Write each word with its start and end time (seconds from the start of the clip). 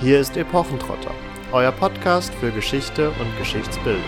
Hier 0.00 0.18
ist 0.18 0.36
Epochentrotter, 0.36 1.14
euer 1.52 1.70
Podcast 1.70 2.34
für 2.34 2.50
Geschichte 2.50 3.10
und 3.10 3.38
Geschichtsbildung. 3.38 4.02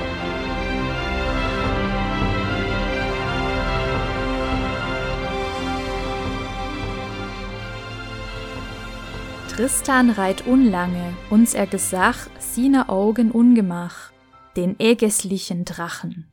Tristan 9.48 10.10
reit 10.10 10.46
unlange, 10.46 11.14
uns 11.30 11.54
er 11.54 11.66
Gesach, 11.66 12.26
sine 12.40 12.88
Augen 12.88 13.30
ungemach, 13.30 14.10
den 14.56 14.78
ägeslichen 14.80 15.64
Drachen. 15.64 16.30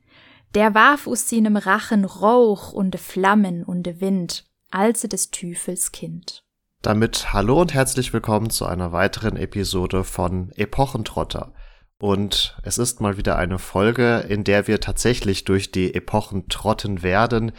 Der 0.54 0.74
warf 0.74 1.06
aus 1.06 1.30
seinem 1.30 1.56
Rachen 1.56 2.04
Rauch 2.04 2.72
und 2.72 2.96
Flammen 2.96 3.62
und 3.62 4.00
Wind, 4.00 4.44
als 4.70 5.02
des 5.02 5.30
Tüfels 5.30 5.92
Kind. 5.92 6.44
Damit 6.84 7.32
hallo 7.32 7.62
und 7.62 7.72
herzlich 7.72 8.12
willkommen 8.12 8.50
zu 8.50 8.66
einer 8.66 8.92
weiteren 8.92 9.38
Episode 9.38 10.04
von 10.04 10.52
Epochentrotter. 10.54 11.54
Und 11.98 12.58
es 12.62 12.76
ist 12.76 13.00
mal 13.00 13.16
wieder 13.16 13.38
eine 13.38 13.58
Folge, 13.58 14.18
in 14.28 14.44
der 14.44 14.66
wir 14.66 14.80
tatsächlich 14.80 15.44
durch 15.44 15.72
die 15.72 15.94
Epochen 15.94 16.50
trotten 16.50 17.02
werden, 17.02 17.52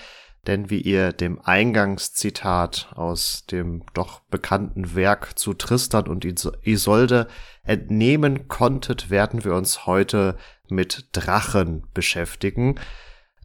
denn 0.45 0.69
wie 0.69 0.79
ihr 0.79 1.11
dem 1.11 1.41
Eingangszitat 1.43 2.89
aus 2.93 3.47
dem 3.47 3.83
doch 3.95 4.19
bekannten 4.29 4.93
Werk 4.93 5.39
zu 5.39 5.55
Tristan 5.55 6.07
und 6.07 6.23
Isolde 6.23 7.27
entnehmen 7.63 8.47
konntet, 8.47 9.09
werden 9.09 9.43
wir 9.43 9.55
uns 9.55 9.87
heute 9.87 10.37
mit 10.69 11.09
Drachen 11.13 11.87
beschäftigen. 11.95 12.75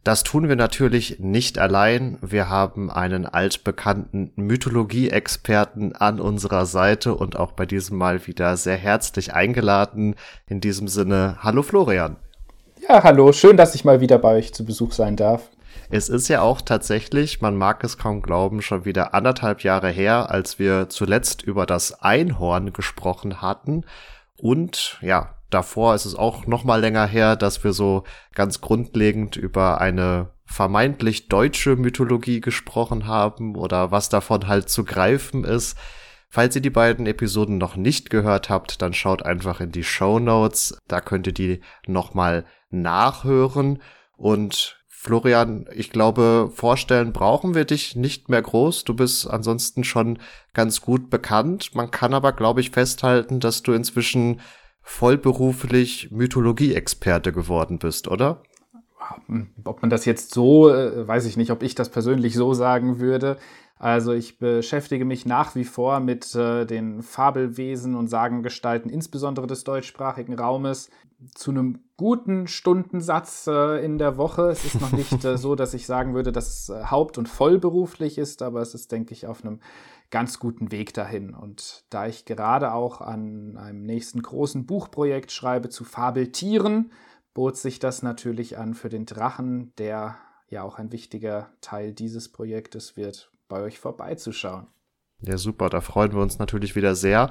Das 0.03 0.23
tun 0.23 0.49
wir 0.49 0.55
natürlich 0.55 1.19
nicht 1.19 1.59
allein. 1.59 2.17
Wir 2.21 2.49
haben 2.49 2.89
einen 2.89 3.27
altbekannten 3.27 4.31
Mythologie-Experten 4.35 5.95
an 5.95 6.19
unserer 6.19 6.65
Seite 6.65 7.13
und 7.13 7.37
auch 7.37 7.51
bei 7.51 7.67
diesem 7.67 7.99
Mal 7.99 8.25
wieder 8.25 8.57
sehr 8.57 8.77
herzlich 8.77 9.35
eingeladen. 9.35 10.15
In 10.47 10.59
diesem 10.59 10.87
Sinne, 10.87 11.37
hallo 11.41 11.61
Florian. 11.61 12.15
Ja, 12.89 13.03
hallo, 13.03 13.31
schön, 13.31 13.57
dass 13.57 13.75
ich 13.75 13.85
mal 13.85 14.01
wieder 14.01 14.17
bei 14.17 14.37
euch 14.37 14.55
zu 14.55 14.65
Besuch 14.65 14.91
sein 14.91 15.15
darf. 15.15 15.49
Es 15.91 16.09
ist 16.09 16.29
ja 16.29 16.41
auch 16.41 16.61
tatsächlich, 16.61 17.41
man 17.41 17.55
mag 17.55 17.83
es 17.83 17.99
kaum 17.99 18.23
glauben, 18.23 18.63
schon 18.63 18.85
wieder 18.85 19.13
anderthalb 19.13 19.61
Jahre 19.61 19.89
her, 19.89 20.31
als 20.31 20.57
wir 20.57 20.89
zuletzt 20.89 21.43
über 21.43 21.67
das 21.67 22.01
Einhorn 22.01 22.73
gesprochen 22.73 23.41
hatten. 23.41 23.83
Und 24.37 24.97
ja, 25.01 25.35
davor 25.51 25.93
ist 25.95 26.05
es 26.05 26.15
auch 26.15 26.47
noch 26.47 26.63
mal 26.63 26.79
länger 26.79 27.05
her, 27.05 27.35
dass 27.35 27.63
wir 27.63 27.73
so 27.73 28.03
ganz 28.33 28.61
grundlegend 28.61 29.35
über 29.35 29.79
eine 29.79 30.31
vermeintlich 30.45 31.29
deutsche 31.29 31.75
Mythologie 31.75 32.41
gesprochen 32.41 33.07
haben 33.07 33.55
oder 33.55 33.91
was 33.91 34.09
davon 34.09 34.47
halt 34.47 34.69
zu 34.69 34.83
greifen 34.83 35.43
ist. 35.43 35.77
Falls 36.29 36.55
ihr 36.55 36.61
die 36.61 36.69
beiden 36.69 37.05
Episoden 37.05 37.57
noch 37.57 37.75
nicht 37.75 38.09
gehört 38.09 38.49
habt, 38.49 38.81
dann 38.81 38.93
schaut 38.93 39.23
einfach 39.23 39.59
in 39.59 39.71
die 39.71 39.83
Show 39.83 40.19
Notes. 40.19 40.77
Da 40.87 41.01
könnt 41.01 41.27
ihr 41.27 41.33
die 41.33 41.61
noch 41.85 42.13
mal 42.13 42.45
nachhören 42.69 43.81
und 44.15 44.77
Florian, 45.03 45.65
ich 45.73 45.89
glaube, 45.89 46.51
vorstellen 46.53 47.11
brauchen 47.11 47.55
wir 47.55 47.65
dich 47.65 47.95
nicht 47.95 48.29
mehr 48.29 48.43
groß. 48.43 48.83
Du 48.83 48.93
bist 48.93 49.27
ansonsten 49.27 49.83
schon 49.83 50.19
ganz 50.53 50.79
gut 50.79 51.09
bekannt. 51.09 51.73
Man 51.73 51.89
kann 51.89 52.13
aber, 52.13 52.33
glaube 52.33 52.61
ich, 52.61 52.69
festhalten, 52.69 53.39
dass 53.39 53.63
du 53.63 53.73
inzwischen 53.73 54.41
vollberuflich 54.81 56.11
Mythologie-Experte 56.11 57.31
geworden 57.31 57.79
bist, 57.79 58.07
oder? 58.07 58.41
Ob 59.63 59.81
man 59.81 59.89
das 59.89 60.05
jetzt 60.05 60.33
so, 60.33 60.69
äh, 60.69 61.07
weiß 61.07 61.25
ich 61.25 61.37
nicht, 61.37 61.51
ob 61.51 61.63
ich 61.63 61.75
das 61.75 61.89
persönlich 61.89 62.35
so 62.35 62.53
sagen 62.53 62.99
würde. 62.99 63.37
Also 63.81 64.13
ich 64.13 64.37
beschäftige 64.37 65.05
mich 65.05 65.25
nach 65.25 65.55
wie 65.55 65.63
vor 65.63 65.99
mit 65.99 66.35
äh, 66.35 66.65
den 66.65 67.01
Fabelwesen 67.01 67.95
und 67.95 68.09
Sagengestalten, 68.09 68.91
insbesondere 68.91 69.47
des 69.47 69.63
deutschsprachigen 69.63 70.37
Raumes, 70.37 70.91
zu 71.33 71.51
einem 71.51 71.79
guten 71.97 72.47
Stundensatz 72.47 73.47
äh, 73.47 73.83
in 73.83 73.97
der 73.97 74.17
Woche. 74.17 74.49
Es 74.49 74.65
ist 74.65 74.81
noch 74.81 74.91
nicht 74.91 75.25
äh, 75.25 75.37
so, 75.39 75.55
dass 75.55 75.73
ich 75.73 75.85
sagen 75.87 76.13
würde, 76.13 76.31
dass 76.31 76.69
es 76.69 76.91
haupt- 76.91 77.17
und 77.17 77.27
vollberuflich 77.27 78.17
ist, 78.17 78.43
aber 78.43 78.61
es 78.61 78.75
ist, 78.75 78.91
denke 78.91 79.13
ich, 79.13 79.25
auf 79.25 79.43
einem 79.43 79.59
ganz 80.11 80.39
guten 80.39 80.71
Weg 80.71 80.93
dahin. 80.93 81.33
Und 81.33 81.85
da 81.89 82.05
ich 82.05 82.25
gerade 82.25 82.73
auch 82.73 83.01
an 83.01 83.57
einem 83.57 83.83
nächsten 83.83 84.21
großen 84.21 84.65
Buchprojekt 84.65 85.31
schreibe 85.31 85.69
zu 85.69 85.83
Fabeltieren, 85.83 86.91
bot 87.33 87.57
sich 87.57 87.79
das 87.79 88.03
natürlich 88.03 88.57
an 88.57 88.73
für 88.73 88.89
den 88.89 89.05
Drachen, 89.05 89.73
der 89.77 90.17
ja 90.49 90.63
auch 90.63 90.77
ein 90.77 90.91
wichtiger 90.91 91.49
Teil 91.61 91.93
dieses 91.93 92.29
Projektes 92.29 92.97
wird 92.97 93.31
bei 93.47 93.61
euch 93.61 93.79
vorbeizuschauen. 93.79 94.67
Ja, 95.21 95.37
super, 95.37 95.69
da 95.69 95.81
freuen 95.81 96.13
wir 96.13 96.21
uns 96.21 96.39
natürlich 96.39 96.75
wieder 96.75 96.95
sehr. 96.95 97.29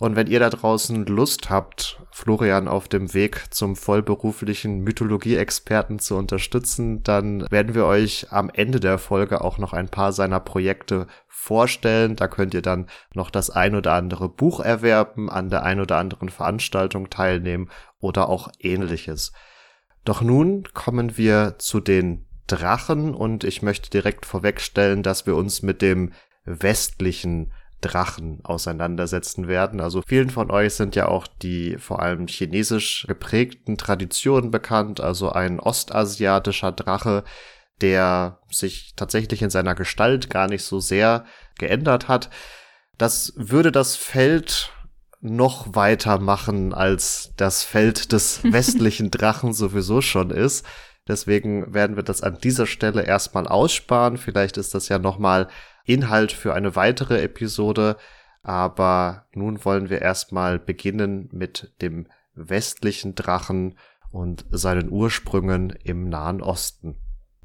Und 0.00 0.16
wenn 0.16 0.28
ihr 0.28 0.40
da 0.40 0.48
draußen 0.48 1.04
Lust 1.04 1.50
habt, 1.50 2.00
Florian 2.10 2.68
auf 2.68 2.88
dem 2.88 3.12
Weg 3.12 3.52
zum 3.52 3.76
vollberuflichen 3.76 4.80
Mythologie-Experten 4.80 5.98
zu 5.98 6.16
unterstützen, 6.16 7.02
dann 7.02 7.46
werden 7.50 7.74
wir 7.74 7.84
euch 7.84 8.28
am 8.30 8.48
Ende 8.48 8.80
der 8.80 8.96
Folge 8.96 9.42
auch 9.42 9.58
noch 9.58 9.74
ein 9.74 9.90
paar 9.90 10.12
seiner 10.12 10.40
Projekte 10.40 11.06
vorstellen. 11.28 12.16
Da 12.16 12.28
könnt 12.28 12.54
ihr 12.54 12.62
dann 12.62 12.86
noch 13.14 13.30
das 13.30 13.50
ein 13.50 13.74
oder 13.74 13.92
andere 13.92 14.30
Buch 14.30 14.60
erwerben, 14.60 15.28
an 15.28 15.50
der 15.50 15.64
ein 15.64 15.80
oder 15.80 15.98
anderen 15.98 16.30
Veranstaltung 16.30 17.10
teilnehmen 17.10 17.68
oder 17.98 18.30
auch 18.30 18.48
ähnliches. 18.58 19.32
Doch 20.06 20.22
nun 20.22 20.64
kommen 20.72 21.18
wir 21.18 21.56
zu 21.58 21.78
den 21.78 22.24
Drachen 22.46 23.14
und 23.14 23.44
ich 23.44 23.60
möchte 23.60 23.90
direkt 23.90 24.24
vorwegstellen, 24.24 25.02
dass 25.02 25.26
wir 25.26 25.36
uns 25.36 25.60
mit 25.60 25.82
dem 25.82 26.12
westlichen 26.58 27.52
Drachen 27.80 28.40
auseinandersetzen 28.42 29.48
werden. 29.48 29.80
Also 29.80 30.02
vielen 30.06 30.30
von 30.30 30.50
euch 30.50 30.74
sind 30.74 30.96
ja 30.96 31.08
auch 31.08 31.26
die 31.26 31.78
vor 31.78 32.02
allem 32.02 32.26
chinesisch 32.26 33.06
geprägten 33.08 33.78
Traditionen 33.78 34.50
bekannt, 34.50 35.00
also 35.00 35.30
ein 35.30 35.60
ostasiatischer 35.60 36.72
Drache, 36.72 37.24
der 37.80 38.40
sich 38.50 38.92
tatsächlich 38.96 39.40
in 39.42 39.50
seiner 39.50 39.74
Gestalt 39.74 40.28
gar 40.28 40.48
nicht 40.48 40.64
so 40.64 40.80
sehr 40.80 41.24
geändert 41.58 42.08
hat. 42.08 42.28
Das 42.98 43.32
würde 43.36 43.72
das 43.72 43.96
Feld 43.96 44.72
noch 45.22 45.74
weiter 45.74 46.18
machen, 46.18 46.74
als 46.74 47.32
das 47.36 47.62
Feld 47.62 48.12
des 48.12 48.40
westlichen 48.52 49.10
Drachen 49.10 49.52
sowieso 49.52 50.00
schon 50.02 50.30
ist. 50.30 50.66
Deswegen 51.08 51.72
werden 51.72 51.96
wir 51.96 52.02
das 52.02 52.22
an 52.22 52.38
dieser 52.42 52.66
Stelle 52.66 53.02
erstmal 53.02 53.46
aussparen. 53.48 54.18
Vielleicht 54.18 54.58
ist 54.58 54.74
das 54.74 54.88
ja 54.88 54.98
nochmal 54.98 55.48
Inhalt 55.92 56.32
für 56.32 56.54
eine 56.54 56.76
weitere 56.76 57.22
Episode. 57.22 57.96
Aber 58.42 59.26
nun 59.32 59.64
wollen 59.64 59.90
wir 59.90 60.00
erstmal 60.00 60.58
beginnen 60.58 61.28
mit 61.32 61.74
dem 61.82 62.06
westlichen 62.34 63.14
Drachen 63.14 63.76
und 64.10 64.44
seinen 64.50 64.90
Ursprüngen 64.90 65.70
im 65.84 66.08
Nahen 66.08 66.42
Osten. 66.42 66.96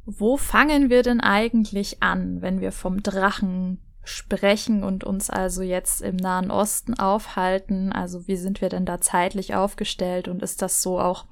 Wo 0.06 0.38
fangen 0.38 0.90
wir 0.90 1.04
denn 1.04 1.20
eigentlich 1.20 2.02
an, 2.02 2.42
wenn 2.42 2.62
wir 2.62 2.72
vom 2.72 3.02
Drachen 3.02 3.82
sprechen 4.04 4.84
und 4.84 5.04
uns 5.04 5.32
also 5.32 5.64
jetzt 5.64 6.02
im 6.02 6.16
Nahen 6.16 6.52
Osten 6.52 6.94
aufhalten? 6.94 7.92
Also 7.92 8.28
wie 8.28 8.38
sind 8.38 8.62
wir 8.62 8.70
denn 8.70 8.86
da 8.86 9.02
zeitlich 9.02 9.56
aufgestellt 9.56 10.28
und 10.28 10.44
ist 10.44 10.62
das 10.62 10.82
so 10.82 11.00
auch 11.00 11.26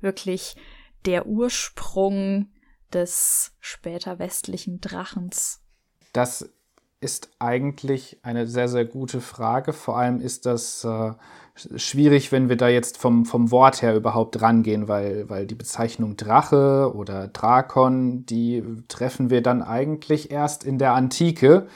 wirklich 0.00 0.56
der 1.04 1.26
Ursprung 1.26 2.48
des 2.92 3.52
später 3.60 4.18
westlichen 4.18 4.80
Drachens? 4.80 5.65
Das 6.16 6.48
ist 7.00 7.28
eigentlich 7.40 8.16
eine 8.22 8.46
sehr, 8.46 8.68
sehr 8.68 8.86
gute 8.86 9.20
Frage. 9.20 9.74
Vor 9.74 9.98
allem 9.98 10.22
ist 10.22 10.46
das 10.46 10.82
äh, 10.82 11.12
schwierig, 11.76 12.32
wenn 12.32 12.48
wir 12.48 12.56
da 12.56 12.68
jetzt 12.68 12.96
vom, 12.96 13.26
vom 13.26 13.50
Wort 13.50 13.82
her 13.82 13.94
überhaupt 13.94 14.40
rangehen, 14.40 14.88
weil, 14.88 15.28
weil 15.28 15.46
die 15.46 15.54
Bezeichnung 15.54 16.16
Drache 16.16 16.90
oder 16.94 17.28
Drakon, 17.28 18.24
die 18.24 18.64
treffen 18.88 19.28
wir 19.28 19.42
dann 19.42 19.60
eigentlich 19.60 20.30
erst 20.30 20.64
in 20.64 20.78
der 20.78 20.94
Antike. 20.94 21.66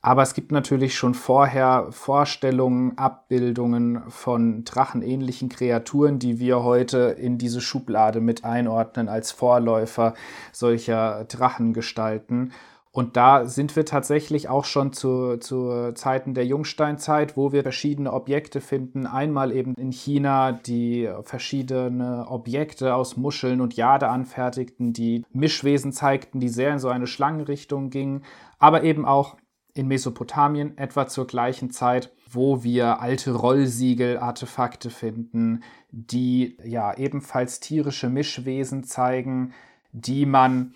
Aber 0.00 0.22
es 0.22 0.32
gibt 0.32 0.52
natürlich 0.52 0.96
schon 0.96 1.12
vorher 1.12 1.88
Vorstellungen, 1.90 2.96
Abbildungen 2.96 4.08
von 4.08 4.64
drachenähnlichen 4.64 5.50
Kreaturen, 5.50 6.18
die 6.18 6.38
wir 6.38 6.62
heute 6.62 7.14
in 7.20 7.36
diese 7.36 7.60
Schublade 7.60 8.22
mit 8.22 8.42
einordnen 8.42 9.10
als 9.10 9.32
Vorläufer 9.32 10.14
solcher 10.50 11.26
Drachengestalten. 11.26 12.52
Und 12.94 13.16
da 13.16 13.46
sind 13.46 13.74
wir 13.74 13.86
tatsächlich 13.86 14.50
auch 14.50 14.66
schon 14.66 14.92
zu, 14.92 15.38
zu 15.38 15.92
Zeiten 15.94 16.34
der 16.34 16.44
Jungsteinzeit, 16.44 17.38
wo 17.38 17.50
wir 17.50 17.62
verschiedene 17.62 18.12
Objekte 18.12 18.60
finden. 18.60 19.06
Einmal 19.06 19.50
eben 19.50 19.74
in 19.76 19.92
China, 19.92 20.52
die 20.52 21.10
verschiedene 21.22 22.26
Objekte 22.28 22.94
aus 22.94 23.16
Muscheln 23.16 23.62
und 23.62 23.74
Jade 23.74 24.08
anfertigten, 24.08 24.92
die 24.92 25.24
Mischwesen 25.32 25.92
zeigten, 25.92 26.38
die 26.38 26.50
sehr 26.50 26.74
in 26.74 26.78
so 26.78 26.90
eine 26.90 27.06
Schlangenrichtung 27.06 27.88
gingen. 27.88 28.24
Aber 28.58 28.82
eben 28.82 29.06
auch 29.06 29.38
in 29.72 29.88
Mesopotamien 29.88 30.76
etwa 30.76 31.06
zur 31.06 31.26
gleichen 31.26 31.70
Zeit, 31.70 32.12
wo 32.30 32.62
wir 32.62 33.00
alte 33.00 33.32
Rollsiegel-Artefakte 33.32 34.90
finden, 34.90 35.62
die 35.90 36.58
ja 36.62 36.94
ebenfalls 36.94 37.60
tierische 37.60 38.10
Mischwesen 38.10 38.84
zeigen, 38.84 39.54
die 39.92 40.26
man 40.26 40.74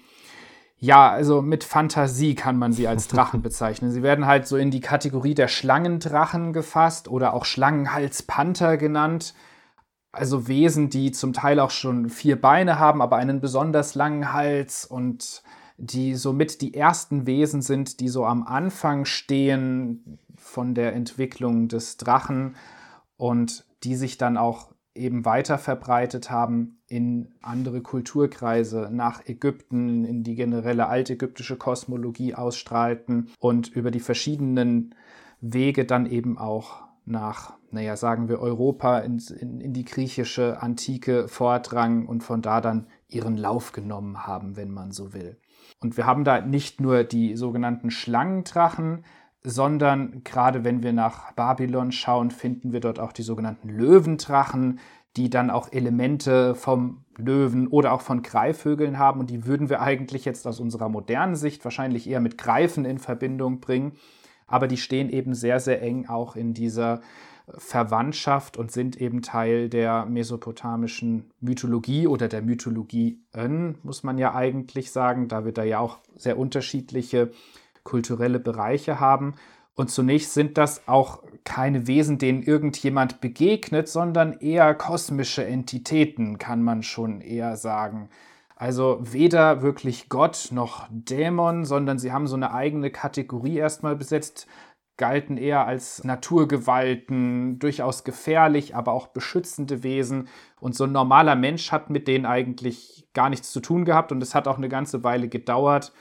Ja, 0.78 1.10
also 1.10 1.40
mit 1.40 1.64
Fantasie 1.64 2.34
kann 2.34 2.58
man 2.58 2.72
sie 2.72 2.86
als 2.86 3.08
Drachen 3.08 3.42
bezeichnen. 3.42 3.90
Sie 3.90 4.02
werden 4.02 4.26
halt 4.26 4.46
so 4.46 4.56
in 4.56 4.70
die 4.70 4.80
Kategorie 4.80 5.34
der 5.34 5.48
Schlangendrachen 5.48 6.52
gefasst 6.52 7.08
oder 7.08 7.32
auch 7.32 7.44
Schlangenhalspanther 7.44 8.76
genannt. 8.76 9.34
Also 10.12 10.48
Wesen, 10.48 10.90
die 10.90 11.12
zum 11.12 11.32
Teil 11.32 11.60
auch 11.60 11.70
schon 11.70 12.10
vier 12.10 12.40
Beine 12.40 12.78
haben, 12.78 13.02
aber 13.02 13.16
einen 13.16 13.40
besonders 13.40 13.94
langen 13.94 14.32
Hals 14.32 14.84
und 14.84 15.42
die 15.78 16.14
somit 16.14 16.62
die 16.62 16.74
ersten 16.74 17.26
Wesen 17.26 17.60
sind, 17.60 18.00
die 18.00 18.08
so 18.08 18.24
am 18.24 18.42
Anfang 18.42 19.04
stehen 19.04 20.18
von 20.36 20.74
der 20.74 20.94
Entwicklung 20.94 21.68
des 21.68 21.98
Drachen 21.98 22.56
und 23.18 23.66
die 23.84 23.94
sich 23.94 24.16
dann 24.16 24.38
auch 24.38 24.72
eben 24.94 25.26
weiter 25.26 25.58
verbreitet 25.58 26.30
haben 26.30 26.75
in 26.88 27.34
andere 27.42 27.82
Kulturkreise, 27.82 28.88
nach 28.92 29.26
Ägypten, 29.26 30.04
in 30.04 30.22
die 30.22 30.34
generelle 30.34 30.86
altägyptische 30.86 31.56
Kosmologie 31.56 32.34
ausstrahlten 32.34 33.30
und 33.40 33.68
über 33.68 33.90
die 33.90 34.00
verschiedenen 34.00 34.94
Wege 35.40 35.84
dann 35.84 36.06
eben 36.06 36.38
auch 36.38 36.84
nach, 37.04 37.56
naja, 37.70 37.96
sagen 37.96 38.28
wir 38.28 38.40
Europa, 38.40 38.98
in, 38.98 39.22
in, 39.40 39.60
in 39.60 39.72
die 39.72 39.84
griechische 39.84 40.60
Antike 40.62 41.28
vordrang 41.28 42.06
und 42.06 42.22
von 42.22 42.42
da 42.42 42.60
dann 42.60 42.86
ihren 43.08 43.36
Lauf 43.36 43.72
genommen 43.72 44.26
haben, 44.26 44.56
wenn 44.56 44.70
man 44.70 44.90
so 44.92 45.12
will. 45.12 45.38
Und 45.80 45.96
wir 45.96 46.06
haben 46.06 46.24
da 46.24 46.40
nicht 46.40 46.80
nur 46.80 47.04
die 47.04 47.36
sogenannten 47.36 47.90
Schlangendrachen, 47.90 49.04
sondern 49.48 50.24
gerade 50.24 50.64
wenn 50.64 50.82
wir 50.82 50.92
nach 50.92 51.32
Babylon 51.34 51.92
schauen, 51.92 52.32
finden 52.32 52.72
wir 52.72 52.80
dort 52.80 52.98
auch 52.98 53.12
die 53.12 53.22
sogenannten 53.22 53.68
Löwendrachen, 53.68 54.80
die 55.16 55.30
dann 55.30 55.50
auch 55.50 55.72
Elemente 55.72 56.54
vom 56.54 57.04
Löwen 57.16 57.68
oder 57.68 57.92
auch 57.92 58.02
von 58.02 58.22
Greifvögeln 58.22 58.98
haben. 58.98 59.20
Und 59.20 59.30
die 59.30 59.46
würden 59.46 59.70
wir 59.70 59.80
eigentlich 59.80 60.24
jetzt 60.24 60.46
aus 60.46 60.60
unserer 60.60 60.88
modernen 60.88 61.36
Sicht 61.36 61.64
wahrscheinlich 61.64 62.08
eher 62.08 62.20
mit 62.20 62.36
Greifen 62.38 62.84
in 62.84 62.98
Verbindung 62.98 63.60
bringen. 63.60 63.92
Aber 64.46 64.68
die 64.68 64.76
stehen 64.76 65.10
eben 65.10 65.34
sehr, 65.34 65.58
sehr 65.58 65.82
eng 65.82 66.06
auch 66.06 66.36
in 66.36 66.54
dieser 66.54 67.00
Verwandtschaft 67.48 68.56
und 68.56 68.72
sind 68.72 69.00
eben 69.00 69.22
Teil 69.22 69.68
der 69.68 70.04
mesopotamischen 70.06 71.30
Mythologie 71.40 72.06
oder 72.06 72.28
der 72.28 72.42
Mythologie 72.42 73.22
muss 73.82 74.02
man 74.02 74.18
ja 74.18 74.34
eigentlich 74.34 74.90
sagen, 74.90 75.28
da 75.28 75.44
wir 75.44 75.52
da 75.52 75.62
ja 75.62 75.78
auch 75.78 75.98
sehr 76.16 76.38
unterschiedliche 76.38 77.30
kulturelle 77.84 78.40
Bereiche 78.40 78.98
haben. 78.98 79.34
Und 79.76 79.90
zunächst 79.90 80.32
sind 80.32 80.58
das 80.58 80.88
auch 80.88 81.22
keine 81.44 81.86
Wesen, 81.86 82.18
denen 82.18 82.42
irgendjemand 82.42 83.20
begegnet, 83.20 83.88
sondern 83.88 84.32
eher 84.32 84.74
kosmische 84.74 85.44
Entitäten, 85.44 86.38
kann 86.38 86.62
man 86.62 86.82
schon 86.82 87.20
eher 87.20 87.56
sagen. 87.56 88.08
Also 88.56 88.98
weder 89.02 89.60
wirklich 89.60 90.08
Gott 90.08 90.48
noch 90.50 90.88
Dämon, 90.90 91.66
sondern 91.66 91.98
sie 91.98 92.10
haben 92.10 92.26
so 92.26 92.36
eine 92.36 92.54
eigene 92.54 92.90
Kategorie 92.90 93.58
erstmal 93.58 93.96
besetzt, 93.96 94.46
galten 94.96 95.36
eher 95.36 95.66
als 95.66 96.02
Naturgewalten, 96.04 97.58
durchaus 97.58 98.02
gefährlich, 98.02 98.74
aber 98.74 98.92
auch 98.92 99.08
beschützende 99.08 99.82
Wesen. 99.82 100.28
Und 100.58 100.74
so 100.74 100.84
ein 100.84 100.92
normaler 100.92 101.36
Mensch 101.36 101.70
hat 101.70 101.90
mit 101.90 102.08
denen 102.08 102.24
eigentlich 102.24 103.06
gar 103.12 103.28
nichts 103.28 103.52
zu 103.52 103.60
tun 103.60 103.84
gehabt. 103.84 104.10
Und 104.10 104.22
es 104.22 104.34
hat 104.34 104.48
auch 104.48 104.56
eine 104.56 104.70
ganze 104.70 105.04
Weile 105.04 105.28
gedauert, 105.28 105.92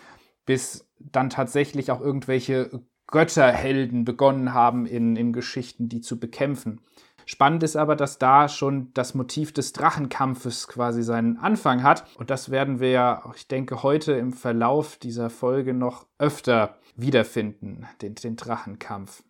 bis 0.46 0.90
dann 0.98 1.30
tatsächlich 1.30 1.92
auch 1.92 2.00
irgendwelche 2.00 2.82
Götterhelden 3.08 4.06
begonnen 4.06 4.54
haben, 4.54 4.86
in, 4.86 5.16
in 5.16 5.34
Geschichten 5.34 5.90
die 5.90 6.02
zu 6.02 6.20
bekämpfen. 6.20 6.82
Spannend 7.28 7.64
ist 7.64 7.76
aber, 7.76 7.96
dass 7.96 8.20
da 8.20 8.48
schon 8.48 8.92
das 8.94 9.16
Motiv 9.16 9.52
des 9.52 9.74
Drachenkampfes 9.74 10.68
quasi 10.68 11.02
seinen 11.02 11.38
Anfang 11.38 11.82
hat. 11.82 12.06
Und 12.18 12.30
das 12.30 12.52
werden 12.52 12.80
wir 12.80 12.92
ja, 12.92 13.34
ich 13.36 13.48
denke, 13.48 13.82
heute 13.82 14.14
im 14.14 14.32
Verlauf 14.32 14.98
dieser 14.98 15.32
Folge 15.32 15.74
noch 15.74 16.06
öfter 16.20 16.78
wiederfinden, 16.96 17.88
den, 18.02 18.16
den 18.16 18.36
Drachenkampf. 18.36 19.24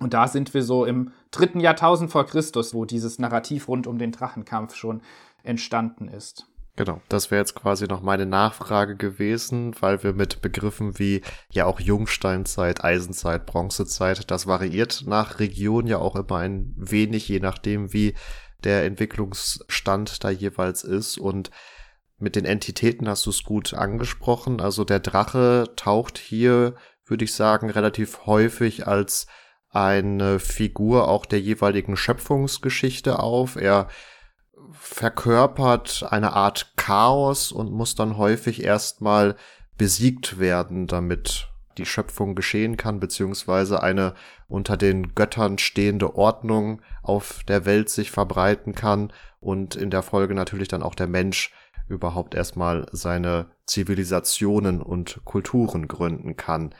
Und 0.00 0.14
da 0.14 0.28
sind 0.28 0.54
wir 0.54 0.62
so 0.62 0.86
im 0.86 1.12
dritten 1.30 1.60
Jahrtausend 1.60 2.10
vor 2.10 2.26
Christus, 2.26 2.74
wo 2.74 2.84
dieses 2.84 3.18
Narrativ 3.18 3.68
rund 3.68 3.86
um 3.86 3.98
den 3.98 4.10
Drachenkampf 4.10 4.74
schon 4.74 5.02
entstanden 5.42 6.08
ist. 6.08 6.46
Genau, 6.76 7.00
das 7.08 7.30
wäre 7.30 7.40
jetzt 7.40 7.54
quasi 7.54 7.86
noch 7.86 8.02
meine 8.02 8.26
Nachfrage 8.26 8.96
gewesen, 8.96 9.76
weil 9.80 10.02
wir 10.02 10.12
mit 10.12 10.42
Begriffen 10.42 10.98
wie 10.98 11.22
ja 11.52 11.66
auch 11.66 11.78
Jungsteinzeit, 11.78 12.82
Eisenzeit, 12.82 13.46
Bronzezeit, 13.46 14.28
das 14.28 14.48
variiert 14.48 15.04
nach 15.06 15.38
Region 15.38 15.86
ja 15.86 15.98
auch 15.98 16.16
immer 16.16 16.38
ein 16.38 16.74
wenig, 16.76 17.28
je 17.28 17.38
nachdem, 17.38 17.92
wie 17.92 18.14
der 18.64 18.84
Entwicklungsstand 18.84 20.24
da 20.24 20.30
jeweils 20.30 20.82
ist. 20.82 21.16
Und 21.16 21.52
mit 22.18 22.34
den 22.34 22.44
Entitäten 22.44 23.08
hast 23.08 23.26
du 23.26 23.30
es 23.30 23.44
gut 23.44 23.74
angesprochen. 23.74 24.60
Also 24.60 24.82
der 24.84 25.00
Drache 25.00 25.70
taucht 25.76 26.18
hier, 26.18 26.74
würde 27.06 27.24
ich 27.24 27.34
sagen, 27.34 27.70
relativ 27.70 28.26
häufig 28.26 28.88
als 28.88 29.26
eine 29.70 30.40
Figur 30.40 31.08
auch 31.08 31.26
der 31.26 31.40
jeweiligen 31.40 31.96
Schöpfungsgeschichte 31.96 33.18
auf. 33.18 33.54
Er 33.56 33.88
verkörpert 34.72 36.06
eine 36.10 36.32
Art 36.32 36.76
Chaos 36.76 37.52
und 37.52 37.72
muss 37.72 37.94
dann 37.94 38.16
häufig 38.16 38.62
erstmal 38.62 39.36
besiegt 39.76 40.38
werden, 40.38 40.86
damit 40.86 41.48
die 41.78 41.86
Schöpfung 41.86 42.34
geschehen 42.34 42.76
kann, 42.76 43.00
beziehungsweise 43.00 43.82
eine 43.82 44.14
unter 44.48 44.76
den 44.76 45.14
Göttern 45.14 45.58
stehende 45.58 46.14
Ordnung 46.14 46.80
auf 47.02 47.42
der 47.48 47.64
Welt 47.64 47.88
sich 47.88 48.10
verbreiten 48.10 48.74
kann 48.74 49.12
und 49.40 49.74
in 49.74 49.90
der 49.90 50.02
Folge 50.02 50.34
natürlich 50.34 50.68
dann 50.68 50.82
auch 50.82 50.94
der 50.94 51.08
Mensch 51.08 51.52
überhaupt 51.88 52.34
erstmal 52.34 52.86
seine 52.92 53.50
Zivilisationen 53.66 54.80
und 54.80 55.20
Kulturen 55.24 55.88
gründen 55.88 56.36
kann. 56.36 56.74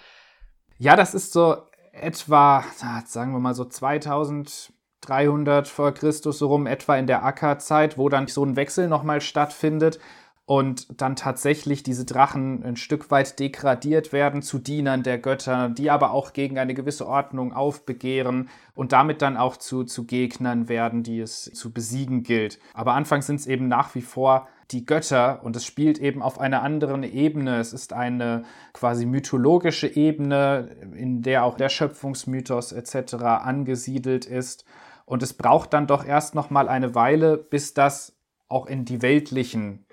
Ja, 0.78 0.96
das 0.96 1.14
ist 1.14 1.32
so 1.32 1.56
etwa, 1.92 2.64
sagen 3.06 3.32
wir 3.32 3.38
mal 3.38 3.54
so 3.54 3.64
2000 3.64 4.72
300 5.06 5.68
vor 5.68 5.92
Christus 5.92 6.38
so 6.38 6.48
rum, 6.48 6.66
etwa 6.66 6.96
in 6.96 7.06
der 7.06 7.24
Ackerzeit, 7.24 7.98
wo 7.98 8.08
dann 8.08 8.26
so 8.26 8.44
ein 8.44 8.56
Wechsel 8.56 8.88
nochmal 8.88 9.20
stattfindet 9.20 9.98
und 10.46 11.00
dann 11.00 11.16
tatsächlich 11.16 11.82
diese 11.82 12.04
Drachen 12.04 12.62
ein 12.64 12.76
Stück 12.76 13.10
weit 13.10 13.38
degradiert 13.38 14.12
werden 14.12 14.42
zu 14.42 14.58
Dienern 14.58 15.02
der 15.02 15.18
Götter, 15.18 15.70
die 15.70 15.90
aber 15.90 16.10
auch 16.10 16.34
gegen 16.34 16.58
eine 16.58 16.74
gewisse 16.74 17.06
Ordnung 17.06 17.54
aufbegehren 17.54 18.50
und 18.74 18.92
damit 18.92 19.22
dann 19.22 19.38
auch 19.38 19.56
zu, 19.56 19.84
zu 19.84 20.04
Gegnern 20.04 20.68
werden, 20.68 21.02
die 21.02 21.20
es 21.20 21.44
zu 21.54 21.72
besiegen 21.72 22.24
gilt. 22.24 22.58
Aber 22.74 22.92
anfangs 22.92 23.26
sind 23.26 23.40
es 23.40 23.46
eben 23.46 23.68
nach 23.68 23.94
wie 23.94 24.02
vor 24.02 24.46
die 24.70 24.84
Götter 24.84 25.40
und 25.44 25.56
es 25.56 25.64
spielt 25.64 25.98
eben 25.98 26.22
auf 26.22 26.38
einer 26.38 26.62
anderen 26.62 27.04
Ebene. 27.04 27.58
Es 27.58 27.72
ist 27.72 27.94
eine 27.94 28.44
quasi 28.74 29.06
mythologische 29.06 29.86
Ebene, 29.86 30.68
in 30.94 31.22
der 31.22 31.44
auch 31.44 31.56
der 31.56 31.70
Schöpfungsmythos 31.70 32.72
etc. 32.72 33.14
angesiedelt 33.14 34.26
ist. 34.26 34.66
Und 35.04 35.22
es 35.22 35.34
braucht 35.34 35.72
dann 35.72 35.86
doch 35.86 36.04
erst 36.04 36.34
noch 36.34 36.50
mal 36.50 36.68
eine 36.68 36.94
Weile, 36.94 37.36
bis 37.36 37.74
das 37.74 38.16
auch 38.48 38.66
in 38.66 38.84
die 38.84 39.02
weltlichen 39.02 39.86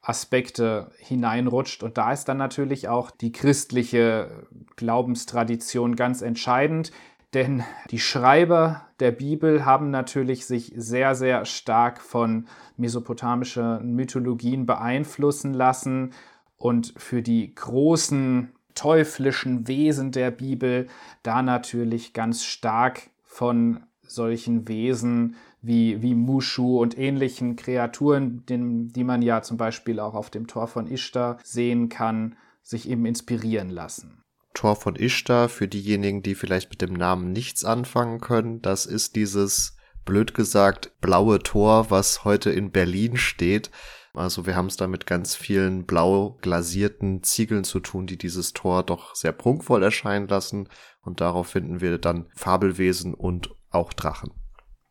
Aspekte 0.00 0.90
hineinrutscht. 0.98 1.82
Und 1.82 1.98
da 1.98 2.12
ist 2.12 2.26
dann 2.26 2.36
natürlich 2.36 2.88
auch 2.88 3.10
die 3.10 3.32
christliche 3.32 4.46
Glaubenstradition 4.76 5.96
ganz 5.96 6.22
entscheidend. 6.22 6.92
Denn 7.34 7.64
die 7.90 7.98
Schreiber 7.98 8.86
der 9.00 9.10
Bibel 9.10 9.64
haben 9.64 9.90
natürlich 9.90 10.46
sich 10.46 10.72
sehr, 10.76 11.14
sehr 11.14 11.44
stark 11.44 12.00
von 12.00 12.46
mesopotamischen 12.76 13.94
Mythologien 13.94 14.64
beeinflussen 14.64 15.52
lassen 15.52 16.12
und 16.56 16.94
für 16.96 17.22
die 17.22 17.54
großen 17.54 18.52
teuflischen 18.74 19.66
Wesen 19.66 20.12
der 20.12 20.30
Bibel 20.30 20.86
da 21.22 21.42
natürlich 21.42 22.12
ganz 22.12 22.44
stark 22.44 23.10
von 23.24 23.85
solchen 24.08 24.68
Wesen 24.68 25.36
wie, 25.62 26.02
wie 26.02 26.14
Mushu 26.14 26.80
und 26.80 26.96
ähnlichen 26.98 27.56
Kreaturen, 27.56 28.44
den, 28.46 28.92
die 28.92 29.04
man 29.04 29.22
ja 29.22 29.42
zum 29.42 29.56
Beispiel 29.56 30.00
auch 30.00 30.14
auf 30.14 30.30
dem 30.30 30.46
Tor 30.46 30.68
von 30.68 30.86
Ishtar 30.86 31.38
sehen 31.42 31.88
kann, 31.88 32.36
sich 32.62 32.88
eben 32.88 33.06
inspirieren 33.06 33.70
lassen. 33.70 34.22
Tor 34.54 34.76
von 34.76 34.96
Ishtar, 34.96 35.48
für 35.48 35.68
diejenigen, 35.68 36.22
die 36.22 36.34
vielleicht 36.34 36.70
mit 36.70 36.80
dem 36.80 36.94
Namen 36.94 37.32
nichts 37.32 37.64
anfangen 37.64 38.20
können, 38.20 38.62
das 38.62 38.86
ist 38.86 39.16
dieses, 39.16 39.76
blöd 40.06 40.32
gesagt, 40.32 40.92
blaue 41.02 41.40
Tor, 41.40 41.90
was 41.90 42.24
heute 42.24 42.50
in 42.50 42.70
Berlin 42.70 43.18
steht. 43.18 43.70
Also 44.14 44.46
wir 44.46 44.56
haben 44.56 44.66
es 44.66 44.76
da 44.76 44.86
mit 44.86 45.06
ganz 45.06 45.34
vielen 45.34 45.84
blau 45.84 46.38
glasierten 46.40 47.22
Ziegeln 47.22 47.64
zu 47.64 47.80
tun, 47.80 48.06
die 48.06 48.16
dieses 48.16 48.54
Tor 48.54 48.82
doch 48.82 49.14
sehr 49.14 49.32
prunkvoll 49.32 49.82
erscheinen 49.82 50.26
lassen. 50.26 50.70
Und 51.02 51.20
darauf 51.20 51.48
finden 51.48 51.82
wir 51.82 51.98
dann 51.98 52.30
Fabelwesen 52.34 53.12
und 53.12 53.50
auch 53.70 53.92
Drachen. 53.92 54.32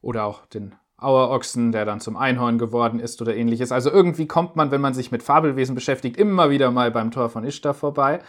Oder 0.02 0.26
auch 0.26 0.46
den 0.46 0.76
Auerochsen, 0.98 1.72
der 1.72 1.86
dann 1.86 2.00
zum 2.00 2.16
Einhorn 2.16 2.58
geworden 2.58 3.00
ist 3.00 3.22
oder 3.22 3.36
ähnliches. 3.36 3.72
Also 3.72 3.92
irgendwie 3.92 4.28
kommt 4.28 4.56
man, 4.56 4.72
wenn 4.72 4.82
man 4.82 4.94
sich 4.94 5.12
mit 5.12 5.24
Fabelwesen 5.24 5.76
beschäftigt, 5.76 6.18
immer 6.18 6.50
wieder 6.50 6.72
mal 6.72 6.92
beim 6.92 7.12
Tor 7.12 7.30
von 7.30 7.44
Ishtar 7.44 7.74
vorbei. 7.74 8.20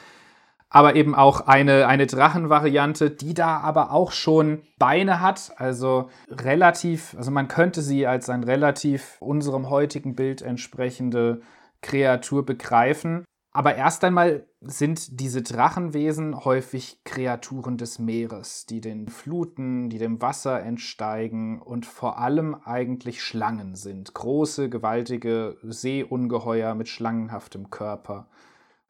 Aber 0.69 0.97
eben 0.97 1.15
auch 1.15 1.43
eine, 1.43 1.87
eine 1.87 2.07
Drachenvariante, 2.07 3.11
die 3.11 3.35
da 3.35 3.59
aber 3.59 3.93
auch 3.93 4.11
schon 4.11 4.63
Beine 4.79 5.21
hat. 5.21 5.53
Also 5.57 6.11
relativ, 6.29 7.15
also 7.17 7.31
man 7.31 7.47
könnte 7.47 7.83
sie 7.83 8.07
als 8.07 8.29
ein 8.29 8.43
relativ 8.43 9.17
unserem 9.21 9.71
heutigen 9.71 10.17
Bild 10.17 10.43
entsprechende 10.43 11.41
Kreatur 11.83 12.45
begreifen. 12.45 13.25
Aber 13.57 13.75
erst 13.75 14.05
einmal 14.05 14.45
sind 14.61 15.19
diese 15.19 15.41
Drachenwesen 15.41 16.45
häufig 16.45 17.01
Kreaturen 17.05 17.79
des 17.79 17.99
Meeres, 17.99 18.67
die 18.67 18.83
den 18.83 19.09
Fluten, 19.09 19.89
die 19.89 19.97
dem 19.97 20.21
Wasser 20.21 20.61
entsteigen 20.63 21.63
und 21.63 21.87
vor 21.87 22.19
allem 22.19 22.55
eigentlich 22.67 23.23
Schlangen 23.23 23.75
sind. 23.75 24.13
Große, 24.13 24.69
gewaltige 24.69 25.57
Seeungeheuer 25.63 26.75
mit 26.75 26.89
schlangenhaftem 26.89 27.71
Körper. 27.71 28.29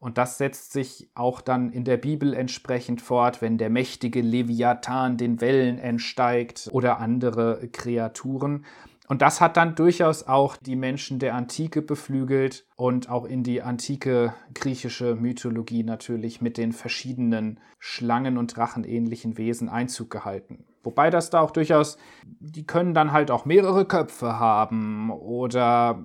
Und 0.01 0.19
das 0.19 0.37
setzt 0.37 0.73
sich 0.73 1.11
auch 1.15 1.41
dann 1.43 1.71
in 1.71 1.85
der 1.85 1.97
Bibel 1.97 2.35
entsprechend 2.35 3.01
fort, 3.01 3.41
wenn 3.41 3.59
der 3.59 3.71
mächtige 3.71 4.21
Leviathan 4.21 5.17
den 5.17 5.41
Wellen 5.41 5.79
entsteigt 5.79 6.71
oder 6.73 6.99
andere 6.99 7.69
Kreaturen. 7.71 8.65
Und 9.09 9.23
das 9.23 9.41
hat 9.41 9.57
dann 9.57 9.75
durchaus 9.75 10.25
auch 10.25 10.57
die 10.57 10.77
Menschen 10.77 11.19
der 11.19 11.35
Antike 11.35 11.83
beflügelt 11.83 12.67
und 12.77 13.09
auch 13.09 13.25
in 13.25 13.43
die 13.43 13.63
antike 13.63 14.35
griechische 14.55 15.15
Mythologie 15.15 15.85
natürlich 15.85 16.41
mit 16.41 16.57
den 16.57 16.73
verschiedenen 16.73 17.61
Schlangen- 17.79 18.39
und 18.39 18.57
Drachenähnlichen 18.57 19.39
Wesen 19.39 19.69
Einzug 19.69 20.11
gehalten. 20.11 20.67
Wobei 20.83 21.11
das 21.11 21.31
da 21.31 21.41
auch 21.41 21.51
durchaus, 21.51 21.99
die 22.25 22.67
können 22.67 22.95
dann 22.95 23.13
halt 23.13 23.31
auch 23.31 23.45
mehrere 23.45 23.87
Köpfe 23.87 24.39
haben 24.39 25.11
oder 25.11 26.05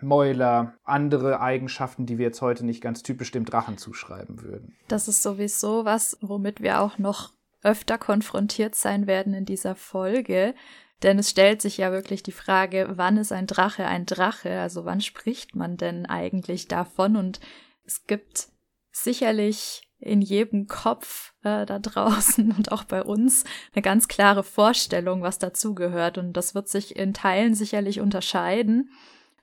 Mäuler, 0.00 0.74
andere 0.84 1.40
Eigenschaften, 1.40 2.06
die 2.06 2.18
wir 2.18 2.26
jetzt 2.26 2.42
heute 2.42 2.64
nicht 2.64 2.80
ganz 2.80 3.02
typisch 3.02 3.30
dem 3.30 3.44
Drachen 3.44 3.76
zuschreiben 3.76 4.42
würden. 4.42 4.76
Das 4.88 5.08
ist 5.08 5.22
sowieso 5.22 5.84
was, 5.84 6.16
womit 6.20 6.62
wir 6.62 6.80
auch 6.80 6.98
noch 6.98 7.32
öfter 7.62 7.98
konfrontiert 7.98 8.74
sein 8.74 9.06
werden 9.06 9.34
in 9.34 9.44
dieser 9.44 9.74
Folge. 9.74 10.54
Denn 11.02 11.18
es 11.18 11.30
stellt 11.30 11.62
sich 11.62 11.76
ja 11.76 11.92
wirklich 11.92 12.22
die 12.22 12.32
Frage, 12.32 12.88
wann 12.96 13.18
ist 13.18 13.32
ein 13.32 13.46
Drache 13.46 13.86
ein 13.86 14.04
Drache? 14.04 14.60
Also 14.60 14.84
wann 14.84 15.00
spricht 15.00 15.54
man 15.54 15.76
denn 15.76 16.06
eigentlich 16.06 16.66
davon? 16.66 17.16
Und 17.16 17.38
es 17.84 18.06
gibt 18.06 18.48
sicherlich 18.90 19.88
in 20.00 20.20
jedem 20.20 20.66
Kopf 20.66 21.34
äh, 21.42 21.66
da 21.66 21.78
draußen 21.78 22.52
und 22.56 22.72
auch 22.72 22.84
bei 22.84 23.02
uns 23.02 23.44
eine 23.74 23.82
ganz 23.82 24.08
klare 24.08 24.42
Vorstellung, 24.42 25.22
was 25.22 25.38
dazugehört. 25.38 26.18
Und 26.18 26.32
das 26.32 26.54
wird 26.54 26.68
sich 26.68 26.96
in 26.96 27.14
Teilen 27.14 27.54
sicherlich 27.54 28.00
unterscheiden. 28.00 28.90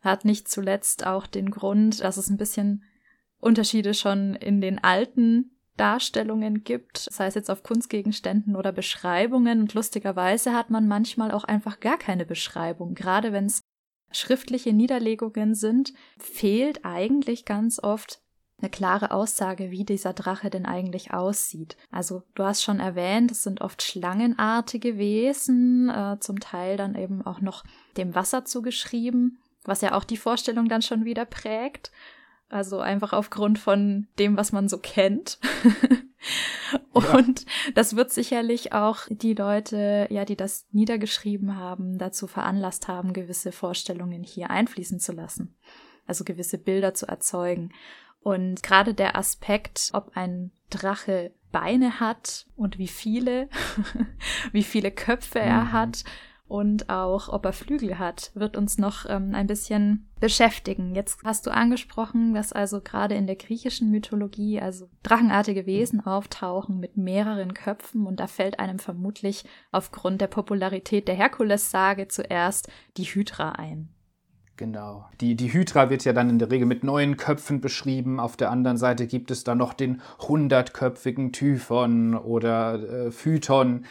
Hat 0.02 0.26
nicht 0.26 0.50
zuletzt 0.50 1.06
auch 1.06 1.26
den 1.26 1.52
Grund, 1.52 2.02
dass 2.02 2.18
es 2.18 2.30
ein 2.30 2.38
bisschen 2.38 2.84
Unterschiede 3.40 3.94
schon 3.94 4.36
in 4.36 4.62
den 4.62 4.84
alten 4.84 5.55
Darstellungen 5.78 6.64
gibt, 6.64 6.98
sei 6.98 7.28
es 7.28 7.36
jetzt 7.36 7.52
auf 7.52 7.64
Kunstgegenständen 7.64 8.56
oder 8.56 8.72
Beschreibungen. 8.72 9.62
Und 9.62 9.74
lustigerweise 9.74 10.54
hat 10.54 10.70
man 10.70 10.88
manchmal 10.88 11.32
auch 11.32 11.44
einfach 11.44 11.80
gar 11.80 11.98
keine 11.98 12.26
Beschreibung. 12.26 12.96
Gerade 12.96 13.34
wenn 13.34 13.46
es 13.46 13.62
schriftliche 14.12 14.74
Niederlegungen 14.74 15.56
sind, 15.56 15.94
fehlt 16.18 16.86
eigentlich 16.86 17.46
ganz 17.46 17.80
oft 17.82 18.22
eine 18.62 18.70
klare 18.70 19.12
Aussage, 19.12 19.72
wie 19.72 19.84
dieser 19.84 20.14
Drache 20.14 20.50
denn 20.50 20.66
eigentlich 20.66 21.14
aussieht. 21.14 21.76
Also 21.92 22.24
du 22.36 22.44
hast 22.44 22.64
schon 22.64 22.80
erwähnt, 22.80 23.32
es 23.32 23.44
sind 23.44 23.62
oft 23.62 23.82
schlangenartige 23.82 24.98
Wesen, 24.98 25.90
äh, 25.90 26.18
zum 26.20 26.40
Teil 26.40 26.78
dann 26.78 26.96
eben 26.96 27.26
auch 27.26 27.42
noch 27.42 27.64
dem 27.98 28.16
Wasser 28.16 28.46
zugeschrieben, 28.46 29.40
was 29.66 29.82
ja 29.82 29.94
auch 29.94 30.06
die 30.06 30.18
Vorstellung 30.18 30.70
dann 30.70 30.82
schon 30.82 31.04
wieder 31.04 31.26
prägt. 31.26 31.92
Also 32.50 32.80
einfach 32.80 33.14
aufgrund 33.14 33.60
von 33.60 34.08
dem, 34.20 34.38
was 34.38 34.52
man 34.52 34.68
so 34.70 34.78
kennt. 34.78 35.40
Und 36.94 37.42
ja. 37.42 37.72
das 37.74 37.96
wird 37.96 38.12
sicherlich 38.12 38.74
auch 38.74 39.02
die 39.10 39.34
Leute, 39.34 40.08
ja, 40.10 40.26
die 40.26 40.36
das 40.36 40.66
niedergeschrieben 40.72 41.58
haben, 41.58 41.98
dazu 41.98 42.28
veranlasst 42.28 42.88
haben, 42.88 43.14
gewisse 43.14 43.52
Vorstellungen 43.52 44.24
hier 44.24 44.50
einfließen 44.50 45.00
zu 45.00 45.12
lassen. 45.12 45.56
Also 46.08 46.24
gewisse 46.24 46.58
Bilder 46.58 46.94
zu 46.94 47.08
erzeugen. 47.08 47.74
Und 48.22 48.64
gerade 48.64 48.94
der 48.94 49.16
Aspekt, 49.16 49.92
ob 49.94 50.12
ein 50.16 50.52
Drache 50.70 51.32
Beine 51.52 52.00
hat 52.00 52.48
und 52.56 52.78
wie 52.80 52.88
viele, 52.88 53.50
wie 54.52 54.64
viele 54.64 54.92
Köpfe 54.92 55.40
er 55.40 55.66
mhm. 55.66 55.72
hat, 55.72 56.04
und 56.48 56.90
auch 56.90 57.30
ob 57.30 57.46
er 57.46 57.54
Flügel 57.54 57.98
hat, 57.98 58.32
wird 58.36 58.56
uns 58.56 58.78
noch 58.78 59.06
ähm, 59.10 59.34
ein 59.34 59.48
bisschen 59.48 60.08
beschäftigen. 60.20 60.94
Jetzt 60.94 61.20
hast 61.24 61.48
du 61.48 61.52
angesprochen, 61.52 62.36
dass 62.36 62.54
also 62.54 62.82
gerade 62.82 63.16
in 63.16 63.26
der 63.26 63.36
griechischen 63.36 63.90
Mythologie 63.90 64.62
also 64.62 64.88
drachenartige 65.02 65.66
Wesen 65.66 66.06
auftauchen 66.06 66.80
mit 66.80 66.98
mehreren 66.98 67.54
Köpfen 67.56 68.06
und 68.06 68.20
da 68.20 68.28
fällt 68.28 68.60
einem 68.60 68.78
vermutlich 68.78 69.44
aufgrund 69.72 70.22
der 70.22 70.28
Popularität 70.28 71.08
der 71.08 71.16
Herkules-Sage 71.16 72.08
zuerst 72.10 72.70
die 72.98 73.06
Hydra 73.06 73.54
ein. 73.54 73.90
Genau. 74.58 75.06
Die, 75.20 75.36
die 75.36 75.52
Hydra 75.52 75.90
wird 75.90 76.06
ja 76.06 76.14
dann 76.14 76.30
in 76.30 76.40
der 76.40 76.50
Regel 76.50 76.66
mit 76.66 76.84
neun 76.84 77.18
Köpfen 77.18 77.60
beschrieben. 77.60 78.20
Auf 78.20 78.38
der 78.38 78.52
anderen 78.52 78.78
Seite 78.78 79.06
gibt 79.06 79.32
es 79.32 79.44
dann 79.44 79.58
noch 79.58 79.74
den 79.74 80.02
hundertköpfigen 80.20 81.34
Typhon 81.34 82.16
oder 82.16 83.08
äh, 83.08 83.12
Phyton 83.12 83.86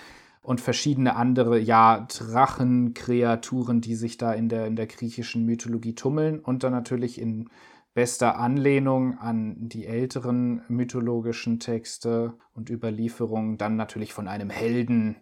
und 0.44 0.60
verschiedene 0.60 1.16
andere, 1.16 1.58
ja, 1.58 2.06
Drachenkreaturen, 2.06 3.80
die 3.80 3.94
sich 3.94 4.18
da 4.18 4.34
in 4.34 4.50
der, 4.50 4.66
in 4.66 4.76
der 4.76 4.86
griechischen 4.86 5.46
Mythologie 5.46 5.94
tummeln 5.94 6.38
und 6.38 6.62
dann 6.62 6.72
natürlich 6.72 7.18
in 7.18 7.48
bester 7.94 8.38
Anlehnung 8.38 9.18
an 9.18 9.56
die 9.58 9.86
älteren 9.86 10.60
mythologischen 10.68 11.60
Texte 11.60 12.34
und 12.52 12.68
Überlieferungen 12.68 13.56
dann 13.56 13.76
natürlich 13.76 14.12
von 14.12 14.28
einem 14.28 14.50
Helden 14.50 15.16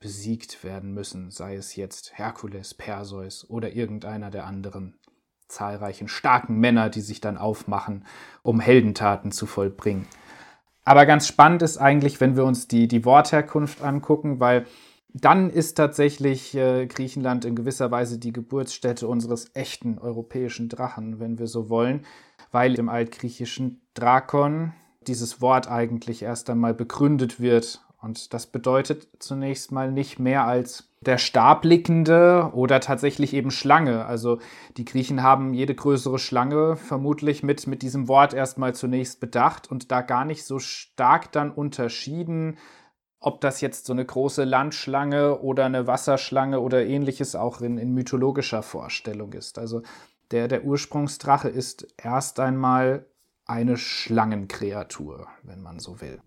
besiegt 0.00 0.62
werden 0.62 0.92
müssen, 0.92 1.30
sei 1.30 1.56
es 1.56 1.74
jetzt 1.74 2.18
Herkules, 2.18 2.74
Perseus 2.74 3.48
oder 3.48 3.72
irgendeiner 3.72 4.30
der 4.30 4.46
anderen 4.46 4.98
zahlreichen 5.48 6.08
starken 6.08 6.58
Männer, 6.58 6.90
die 6.90 7.00
sich 7.00 7.22
dann 7.22 7.38
aufmachen, 7.38 8.04
um 8.42 8.60
Heldentaten 8.60 9.32
zu 9.32 9.46
vollbringen. 9.46 10.06
Aber 10.88 11.04
ganz 11.04 11.28
spannend 11.28 11.60
ist 11.60 11.76
eigentlich, 11.76 12.18
wenn 12.18 12.34
wir 12.34 12.46
uns 12.46 12.66
die, 12.66 12.88
die 12.88 13.04
Wortherkunft 13.04 13.82
angucken, 13.82 14.40
weil 14.40 14.64
dann 15.12 15.50
ist 15.50 15.74
tatsächlich 15.74 16.54
äh, 16.54 16.86
Griechenland 16.86 17.44
in 17.44 17.54
gewisser 17.54 17.90
Weise 17.90 18.16
die 18.16 18.32
Geburtsstätte 18.32 19.06
unseres 19.06 19.50
echten 19.52 19.98
europäischen 19.98 20.70
Drachen, 20.70 21.20
wenn 21.20 21.38
wir 21.38 21.46
so 21.46 21.68
wollen, 21.68 22.06
weil 22.52 22.74
im 22.76 22.88
altgriechischen 22.88 23.82
Drakon 23.92 24.72
dieses 25.06 25.42
Wort 25.42 25.70
eigentlich 25.70 26.22
erst 26.22 26.48
einmal 26.48 26.72
begründet 26.72 27.38
wird. 27.38 27.84
Und 28.00 28.32
das 28.32 28.46
bedeutet 28.46 29.08
zunächst 29.18 29.72
mal 29.72 29.90
nicht 29.90 30.18
mehr 30.18 30.44
als 30.44 30.88
der 31.00 31.18
Stabblickende 31.18 32.50
oder 32.54 32.80
tatsächlich 32.80 33.34
eben 33.34 33.50
Schlange. 33.50 34.06
Also 34.06 34.38
die 34.76 34.84
Griechen 34.84 35.22
haben 35.22 35.52
jede 35.52 35.74
größere 35.74 36.18
Schlange 36.18 36.76
vermutlich 36.76 37.42
mit, 37.42 37.66
mit 37.66 37.82
diesem 37.82 38.08
Wort 38.08 38.34
erstmal 38.34 38.74
zunächst 38.74 39.20
bedacht 39.20 39.70
und 39.70 39.90
da 39.90 40.02
gar 40.02 40.24
nicht 40.24 40.44
so 40.44 40.58
stark 40.58 41.32
dann 41.32 41.50
unterschieden, 41.50 42.58
ob 43.20 43.40
das 43.40 43.60
jetzt 43.60 43.86
so 43.86 43.92
eine 43.92 44.04
große 44.04 44.44
Landschlange 44.44 45.40
oder 45.40 45.66
eine 45.66 45.88
Wasserschlange 45.88 46.60
oder 46.60 46.84
ähnliches 46.84 47.34
auch 47.34 47.60
in, 47.60 47.78
in 47.78 47.94
mythologischer 47.94 48.62
Vorstellung 48.62 49.32
ist. 49.32 49.58
Also 49.58 49.82
der, 50.30 50.46
der 50.46 50.64
Ursprungsdrache 50.64 51.48
ist 51.48 51.86
erst 51.96 52.38
einmal 52.38 53.06
eine 53.44 53.76
Schlangenkreatur, 53.76 55.26
wenn 55.42 55.62
man 55.62 55.80
so 55.80 56.00
will. 56.00 56.20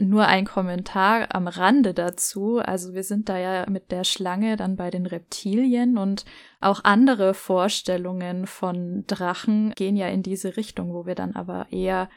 Nur 0.00 0.26
ein 0.26 0.44
Kommentar 0.44 1.28
am 1.34 1.46
Rande 1.46 1.94
dazu. 1.94 2.58
Also 2.58 2.94
wir 2.94 3.04
sind 3.04 3.28
da 3.28 3.38
ja 3.38 3.70
mit 3.70 3.92
der 3.92 4.02
Schlange 4.02 4.56
dann 4.56 4.76
bei 4.76 4.90
den 4.90 5.06
Reptilien 5.06 5.98
und 5.98 6.24
auch 6.60 6.82
andere 6.82 7.32
Vorstellungen 7.32 8.46
von 8.46 9.04
Drachen 9.06 9.72
gehen 9.76 9.96
ja 9.96 10.08
in 10.08 10.24
diese 10.24 10.56
Richtung, 10.56 10.92
wo 10.92 11.06
wir 11.06 11.14
dann 11.14 11.36
aber 11.36 11.66
eher 11.70 12.08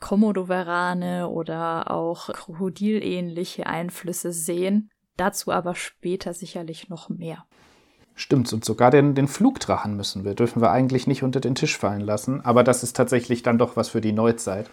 Komodoverane 0.00 1.28
oder 1.28 1.90
auch 1.90 2.28
Krokodilähnliche 2.28 3.66
Einflüsse 3.66 4.32
sehen. 4.32 4.90
Dazu 5.18 5.50
aber 5.50 5.74
später 5.74 6.32
sicherlich 6.32 6.88
noch 6.88 7.10
mehr. 7.10 7.44
Stimmt, 8.14 8.52
und 8.52 8.64
sogar 8.64 8.90
den, 8.90 9.14
den 9.14 9.28
Flugdrachen 9.28 9.96
müssen 9.96 10.24
wir, 10.24 10.34
dürfen 10.34 10.62
wir 10.62 10.72
eigentlich 10.72 11.06
nicht 11.06 11.22
unter 11.22 11.40
den 11.40 11.54
Tisch 11.54 11.76
fallen 11.76 12.00
lassen. 12.00 12.44
Aber 12.44 12.64
das 12.64 12.82
ist 12.82 12.96
tatsächlich 12.96 13.42
dann 13.42 13.58
doch 13.58 13.76
was 13.76 13.90
für 13.90 14.00
die 14.00 14.12
Neuzeit. 14.12 14.70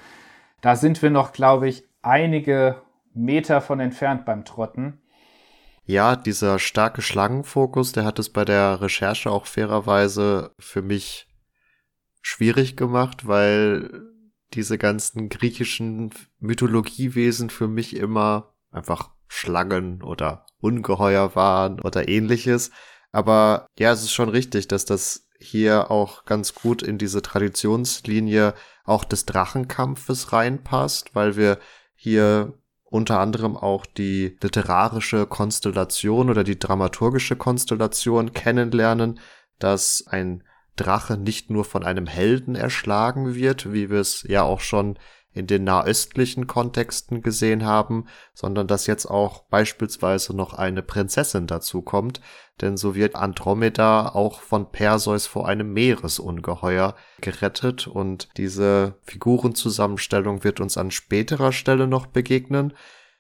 Da 0.62 0.76
sind 0.76 1.02
wir 1.02 1.12
noch, 1.12 1.32
glaube 1.32 1.68
ich, 1.68 1.88
einige 2.06 2.82
Meter 3.14 3.62
von 3.62 3.80
entfernt 3.80 4.26
beim 4.26 4.46
Trotten. 4.46 5.02
Ja, 5.86 6.16
dieser 6.16 6.58
starke 6.58 7.02
Schlangenfokus, 7.02 7.92
der 7.92 8.06
hat 8.06 8.18
es 8.18 8.30
bei 8.30 8.44
der 8.44 8.82
Recherche 8.82 9.30
auch 9.30 9.46
fairerweise 9.46 10.52
für 10.58 10.82
mich 10.82 11.28
schwierig 12.22 12.76
gemacht, 12.76 13.28
weil 13.28 14.02
diese 14.54 14.78
ganzen 14.78 15.30
griechischen 15.30 16.12
Mythologiewesen 16.40 17.50
für 17.50 17.68
mich 17.68 17.96
immer 17.96 18.56
einfach 18.72 19.12
Schlangen 19.28 20.02
oder 20.02 20.46
Ungeheuer 20.60 21.36
waren 21.36 21.80
oder 21.82 22.08
ähnliches. 22.08 22.72
Aber 23.12 23.68
ja, 23.78 23.92
es 23.92 24.02
ist 24.02 24.14
schon 24.14 24.30
richtig, 24.30 24.68
dass 24.68 24.86
das 24.86 25.28
hier 25.40 25.92
auch 25.92 26.26
ganz 26.26 26.56
gut 26.56 26.82
in 26.82 26.98
diese 26.98 27.22
Traditionslinie 27.22 28.54
auch 28.86 29.04
des 29.04 29.26
Drachenkampfes 29.26 30.34
reinpasst, 30.34 31.14
weil 31.14 31.36
wir 31.36 31.60
hier 32.06 32.54
unter 32.84 33.20
anderem 33.20 33.58
auch 33.58 33.88
die 33.88 34.38
literarische 34.40 35.26
Konstellation 35.26 36.30
oder 36.30 36.44
die 36.44 36.60
dramaturgische 36.60 37.36
Konstellation 37.36 38.32
kennenlernen, 38.32 39.20
dass 39.58 40.06
ein 40.08 40.44
Drache 40.76 41.18
nicht 41.18 41.50
nur 41.50 41.66
von 41.66 41.84
einem 41.84 42.06
Helden 42.06 42.54
erschlagen 42.54 43.34
wird, 43.34 43.74
wie 43.74 43.90
wir 43.90 44.00
es 44.00 44.24
ja 44.28 44.44
auch 44.44 44.60
schon 44.60 45.00
in 45.36 45.48
den 45.48 45.66
nahöstlichen 45.66 46.48
Kontexten 46.48 47.22
gesehen 47.22 47.66
haben, 47.66 48.06
sondern 48.34 48.68
dass 48.68 48.88
jetzt 48.88 49.06
auch 49.06 49.44
beispielsweise 49.44 50.36
noch 50.36 50.54
eine 50.54 50.82
Prinzessin 50.82 51.46
dazu 51.46 51.82
kommt, 51.82 52.22
denn 52.62 52.78
so 52.78 52.96
wird 52.96 53.16
Andromeda 53.16 54.10
auch 54.10 54.40
von 54.40 54.72
Perseus 54.72 55.28
vor 55.28 55.48
einem 55.48 55.74
Meeresungeheuer 55.74 56.96
gerettet 57.20 57.86
und 57.86 58.30
diese 58.38 58.96
Figurenzusammenstellung 59.04 60.46
wird 60.46 60.62
uns 60.62 60.78
an 60.78 60.90
späterer 60.90 61.52
Stelle 61.52 61.86
noch 61.86 62.08
begegnen. 62.08 62.74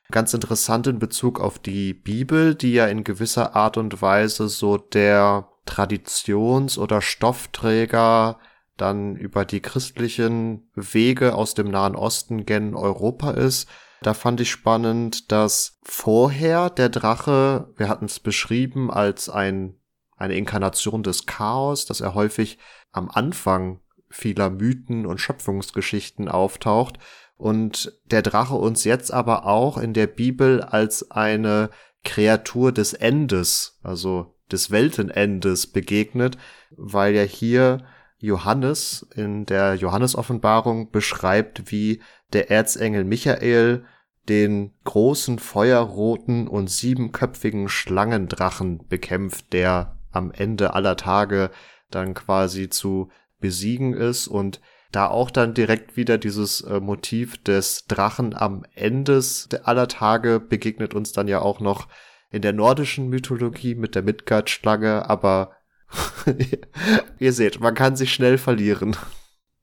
Ganz 0.09 0.33
interessant 0.33 0.87
in 0.87 0.99
Bezug 0.99 1.41
auf 1.41 1.59
die 1.59 1.93
Bibel, 1.93 2.55
die 2.55 2.73
ja 2.73 2.85
in 2.85 3.03
gewisser 3.03 3.55
Art 3.55 3.75
und 3.77 4.01
Weise 4.01 4.47
so 4.47 4.77
der 4.77 5.49
Traditions- 5.65 6.77
oder 6.77 7.01
Stoffträger 7.01 8.39
dann 8.77 9.15
über 9.15 9.45
die 9.45 9.61
christlichen 9.61 10.69
Wege 10.75 11.35
aus 11.35 11.53
dem 11.53 11.69
Nahen 11.69 11.95
Osten 11.95 12.45
gen 12.45 12.75
Europa 12.75 13.31
ist. 13.31 13.69
Da 14.01 14.13
fand 14.13 14.41
ich 14.41 14.51
spannend, 14.51 15.31
dass 15.31 15.79
vorher 15.83 16.69
der 16.69 16.89
Drache, 16.89 17.73
wir 17.77 17.89
hatten 17.89 18.05
es 18.05 18.19
beschrieben 18.19 18.91
als 18.91 19.29
ein, 19.29 19.77
eine 20.17 20.35
Inkarnation 20.35 21.03
des 21.03 21.25
Chaos, 21.25 21.85
dass 21.85 22.01
er 22.01 22.13
häufig 22.13 22.57
am 22.91 23.09
Anfang 23.09 23.79
vieler 24.09 24.49
Mythen 24.49 25.05
und 25.05 25.19
Schöpfungsgeschichten 25.19 26.29
auftaucht 26.29 26.99
und 27.37 27.93
der 28.05 28.21
Drache 28.21 28.55
uns 28.55 28.83
jetzt 28.83 29.11
aber 29.11 29.45
auch 29.45 29.77
in 29.77 29.93
der 29.93 30.07
Bibel 30.07 30.61
als 30.61 31.11
eine 31.11 31.69
Kreatur 32.03 32.71
des 32.71 32.93
Endes, 32.93 33.79
also 33.83 34.35
des 34.51 34.71
Weltenendes 34.71 35.67
begegnet, 35.67 36.37
weil 36.71 37.15
ja 37.15 37.23
hier 37.23 37.85
Johannes 38.25 39.07
in 39.15 39.45
der 39.45 39.75
Johannesoffenbarung 39.75 40.91
beschreibt, 40.91 41.71
wie 41.71 42.01
der 42.33 42.51
Erzengel 42.51 43.03
Michael 43.03 43.85
den 44.27 44.73
großen 44.83 45.39
feuerroten 45.39 46.47
und 46.47 46.69
siebenköpfigen 46.69 47.69
Schlangendrachen 47.69 48.87
bekämpft, 48.87 49.53
der 49.53 49.97
am 50.11 50.31
Ende 50.31 50.73
aller 50.73 50.97
Tage 50.97 51.51
dann 51.91 52.13
quasi 52.13 52.69
zu 52.69 53.09
besiegen 53.39 53.93
ist 53.93 54.27
und 54.27 54.61
da 54.91 55.07
auch 55.07 55.29
dann 55.29 55.53
direkt 55.53 55.97
wieder 55.97 56.17
dieses 56.17 56.61
äh, 56.61 56.79
Motiv 56.79 57.43
des 57.43 57.85
Drachen 57.85 58.33
am 58.33 58.65
Ende 58.73 59.19
aller 59.63 59.87
Tage 59.87 60.39
begegnet 60.39 60.93
uns 60.93 61.11
dann 61.11 61.27
ja 61.27 61.41
auch 61.41 61.59
noch 61.59 61.87
in 62.31 62.41
der 62.41 62.53
nordischen 62.53 63.09
Mythologie 63.09 63.75
mit 63.75 63.95
der 63.95 64.03
Midgard-Schlange, 64.03 65.09
aber 65.09 65.51
Ihr 67.19 67.33
seht, 67.33 67.59
man 67.59 67.73
kann 67.73 67.95
sich 67.95 68.13
schnell 68.13 68.37
verlieren. 68.37 68.95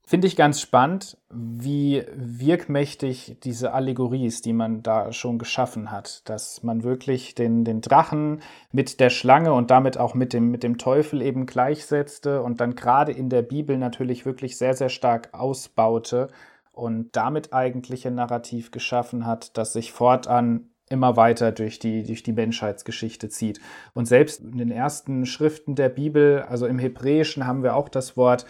Finde 0.05 0.27
ich 0.27 0.37
ganz 0.37 0.61
spannend, 0.61 1.17
wie 1.31 2.05
wirkmächtig 2.15 3.39
diese 3.45 3.73
Allegorie 3.73 4.27
ist, 4.27 4.45
die 4.45 4.53
man 4.53 4.83
da 4.83 5.11
schon 5.13 5.39
geschaffen 5.39 5.91
hat. 5.91 6.29
Dass 6.29 6.63
man 6.63 6.83
wirklich 6.83 7.35
den, 7.35 7.65
den 7.65 7.81
Drachen 7.81 8.43
mit 8.73 9.01
der 9.01 9.09
Schlange 9.09 9.55
und 9.55 9.71
damit 9.71 9.97
auch 9.97 10.13
mit 10.13 10.35
dem, 10.35 10.51
mit 10.51 10.65
dem 10.65 10.77
Teufel 10.77 11.23
eben 11.23 11.47
gleichsetzte 11.47 12.43
und 12.43 12.61
dann 12.61 12.75
gerade 12.75 13.13
in 13.13 13.31
der 13.31 13.41
Bibel 13.41 13.79
natürlich 13.79 14.27
wirklich 14.27 14.59
sehr, 14.59 14.75
sehr 14.75 14.91
stark 14.91 15.31
ausbaute 15.33 16.29
und 16.73 17.17
damit 17.17 17.55
eigentlich 17.55 18.07
ein 18.07 18.17
Narrativ 18.17 18.71
geschaffen 18.71 19.25
hat, 19.25 19.57
das 19.57 19.73
sich 19.73 19.93
fortan 19.93 20.72
immer 20.93 21.17
weiter 21.17 21.51
durch 21.51 21.79
die, 21.79 22.05
durch 22.05 22.23
die 22.23 22.33
Menschheitsgeschichte 22.33 23.29
zieht. 23.29 23.61
Und 23.95 24.07
selbst 24.07 24.41
in 24.41 24.59
den 24.59 24.71
ersten 24.71 25.27
Schriften 25.27 25.75
der 25.75 25.89
Bibel, 25.89 26.43
also 26.43 26.67
im 26.67 26.79
Hebräischen, 26.79 27.47
haben 27.47 27.63
wir 27.63 27.75
auch 27.75 27.89
das 27.89 28.17
Wort 28.17 28.47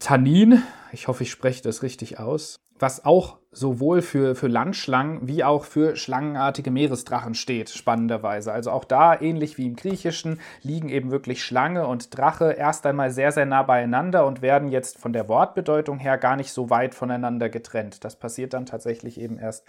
Tanin, 0.00 0.62
ich 0.92 1.08
hoffe, 1.08 1.24
ich 1.24 1.30
spreche 1.30 1.62
das 1.62 1.82
richtig 1.82 2.18
aus, 2.18 2.60
was 2.78 3.04
auch 3.04 3.38
sowohl 3.50 4.02
für, 4.02 4.36
für 4.36 4.46
Landschlangen 4.46 5.26
wie 5.26 5.42
auch 5.42 5.64
für 5.64 5.96
schlangenartige 5.96 6.70
Meeresdrachen 6.70 7.34
steht, 7.34 7.70
spannenderweise. 7.70 8.52
Also 8.52 8.70
auch 8.70 8.84
da, 8.84 9.20
ähnlich 9.20 9.58
wie 9.58 9.66
im 9.66 9.74
Griechischen, 9.74 10.40
liegen 10.62 10.88
eben 10.88 11.10
wirklich 11.10 11.42
Schlange 11.42 11.86
und 11.86 12.16
Drache 12.16 12.52
erst 12.52 12.86
einmal 12.86 13.10
sehr, 13.10 13.32
sehr 13.32 13.46
nah 13.46 13.64
beieinander 13.64 14.26
und 14.26 14.42
werden 14.42 14.68
jetzt 14.68 14.98
von 14.98 15.12
der 15.12 15.28
Wortbedeutung 15.28 15.98
her 15.98 16.18
gar 16.18 16.36
nicht 16.36 16.52
so 16.52 16.70
weit 16.70 16.94
voneinander 16.94 17.48
getrennt. 17.48 18.04
Das 18.04 18.16
passiert 18.16 18.54
dann 18.54 18.66
tatsächlich 18.66 19.20
eben 19.20 19.38
erst, 19.38 19.64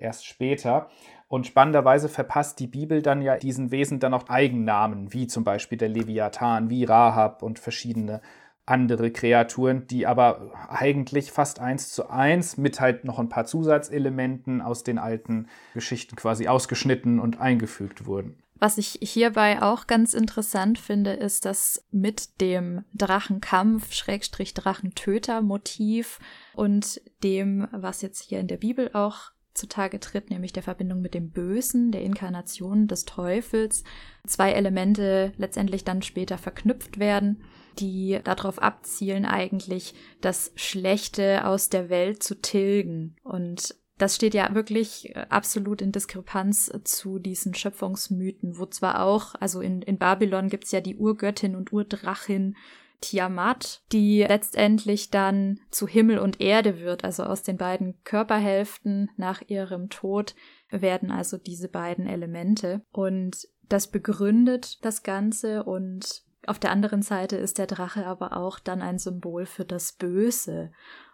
erst 0.00 0.26
später. 0.26 0.88
Und 1.28 1.46
spannenderweise 1.46 2.08
verpasst 2.08 2.58
die 2.58 2.66
Bibel 2.66 3.02
dann 3.02 3.22
ja 3.22 3.36
diesen 3.36 3.70
Wesen 3.70 4.00
dann 4.00 4.14
auch 4.14 4.28
Eigennamen, 4.28 5.12
wie 5.12 5.26
zum 5.26 5.44
Beispiel 5.44 5.78
der 5.78 5.88
Leviathan, 5.88 6.70
wie 6.70 6.84
Rahab 6.84 7.42
und 7.42 7.58
verschiedene 7.58 8.20
andere 8.66 9.10
Kreaturen, 9.10 9.86
die 9.86 10.06
aber 10.06 10.52
eigentlich 10.68 11.32
fast 11.32 11.60
eins 11.60 11.92
zu 11.92 12.08
eins 12.08 12.56
mit 12.56 12.80
halt 12.80 13.04
noch 13.04 13.18
ein 13.18 13.28
paar 13.28 13.44
Zusatzelementen 13.44 14.60
aus 14.60 14.84
den 14.84 14.98
alten 14.98 15.48
Geschichten 15.74 16.16
quasi 16.16 16.48
ausgeschnitten 16.48 17.20
und 17.20 17.40
eingefügt 17.40 18.06
wurden. 18.06 18.42
Was 18.60 18.76
ich 18.76 18.98
hierbei 19.00 19.62
auch 19.62 19.86
ganz 19.86 20.12
interessant 20.12 20.78
finde, 20.78 21.12
ist, 21.12 21.46
dass 21.46 21.86
mit 21.90 22.40
dem 22.42 22.84
Drachenkampf, 22.92 23.92
Schrägstrich 23.92 24.52
Drachentöter-Motiv 24.52 26.18
und 26.54 27.00
dem, 27.22 27.66
was 27.72 28.02
jetzt 28.02 28.22
hier 28.22 28.38
in 28.38 28.48
der 28.48 28.58
Bibel 28.58 28.90
auch 28.92 29.30
zutage 29.60 30.00
tritt, 30.00 30.30
nämlich 30.30 30.52
der 30.52 30.62
Verbindung 30.62 31.00
mit 31.00 31.14
dem 31.14 31.30
Bösen, 31.30 31.92
der 31.92 32.02
Inkarnation 32.02 32.88
des 32.88 33.04
Teufels, 33.04 33.84
zwei 34.26 34.52
Elemente 34.52 35.32
letztendlich 35.36 35.84
dann 35.84 36.02
später 36.02 36.38
verknüpft 36.38 36.98
werden, 36.98 37.42
die 37.78 38.18
darauf 38.24 38.60
abzielen, 38.60 39.24
eigentlich 39.24 39.94
das 40.20 40.52
Schlechte 40.56 41.44
aus 41.46 41.68
der 41.68 41.88
Welt 41.88 42.22
zu 42.22 42.40
tilgen. 42.40 43.16
Und 43.22 43.74
das 43.98 44.16
steht 44.16 44.34
ja 44.34 44.54
wirklich 44.54 45.14
äh, 45.14 45.26
absolut 45.28 45.82
in 45.82 45.92
Diskrepanz 45.92 46.72
zu 46.84 47.18
diesen 47.18 47.54
Schöpfungsmythen, 47.54 48.58
wo 48.58 48.66
zwar 48.66 49.04
auch, 49.04 49.34
also 49.38 49.60
in, 49.60 49.82
in 49.82 49.98
Babylon 49.98 50.48
gibt's 50.48 50.72
ja 50.72 50.80
die 50.80 50.96
Urgöttin 50.96 51.54
und 51.54 51.72
Urdrachin, 51.72 52.56
Tiamat, 53.00 53.82
die 53.92 54.22
letztendlich 54.22 55.10
dann 55.10 55.60
zu 55.70 55.86
Himmel 55.86 56.18
und 56.18 56.40
Erde 56.40 56.80
wird. 56.80 57.04
Also 57.04 57.24
aus 57.24 57.42
den 57.42 57.56
beiden 57.56 58.02
Körperhälften 58.04 59.10
nach 59.16 59.42
ihrem 59.46 59.88
Tod 59.88 60.34
werden 60.70 61.10
also 61.10 61.36
diese 61.36 61.68
beiden 61.68 62.06
Elemente. 62.06 62.82
Und 62.92 63.48
das 63.68 63.88
begründet 63.88 64.84
das 64.84 65.02
Ganze 65.02 65.64
und 65.64 66.24
auf 66.46 66.58
der 66.58 66.70
anderen 66.70 67.02
Seite 67.02 67.36
ist 67.36 67.58
der 67.58 67.66
Drache 67.66 68.06
aber 68.06 68.36
auch 68.36 68.58
dann 68.58 68.82
ein 68.82 68.98
Symbol 68.98 69.46
für 69.46 69.64
das 69.64 69.92
Böse. 69.92 70.72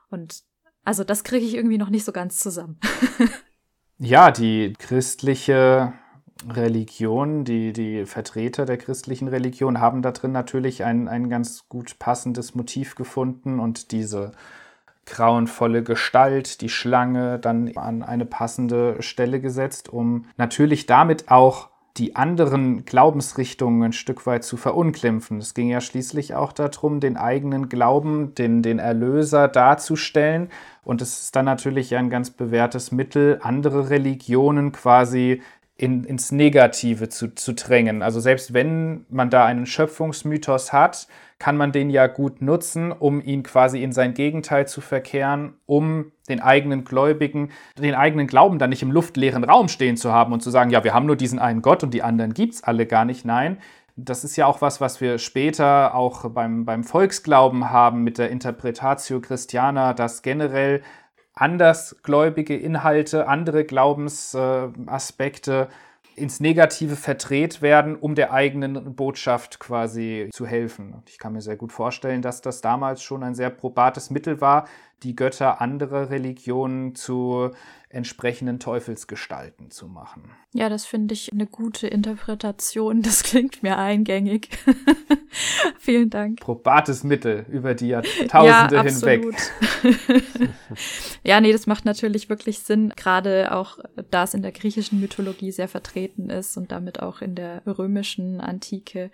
Und 0.08 0.42
also 0.84 1.04
das 1.04 1.24
kriege 1.24 1.44
ich 1.44 1.54
irgendwie 1.54 1.78
noch 1.78 1.90
nicht 1.90 2.04
so 2.04 2.12
ganz 2.12 2.38
zusammen. 2.38 2.78
ja, 3.98 4.30
die 4.30 4.72
christliche 4.78 5.92
Religion, 6.48 7.44
die, 7.44 7.72
die 7.72 8.04
Vertreter 8.04 8.66
der 8.66 8.76
christlichen 8.76 9.28
Religion 9.28 9.80
haben 9.80 10.02
da 10.02 10.12
drin 10.12 10.32
natürlich 10.32 10.84
ein, 10.84 11.08
ein 11.08 11.30
ganz 11.30 11.68
gut 11.68 11.98
passendes 11.98 12.54
Motiv 12.54 12.94
gefunden 12.94 13.58
und 13.58 13.90
diese 13.92 14.32
grauenvolle 15.06 15.82
Gestalt, 15.82 16.60
die 16.60 16.68
Schlange, 16.68 17.38
dann 17.38 17.76
an 17.76 18.02
eine 18.02 18.26
passende 18.26 19.00
Stelle 19.00 19.40
gesetzt, 19.40 19.88
um 19.88 20.26
natürlich 20.36 20.86
damit 20.86 21.30
auch 21.30 21.70
die 21.96 22.14
anderen 22.14 22.84
Glaubensrichtungen 22.84 23.84
ein 23.84 23.92
Stück 23.92 24.26
weit 24.26 24.44
zu 24.44 24.58
verunglimpfen. 24.58 25.38
Es 25.38 25.54
ging 25.54 25.70
ja 25.70 25.80
schließlich 25.80 26.34
auch 26.34 26.52
darum, 26.52 27.00
den 27.00 27.16
eigenen 27.16 27.70
Glauben, 27.70 28.34
den, 28.34 28.62
den 28.62 28.78
Erlöser 28.78 29.48
darzustellen. 29.48 30.50
Und 30.84 31.00
es 31.00 31.22
ist 31.22 31.36
dann 31.36 31.46
natürlich 31.46 31.96
ein 31.96 32.10
ganz 32.10 32.30
bewährtes 32.30 32.92
Mittel, 32.92 33.38
andere 33.42 33.88
Religionen 33.88 34.72
quasi 34.72 35.40
in, 35.78 36.04
ins 36.04 36.32
Negative 36.32 37.08
zu, 37.08 37.34
zu 37.34 37.52
drängen. 37.52 38.02
Also 38.02 38.18
selbst 38.18 38.54
wenn 38.54 39.04
man 39.10 39.28
da 39.28 39.44
einen 39.44 39.66
Schöpfungsmythos 39.66 40.72
hat, 40.72 41.06
kann 41.38 41.58
man 41.58 41.70
den 41.70 41.90
ja 41.90 42.06
gut 42.06 42.40
nutzen, 42.40 42.92
um 42.92 43.20
ihn 43.20 43.42
quasi 43.42 43.82
in 43.82 43.92
sein 43.92 44.14
Gegenteil 44.14 44.66
zu 44.66 44.80
verkehren, 44.80 45.54
um 45.66 46.12
den 46.30 46.40
eigenen 46.40 46.84
Gläubigen, 46.84 47.50
den 47.78 47.94
eigenen 47.94 48.26
Glauben 48.26 48.58
dann 48.58 48.70
nicht 48.70 48.82
im 48.82 48.90
luftleeren 48.90 49.44
Raum 49.44 49.68
stehen 49.68 49.98
zu 49.98 50.12
haben 50.12 50.32
und 50.32 50.42
zu 50.42 50.50
sagen, 50.50 50.70
ja, 50.70 50.82
wir 50.82 50.94
haben 50.94 51.06
nur 51.06 51.16
diesen 51.16 51.38
einen 51.38 51.60
Gott 51.60 51.82
und 51.82 51.92
die 51.92 52.02
anderen 52.02 52.32
gibt's 52.32 52.64
alle 52.64 52.86
gar 52.86 53.04
nicht. 53.04 53.26
Nein, 53.26 53.58
das 53.96 54.24
ist 54.24 54.36
ja 54.36 54.46
auch 54.46 54.62
was, 54.62 54.80
was 54.80 55.02
wir 55.02 55.18
später 55.18 55.94
auch 55.94 56.30
beim, 56.30 56.64
beim 56.64 56.84
Volksglauben 56.84 57.70
haben 57.70 58.02
mit 58.02 58.16
der 58.16 58.30
Interpretatio 58.30 59.20
Christiana, 59.20 59.92
dass 59.92 60.22
generell 60.22 60.82
andersgläubige 61.36 62.56
Inhalte, 62.56 63.28
andere 63.28 63.64
Glaubensaspekte 63.64 65.68
ins 66.16 66.40
Negative 66.40 66.96
verdreht 66.96 67.60
werden, 67.60 67.94
um 67.94 68.14
der 68.14 68.32
eigenen 68.32 68.96
Botschaft 68.96 69.60
quasi 69.60 70.30
zu 70.32 70.46
helfen. 70.46 70.94
Und 70.94 71.10
ich 71.10 71.18
kann 71.18 71.34
mir 71.34 71.42
sehr 71.42 71.56
gut 71.56 71.72
vorstellen, 71.72 72.22
dass 72.22 72.40
das 72.40 72.62
damals 72.62 73.02
schon 73.02 73.22
ein 73.22 73.34
sehr 73.34 73.50
probates 73.50 74.08
Mittel 74.08 74.40
war, 74.40 74.66
die 75.02 75.14
Götter 75.14 75.60
anderer 75.60 76.08
Religionen 76.08 76.94
zu 76.94 77.50
entsprechenden 77.96 78.60
Teufelsgestalten 78.60 79.70
zu 79.70 79.88
machen. 79.88 80.30
Ja, 80.52 80.68
das 80.68 80.86
finde 80.86 81.14
ich 81.14 81.32
eine 81.32 81.46
gute 81.46 81.88
Interpretation. 81.88 83.02
Das 83.02 83.22
klingt 83.22 83.62
mir 83.62 83.78
eingängig. 83.78 84.50
Vielen 85.78 86.10
Dank. 86.10 86.40
Probates 86.40 87.02
Mittel 87.02 87.44
über 87.48 87.74
die 87.74 87.88
Jahrtausende 87.88 88.76
ja, 88.76 88.82
hinweg. 88.82 89.24
ja, 91.24 91.40
nee, 91.40 91.52
das 91.52 91.66
macht 91.66 91.84
natürlich 91.84 92.28
wirklich 92.28 92.60
Sinn, 92.60 92.92
gerade 92.96 93.52
auch, 93.52 93.78
da 94.10 94.24
es 94.24 94.34
in 94.34 94.42
der 94.42 94.52
griechischen 94.52 95.00
Mythologie 95.00 95.50
sehr 95.50 95.68
vertreten 95.68 96.30
ist 96.30 96.56
und 96.56 96.70
damit 96.70 97.00
auch 97.00 97.20
in 97.20 97.34
der 97.34 97.62
römischen 97.66 98.40
Antike 98.40 99.10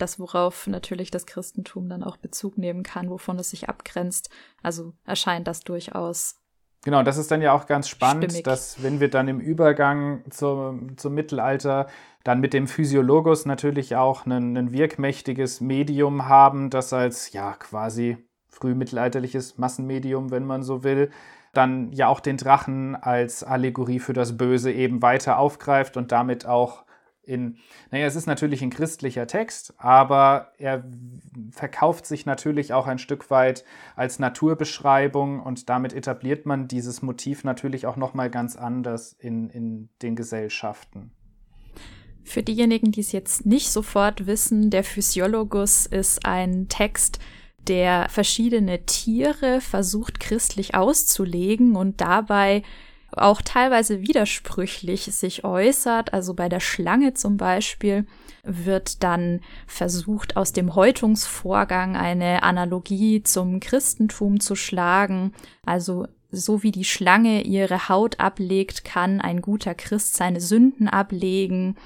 das, 0.00 0.18
worauf 0.18 0.66
natürlich 0.66 1.10
das 1.10 1.26
Christentum 1.26 1.88
dann 1.88 2.02
auch 2.02 2.16
Bezug 2.16 2.58
nehmen 2.58 2.82
kann, 2.82 3.10
wovon 3.10 3.38
es 3.38 3.50
sich 3.50 3.68
abgrenzt. 3.68 4.30
Also 4.62 4.94
erscheint 5.04 5.46
das 5.46 5.60
durchaus. 5.60 6.39
Genau, 6.82 7.02
das 7.02 7.18
ist 7.18 7.30
dann 7.30 7.42
ja 7.42 7.52
auch 7.52 7.66
ganz 7.66 7.88
spannend, 7.88 8.24
stimmig. 8.24 8.44
dass 8.44 8.82
wenn 8.82 9.00
wir 9.00 9.10
dann 9.10 9.28
im 9.28 9.38
Übergang 9.38 10.22
zum, 10.30 10.96
zum 10.96 11.14
Mittelalter 11.14 11.88
dann 12.24 12.40
mit 12.40 12.54
dem 12.54 12.66
Physiologus 12.66 13.44
natürlich 13.44 13.96
auch 13.96 14.24
ein, 14.26 14.56
ein 14.56 14.72
wirkmächtiges 14.72 15.60
Medium 15.60 16.26
haben, 16.26 16.70
das 16.70 16.92
als 16.92 17.32
ja 17.32 17.52
quasi 17.52 18.16
frühmittelalterliches 18.48 19.58
Massenmedium, 19.58 20.30
wenn 20.30 20.46
man 20.46 20.62
so 20.62 20.82
will, 20.82 21.10
dann 21.52 21.92
ja 21.92 22.08
auch 22.08 22.20
den 22.20 22.36
Drachen 22.36 22.96
als 22.96 23.42
Allegorie 23.42 23.98
für 23.98 24.12
das 24.12 24.36
Böse 24.36 24.72
eben 24.72 25.02
weiter 25.02 25.38
aufgreift 25.38 25.96
und 25.96 26.12
damit 26.12 26.46
auch 26.46 26.84
in, 27.30 27.58
naja, 27.90 28.06
es 28.06 28.16
ist 28.16 28.26
natürlich 28.26 28.60
ein 28.62 28.70
christlicher 28.70 29.26
Text, 29.26 29.72
aber 29.78 30.52
er 30.58 30.84
verkauft 31.52 32.04
sich 32.04 32.26
natürlich 32.26 32.72
auch 32.72 32.86
ein 32.86 32.98
Stück 32.98 33.30
weit 33.30 33.64
als 33.94 34.18
Naturbeschreibung 34.18 35.40
und 35.40 35.68
damit 35.68 35.92
etabliert 35.92 36.44
man 36.44 36.66
dieses 36.66 37.02
Motiv 37.02 37.44
natürlich 37.44 37.86
auch 37.86 37.96
nochmal 37.96 38.30
ganz 38.30 38.56
anders 38.56 39.12
in, 39.12 39.48
in 39.50 39.88
den 40.02 40.16
Gesellschaften. 40.16 41.12
Für 42.24 42.42
diejenigen, 42.42 42.92
die 42.92 43.00
es 43.00 43.12
jetzt 43.12 43.46
nicht 43.46 43.70
sofort 43.70 44.26
wissen, 44.26 44.70
der 44.70 44.84
Physiologus 44.84 45.86
ist 45.86 46.26
ein 46.26 46.68
Text, 46.68 47.18
der 47.68 48.08
verschiedene 48.08 48.84
Tiere 48.86 49.60
versucht 49.60 50.18
christlich 50.18 50.74
auszulegen 50.74 51.76
und 51.76 52.00
dabei 52.00 52.62
auch 53.12 53.42
teilweise 53.42 54.02
widersprüchlich 54.02 55.04
sich 55.04 55.44
äußert. 55.44 56.12
Also 56.12 56.34
bei 56.34 56.48
der 56.48 56.60
Schlange 56.60 57.14
zum 57.14 57.36
Beispiel 57.36 58.06
wird 58.44 59.02
dann 59.02 59.40
versucht, 59.66 60.36
aus 60.36 60.52
dem 60.52 60.74
Häutungsvorgang 60.74 61.96
eine 61.96 62.42
Analogie 62.42 63.22
zum 63.22 63.60
Christentum 63.60 64.40
zu 64.40 64.54
schlagen. 64.54 65.32
Also 65.64 66.06
so 66.30 66.62
wie 66.62 66.70
die 66.70 66.84
Schlange 66.84 67.42
ihre 67.42 67.88
Haut 67.88 68.20
ablegt, 68.20 68.84
kann 68.84 69.20
ein 69.20 69.42
guter 69.42 69.74
Christ 69.74 70.16
seine 70.16 70.40
Sünden 70.40 70.88
ablegen, 70.88 71.76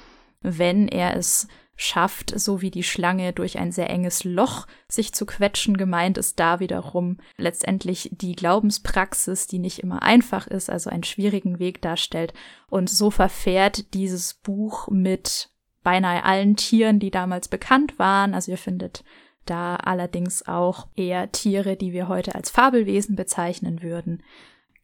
wenn 0.42 0.88
er 0.88 1.16
es 1.16 1.48
schafft, 1.76 2.38
so 2.38 2.60
wie 2.60 2.70
die 2.70 2.82
Schlange 2.82 3.32
durch 3.32 3.58
ein 3.58 3.72
sehr 3.72 3.90
enges 3.90 4.24
Loch 4.24 4.66
sich 4.88 5.12
zu 5.12 5.26
quetschen. 5.26 5.76
Gemeint 5.76 6.18
ist 6.18 6.38
da 6.38 6.60
wiederum 6.60 7.18
letztendlich 7.36 8.10
die 8.12 8.36
Glaubenspraxis, 8.36 9.46
die 9.46 9.58
nicht 9.58 9.80
immer 9.80 10.02
einfach 10.02 10.46
ist, 10.46 10.70
also 10.70 10.90
einen 10.90 11.04
schwierigen 11.04 11.58
Weg 11.58 11.82
darstellt. 11.82 12.32
Und 12.68 12.88
so 12.88 13.10
verfährt 13.10 13.94
dieses 13.94 14.34
Buch 14.34 14.88
mit 14.88 15.50
beinahe 15.82 16.24
allen 16.24 16.56
Tieren, 16.56 16.98
die 16.98 17.10
damals 17.10 17.48
bekannt 17.48 17.98
waren. 17.98 18.34
Also 18.34 18.52
ihr 18.52 18.58
findet 18.58 19.04
da 19.46 19.76
allerdings 19.76 20.46
auch 20.46 20.88
eher 20.94 21.30
Tiere, 21.32 21.76
die 21.76 21.92
wir 21.92 22.08
heute 22.08 22.34
als 22.34 22.50
Fabelwesen 22.50 23.16
bezeichnen 23.16 23.82
würden. 23.82 24.22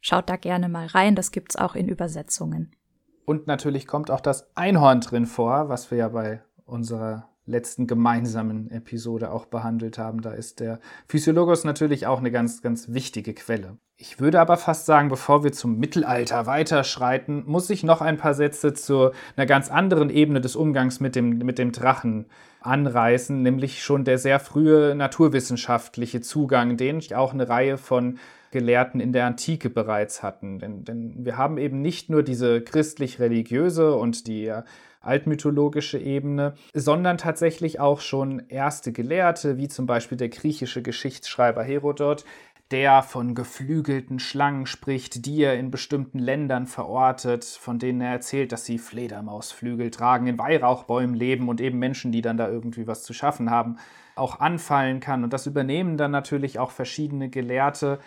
Schaut 0.01 0.29
da 0.29 0.37
gerne 0.37 0.69
mal 0.69 0.87
rein, 0.87 1.15
das 1.15 1.31
gibt's 1.31 1.57
auch 1.57 1.75
in 1.75 1.89
Übersetzungen. 1.89 2.75
Und 3.27 3.47
natürlich 3.47 3.87
kommt 3.87 4.11
auch 4.11 4.21
das 4.21 4.57
Einhorn 4.57 5.01
drin 5.01 5.27
vor, 5.27 5.69
was 5.69 5.91
wir 5.91 5.99
ja 5.99 6.09
bei 6.09 6.43
unserer 6.71 7.29
letzten 7.47 7.87
gemeinsamen 7.87 8.71
Episode 8.71 9.31
auch 9.31 9.47
behandelt 9.47 9.99
haben. 9.99 10.23
Da 10.23 10.33
ist 10.33 10.61
der 10.61 10.79
Physiologos 11.09 11.65
natürlich 11.65 12.07
auch 12.07 12.19
eine 12.19 12.31
ganz, 12.31 12.63
ganz 12.63 12.89
wichtige 12.91 13.35
Quelle. 13.35 13.77
Ich 13.97 14.19
würde 14.19 14.41
aber 14.41 14.57
fast 14.57 14.87
sagen, 14.87 15.09
bevor 15.09 15.45
wir 15.45 15.53
zum 15.53 15.79
Mittelalter 15.79 16.47
weiterschreiten, 16.47 17.43
muss 17.47 17.69
ich 17.69 17.83
noch 17.83 18.01
ein 18.01 18.17
paar 18.17 18.33
Sätze 18.33 18.73
zu 18.73 19.11
einer 19.37 19.47
ganz 19.47 19.71
anderen 19.71 20.09
Ebene 20.09 20.41
des 20.41 20.57
Umgangs 20.57 21.01
mit 21.01 21.17
dem, 21.17 21.39
mit 21.39 21.59
dem 21.59 21.73
Drachen 21.73 22.27
anreißen, 22.63 23.43
nämlich 23.43 23.83
schon 23.83 24.05
der 24.05 24.17
sehr 24.17 24.41
frühe 24.41 24.95
naturwissenschaftliche 24.95 26.23
Zugang, 26.23 26.77
den 26.79 27.03
auch 27.15 27.35
eine 27.35 27.49
Reihe 27.49 27.77
von 27.77 28.19
Gelehrten 28.51 29.01
in 29.01 29.13
der 29.13 29.27
Antike 29.27 29.71
bereits 29.71 30.23
hatten. 30.23 30.59
Denn, 30.59 30.85
denn 30.85 31.25
wir 31.25 31.37
haben 31.37 31.59
eben 31.59 31.83
nicht 31.83 32.11
nur 32.11 32.23
diese 32.23 32.61
christlich-religiöse 32.63 33.95
und 33.95 34.27
die 34.27 34.53
altmythologische 35.01 35.99
Ebene, 35.99 36.55
sondern 36.75 37.19
tatsächlich 37.19 37.81
auch 37.81 38.01
schon 38.01 38.43
erste 38.49 38.93
Gelehrte, 38.93 39.57
wie 39.57 39.69
zum 39.69 39.87
Beispiel 39.87 40.19
der 40.19 40.29
griechische 40.29 40.83
Geschichtsschreiber 40.83 41.63
Herodot, 41.63 42.25
der 42.71 43.03
von 43.03 43.35
geflügelten 43.35 44.21
Schlangen 44.21 44.67
spricht, 44.67 45.27
die 45.27 45.43
er 45.43 45.59
in 45.59 45.73
bestimmten 45.73 46.21
Ländern 46.21 46.67
verortet, 46.67 47.45
von 47.45 47.81
denen 47.81 48.01
er 48.01 48.13
erzählt, 48.13 48.53
dass 48.53 48.65
sie 48.65 48.79
Fledermausflügel 48.79 49.91
tragen, 49.91 50.29
in 50.29 50.39
Weihrauchbäumen 50.39 51.17
leben 51.17 51.49
und 51.49 51.61
eben 51.61 51.79
Menschen, 51.79 52.13
die 52.13 52.23
dann 52.23 52.37
da 52.37 52.49
irgendwie 52.49 52.87
was 52.87 53.03
zu 53.03 53.13
schaffen 53.13 53.51
haben, 53.51 53.79
auch 54.15 54.39
anfallen 54.39 55.01
kann. 55.01 55.25
Und 55.25 55.33
das 55.33 55.47
übernehmen 55.47 55.97
dann 55.97 56.13
natürlich 56.13 56.61
auch 56.61 56.71
verschiedene 56.71 57.29
Gelehrte 57.29 57.99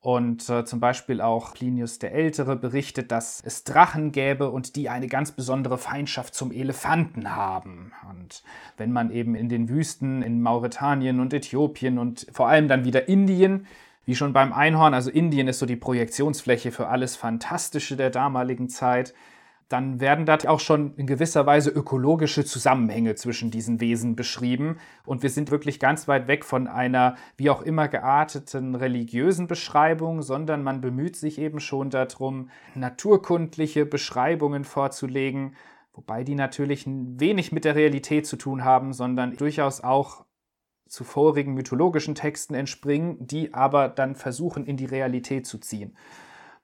und 0.00 0.48
äh, 0.48 0.64
zum 0.64 0.80
Beispiel 0.80 1.20
auch 1.20 1.52
Plinius 1.52 1.98
der 1.98 2.12
Ältere 2.12 2.56
berichtet, 2.56 3.12
dass 3.12 3.42
es 3.44 3.64
Drachen 3.64 4.12
gäbe 4.12 4.50
und 4.50 4.76
die 4.76 4.88
eine 4.88 5.08
ganz 5.08 5.32
besondere 5.32 5.76
Feindschaft 5.76 6.34
zum 6.34 6.52
Elefanten 6.52 7.36
haben. 7.36 7.92
Und 8.08 8.42
wenn 8.78 8.92
man 8.92 9.10
eben 9.10 9.34
in 9.34 9.50
den 9.50 9.68
Wüsten 9.68 10.22
in 10.22 10.40
Mauretanien 10.40 11.20
und 11.20 11.34
Äthiopien 11.34 11.98
und 11.98 12.26
vor 12.32 12.48
allem 12.48 12.66
dann 12.66 12.84
wieder 12.84 13.08
Indien, 13.08 13.66
wie 14.06 14.16
schon 14.16 14.32
beim 14.32 14.54
Einhorn, 14.54 14.94
also 14.94 15.10
Indien 15.10 15.48
ist 15.48 15.58
so 15.58 15.66
die 15.66 15.76
Projektionsfläche 15.76 16.72
für 16.72 16.88
alles 16.88 17.16
Fantastische 17.16 17.96
der 17.96 18.08
damaligen 18.08 18.70
Zeit, 18.70 19.12
dann 19.70 20.00
werden 20.00 20.26
da 20.26 20.36
auch 20.48 20.58
schon 20.58 20.96
in 20.96 21.06
gewisser 21.06 21.46
Weise 21.46 21.70
ökologische 21.70 22.44
Zusammenhänge 22.44 23.14
zwischen 23.14 23.52
diesen 23.52 23.80
Wesen 23.80 24.16
beschrieben. 24.16 24.78
Und 25.06 25.22
wir 25.22 25.30
sind 25.30 25.52
wirklich 25.52 25.78
ganz 25.78 26.08
weit 26.08 26.26
weg 26.26 26.44
von 26.44 26.66
einer 26.66 27.14
wie 27.36 27.50
auch 27.50 27.62
immer 27.62 27.86
gearteten 27.86 28.74
religiösen 28.74 29.46
Beschreibung, 29.46 30.22
sondern 30.22 30.64
man 30.64 30.80
bemüht 30.80 31.14
sich 31.14 31.38
eben 31.38 31.60
schon 31.60 31.88
darum, 31.88 32.50
naturkundliche 32.74 33.86
Beschreibungen 33.86 34.64
vorzulegen, 34.64 35.54
wobei 35.92 36.24
die 36.24 36.34
natürlich 36.34 36.84
wenig 36.88 37.52
mit 37.52 37.64
der 37.64 37.76
Realität 37.76 38.26
zu 38.26 38.36
tun 38.36 38.64
haben, 38.64 38.92
sondern 38.92 39.36
durchaus 39.36 39.82
auch 39.82 40.24
zu 40.88 41.04
vorigen 41.04 41.54
mythologischen 41.54 42.16
Texten 42.16 42.54
entspringen, 42.54 43.24
die 43.24 43.54
aber 43.54 43.88
dann 43.88 44.16
versuchen, 44.16 44.66
in 44.66 44.76
die 44.76 44.86
Realität 44.86 45.46
zu 45.46 45.58
ziehen. 45.58 45.96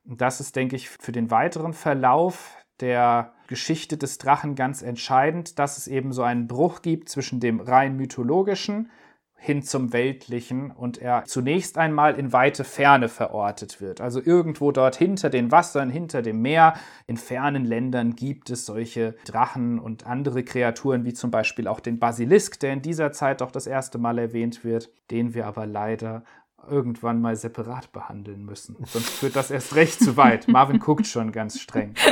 Und 0.05 0.21
das 0.21 0.41
ist, 0.41 0.57
denke 0.57 0.75
ich, 0.75 0.89
für 0.89 1.13
den 1.13 1.31
weiteren 1.31 1.73
Verlauf 1.73 2.57
der 2.81 3.33
Geschichte 3.47 3.97
des 3.97 4.19
Drachen 4.19 4.55
ganz 4.55 4.83
entscheidend, 4.83 5.59
dass 5.59 5.79
es 5.79 5.89
eben 5.89 6.13
so 6.13 6.23
einen 6.23 6.47
Bruch 6.47 6.83
gibt 6.83 7.09
zwischen 7.09 7.41
dem 7.41 7.61
rein 7.61 7.97
mythologischen 7.97 8.91
hin 9.39 9.63
zum 9.63 9.93
weltlichen 9.93 10.71
und 10.71 10.99
er 10.99 11.25
zunächst 11.25 11.79
einmal 11.79 12.19
in 12.19 12.33
weite 12.33 12.65
Ferne 12.65 13.09
verortet 13.09 13.81
wird. 13.81 14.01
Also 14.01 14.21
irgendwo 14.21 14.73
dort 14.73 14.97
hinter 14.97 15.31
den 15.31 15.53
Wassern, 15.53 15.91
hinter 15.91 16.23
dem 16.23 16.43
Meer, 16.43 16.75
in 17.07 17.17
fernen 17.17 17.65
Ländern 17.65 18.17
gibt 18.17 18.51
es 18.51 18.67
solche 18.67 19.15
Drachen 19.25 19.79
und 19.79 20.07
andere 20.07 20.43
Kreaturen, 20.43 21.05
wie 21.05 21.13
zum 21.13 21.31
Beispiel 21.31 21.69
auch 21.69 21.81
den 21.81 21.99
Basilisk, 21.99 22.59
der 22.61 22.73
in 22.73 22.83
dieser 22.83 23.13
Zeit 23.13 23.41
doch 23.41 23.53
das 23.53 23.67
erste 23.67 23.99
Mal 23.99 24.19
erwähnt 24.19 24.65
wird, 24.65 24.91
den 25.11 25.35
wir 25.35 25.47
aber 25.47 25.67
leider 25.67 26.25
irgendwann 26.69 27.21
mal 27.21 27.37
separat 27.37 27.93
behandeln 27.93 28.45
müssen. 28.45 28.77
Sonst 28.85 29.11
führt 29.11 29.37
das 29.37 29.51
erst 29.51 29.75
recht 29.75 30.01
zu 30.01 30.17
weit. 30.17 30.49
Marvin 30.49 30.79
guckt 30.79 31.07
schon 31.07 31.33
ganz 31.33 31.61
streng. 31.61 31.95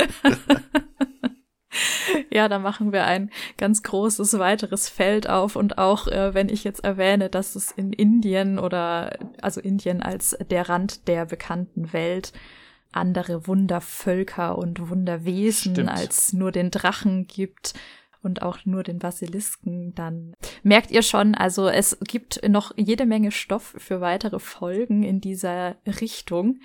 Ja, 2.29 2.49
da 2.49 2.59
machen 2.59 2.91
wir 2.91 3.05
ein 3.05 3.31
ganz 3.57 3.83
großes 3.83 4.39
weiteres 4.39 4.89
Feld 4.89 5.29
auf 5.29 5.55
und 5.55 5.77
auch 5.77 6.07
äh, 6.07 6.33
wenn 6.33 6.49
ich 6.49 6.63
jetzt 6.63 6.83
erwähne, 6.83 7.29
dass 7.29 7.55
es 7.55 7.71
in 7.71 7.93
Indien 7.93 8.59
oder 8.59 9.17
also 9.41 9.61
Indien 9.61 10.01
als 10.01 10.37
der 10.49 10.67
Rand 10.67 11.07
der 11.07 11.25
bekannten 11.25 11.93
Welt 11.93 12.33
andere 12.91 13.47
Wundervölker 13.47 14.57
und 14.57 14.89
Wunderwesen 14.89 15.75
Stimmt. 15.75 15.89
als 15.89 16.33
nur 16.33 16.51
den 16.51 16.71
Drachen 16.71 17.27
gibt, 17.27 17.73
und 18.25 18.41
auch 18.41 18.65
nur 18.65 18.83
den 18.83 18.99
Basilisken, 18.99 19.93
dann 19.95 20.33
merkt 20.63 20.91
ihr 20.91 21.03
schon, 21.03 21.35
also 21.35 21.69
es 21.69 21.97
gibt 22.01 22.41
noch 22.47 22.73
jede 22.75 23.05
Menge 23.05 23.31
Stoff 23.31 23.75
für 23.77 24.01
weitere 24.01 24.39
Folgen 24.39 25.03
in 25.03 25.21
dieser 25.21 25.75
Richtung. 26.01 26.59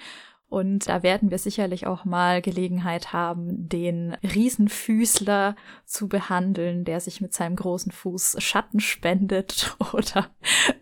Und 0.49 0.89
da 0.89 1.05
werden 1.05 1.31
wir 1.31 1.39
sicherlich 1.39 1.87
auch 1.87 2.05
mal 2.05 2.43
Gelegenheit 2.43 3.13
haben, 3.13 3.69
den 3.69 4.15
Riesenfüßler 4.25 5.55
zu 5.85 6.09
behandeln, 6.09 6.85
der 6.85 6.99
sich 6.99 7.21
mit 7.21 7.33
seinem 7.33 7.55
großen 7.55 7.93
Fuß 7.93 8.37
Schatten 8.41 8.81
spendet 8.81 9.77
oder 9.93 10.29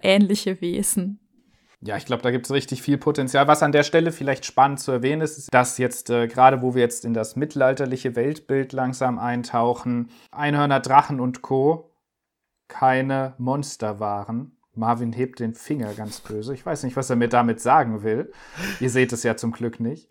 ähnliche 0.01 0.62
Wesen. 0.62 1.21
Ja, 1.81 1.97
ich 1.97 2.07
glaube, 2.07 2.23
da 2.23 2.33
gibt 2.33 2.47
es 2.47 2.53
richtig 2.53 2.83
viel 2.83 2.99
Potenzial. 2.99 3.47
Was 3.47 3.62
an 3.62 3.71
der 3.71 3.85
Stelle 3.85 4.11
vielleicht 4.11 4.45
spannend 4.45 4.81
zu 4.81 4.91
erwähnen 4.91 5.23
ist, 5.23 5.38
ist 5.38 5.49
dass 5.55 5.79
jetzt, 5.79 6.11
äh, 6.11 6.27
gerade 6.27 6.61
wo 6.61 6.75
wir 6.75 6.83
jetzt 6.83 7.05
in 7.05 7.14
das 7.14 7.37
mittelalterliche 7.37 8.17
Weltbild 8.17 8.73
langsam 8.73 9.19
eintauchen, 9.19 10.11
Einhörner, 10.33 10.81
Drachen 10.81 11.21
und 11.21 11.43
Co. 11.43 11.95
keine 12.67 13.35
Monster 13.38 14.01
waren. 14.01 14.57
Marvin 14.75 15.12
hebt 15.12 15.41
den 15.41 15.55
Finger 15.55 15.93
ganz 15.95 16.21
böse. 16.21 16.55
Ich 16.55 16.64
weiß 16.64 16.83
nicht, 16.83 16.97
was 16.97 17.11
er 17.11 17.17
mir 17.17 17.29
damit 17.29 17.61
sagen 17.61 18.03
will. 18.03 18.33
Ihr 18.81 18.91
seht 18.91 19.12
es 19.12 19.23
ja 19.23 19.37
zum 19.37 19.53
Glück 19.53 19.81
nicht. 19.81 20.09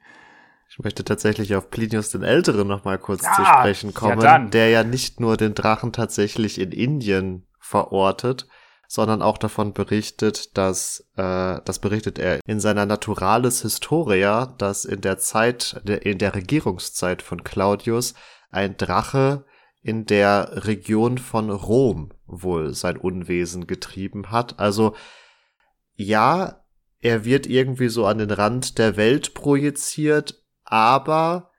Ich 0.69 0.79
möchte 0.79 1.03
tatsächlich 1.05 1.55
auf 1.55 1.69
Plinius 1.69 2.11
den 2.11 2.23
Älteren 2.23 2.67
noch 2.67 2.83
mal 2.83 2.97
kurz 2.97 3.23
ja, 3.23 3.33
zu 3.33 3.45
sprechen 3.45 3.93
kommen, 3.93 4.21
ja 4.21 4.39
der 4.39 4.69
ja 4.69 4.83
nicht 4.83 5.19
nur 5.19 5.37
den 5.37 5.53
Drachen 5.53 5.93
tatsächlich 5.93 6.59
in 6.59 6.71
Indien 6.71 7.47
verortet, 7.59 8.47
sondern 8.87 9.21
auch 9.21 9.37
davon 9.37 9.73
berichtet, 9.73 10.57
dass, 10.57 11.07
äh, 11.17 11.59
das 11.65 11.79
berichtet 11.79 12.19
er 12.19 12.39
in 12.45 12.59
seiner 12.59 12.85
Naturalis 12.85 13.61
Historia, 13.61 14.45
dass 14.57 14.85
in 14.85 15.01
der 15.01 15.17
Zeit, 15.17 15.81
in 15.85 16.17
der 16.17 16.33
Regierungszeit 16.33 17.21
von 17.21 17.43
Claudius 17.43 18.13
ein 18.49 18.77
Drache 18.77 19.45
in 19.81 20.05
der 20.05 20.65
Region 20.65 21.17
von 21.17 21.49
Rom 21.49 22.13
wohl 22.25 22.73
sein 22.73 22.97
Unwesen 22.97 23.67
getrieben 23.67 24.31
hat. 24.31 24.59
Also 24.59 24.95
ja, 25.95 26.63
er 26.99 27.25
wird 27.25 27.45
irgendwie 27.45 27.89
so 27.89 28.05
an 28.05 28.17
den 28.17 28.31
Rand 28.31 28.77
der 28.77 28.97
Welt 28.97 29.33
projiziert, 29.33 30.43
aber, 30.63 31.51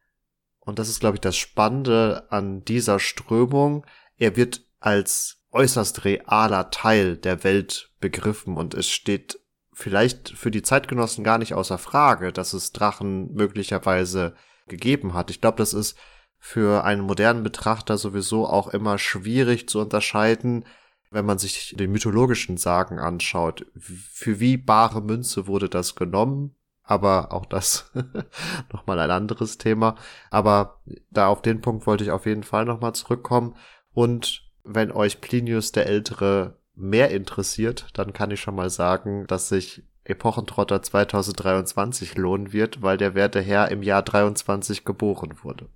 und 0.61 0.79
das 0.79 0.89
ist, 0.89 1.01
glaube 1.01 1.17
ich, 1.17 1.21
das 1.21 1.37
Spannende 1.37 2.27
an 2.31 2.65
dieser 2.65 2.99
Strömung, 2.99 3.87
er 4.17 4.37
wird 4.37 4.67
als 4.81 5.38
äußerst 5.53 6.05
realer 6.05 6.71
Teil 6.71 7.17
der 7.17 7.45
Welt 7.45 7.91
begriffen 8.01 8.57
und 8.57 8.75
es 8.75 8.89
steht 8.89 9.41
vielleicht 9.73 10.31
für 10.31 10.51
die 10.51 10.63
Zeitgenossen 10.63 11.25
gar 11.25 11.39
nicht 11.39 11.55
außer 11.55 11.79
Frage, 11.79 12.33
dass 12.33 12.53
es 12.53 12.73
Drachen 12.73 13.33
möglicherweise 13.35 14.35
gegeben 14.67 15.15
hat. 15.15 15.31
Ich 15.31 15.41
glaube, 15.41 15.59
das 15.59 15.73
ist 15.73 15.97
für 16.39 16.85
einen 16.85 17.03
modernen 17.03 17.43
Betrachter 17.43 17.97
sowieso 17.99 18.47
auch 18.47 18.69
immer 18.69 18.99
schwierig 18.99 19.69
zu 19.69 19.81
unterscheiden, 19.81 20.65
wenn 21.11 21.25
man 21.25 21.39
sich 21.39 21.75
den 21.77 21.91
mythologischen 21.91 22.57
Sagen 22.57 22.99
anschaut. 22.99 23.67
Für 23.77 24.41
wie 24.41 24.57
bare 24.57 25.01
Münze 25.01 25.47
wurde 25.47 25.69
das 25.69 25.95
genommen? 25.95 26.55
Aber 26.83 27.33
auch 27.33 27.47
das 27.47 27.91
nochmal 28.73 28.99
ein 28.99 29.11
anderes 29.11 29.59
Thema. 29.59 29.97
Aber 30.31 30.81
da 31.11 31.29
auf 31.29 31.43
den 31.43 31.61
Punkt 31.61 31.87
wollte 31.87 32.05
ich 32.05 32.11
auf 32.11 32.27
jeden 32.27 32.45
Fall 32.45 32.65
nochmal 32.65 32.95
zurückkommen. 32.95 33.57
Und 33.93 34.48
wenn 34.65 34.93
euch 34.93 35.21
Plinius 35.21 35.73
der 35.73 35.87
Ältere 35.87 36.55
mehr 36.75 37.11
interessiert, 37.11 37.89
dann 37.95 38.13
kann 38.13 38.31
ich 38.31 38.41
schon 38.41 38.55
mal 38.55 38.71
sagen, 38.71 39.27
dass 39.27 39.49
sich 39.49 39.83
Epochentrotter 40.05 40.81
2023 40.81 42.17
lohnen 42.17 42.53
wird, 42.53 42.83
weil 42.83 42.97
der 42.97 43.15
werte 43.15 43.41
Herr 43.41 43.71
im 43.71 43.83
Jahr 43.83 44.03
23 44.03 44.85
geboren 44.85 45.35
wurde. 45.43 45.69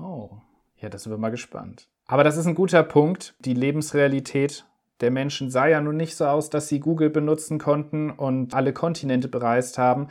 Oh, 0.00 0.38
ja, 0.80 0.88
das 0.88 1.04
sind 1.04 1.12
wir 1.12 1.18
mal 1.18 1.30
gespannt. 1.30 1.88
Aber 2.06 2.24
das 2.24 2.36
ist 2.36 2.46
ein 2.46 2.54
guter 2.54 2.82
Punkt. 2.82 3.34
Die 3.40 3.54
Lebensrealität 3.54 4.64
der 5.00 5.10
Menschen 5.10 5.50
sah 5.50 5.66
ja 5.66 5.80
nun 5.80 5.96
nicht 5.96 6.16
so 6.16 6.26
aus, 6.26 6.50
dass 6.50 6.68
sie 6.68 6.80
Google 6.80 7.10
benutzen 7.10 7.58
konnten 7.58 8.10
und 8.10 8.54
alle 8.54 8.72
Kontinente 8.72 9.28
bereist 9.28 9.78
haben. 9.78 10.08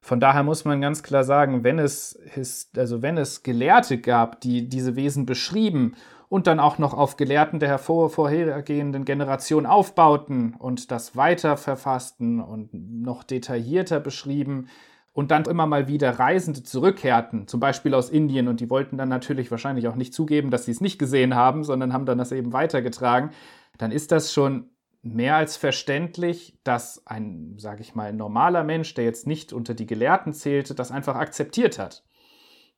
Von 0.00 0.18
daher 0.18 0.42
muss 0.42 0.64
man 0.64 0.80
ganz 0.80 1.02
klar 1.02 1.24
sagen, 1.24 1.62
wenn 1.62 1.78
es, 1.78 2.18
also 2.74 3.02
wenn 3.02 3.18
es 3.18 3.42
Gelehrte 3.42 3.98
gab, 3.98 4.40
die 4.40 4.66
diese 4.66 4.96
Wesen 4.96 5.26
beschrieben 5.26 5.94
und 6.30 6.46
dann 6.46 6.60
auch 6.60 6.78
noch 6.78 6.94
auf 6.94 7.16
Gelehrten 7.16 7.58
der 7.58 7.76
vorhergehenden 7.78 9.04
Generation 9.04 9.66
aufbauten 9.66 10.54
und 10.56 10.92
das 10.92 11.16
weiter 11.16 11.56
verfassten 11.56 12.40
und 12.40 12.72
noch 12.72 13.24
detaillierter 13.24 13.98
beschrieben 13.98 14.68
und 15.12 15.32
dann 15.32 15.44
immer 15.46 15.66
mal 15.66 15.88
wieder 15.88 16.20
Reisende 16.20 16.62
zurückkehrten, 16.62 17.48
zum 17.48 17.58
Beispiel 17.58 17.94
aus 17.94 18.10
Indien, 18.10 18.46
und 18.46 18.60
die 18.60 18.70
wollten 18.70 18.96
dann 18.96 19.08
natürlich 19.08 19.50
wahrscheinlich 19.50 19.88
auch 19.88 19.96
nicht 19.96 20.14
zugeben, 20.14 20.52
dass 20.52 20.66
sie 20.66 20.70
es 20.70 20.80
nicht 20.80 21.00
gesehen 21.00 21.34
haben, 21.34 21.64
sondern 21.64 21.92
haben 21.92 22.06
dann 22.06 22.18
das 22.18 22.30
eben 22.30 22.52
weitergetragen, 22.52 23.30
dann 23.76 23.90
ist 23.90 24.12
das 24.12 24.32
schon 24.32 24.70
mehr 25.02 25.34
als 25.34 25.56
verständlich, 25.56 26.56
dass 26.62 27.04
ein, 27.08 27.54
sage 27.58 27.80
ich 27.80 27.96
mal, 27.96 28.12
normaler 28.12 28.62
Mensch, 28.62 28.94
der 28.94 29.04
jetzt 29.04 29.26
nicht 29.26 29.52
unter 29.52 29.74
die 29.74 29.86
Gelehrten 29.86 30.32
zählte, 30.32 30.76
das 30.76 30.92
einfach 30.92 31.16
akzeptiert 31.16 31.80
hat. 31.80 32.04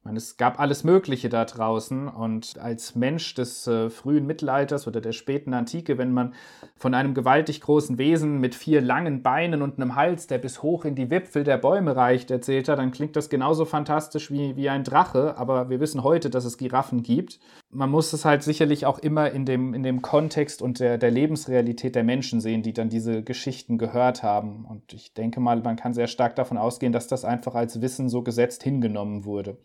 Meine, 0.04 0.18
es 0.18 0.36
gab 0.36 0.58
alles 0.58 0.82
Mögliche 0.82 1.28
da 1.28 1.44
draußen 1.44 2.08
und 2.08 2.58
als 2.58 2.96
Mensch 2.96 3.34
des 3.34 3.68
äh, 3.68 3.88
frühen 3.88 4.26
Mittelalters 4.26 4.88
oder 4.88 5.00
der 5.00 5.12
späten 5.12 5.54
Antike, 5.54 5.96
wenn 5.96 6.12
man 6.12 6.34
von 6.74 6.92
einem 6.94 7.14
gewaltig 7.14 7.60
großen 7.60 7.98
Wesen 7.98 8.40
mit 8.40 8.56
vier 8.56 8.80
langen 8.80 9.22
Beinen 9.22 9.62
und 9.62 9.76
einem 9.76 9.94
Hals, 9.94 10.26
der 10.26 10.38
bis 10.38 10.60
hoch 10.60 10.84
in 10.84 10.96
die 10.96 11.08
Wipfel 11.08 11.44
der 11.44 11.56
Bäume 11.56 11.94
reicht, 11.94 12.32
erzählt 12.32 12.68
hat, 12.68 12.80
dann 12.80 12.90
klingt 12.90 13.14
das 13.14 13.30
genauso 13.30 13.64
fantastisch 13.64 14.32
wie, 14.32 14.56
wie 14.56 14.68
ein 14.68 14.82
Drache, 14.82 15.36
aber 15.36 15.70
wir 15.70 15.78
wissen 15.78 16.02
heute, 16.02 16.30
dass 16.30 16.44
es 16.44 16.58
Giraffen 16.58 17.04
gibt. 17.04 17.38
Man 17.70 17.88
muss 17.88 18.12
es 18.12 18.24
halt 18.24 18.42
sicherlich 18.42 18.86
auch 18.86 18.98
immer 18.98 19.30
in 19.30 19.44
dem, 19.44 19.72
in 19.72 19.84
dem 19.84 20.02
Kontext 20.02 20.62
und 20.62 20.80
der, 20.80 20.98
der 20.98 21.12
Lebensrealität 21.12 21.94
der 21.94 22.02
Menschen 22.02 22.40
sehen, 22.40 22.64
die 22.64 22.72
dann 22.72 22.88
diese 22.88 23.22
Geschichten 23.22 23.78
gehört 23.78 24.24
haben. 24.24 24.64
Und 24.64 24.92
ich 24.94 25.14
denke 25.14 25.38
mal, 25.38 25.60
man 25.62 25.76
kann 25.76 25.94
sehr 25.94 26.08
stark 26.08 26.34
davon 26.34 26.58
ausgehen, 26.58 26.92
dass 26.92 27.06
das 27.06 27.24
einfach 27.24 27.54
als 27.54 27.80
Wissen 27.80 28.08
so 28.08 28.22
gesetzt 28.22 28.64
hingenommen 28.64 29.24
wurde. 29.24 29.58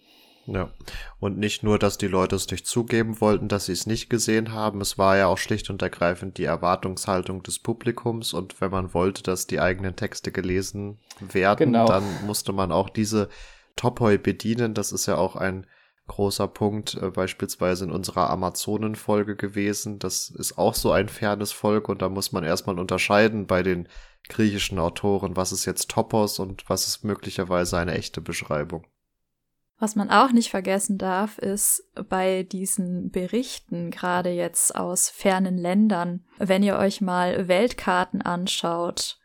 Ja. 0.47 0.71
Und 1.19 1.38
nicht 1.38 1.62
nur, 1.62 1.77
dass 1.77 1.97
die 1.97 2.07
Leute 2.07 2.36
es 2.36 2.49
nicht 2.49 2.65
zugeben 2.65 3.19
wollten, 3.19 3.49
dass 3.49 3.65
sie 3.65 3.73
es 3.73 3.86
nicht 3.86 4.10
gesehen 4.10 4.53
haben. 4.53 4.79
Es 4.79 4.97
war 4.97 5.17
ja 5.17 5.27
auch 5.27 5.38
schlicht 5.38 5.69
und 5.69 5.81
ergreifend 5.81 6.38
die 6.38 6.45
Erwartungshaltung 6.45 7.43
des 7.43 7.60
Publikums. 7.60 8.33
Und 8.33 8.60
wenn 8.62 8.71
man 8.71 8.93
wollte, 8.93 9.23
dass 9.23 9.45
die 9.45 9.60
eigenen 9.60 9.97
Texte 9.97 10.31
gelesen 10.31 10.99
werden, 11.19 11.73
genau. 11.73 11.86
dann 11.86 12.03
musste 12.25 12.53
man 12.53 12.71
auch 12.71 12.89
diese 12.89 13.27
Topoi 13.75 14.17
bedienen. 14.17 14.73
Das 14.73 14.93
ist 14.93 15.05
ja 15.05 15.17
auch 15.17 15.36
ein 15.36 15.67
großer 16.07 16.47
Punkt, 16.47 16.95
äh, 16.95 17.10
beispielsweise 17.10 17.83
in 17.83 17.91
unserer 17.91 18.29
Amazonen-Folge 18.29 19.36
gewesen. 19.36 19.99
Das 19.99 20.29
ist 20.29 20.57
auch 20.57 20.73
so 20.73 20.91
ein 20.91 21.10
fernes 21.10 21.51
Volk 21.51 21.89
und 21.89 22.01
da 22.01 22.07
muss 22.07 22.31
man 22.31 22.45
erstmal 22.45 22.79
unterscheiden 22.79 23.47
bei 23.47 23.63
den 23.63 23.89
griechischen 24.29 24.79
Autoren, 24.79 25.36
was 25.36 25.51
ist 25.51 25.65
jetzt 25.65 25.89
Topos 25.89 26.39
und 26.39 26.69
was 26.69 26.88
ist 26.88 27.03
möglicherweise 27.03 27.77
eine 27.77 27.93
echte 27.93 28.21
Beschreibung. 28.21 28.86
Was 29.80 29.96
man 29.96 30.10
auch 30.10 30.32
nicht 30.32 30.50
vergessen 30.50 30.98
darf, 30.98 31.38
ist 31.38 31.84
bei 32.10 32.44
diesen 32.44 33.12
Berichten, 33.12 33.92
gerade 33.92 34.32
jetzt 34.32 34.76
aus 34.76 35.10
fernen 35.10 35.58
Ländern, 35.58 36.26
wenn 36.40 36.63
ihr 36.63 36.78
euch 36.78 37.00
mal 37.00 37.48
Weltkarten 37.48 38.24
anschaut, 38.24 39.20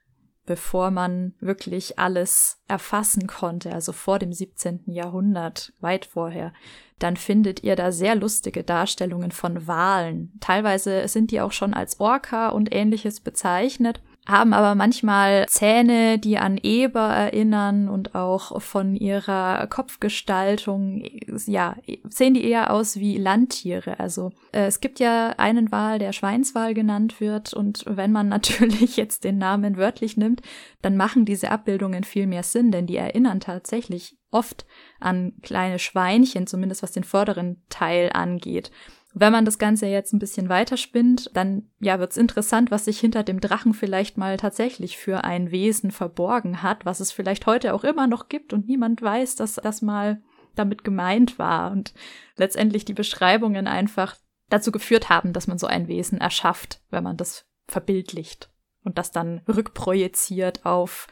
bevor 0.45 0.91
man 0.91 1.35
wirklich 1.41 1.99
alles 1.99 2.61
erfassen 2.69 3.27
konnte, 3.27 3.73
also 3.73 3.93
vor 3.93 4.19
dem 4.19 4.33
17. 4.33 4.83
Jahrhundert, 4.87 5.73
weit 5.81 6.05
vorher, 6.05 6.53
dann 6.99 7.17
findet 7.17 7.63
ihr 7.65 7.75
da 7.75 7.91
sehr 7.91 8.15
lustige 8.15 8.63
Darstellungen 8.63 9.31
von 9.31 9.67
Walen. 9.67 10.33
Teilweise 10.41 11.09
sind 11.09 11.31
die 11.31 11.41
auch 11.41 11.53
schon 11.53 11.73
als 11.73 11.99
Orca 11.99 12.51
und 12.51 12.75
ähnliches 12.75 13.21
bezeichnet 13.21 14.03
haben 14.27 14.53
aber 14.53 14.77
manchmal 14.77 15.47
Zähne, 15.49 16.19
die 16.19 16.39
an 16.39 16.57
Eber 16.63 17.09
erinnern 17.09 17.89
und 17.89 18.15
auch 18.15 18.63
von 18.63 18.95
ihrer 18.95 19.67
Kopfgestaltung, 19.67 21.03
ja, 21.47 21.77
sehen 22.09 22.35
die 22.35 22.45
eher 22.45 22.73
aus 22.73 22.97
wie 22.97 23.17
Landtiere. 23.17 23.99
Also 23.99 24.31
äh, 24.53 24.67
es 24.67 24.79
gibt 24.79 25.01
ja 25.01 25.31
einen 25.39 25.73
Wal, 25.73 25.99
der 25.99 26.13
Schweinswal 26.13 26.73
genannt 26.73 27.21
wird 27.21 27.53
und 27.53 27.85
wenn 27.89 28.13
man 28.13 28.29
natürlich 28.33 28.97
jetzt 28.97 29.25
den 29.25 29.39
Namen 29.39 29.77
wörtlich 29.77 30.17
nimmt, 30.17 30.43
dann 30.83 30.97
machen 30.97 31.25
diese 31.25 31.51
Abbildungen 31.51 32.05
viel 32.05 32.29
mehr 32.29 32.45
Sinn, 32.45 32.71
denn 32.71 32.87
die 32.87 32.97
erinnern 32.97 33.41
tatsächlich 33.41 34.17
oft 34.31 34.67
an 35.01 35.35
kleine 35.43 35.79
Schweinchen, 35.79 36.47
zumindest 36.47 36.83
was 36.83 36.93
den 36.93 37.05
vorderen 37.05 37.63
Teil 37.69 38.11
angeht. 38.13 38.71
Wenn 39.15 39.33
man 39.33 39.45
das 39.45 39.59
Ganze 39.59 39.87
jetzt 39.87 40.15
ein 40.15 40.19
bisschen 40.19 40.49
weiterspinnt, 40.49 41.31
dann 41.35 41.71
ja 41.81 41.99
wird's 41.99 42.17
interessant, 42.17 42.71
was 42.71 42.87
sich 42.87 42.99
hinter 42.99 43.23
dem 43.23 43.41
Drachen 43.41 43.75
vielleicht 43.75 44.17
mal 44.17 44.39
tatsächlich 44.39 44.97
für 44.97 45.25
ein 45.25 45.51
Wesen 45.51 45.91
verborgen 45.91 46.63
hat, 46.63 46.87
was 46.87 47.01
es 47.01 47.13
vielleicht 47.13 47.47
heute 47.47 47.75
auch 47.75 47.85
immer 47.85 48.07
noch 48.07 48.29
gibt 48.29 48.53
und 48.53 48.67
niemand 48.67 49.03
weiß, 49.03 49.37
dass 49.37 49.57
das 49.57 49.83
mal 49.83 50.23
damit 50.55 50.85
gemeint 50.85 51.39
war 51.39 51.73
und 51.73 51.93
letztendlich 52.37 52.85
die 52.85 52.95
Beschreibungen 52.95 53.67
einfach 53.67 54.17
dazu 54.49 54.73
geführt 54.73 55.09
haben, 55.09 55.33
dass 55.33 55.47
man 55.47 55.59
so 55.59 55.67
ein 55.67 55.89
Wesen 55.89 56.19
erschafft, 56.19 56.81
wenn 56.91 57.05
man 57.05 57.17
das 57.17 57.47
verbildlicht 57.69 58.51
und 58.85 58.99
das 58.99 59.11
dann 59.11 59.43
rückprojiziert 59.49 60.65
auf 60.65 61.07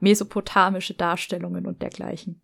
mesopotamische 0.00 0.94
Darstellungen 0.94 1.66
und 1.66 1.82
dergleichen. 1.82 2.42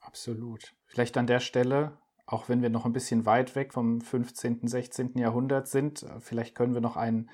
Absolut. 0.00 0.74
Vielleicht 0.86 1.16
an 1.16 1.26
der 1.26 1.40
Stelle 1.40 1.98
auch 2.30 2.48
wenn 2.48 2.62
wir 2.62 2.70
noch 2.70 2.86
ein 2.86 2.92
bisschen 2.92 3.26
weit 3.26 3.56
weg 3.56 3.72
vom 3.72 4.00
15., 4.00 4.60
16. 4.62 5.18
Jahrhundert 5.18 5.68
sind, 5.68 6.06
vielleicht 6.20 6.54
können 6.54 6.74
wir 6.74 6.80
noch 6.80 6.96
einen 6.96 7.28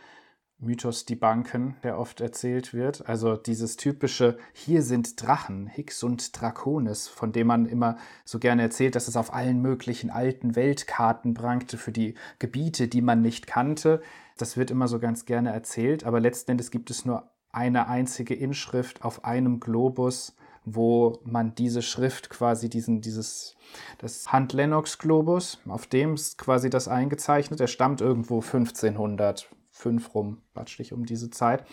Mythos 0.58 1.04
debunken, 1.04 1.76
der 1.82 1.98
oft 1.98 2.22
erzählt 2.22 2.72
wird. 2.72 3.06
Also 3.06 3.36
dieses 3.36 3.76
typische, 3.76 4.38
hier 4.54 4.82
sind 4.82 5.20
Drachen, 5.20 5.66
Hicks 5.66 6.02
und 6.02 6.40
Draconis, 6.40 7.08
von 7.08 7.30
dem 7.30 7.48
man 7.48 7.66
immer 7.66 7.98
so 8.24 8.38
gerne 8.38 8.62
erzählt, 8.62 8.94
dass 8.94 9.06
es 9.06 9.18
auf 9.18 9.34
allen 9.34 9.60
möglichen 9.60 10.08
alten 10.08 10.56
Weltkarten 10.56 11.34
prangte 11.34 11.76
für 11.76 11.92
die 11.92 12.14
Gebiete, 12.38 12.88
die 12.88 13.02
man 13.02 13.20
nicht 13.20 13.46
kannte. 13.46 14.00
Das 14.38 14.56
wird 14.56 14.70
immer 14.70 14.88
so 14.88 14.98
ganz 14.98 15.26
gerne 15.26 15.52
erzählt, 15.52 16.04
aber 16.04 16.20
letzten 16.20 16.52
Endes 16.52 16.70
gibt 16.70 16.90
es 16.90 17.04
nur 17.04 17.30
eine 17.52 17.88
einzige 17.88 18.34
Inschrift 18.34 19.04
auf 19.04 19.26
einem 19.26 19.60
Globus, 19.60 20.34
wo 20.66 21.20
man 21.24 21.54
diese 21.54 21.80
Schrift 21.80 22.28
quasi 22.28 22.68
diesen, 22.68 23.00
dieses, 23.00 23.54
das 23.98 24.32
Hand 24.32 24.52
Lennox 24.52 24.98
Globus, 24.98 25.58
auf 25.68 25.86
dem 25.86 26.14
ist 26.14 26.38
quasi 26.38 26.68
das 26.68 26.88
eingezeichnet. 26.88 27.60
Er 27.60 27.68
stammt 27.68 28.00
irgendwo 28.00 28.40
1505 28.40 30.14
rum, 30.14 30.42
batschlich 30.52 30.92
um 30.92 31.06
diese 31.06 31.30
Zeit. 31.30 31.64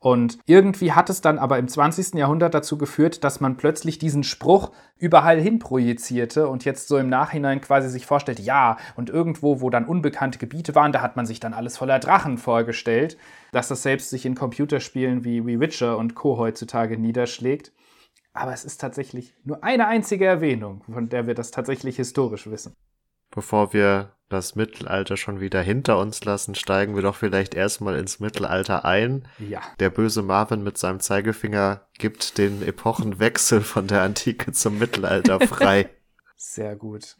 Und 0.00 0.38
irgendwie 0.46 0.90
hat 0.90 1.08
es 1.10 1.20
dann 1.20 1.38
aber 1.38 1.60
im 1.60 1.68
20. 1.68 2.14
Jahrhundert 2.14 2.54
dazu 2.54 2.76
geführt, 2.76 3.22
dass 3.22 3.40
man 3.40 3.56
plötzlich 3.56 4.00
diesen 4.00 4.24
Spruch 4.24 4.72
überall 4.98 5.40
hin 5.40 5.60
projizierte 5.60 6.48
und 6.48 6.64
jetzt 6.64 6.88
so 6.88 6.98
im 6.98 7.08
Nachhinein 7.08 7.60
quasi 7.60 7.88
sich 7.88 8.04
vorstellt, 8.04 8.40
ja, 8.40 8.78
und 8.96 9.10
irgendwo, 9.10 9.60
wo 9.60 9.70
dann 9.70 9.84
unbekannte 9.84 10.40
Gebiete 10.40 10.74
waren, 10.74 10.90
da 10.90 11.02
hat 11.02 11.14
man 11.14 11.24
sich 11.24 11.38
dann 11.38 11.54
alles 11.54 11.76
voller 11.76 12.00
Drachen 12.00 12.36
vorgestellt, 12.36 13.16
dass 13.52 13.68
das 13.68 13.84
selbst 13.84 14.10
sich 14.10 14.26
in 14.26 14.34
Computerspielen 14.34 15.24
wie, 15.24 15.46
wie 15.46 15.60
Witcher 15.60 15.96
und 15.96 16.16
Co. 16.16 16.36
heutzutage 16.36 16.98
niederschlägt. 16.98 17.70
Aber 18.32 18.52
es 18.52 18.64
ist 18.64 18.80
tatsächlich 18.80 19.34
nur 19.44 19.62
eine 19.62 19.86
einzige 19.86 20.24
Erwähnung, 20.24 20.82
von 20.90 21.08
der 21.08 21.26
wir 21.26 21.34
das 21.34 21.50
tatsächlich 21.50 21.96
historisch 21.96 22.48
wissen. 22.50 22.74
Bevor 23.30 23.72
wir 23.72 24.12
das 24.28 24.54
Mittelalter 24.54 25.16
schon 25.16 25.40
wieder 25.40 25.60
hinter 25.60 25.98
uns 25.98 26.24
lassen, 26.24 26.54
steigen 26.54 26.94
wir 26.94 27.02
doch 27.02 27.16
vielleicht 27.16 27.54
erstmal 27.54 27.98
ins 27.98 28.20
Mittelalter 28.20 28.84
ein. 28.84 29.28
Ja. 29.38 29.60
Der 29.78 29.90
böse 29.90 30.22
Marvin 30.22 30.62
mit 30.62 30.78
seinem 30.78 31.00
Zeigefinger 31.00 31.86
gibt 31.98 32.38
den 32.38 32.62
Epochenwechsel 32.62 33.60
von 33.60 33.86
der 33.86 34.02
Antike 34.02 34.52
zum 34.52 34.78
Mittelalter 34.78 35.40
frei. 35.40 35.90
Sehr 36.36 36.76
gut. 36.76 37.16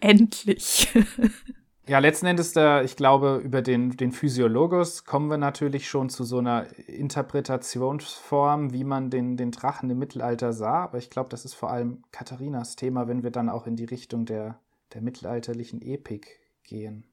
Endlich. 0.00 0.88
Ja, 1.88 1.98
letzten 1.98 2.26
Endes, 2.26 2.54
äh, 2.54 2.84
ich 2.84 2.96
glaube, 2.96 3.40
über 3.42 3.62
den, 3.62 3.96
den 3.96 4.12
Physiologus 4.12 5.04
kommen 5.04 5.28
wir 5.28 5.38
natürlich 5.38 5.88
schon 5.88 6.10
zu 6.10 6.22
so 6.22 6.38
einer 6.38 6.66
Interpretationsform, 6.86 8.72
wie 8.72 8.84
man 8.84 9.10
den, 9.10 9.36
den 9.36 9.50
Drachen 9.50 9.90
im 9.90 9.98
Mittelalter 9.98 10.52
sah. 10.52 10.84
Aber 10.84 10.98
ich 10.98 11.10
glaube, 11.10 11.30
das 11.30 11.44
ist 11.44 11.54
vor 11.54 11.70
allem 11.70 12.04
Katharinas 12.12 12.76
Thema, 12.76 13.08
wenn 13.08 13.22
wir 13.22 13.30
dann 13.30 13.48
auch 13.48 13.66
in 13.66 13.74
die 13.74 13.86
Richtung 13.86 14.26
der 14.26 14.60
der 14.94 15.02
mittelalterlichen 15.02 15.82
Epik 15.82 16.38
gehen. 16.62 17.04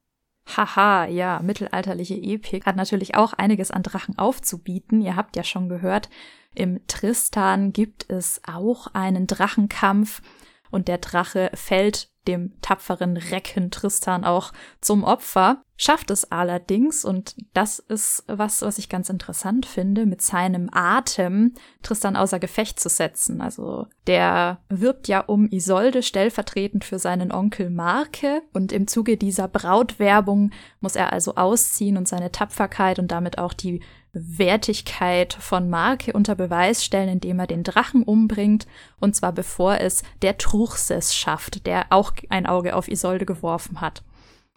Haha, 0.46 1.06
ja, 1.06 1.40
mittelalterliche 1.42 2.14
Epik 2.14 2.66
hat 2.66 2.76
natürlich 2.76 3.16
auch 3.16 3.32
einiges 3.32 3.70
an 3.70 3.82
Drachen 3.82 4.16
aufzubieten. 4.16 5.00
Ihr 5.00 5.16
habt 5.16 5.36
ja 5.36 5.42
schon 5.42 5.68
gehört, 5.68 6.08
im 6.54 6.86
Tristan 6.86 7.72
gibt 7.72 8.08
es 8.08 8.40
auch 8.46 8.86
einen 8.94 9.26
Drachenkampf 9.26 10.22
und 10.70 10.88
der 10.88 10.98
Drache 10.98 11.50
fällt 11.54 12.10
dem 12.26 12.52
tapferen 12.60 13.16
Recken 13.16 13.70
Tristan 13.70 14.24
auch 14.24 14.52
zum 14.80 15.04
Opfer, 15.04 15.62
schafft 15.76 16.10
es 16.10 16.30
allerdings, 16.32 17.04
und 17.04 17.34
das 17.52 17.78
ist 17.78 18.24
was, 18.26 18.62
was 18.62 18.78
ich 18.78 18.88
ganz 18.88 19.10
interessant 19.10 19.66
finde, 19.66 20.06
mit 20.06 20.22
seinem 20.22 20.70
Atem 20.72 21.52
Tristan 21.82 22.16
außer 22.16 22.38
Gefecht 22.38 22.80
zu 22.80 22.88
setzen. 22.88 23.40
Also 23.40 23.86
der 24.06 24.58
wirbt 24.68 25.08
ja 25.08 25.20
um 25.20 25.48
Isolde 25.50 26.02
stellvertretend 26.02 26.84
für 26.84 26.98
seinen 26.98 27.30
Onkel 27.30 27.70
Marke 27.70 28.42
und 28.52 28.72
im 28.72 28.86
Zuge 28.86 29.16
dieser 29.16 29.48
Brautwerbung 29.48 30.50
muss 30.80 30.96
er 30.96 31.12
also 31.12 31.34
ausziehen 31.34 31.96
und 31.96 32.08
seine 32.08 32.32
Tapferkeit 32.32 32.98
und 32.98 33.12
damit 33.12 33.38
auch 33.38 33.52
die 33.52 33.80
Wertigkeit 34.18 35.34
von 35.34 35.68
Marke 35.68 36.14
unter 36.14 36.34
Beweis 36.34 36.82
stellen, 36.82 37.10
indem 37.10 37.38
er 37.38 37.46
den 37.46 37.62
Drachen 37.62 38.02
umbringt, 38.02 38.66
und 38.98 39.14
zwar 39.14 39.32
bevor 39.32 39.78
es 39.80 40.02
der 40.22 40.38
Truchsess 40.38 41.14
schafft, 41.14 41.66
der 41.66 41.86
auch 41.90 42.14
ein 42.30 42.46
Auge 42.46 42.74
auf 42.74 42.88
Isolde 42.88 43.26
geworfen 43.26 43.80
hat. 43.80 44.02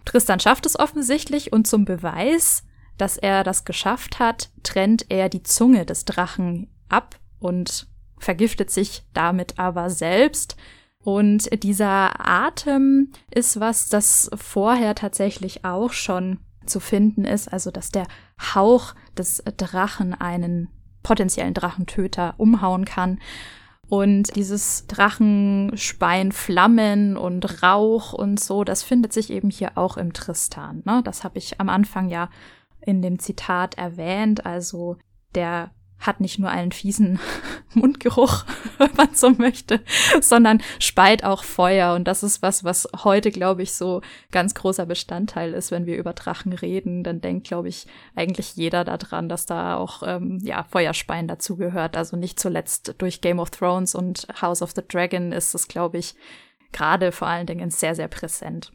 Tristan 0.05 0.39
schafft 0.39 0.65
es 0.65 0.79
offensichtlich 0.79 1.51
und 1.53 1.67
zum 1.67 1.85
Beweis, 1.85 2.63
dass 2.97 3.17
er 3.17 3.43
das 3.43 3.65
geschafft 3.65 4.19
hat, 4.19 4.49
trennt 4.63 5.05
er 5.09 5.29
die 5.29 5.43
Zunge 5.43 5.85
des 5.85 6.05
Drachen 6.05 6.69
ab 6.89 7.15
und 7.39 7.87
vergiftet 8.17 8.69
sich 8.69 9.03
damit 9.13 9.57
aber 9.57 9.89
selbst. 9.89 10.57
Und 11.03 11.63
dieser 11.63 12.27
Atem 12.27 13.11
ist 13.31 13.59
was, 13.59 13.87
das 13.87 14.29
vorher 14.35 14.95
tatsächlich 14.95 15.63
auch 15.63 15.93
schon 15.93 16.39
zu 16.65 16.79
finden 16.79 17.23
ist, 17.25 17.51
also 17.51 17.71
dass 17.71 17.89
der 17.89 18.05
Hauch 18.53 18.93
des 19.17 19.43
Drachen 19.57 20.13
einen 20.13 20.67
potenziellen 21.01 21.53
Drachentöter 21.53 22.35
umhauen 22.37 22.85
kann. 22.85 23.19
Und 23.89 24.35
dieses 24.35 24.85
Drachenspeien 24.85 26.31
Flammen 26.31 27.17
und 27.17 27.63
Rauch 27.63 28.13
und 28.13 28.39
so, 28.39 28.63
das 28.63 28.83
findet 28.83 29.13
sich 29.13 29.31
eben 29.31 29.49
hier 29.49 29.77
auch 29.79 29.97
im 29.97 30.13
Tristan. 30.13 30.83
Ne? 30.85 31.01
Das 31.03 31.23
habe 31.23 31.39
ich 31.39 31.59
am 31.59 31.69
Anfang 31.69 32.07
ja 32.07 32.29
in 32.81 33.01
dem 33.01 33.17
Zitat 33.17 33.75
erwähnt. 33.75 34.45
Also 34.45 34.97
der 35.33 35.71
hat 35.99 36.21
nicht 36.21 36.39
nur 36.39 36.49
einen 36.49 36.71
fiesen 36.71 37.19
Mundgeruch, 37.73 38.45
wenn 38.77 38.95
man 38.95 39.13
so 39.13 39.31
möchte, 39.31 39.81
sondern 40.21 40.61
speit 40.79 41.23
auch 41.23 41.43
Feuer. 41.43 41.93
Und 41.93 42.07
das 42.07 42.23
ist 42.23 42.41
was, 42.41 42.63
was 42.63 42.87
heute, 43.03 43.31
glaube 43.31 43.63
ich, 43.63 43.73
so 43.73 44.01
ganz 44.31 44.53
großer 44.53 44.85
Bestandteil 44.85 45.53
ist, 45.53 45.71
wenn 45.71 45.85
wir 45.85 45.97
über 45.97 46.13
Drachen 46.13 46.53
reden. 46.53 47.03
Dann 47.03 47.21
denkt, 47.21 47.47
glaube 47.47 47.67
ich, 47.67 47.87
eigentlich 48.15 48.55
jeder 48.55 48.83
daran, 48.83 49.29
dass 49.29 49.45
da 49.45 49.77
auch 49.77 50.03
ähm, 50.05 50.39
ja, 50.41 50.63
Feuerspeien 50.63 51.27
dazugehört. 51.27 51.97
Also 51.97 52.15
nicht 52.15 52.39
zuletzt 52.39 52.95
durch 52.97 53.21
Game 53.21 53.39
of 53.39 53.49
Thrones 53.49 53.95
und 53.95 54.27
House 54.41 54.61
of 54.61 54.71
the 54.71 54.83
Dragon 54.87 55.31
ist 55.31 55.53
es, 55.53 55.67
glaube 55.67 55.97
ich, 55.97 56.15
gerade 56.71 57.11
vor 57.11 57.27
allen 57.27 57.47
Dingen 57.47 57.71
sehr, 57.71 57.95
sehr 57.95 58.07
präsent. 58.07 58.71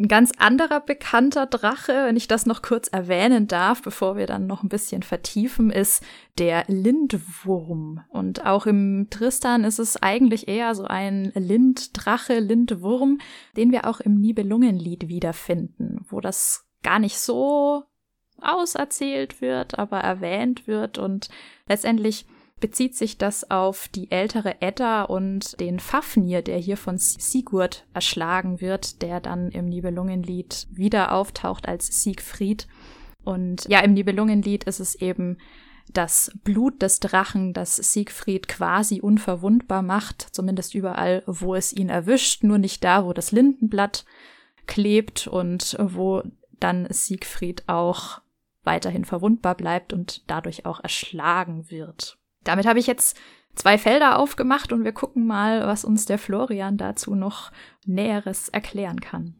Ein 0.00 0.08
ganz 0.08 0.32
anderer 0.38 0.80
bekannter 0.80 1.44
Drache, 1.44 2.06
wenn 2.06 2.16
ich 2.16 2.26
das 2.26 2.46
noch 2.46 2.62
kurz 2.62 2.88
erwähnen 2.88 3.48
darf, 3.48 3.82
bevor 3.82 4.16
wir 4.16 4.26
dann 4.26 4.46
noch 4.46 4.62
ein 4.62 4.70
bisschen 4.70 5.02
vertiefen, 5.02 5.68
ist 5.68 6.02
der 6.38 6.64
Lindwurm. 6.68 8.00
Und 8.08 8.46
auch 8.46 8.64
im 8.64 9.08
Tristan 9.10 9.62
ist 9.62 9.78
es 9.78 10.02
eigentlich 10.02 10.48
eher 10.48 10.74
so 10.74 10.84
ein 10.84 11.32
Linddrache, 11.34 12.38
Lindwurm, 12.38 13.18
den 13.58 13.72
wir 13.72 13.86
auch 13.86 14.00
im 14.00 14.14
Nibelungenlied 14.14 15.08
wiederfinden, 15.08 16.06
wo 16.08 16.22
das 16.22 16.66
gar 16.82 16.98
nicht 16.98 17.18
so 17.18 17.82
auserzählt 18.40 19.42
wird, 19.42 19.78
aber 19.78 19.98
erwähnt 19.98 20.66
wird 20.66 20.96
und 20.96 21.28
letztendlich 21.68 22.24
bezieht 22.60 22.96
sich 22.96 23.18
das 23.18 23.50
auf 23.50 23.88
die 23.88 24.10
ältere 24.10 24.60
Edda 24.60 25.02
und 25.02 25.58
den 25.60 25.80
Fafnir, 25.80 26.42
der 26.42 26.58
hier 26.58 26.76
von 26.76 26.98
Sigurd 26.98 27.86
erschlagen 27.94 28.60
wird, 28.60 29.02
der 29.02 29.20
dann 29.20 29.50
im 29.50 29.66
Nibelungenlied 29.66 30.66
wieder 30.70 31.12
auftaucht 31.12 31.66
als 31.66 32.02
Siegfried. 32.02 32.68
Und 33.24 33.66
ja, 33.68 33.80
im 33.80 33.94
Nibelungenlied 33.94 34.64
ist 34.64 34.80
es 34.80 34.94
eben 34.94 35.38
das 35.92 36.30
Blut 36.44 36.82
des 36.82 37.00
Drachen, 37.00 37.52
das 37.52 37.76
Siegfried 37.76 38.48
quasi 38.48 39.00
unverwundbar 39.00 39.82
macht, 39.82 40.22
zumindest 40.22 40.74
überall, 40.74 41.22
wo 41.26 41.54
es 41.54 41.72
ihn 41.72 41.88
erwischt, 41.88 42.44
nur 42.44 42.58
nicht 42.58 42.84
da, 42.84 43.04
wo 43.04 43.12
das 43.12 43.32
Lindenblatt 43.32 44.04
klebt 44.66 45.26
und 45.26 45.76
wo 45.80 46.22
dann 46.60 46.86
Siegfried 46.90 47.64
auch 47.66 48.20
weiterhin 48.62 49.04
verwundbar 49.04 49.56
bleibt 49.56 49.92
und 49.92 50.30
dadurch 50.30 50.66
auch 50.66 50.80
erschlagen 50.80 51.70
wird. 51.70 52.19
Damit 52.44 52.66
habe 52.66 52.78
ich 52.78 52.86
jetzt 52.86 53.18
zwei 53.54 53.78
Felder 53.78 54.18
aufgemacht 54.18 54.72
und 54.72 54.84
wir 54.84 54.92
gucken 54.92 55.26
mal, 55.26 55.66
was 55.66 55.84
uns 55.84 56.06
der 56.06 56.18
Florian 56.18 56.76
dazu 56.76 57.14
noch 57.14 57.52
Näheres 57.84 58.48
erklären 58.48 59.00
kann. 59.00 59.34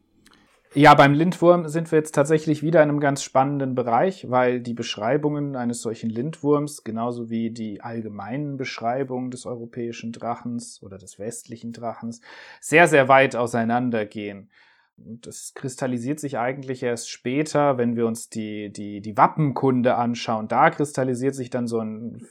Ja, 0.72 0.94
beim 0.94 1.14
Lindwurm 1.14 1.66
sind 1.66 1.90
wir 1.90 1.98
jetzt 1.98 2.14
tatsächlich 2.14 2.62
wieder 2.62 2.80
in 2.80 2.90
einem 2.90 3.00
ganz 3.00 3.24
spannenden 3.24 3.74
Bereich, 3.74 4.30
weil 4.30 4.60
die 4.60 4.74
Beschreibungen 4.74 5.56
eines 5.56 5.82
solchen 5.82 6.10
Lindwurms, 6.10 6.84
genauso 6.84 7.28
wie 7.28 7.50
die 7.50 7.80
allgemeinen 7.80 8.56
Beschreibungen 8.56 9.32
des 9.32 9.46
europäischen 9.46 10.12
Drachens 10.12 10.80
oder 10.80 10.96
des 10.96 11.18
westlichen 11.18 11.72
Drachens, 11.72 12.20
sehr, 12.60 12.86
sehr 12.86 13.08
weit 13.08 13.34
auseinandergehen. 13.34 14.48
Und 14.96 15.26
das 15.26 15.54
kristallisiert 15.56 16.20
sich 16.20 16.38
eigentlich 16.38 16.84
erst 16.84 17.10
später, 17.10 17.76
wenn 17.76 17.96
wir 17.96 18.06
uns 18.06 18.28
die, 18.28 18.70
die, 18.70 19.00
die 19.00 19.16
Wappenkunde 19.16 19.96
anschauen. 19.96 20.46
Da 20.46 20.70
kristallisiert 20.70 21.34
sich 21.34 21.50
dann 21.50 21.66
so 21.66 21.80
ein 21.80 22.28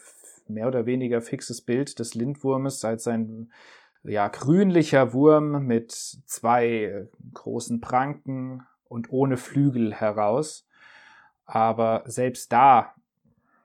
mehr 0.49 0.67
oder 0.67 0.85
weniger 0.85 1.21
fixes 1.21 1.61
Bild 1.61 1.99
des 1.99 2.15
Lindwurmes 2.15 2.83
als 2.85 3.07
ein 3.07 3.51
ja, 4.03 4.27
grünlicher 4.27 5.13
Wurm 5.13 5.65
mit 5.65 5.91
zwei 5.91 7.07
großen 7.33 7.81
Pranken 7.81 8.63
und 8.85 9.11
ohne 9.11 9.37
Flügel 9.37 9.93
heraus. 9.93 10.67
Aber 11.45 12.03
selbst 12.05 12.51
da 12.51 12.93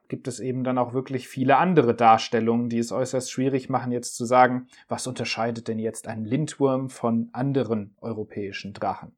gibt 0.07 0.27
es 0.27 0.39
eben 0.39 0.63
dann 0.63 0.77
auch 0.77 0.93
wirklich 0.93 1.27
viele 1.27 1.57
andere 1.57 1.95
Darstellungen, 1.95 2.69
die 2.69 2.77
es 2.77 2.91
äußerst 2.91 3.31
schwierig 3.31 3.69
machen, 3.69 3.91
jetzt 3.91 4.15
zu 4.15 4.25
sagen, 4.25 4.67
was 4.87 5.07
unterscheidet 5.07 5.67
denn 5.67 5.79
jetzt 5.79 6.07
ein 6.07 6.25
Lindwurm 6.25 6.89
von 6.89 7.29
anderen 7.33 7.95
europäischen 8.01 8.73
Drachen. 8.73 9.15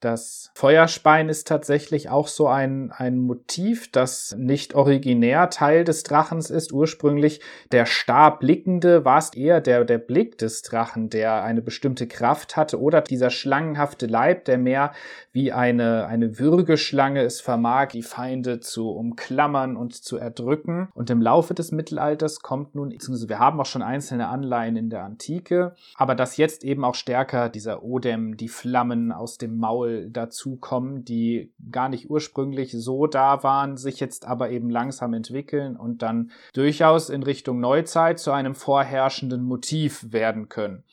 Das 0.00 0.52
Feuerspein 0.54 1.28
ist 1.28 1.48
tatsächlich 1.48 2.08
auch 2.08 2.28
so 2.28 2.46
ein, 2.46 2.92
ein 2.92 3.18
Motiv, 3.18 3.90
das 3.90 4.36
nicht 4.38 4.76
originär 4.76 5.50
Teil 5.50 5.82
des 5.82 6.04
Drachens 6.04 6.50
ist. 6.50 6.72
Ursprünglich 6.72 7.40
der 7.72 7.84
Starblickende 7.84 9.04
war 9.04 9.18
es 9.18 9.34
eher 9.34 9.60
der, 9.60 9.84
der 9.84 9.98
Blick 9.98 10.38
des 10.38 10.62
Drachen, 10.62 11.10
der 11.10 11.42
eine 11.42 11.62
bestimmte 11.62 12.06
Kraft 12.06 12.56
hatte 12.56 12.80
oder 12.80 13.00
dieser 13.00 13.30
schlangenhafte 13.30 14.06
Leib, 14.06 14.44
der 14.44 14.58
mehr 14.58 14.92
wie 15.32 15.50
eine, 15.50 16.06
eine 16.06 16.38
Würgeschlange 16.38 17.22
es 17.22 17.40
vermag, 17.40 17.88
die 17.88 18.04
Feinde 18.04 18.60
zu 18.60 18.90
umklammern 18.90 19.76
und 19.76 19.96
zu 19.96 20.16
erdrücken. 20.16 20.90
Und 20.94 21.10
im 21.10 21.20
Laufe 21.20 21.54
des 21.54 21.72
Mittelalters 21.72 22.38
kommt 22.40 22.76
nun, 22.76 22.90
beziehungsweise 22.90 23.28
wir 23.28 23.40
haben 23.40 23.60
auch 23.60 23.66
schon 23.66 23.82
einzelne 23.82 24.28
Anleihen 24.28 24.76
in 24.76 24.90
der 24.90 25.02
Antike, 25.02 25.74
aber 25.96 26.14
dass 26.14 26.36
jetzt 26.36 26.62
eben 26.62 26.84
auch 26.84 26.94
stärker 26.94 27.48
dieser 27.48 27.82
Odem, 27.82 28.36
die 28.36 28.48
Flammen 28.48 29.10
aus 29.10 29.38
dem 29.38 29.58
Maul 29.58 29.87
Maul 29.88 30.10
dazukommen, 30.10 31.04
die 31.04 31.52
gar 31.70 31.88
nicht 31.88 32.10
ursprünglich 32.10 32.72
so 32.72 33.06
da 33.06 33.42
waren, 33.42 33.76
sich 33.76 34.00
jetzt 34.00 34.26
aber 34.26 34.50
eben 34.50 34.70
langsam 34.70 35.14
entwickeln 35.14 35.76
und 35.76 36.02
dann 36.02 36.30
durchaus 36.52 37.10
in 37.10 37.22
Richtung 37.22 37.60
Neuzeit 37.60 38.18
zu 38.18 38.32
einem 38.32 38.54
vorherrschenden 38.54 39.42
Motiv 39.42 40.12
werden 40.12 40.48
können 40.48 40.84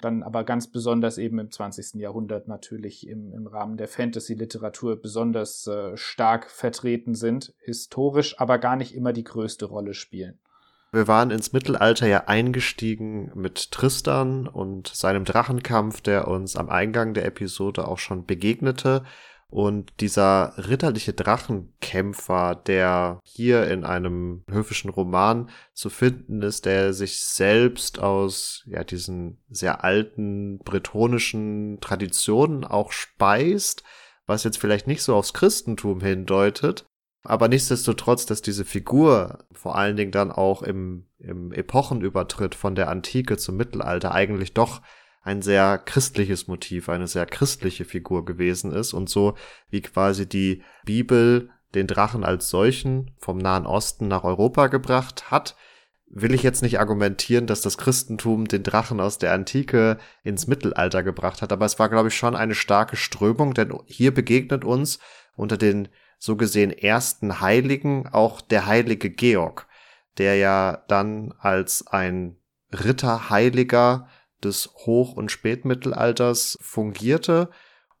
dann 0.00 0.24
aber 0.24 0.42
ganz 0.42 0.66
besonders 0.66 1.16
eben 1.16 1.38
im 1.38 1.52
20. 1.52 2.00
Jahrhundert 2.00 2.48
natürlich 2.48 3.06
im, 3.06 3.32
im 3.32 3.46
Rahmen 3.46 3.76
der 3.76 3.86
Fantasy-Literatur 3.86 5.00
besonders 5.00 5.68
äh, 5.68 5.96
stark 5.96 6.50
vertreten 6.50 7.14
sind, 7.14 7.54
historisch 7.60 8.40
aber 8.40 8.58
gar 8.58 8.74
nicht 8.74 8.96
immer 8.96 9.12
die 9.12 9.22
größte 9.22 9.64
Rolle 9.64 9.94
spielen. 9.94 10.40
Wir 10.94 11.08
waren 11.08 11.30
ins 11.30 11.54
Mittelalter 11.54 12.06
ja 12.06 12.24
eingestiegen 12.26 13.32
mit 13.34 13.70
Tristan 13.70 14.46
und 14.46 14.88
seinem 14.88 15.24
Drachenkampf, 15.24 16.02
der 16.02 16.28
uns 16.28 16.54
am 16.54 16.68
Eingang 16.68 17.14
der 17.14 17.24
Episode 17.24 17.88
auch 17.88 17.98
schon 17.98 18.26
begegnete. 18.26 19.02
Und 19.48 20.00
dieser 20.00 20.52
ritterliche 20.56 21.14
Drachenkämpfer, 21.14 22.54
der 22.54 23.20
hier 23.24 23.68
in 23.68 23.84
einem 23.84 24.44
höfischen 24.50 24.90
Roman 24.90 25.48
zu 25.72 25.88
finden 25.88 26.42
ist, 26.42 26.66
der 26.66 26.92
sich 26.92 27.20
selbst 27.20 27.98
aus 27.98 28.62
ja 28.66 28.84
diesen 28.84 29.42
sehr 29.48 29.84
alten 29.84 30.58
bretonischen 30.58 31.78
Traditionen 31.80 32.64
auch 32.64 32.92
speist, 32.92 33.82
was 34.26 34.44
jetzt 34.44 34.58
vielleicht 34.58 34.86
nicht 34.86 35.02
so 35.02 35.14
aufs 35.16 35.32
Christentum 35.32 36.00
hindeutet, 36.02 36.86
aber 37.24 37.48
nichtsdestotrotz, 37.48 38.26
dass 38.26 38.42
diese 38.42 38.64
Figur 38.64 39.44
vor 39.52 39.76
allen 39.76 39.96
Dingen 39.96 40.10
dann 40.10 40.32
auch 40.32 40.62
im, 40.62 41.06
im 41.18 41.52
Epochenübertritt 41.52 42.54
von 42.54 42.74
der 42.74 42.88
Antike 42.88 43.36
zum 43.36 43.56
Mittelalter 43.56 44.12
eigentlich 44.12 44.54
doch 44.54 44.82
ein 45.22 45.40
sehr 45.40 45.78
christliches 45.78 46.48
Motiv, 46.48 46.88
eine 46.88 47.06
sehr 47.06 47.26
christliche 47.26 47.84
Figur 47.84 48.24
gewesen 48.24 48.72
ist 48.72 48.92
und 48.92 49.08
so 49.08 49.34
wie 49.70 49.80
quasi 49.80 50.28
die 50.28 50.62
Bibel 50.84 51.50
den 51.74 51.86
Drachen 51.86 52.24
als 52.24 52.50
solchen 52.50 53.12
vom 53.18 53.38
Nahen 53.38 53.66
Osten 53.66 54.08
nach 54.08 54.24
Europa 54.24 54.66
gebracht 54.66 55.30
hat, 55.30 55.56
will 56.06 56.34
ich 56.34 56.42
jetzt 56.42 56.60
nicht 56.60 56.80
argumentieren, 56.80 57.46
dass 57.46 57.62
das 57.62 57.78
Christentum 57.78 58.46
den 58.46 58.64
Drachen 58.64 59.00
aus 59.00 59.18
der 59.18 59.32
Antike 59.32 59.98
ins 60.24 60.46
Mittelalter 60.48 61.02
gebracht 61.02 61.40
hat, 61.40 61.52
aber 61.52 61.64
es 61.64 61.78
war, 61.78 61.88
glaube 61.88 62.08
ich, 62.08 62.16
schon 62.16 62.36
eine 62.36 62.54
starke 62.54 62.96
Strömung, 62.96 63.54
denn 63.54 63.72
hier 63.86 64.12
begegnet 64.12 64.64
uns 64.64 64.98
unter 65.36 65.56
den 65.56 65.88
so 66.22 66.36
gesehen 66.36 66.70
ersten 66.70 67.40
Heiligen 67.40 68.06
auch 68.06 68.40
der 68.40 68.66
heilige 68.66 69.10
Georg, 69.10 69.66
der 70.18 70.36
ja 70.36 70.84
dann 70.86 71.34
als 71.40 71.84
ein 71.88 72.36
Ritterheiliger 72.72 74.06
des 74.40 74.72
Hoch- 74.86 75.14
und 75.14 75.32
Spätmittelalters 75.32 76.58
fungierte 76.60 77.50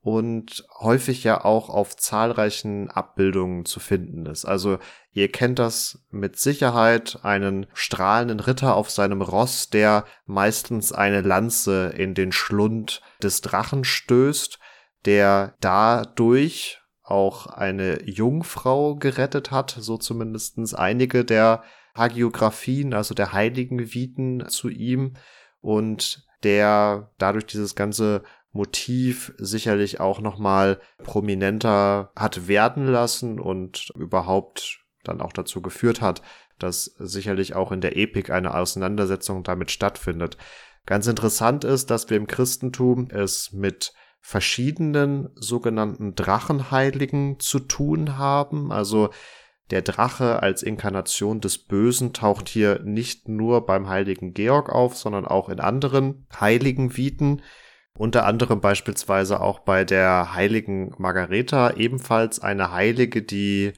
und 0.02 0.64
häufig 0.78 1.24
ja 1.24 1.44
auch 1.44 1.68
auf 1.68 1.96
zahlreichen 1.96 2.88
Abbildungen 2.92 3.64
zu 3.64 3.80
finden 3.80 4.26
ist. 4.26 4.44
Also 4.44 4.78
ihr 5.10 5.26
kennt 5.26 5.58
das 5.58 6.06
mit 6.12 6.38
Sicherheit, 6.38 7.18
einen 7.24 7.66
strahlenden 7.74 8.38
Ritter 8.38 8.76
auf 8.76 8.88
seinem 8.88 9.20
Ross, 9.20 9.68
der 9.68 10.04
meistens 10.26 10.92
eine 10.92 11.22
Lanze 11.22 11.88
in 11.88 12.14
den 12.14 12.30
Schlund 12.30 13.02
des 13.20 13.40
Drachen 13.40 13.82
stößt, 13.82 14.60
der 15.06 15.56
dadurch 15.58 16.81
auch 17.12 17.46
eine 17.46 18.02
Jungfrau 18.08 18.96
gerettet 18.96 19.50
hat, 19.50 19.76
so 19.78 19.98
zumindestens 19.98 20.72
einige 20.72 21.24
der 21.24 21.62
Hagiografien, 21.94 22.94
also 22.94 23.14
der 23.14 23.34
heiligen 23.34 23.92
Viten 23.92 24.48
zu 24.48 24.70
ihm 24.70 25.12
und 25.60 26.26
der 26.42 27.10
dadurch 27.18 27.44
dieses 27.46 27.74
ganze 27.74 28.22
Motiv 28.52 29.34
sicherlich 29.36 30.00
auch 30.00 30.20
noch 30.20 30.38
mal 30.38 30.80
prominenter 31.04 32.12
hat 32.16 32.48
werden 32.48 32.86
lassen 32.86 33.38
und 33.38 33.90
überhaupt 33.94 34.80
dann 35.04 35.20
auch 35.20 35.32
dazu 35.32 35.60
geführt 35.60 36.00
hat, 36.00 36.22
dass 36.58 36.84
sicherlich 36.98 37.54
auch 37.54 37.72
in 37.72 37.82
der 37.82 37.96
Epik 37.96 38.30
eine 38.30 38.54
Auseinandersetzung 38.54 39.42
damit 39.42 39.70
stattfindet. 39.70 40.38
Ganz 40.86 41.06
interessant 41.06 41.64
ist, 41.64 41.90
dass 41.90 42.08
wir 42.08 42.16
im 42.16 42.26
Christentum 42.26 43.08
es 43.10 43.52
mit 43.52 43.92
verschiedenen 44.22 45.28
sogenannten 45.34 46.14
Drachenheiligen 46.14 47.40
zu 47.40 47.58
tun 47.58 48.16
haben. 48.16 48.72
Also 48.72 49.10
der 49.70 49.82
Drache 49.82 50.42
als 50.42 50.62
Inkarnation 50.62 51.40
des 51.40 51.58
Bösen 51.58 52.12
taucht 52.12 52.48
hier 52.48 52.80
nicht 52.84 53.28
nur 53.28 53.66
beim 53.66 53.88
heiligen 53.88 54.32
Georg 54.32 54.70
auf, 54.70 54.96
sondern 54.96 55.26
auch 55.26 55.48
in 55.48 55.60
anderen 55.60 56.26
heiligen 56.40 56.96
Viten. 56.96 57.42
Unter 57.98 58.24
anderem 58.24 58.60
beispielsweise 58.60 59.40
auch 59.40 59.58
bei 59.58 59.84
der 59.84 60.34
heiligen 60.34 60.94
Margareta, 60.98 61.72
ebenfalls 61.72 62.40
eine 62.40 62.72
Heilige, 62.72 63.22
die 63.22 63.72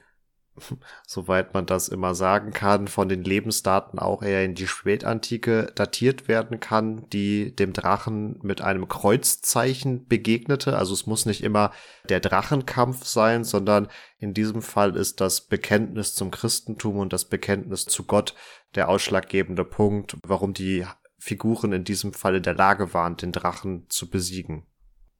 soweit 1.07 1.55
man 1.55 1.67
das 1.67 1.89
immer 1.89 2.15
sagen 2.15 2.53
kann, 2.53 2.89
von 2.89 3.09
den 3.09 3.25
Lebensdaten 3.25 3.99
auch 3.99 4.23
eher 4.23 4.45
in 4.45 4.55
die 4.55 4.67
Spätantike 4.67 5.73
datiert 5.75 6.29
werden 6.29 6.61
kann, 6.61 7.09
die 7.11 7.55
dem 7.55 7.73
Drachen 7.73 8.39
mit 8.43 8.61
einem 8.61 8.89
Kreuzzeichen 8.89 10.07
begegnete. 10.07 10.77
Also 10.77 10.95
es 10.95 11.07
muss 11.07 11.27
nicht 11.27 11.43
immer 11.43 11.73
der 12.09 12.21
Drachenkampf 12.21 13.05
sein, 13.05 13.45
sondern 13.45 13.89
in 14.19 14.35
diesem 14.35 14.63
Fall 14.63 14.97
ist 14.97 15.21
das 15.21 15.43
Bekenntnis 15.43 16.15
zum 16.15 16.31
Christentum 16.31 16.99
und 16.99 17.13
das 17.13 17.25
Bekenntnis 17.27 17.87
zu 17.87 18.05
Gott 18.05 18.35
der 18.75 18.89
ausschlaggebende 18.89 19.65
Punkt, 19.65 20.17
warum 20.25 20.55
die 20.55 20.87
Figuren 21.19 21.73
in 21.73 21.85
diesem 21.85 22.13
Fall 22.13 22.37
in 22.37 22.43
der 22.43 22.55
Lage 22.55 22.93
waren, 22.93 23.17
den 23.17 23.33
Drachen 23.33 23.87
zu 23.89 24.11
besiegen. 24.11 24.67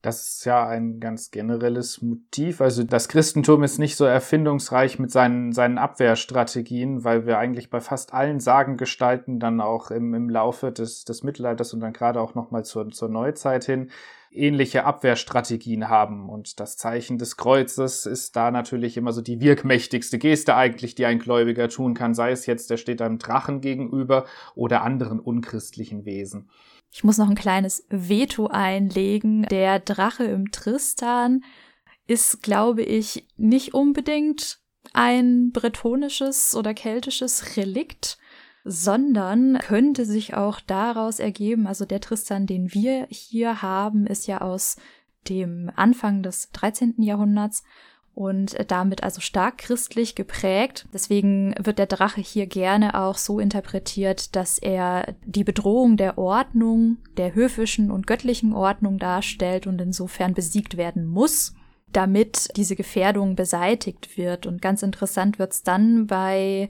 Das 0.05 0.29
ist 0.29 0.45
ja 0.45 0.67
ein 0.67 0.99
ganz 0.99 1.31
generelles 1.31 2.03
Motiv. 2.03 2.61
Also 2.61 2.83
das 2.83 3.09
Christentum 3.09 3.63
ist 3.63 3.79
nicht 3.79 3.95
so 3.95 4.05
erfindungsreich 4.05 4.99
mit 4.99 5.09
seinen, 5.09 5.51
seinen 5.51 5.79
Abwehrstrategien, 5.79 7.03
weil 7.03 7.25
wir 7.25 7.39
eigentlich 7.39 7.71
bei 7.71 7.81
fast 7.81 8.13
allen 8.13 8.39
Sagengestalten 8.39 9.39
dann 9.39 9.61
auch 9.61 9.89
im, 9.89 10.13
im 10.13 10.29
Laufe 10.29 10.71
des, 10.71 11.05
des 11.05 11.23
Mittelalters 11.23 11.73
und 11.73 11.79
dann 11.79 11.91
gerade 11.91 12.21
auch 12.21 12.35
nochmal 12.35 12.63
zur, 12.63 12.91
zur 12.91 13.09
Neuzeit 13.09 13.65
hin 13.65 13.89
ähnliche 14.29 14.85
Abwehrstrategien 14.85 15.89
haben. 15.89 16.29
Und 16.29 16.59
das 16.59 16.77
Zeichen 16.77 17.17
des 17.17 17.35
Kreuzes 17.35 18.05
ist 18.05 18.35
da 18.35 18.51
natürlich 18.51 18.97
immer 18.97 19.11
so 19.11 19.21
die 19.21 19.39
wirkmächtigste 19.39 20.19
Geste 20.19 20.55
eigentlich, 20.55 20.93
die 20.93 21.05
ein 21.05 21.19
Gläubiger 21.19 21.67
tun 21.69 21.95
kann, 21.95 22.13
sei 22.13 22.31
es 22.31 22.45
jetzt, 22.45 22.69
der 22.69 22.77
steht 22.77 23.01
einem 23.01 23.17
Drachen 23.17 23.61
gegenüber 23.61 24.25
oder 24.53 24.83
anderen 24.83 25.19
unchristlichen 25.19 26.05
Wesen. 26.05 26.49
Ich 26.91 27.03
muss 27.03 27.17
noch 27.17 27.29
ein 27.29 27.35
kleines 27.35 27.85
Veto 27.89 28.47
einlegen. 28.47 29.43
Der 29.43 29.79
Drache 29.79 30.23
im 30.23 30.51
Tristan 30.51 31.43
ist, 32.07 32.41
glaube 32.41 32.83
ich, 32.83 33.27
nicht 33.35 33.73
unbedingt 33.73 34.59
ein 34.93 35.51
bretonisches 35.51 36.55
oder 36.55 36.73
keltisches 36.73 37.57
Relikt, 37.57 38.17
sondern 38.63 39.59
könnte 39.59 40.05
sich 40.05 40.33
auch 40.33 40.59
daraus 40.59 41.19
ergeben, 41.19 41.67
also 41.67 41.85
der 41.85 42.01
Tristan, 42.01 42.47
den 42.47 42.73
wir 42.73 43.07
hier 43.09 43.61
haben, 43.61 44.07
ist 44.07 44.27
ja 44.27 44.41
aus 44.41 44.77
dem 45.29 45.71
Anfang 45.75 46.23
des 46.23 46.51
13. 46.51 46.95
Jahrhunderts 46.97 47.63
und 48.15 48.55
damit 48.71 49.03
also 49.03 49.21
stark 49.21 49.59
christlich 49.59 50.15
geprägt. 50.15 50.87
Deswegen 50.93 51.53
wird 51.61 51.77
der 51.77 51.85
Drache 51.85 52.21
hier 52.21 52.47
gerne 52.47 52.99
auch 52.99 53.17
so 53.17 53.39
interpretiert, 53.39 54.35
dass 54.35 54.57
er 54.57 55.13
die 55.25 55.43
Bedrohung 55.43 55.97
der 55.97 56.17
Ordnung, 56.17 56.97
der 57.17 57.35
höfischen 57.35 57.91
und 57.91 58.07
göttlichen 58.07 58.53
Ordnung 58.53 58.97
darstellt 58.97 59.67
und 59.67 59.79
insofern 59.81 60.33
besiegt 60.33 60.77
werden 60.77 61.05
muss 61.05 61.53
damit 61.95 62.49
diese 62.57 62.75
Gefährdung 62.75 63.35
beseitigt 63.35 64.17
wird. 64.17 64.45
Und 64.45 64.61
ganz 64.61 64.83
interessant 64.83 65.39
wird's 65.39 65.63
dann 65.63 66.07
bei 66.07 66.67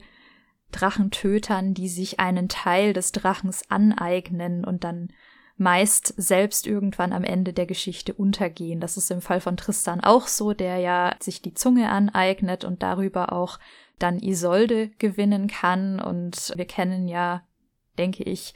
Drachentötern, 0.70 1.74
die 1.74 1.88
sich 1.88 2.20
einen 2.20 2.48
Teil 2.48 2.92
des 2.92 3.12
Drachens 3.12 3.62
aneignen 3.68 4.64
und 4.64 4.84
dann 4.84 5.08
meist 5.56 6.12
selbst 6.16 6.66
irgendwann 6.66 7.12
am 7.12 7.24
Ende 7.24 7.52
der 7.52 7.66
Geschichte 7.66 8.12
untergehen. 8.12 8.80
Das 8.80 8.96
ist 8.96 9.10
im 9.10 9.22
Fall 9.22 9.40
von 9.40 9.56
Tristan 9.56 10.00
auch 10.00 10.26
so, 10.26 10.52
der 10.52 10.78
ja 10.78 11.16
sich 11.20 11.40
die 11.40 11.54
Zunge 11.54 11.90
aneignet 11.90 12.64
und 12.64 12.82
darüber 12.82 13.32
auch 13.32 13.58
dann 13.98 14.18
Isolde 14.18 14.90
gewinnen 14.98 15.46
kann. 15.48 15.98
Und 16.00 16.52
wir 16.56 16.66
kennen 16.66 17.08
ja, 17.08 17.42
denke 17.96 18.22
ich, 18.24 18.54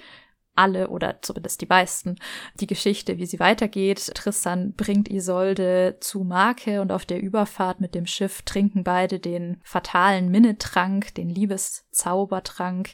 alle 0.57 0.88
oder 0.88 1.22
zumindest 1.22 1.62
die 1.62 1.66
meisten 1.66 2.16
die 2.57 2.66
Geschichte, 2.66 3.16
wie 3.16 3.24
sie 3.24 3.40
weitergeht. 3.40 4.12
Tristan 4.14 4.74
bringt 4.74 5.09
Isolde 5.09 5.96
zu 6.01 6.22
Marke 6.22 6.82
und 6.82 6.92
auf 6.92 7.07
der 7.07 7.22
Überfahrt 7.22 7.80
mit 7.80 7.94
dem 7.94 8.05
Schiff 8.05 8.42
trinken 8.42 8.84
beide 8.84 9.20
den 9.20 9.59
fatalen 9.64 10.30
Minnetrank, 10.30 11.14
den 11.14 11.30
Liebeszaubertrank, 11.30 12.90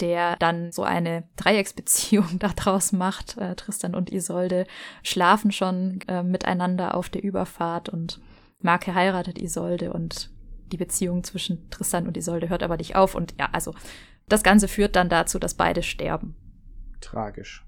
der 0.00 0.36
dann 0.36 0.72
so 0.72 0.82
eine 0.82 1.24
Dreiecksbeziehung 1.36 2.38
daraus 2.38 2.92
macht. 2.92 3.36
Äh, 3.36 3.54
Tristan 3.56 3.94
und 3.94 4.12
Isolde 4.12 4.66
schlafen 5.02 5.52
schon 5.52 6.00
äh, 6.08 6.22
miteinander 6.22 6.94
auf 6.94 7.08
der 7.08 7.22
Überfahrt 7.22 7.88
und 7.88 8.20
Marke 8.60 8.94
heiratet 8.94 9.38
Isolde 9.38 9.92
und 9.92 10.30
die 10.72 10.76
Beziehung 10.76 11.24
zwischen 11.24 11.70
Tristan 11.70 12.06
und 12.06 12.16
Isolde 12.16 12.48
hört 12.48 12.62
aber 12.62 12.76
nicht 12.76 12.96
auf. 12.96 13.14
Und 13.14 13.34
ja, 13.38 13.48
also 13.52 13.74
das 14.28 14.42
Ganze 14.42 14.68
führt 14.68 14.96
dann 14.96 15.08
dazu, 15.08 15.38
dass 15.38 15.54
beide 15.54 15.82
sterben. 15.82 16.36
Tragisch. 17.00 17.64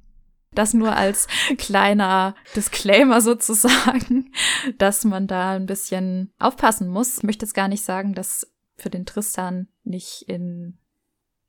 Das 0.53 0.75
nur 0.75 0.97
als 0.97 1.29
kleiner 1.59 2.35
Disclaimer 2.57 3.21
sozusagen, 3.21 4.33
dass 4.79 5.05
man 5.05 5.27
da 5.27 5.53
ein 5.53 5.67
bisschen 5.67 6.33
aufpassen 6.39 6.89
muss. 6.89 7.19
Ich 7.19 7.23
möchte 7.23 7.47
jetzt 7.47 7.55
gar 7.55 7.69
nicht 7.69 7.85
sagen, 7.85 8.15
dass 8.15 8.53
für 8.77 8.91
den 8.91 9.07
Tristan 9.07 9.69
nicht 9.85 10.23
in 10.23 10.80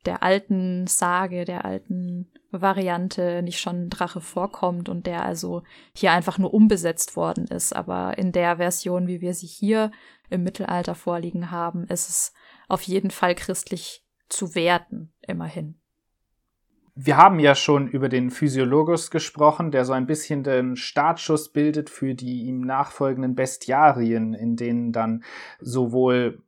der 0.05 0.23
alten 0.23 0.87
Sage, 0.87 1.45
der 1.45 1.65
alten 1.65 2.31
Variante 2.51 3.41
nicht 3.43 3.59
schon 3.59 3.83
ein 3.83 3.89
Drache 3.89 4.21
vorkommt 4.21 4.89
und 4.89 5.05
der 5.05 5.23
also 5.23 5.63
hier 5.93 6.11
einfach 6.11 6.37
nur 6.37 6.53
umbesetzt 6.53 7.15
worden 7.15 7.45
ist. 7.47 7.73
Aber 7.73 8.17
in 8.17 8.31
der 8.31 8.57
Version, 8.57 9.07
wie 9.07 9.21
wir 9.21 9.33
sie 9.33 9.47
hier 9.47 9.91
im 10.29 10.43
Mittelalter 10.43 10.95
vorliegen 10.95 11.51
haben, 11.51 11.85
ist 11.85 12.09
es 12.09 12.33
auf 12.67 12.81
jeden 12.83 13.11
Fall 13.11 13.35
christlich 13.35 14.03
zu 14.29 14.55
werten, 14.55 15.13
immerhin. 15.21 15.75
Wir 16.93 17.15
haben 17.15 17.39
ja 17.39 17.55
schon 17.55 17.87
über 17.87 18.09
den 18.09 18.31
Physiologus 18.31 19.11
gesprochen, 19.11 19.71
der 19.71 19.85
so 19.85 19.93
ein 19.93 20.07
bisschen 20.07 20.43
den 20.43 20.75
Startschuss 20.75 21.51
bildet 21.51 21.89
für 21.89 22.15
die 22.15 22.43
ihm 22.43 22.61
nachfolgenden 22.61 23.33
Bestiarien, 23.33 24.33
in 24.33 24.57
denen 24.57 24.91
dann 24.91 25.23
sowohl 25.59 26.43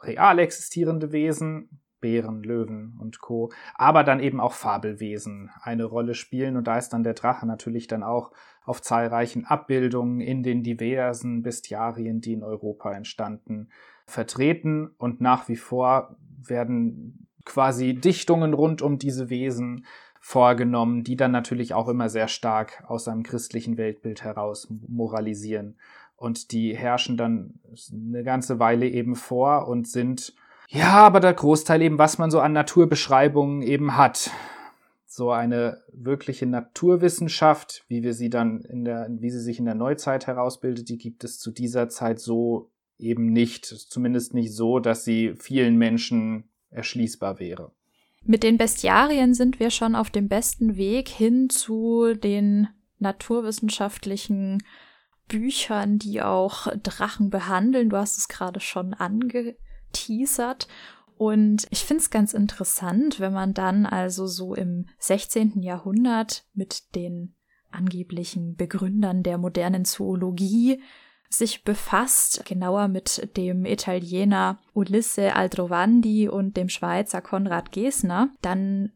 real 0.00 0.38
existierende 0.38 1.10
Wesen 1.12 1.81
Bären, 2.02 2.42
Löwen 2.42 2.98
und 3.00 3.20
Co. 3.20 3.50
Aber 3.74 4.04
dann 4.04 4.20
eben 4.20 4.40
auch 4.40 4.52
Fabelwesen 4.52 5.50
eine 5.62 5.84
Rolle 5.84 6.12
spielen. 6.12 6.58
Und 6.58 6.66
da 6.66 6.76
ist 6.76 6.90
dann 6.90 7.02
der 7.02 7.14
Drache 7.14 7.46
natürlich 7.46 7.86
dann 7.86 8.02
auch 8.02 8.32
auf 8.66 8.82
zahlreichen 8.82 9.46
Abbildungen 9.46 10.20
in 10.20 10.42
den 10.42 10.62
diversen 10.62 11.42
Bestiarien, 11.42 12.20
die 12.20 12.34
in 12.34 12.42
Europa 12.42 12.92
entstanden, 12.92 13.70
vertreten. 14.04 14.90
Und 14.98 15.22
nach 15.22 15.48
wie 15.48 15.56
vor 15.56 16.16
werden 16.46 17.26
quasi 17.46 17.94
Dichtungen 17.94 18.52
rund 18.52 18.82
um 18.82 18.98
diese 18.98 19.30
Wesen 19.30 19.86
vorgenommen, 20.20 21.02
die 21.02 21.16
dann 21.16 21.32
natürlich 21.32 21.74
auch 21.74 21.88
immer 21.88 22.08
sehr 22.08 22.28
stark 22.28 22.84
aus 22.86 23.08
einem 23.08 23.22
christlichen 23.22 23.76
Weltbild 23.76 24.22
heraus 24.22 24.68
moralisieren. 24.86 25.76
Und 26.14 26.52
die 26.52 26.76
herrschen 26.76 27.16
dann 27.16 27.54
eine 27.90 28.22
ganze 28.22 28.60
Weile 28.60 28.88
eben 28.88 29.16
vor 29.16 29.66
und 29.66 29.88
sind 29.88 30.34
ja, 30.72 30.94
aber 30.94 31.20
der 31.20 31.34
Großteil 31.34 31.82
eben, 31.82 31.98
was 31.98 32.16
man 32.16 32.30
so 32.30 32.40
an 32.40 32.52
Naturbeschreibungen 32.52 33.60
eben 33.60 33.96
hat. 33.96 34.30
So 35.06 35.30
eine 35.30 35.82
wirkliche 35.92 36.46
Naturwissenschaft, 36.46 37.84
wie 37.88 38.02
wir 38.02 38.14
sie 38.14 38.30
dann 38.30 38.62
in 38.62 38.84
der, 38.84 39.08
wie 39.10 39.30
sie 39.30 39.40
sich 39.40 39.58
in 39.58 39.66
der 39.66 39.74
Neuzeit 39.74 40.26
herausbildet, 40.26 40.88
die 40.88 40.96
gibt 40.96 41.24
es 41.24 41.38
zu 41.38 41.50
dieser 41.50 41.90
Zeit 41.90 42.18
so 42.18 42.70
eben 42.98 43.26
nicht. 43.26 43.66
Zumindest 43.66 44.32
nicht 44.32 44.54
so, 44.54 44.78
dass 44.78 45.04
sie 45.04 45.34
vielen 45.36 45.76
Menschen 45.76 46.44
erschließbar 46.70 47.38
wäre. 47.38 47.72
Mit 48.24 48.42
den 48.42 48.56
Bestiarien 48.56 49.34
sind 49.34 49.60
wir 49.60 49.70
schon 49.70 49.94
auf 49.94 50.08
dem 50.08 50.28
besten 50.28 50.76
Weg 50.76 51.08
hin 51.08 51.50
zu 51.50 52.14
den 52.14 52.68
naturwissenschaftlichen 52.98 54.62
Büchern, 55.28 55.98
die 55.98 56.22
auch 56.22 56.68
Drachen 56.82 57.28
behandeln. 57.28 57.90
Du 57.90 57.96
hast 57.96 58.16
es 58.16 58.28
gerade 58.28 58.60
schon 58.60 58.94
ange 58.94 59.56
teasert. 59.92 60.68
Und 61.16 61.66
ich 61.70 61.84
finde 61.84 62.02
es 62.02 62.10
ganz 62.10 62.34
interessant, 62.34 63.20
wenn 63.20 63.32
man 63.32 63.54
dann 63.54 63.86
also 63.86 64.26
so 64.26 64.54
im 64.54 64.86
16. 64.98 65.60
Jahrhundert 65.62 66.44
mit 66.52 66.94
den 66.94 67.36
angeblichen 67.70 68.56
Begründern 68.56 69.22
der 69.22 69.38
modernen 69.38 69.84
Zoologie 69.84 70.82
sich 71.28 71.64
befasst, 71.64 72.44
genauer 72.44 72.88
mit 72.88 73.36
dem 73.36 73.64
Italiener 73.64 74.60
Ulisse 74.74 75.34
Aldrovandi 75.34 76.28
und 76.28 76.56
dem 76.56 76.68
Schweizer 76.68 77.22
Konrad 77.22 77.72
Gesner, 77.72 78.30
dann 78.42 78.92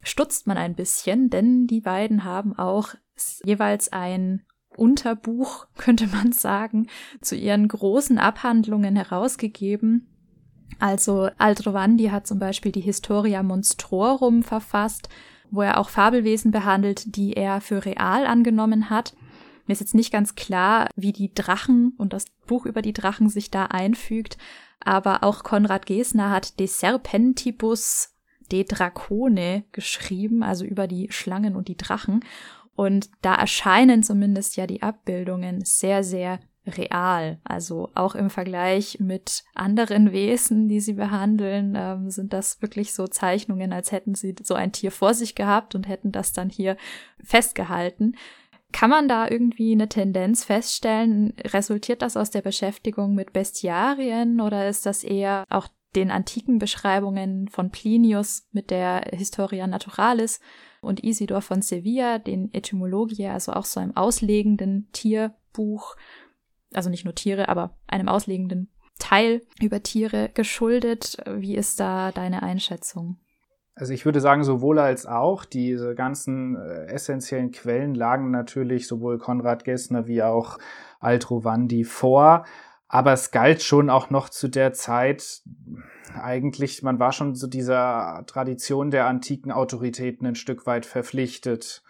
stutzt 0.00 0.46
man 0.46 0.56
ein 0.56 0.74
bisschen, 0.74 1.30
denn 1.30 1.66
die 1.66 1.80
beiden 1.80 2.24
haben 2.24 2.58
auch 2.58 2.94
jeweils 3.44 3.92
ein 3.92 4.46
Unterbuch, 4.76 5.66
könnte 5.76 6.06
man 6.06 6.32
sagen, 6.32 6.88
zu 7.20 7.36
ihren 7.36 7.68
großen 7.68 8.18
Abhandlungen 8.18 8.96
herausgegeben, 8.96 10.08
also 10.78 11.28
Aldrovandi 11.38 12.06
hat 12.06 12.26
zum 12.26 12.38
Beispiel 12.38 12.72
die 12.72 12.80
Historia 12.80 13.42
Monstrorum 13.42 14.42
verfasst, 14.42 15.08
wo 15.50 15.62
er 15.62 15.78
auch 15.78 15.88
Fabelwesen 15.88 16.50
behandelt, 16.50 17.16
die 17.16 17.34
er 17.34 17.60
für 17.60 17.84
real 17.84 18.26
angenommen 18.26 18.90
hat. 18.90 19.14
Mir 19.66 19.72
ist 19.72 19.80
jetzt 19.80 19.94
nicht 19.94 20.12
ganz 20.12 20.34
klar, 20.34 20.88
wie 20.96 21.12
die 21.12 21.32
Drachen 21.32 21.94
und 21.98 22.12
das 22.12 22.26
Buch 22.46 22.66
über 22.66 22.82
die 22.82 22.92
Drachen 22.92 23.28
sich 23.28 23.50
da 23.50 23.66
einfügt, 23.66 24.38
aber 24.80 25.24
auch 25.24 25.42
Konrad 25.42 25.86
Gesner 25.86 26.30
hat 26.30 26.60
De 26.60 26.66
Serpentibus 26.66 28.12
de 28.52 28.64
Dracone 28.64 29.64
geschrieben, 29.72 30.42
also 30.42 30.64
über 30.64 30.86
die 30.86 31.08
Schlangen 31.10 31.56
und 31.56 31.68
die 31.68 31.76
Drachen. 31.76 32.20
Und 32.76 33.10
da 33.22 33.34
erscheinen 33.34 34.02
zumindest 34.02 34.56
ja 34.56 34.66
die 34.66 34.82
Abbildungen 34.82 35.64
sehr, 35.64 36.04
sehr 36.04 36.38
real. 36.66 37.38
Also 37.44 37.90
auch 37.94 38.14
im 38.14 38.30
Vergleich 38.30 38.98
mit 39.00 39.44
anderen 39.54 40.12
Wesen, 40.12 40.68
die 40.68 40.80
sie 40.80 40.94
behandeln, 40.94 41.74
ähm, 41.76 42.10
sind 42.10 42.32
das 42.32 42.60
wirklich 42.62 42.92
so 42.92 43.06
Zeichnungen, 43.06 43.72
als 43.72 43.92
hätten 43.92 44.14
sie 44.14 44.34
so 44.42 44.54
ein 44.54 44.72
Tier 44.72 44.90
vor 44.90 45.14
sich 45.14 45.34
gehabt 45.34 45.74
und 45.74 45.88
hätten 45.88 46.12
das 46.12 46.32
dann 46.32 46.50
hier 46.50 46.76
festgehalten. 47.22 48.16
Kann 48.72 48.90
man 48.90 49.08
da 49.08 49.28
irgendwie 49.28 49.72
eine 49.72 49.88
Tendenz 49.88 50.44
feststellen? 50.44 51.34
Resultiert 51.44 52.02
das 52.02 52.16
aus 52.16 52.30
der 52.30 52.42
Beschäftigung 52.42 53.14
mit 53.14 53.32
Bestiarien 53.32 54.40
oder 54.40 54.68
ist 54.68 54.86
das 54.86 55.04
eher 55.04 55.44
auch 55.48 55.68
den 55.94 56.10
antiken 56.10 56.58
Beschreibungen 56.58 57.48
von 57.48 57.70
Plinius 57.70 58.46
mit 58.52 58.70
der 58.70 59.02
Historia 59.12 59.66
Naturalis 59.66 60.40
und 60.82 61.02
Isidor 61.02 61.40
von 61.40 61.62
Sevilla, 61.62 62.18
den 62.18 62.52
Etymologie, 62.52 63.28
also 63.28 63.52
auch 63.52 63.64
so 63.64 63.80
einem 63.80 63.96
auslegenden 63.96 64.88
Tierbuch? 64.92 65.96
Also 66.72 66.90
nicht 66.90 67.04
nur 67.04 67.14
Tiere, 67.14 67.48
aber 67.48 67.76
einem 67.86 68.08
auslegenden 68.08 68.70
Teil 68.98 69.42
über 69.60 69.82
Tiere 69.82 70.30
geschuldet. 70.32 71.18
Wie 71.26 71.56
ist 71.56 71.80
da 71.80 72.12
deine 72.12 72.42
Einschätzung? 72.42 73.18
Also 73.74 73.92
ich 73.92 74.06
würde 74.06 74.20
sagen, 74.20 74.42
sowohl 74.42 74.78
als 74.78 75.04
auch. 75.04 75.44
Diese 75.44 75.94
ganzen 75.94 76.56
äh, 76.56 76.86
essentiellen 76.86 77.50
Quellen 77.52 77.94
lagen 77.94 78.30
natürlich 78.30 78.88
sowohl 78.88 79.18
Konrad 79.18 79.64
Gessner 79.64 80.06
wie 80.06 80.22
auch 80.22 80.58
Altrovandi 80.98 81.84
vor. 81.84 82.46
Aber 82.88 83.12
es 83.12 83.30
galt 83.32 83.62
schon 83.62 83.90
auch 83.90 84.10
noch 84.10 84.30
zu 84.30 84.48
der 84.48 84.72
Zeit, 84.72 85.42
eigentlich, 86.14 86.82
man 86.82 86.98
war 86.98 87.12
schon 87.12 87.34
zu 87.34 87.46
dieser 87.46 88.24
Tradition 88.26 88.90
der 88.90 89.06
antiken 89.06 89.52
Autoritäten 89.52 90.26
ein 90.26 90.34
Stück 90.34 90.66
weit 90.66 90.86
verpflichtet. 90.86 91.82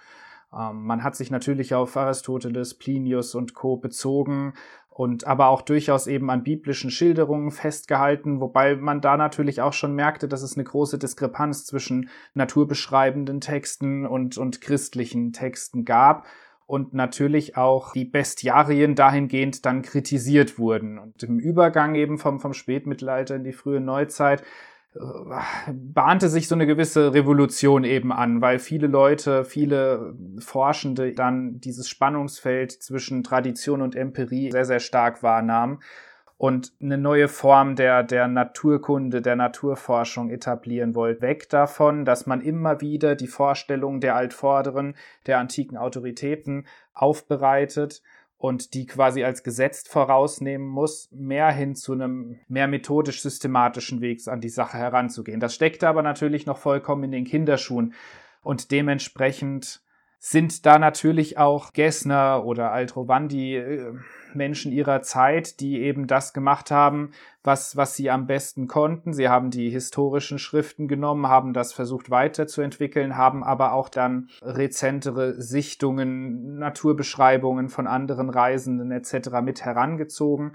Ähm, 0.52 0.84
man 0.84 1.02
hat 1.02 1.16
sich 1.16 1.30
natürlich 1.30 1.74
auf 1.74 1.96
Aristoteles, 1.96 2.74
Plinius 2.74 3.34
und 3.34 3.54
Co. 3.54 3.76
bezogen 3.76 4.54
und 4.88 5.26
aber 5.26 5.48
auch 5.48 5.60
durchaus 5.60 6.06
eben 6.06 6.30
an 6.30 6.42
biblischen 6.42 6.90
Schilderungen 6.90 7.50
festgehalten, 7.50 8.40
wobei 8.40 8.76
man 8.76 9.02
da 9.02 9.18
natürlich 9.18 9.60
auch 9.60 9.74
schon 9.74 9.94
merkte, 9.94 10.26
dass 10.26 10.42
es 10.42 10.56
eine 10.56 10.64
große 10.64 10.98
Diskrepanz 10.98 11.66
zwischen 11.66 12.08
naturbeschreibenden 12.32 13.42
Texten 13.42 14.06
und, 14.06 14.38
und 14.38 14.62
christlichen 14.62 15.32
Texten 15.32 15.84
gab 15.84 16.26
und 16.64 16.94
natürlich 16.94 17.56
auch 17.56 17.92
die 17.92 18.06
Bestiarien 18.06 18.94
dahingehend 18.94 19.66
dann 19.66 19.82
kritisiert 19.82 20.58
wurden. 20.58 20.98
Und 20.98 21.22
im 21.22 21.38
Übergang 21.38 21.94
eben 21.94 22.18
vom, 22.18 22.40
vom 22.40 22.54
Spätmittelalter 22.54 23.36
in 23.36 23.44
die 23.44 23.52
frühe 23.52 23.80
Neuzeit 23.80 24.42
bahnte 25.72 26.28
sich 26.28 26.48
so 26.48 26.54
eine 26.54 26.66
gewisse 26.66 27.12
Revolution 27.14 27.84
eben 27.84 28.12
an, 28.12 28.40
weil 28.40 28.58
viele 28.58 28.86
Leute, 28.86 29.44
viele 29.44 30.14
Forschende 30.38 31.12
dann 31.12 31.60
dieses 31.60 31.88
Spannungsfeld 31.88 32.72
zwischen 32.72 33.22
Tradition 33.22 33.82
und 33.82 33.94
Empirie 33.94 34.50
sehr, 34.50 34.64
sehr 34.64 34.80
stark 34.80 35.22
wahrnahmen 35.22 35.80
und 36.38 36.72
eine 36.82 36.98
neue 36.98 37.28
Form 37.28 37.76
der, 37.76 38.02
der 38.02 38.28
Naturkunde, 38.28 39.22
der 39.22 39.36
Naturforschung 39.36 40.30
etablieren 40.30 40.94
wollte. 40.94 41.22
Weg 41.22 41.48
davon, 41.48 42.04
dass 42.04 42.26
man 42.26 42.40
immer 42.40 42.80
wieder 42.80 43.14
die 43.14 43.26
Vorstellungen 43.26 44.00
der 44.00 44.16
Altvorderen, 44.16 44.94
der 45.26 45.38
antiken 45.38 45.78
Autoritäten 45.78 46.66
aufbereitet 46.92 48.02
und 48.38 48.74
die 48.74 48.86
quasi 48.86 49.24
als 49.24 49.42
gesetzt 49.42 49.88
vorausnehmen 49.88 50.66
muss, 50.66 51.08
mehr 51.10 51.50
hin 51.50 51.74
zu 51.74 51.92
einem 51.92 52.38
mehr 52.48 52.68
methodisch 52.68 53.22
systematischen 53.22 54.00
Weg 54.00 54.26
an 54.28 54.40
die 54.40 54.50
Sache 54.50 54.76
heranzugehen. 54.76 55.40
Das 55.40 55.54
steckte 55.54 55.88
aber 55.88 56.02
natürlich 56.02 56.46
noch 56.46 56.58
vollkommen 56.58 57.04
in 57.04 57.12
den 57.12 57.24
Kinderschuhen. 57.24 57.94
Und 58.42 58.70
dementsprechend 58.70 59.80
sind 60.18 60.66
da 60.66 60.78
natürlich 60.78 61.38
auch 61.38 61.72
Gessner 61.72 62.44
oder 62.44 62.72
Altrovandi 62.72 63.56
äh, 63.56 63.92
Menschen 64.36 64.72
ihrer 64.72 65.02
Zeit, 65.02 65.60
die 65.60 65.80
eben 65.80 66.06
das 66.06 66.32
gemacht 66.32 66.70
haben, 66.70 67.12
was, 67.42 67.76
was 67.76 67.96
sie 67.96 68.10
am 68.10 68.26
besten 68.26 68.66
konnten. 68.66 69.12
Sie 69.12 69.28
haben 69.28 69.50
die 69.50 69.70
historischen 69.70 70.38
Schriften 70.38 70.88
genommen, 70.88 71.28
haben 71.28 71.52
das 71.52 71.72
versucht 71.72 72.10
weiterzuentwickeln, 72.10 73.16
haben 73.16 73.42
aber 73.42 73.72
auch 73.72 73.88
dann 73.88 74.28
rezentere 74.42 75.40
Sichtungen, 75.40 76.58
Naturbeschreibungen 76.58 77.68
von 77.68 77.86
anderen 77.86 78.30
Reisenden 78.30 78.90
etc. 78.90 79.40
mit 79.42 79.64
herangezogen. 79.64 80.52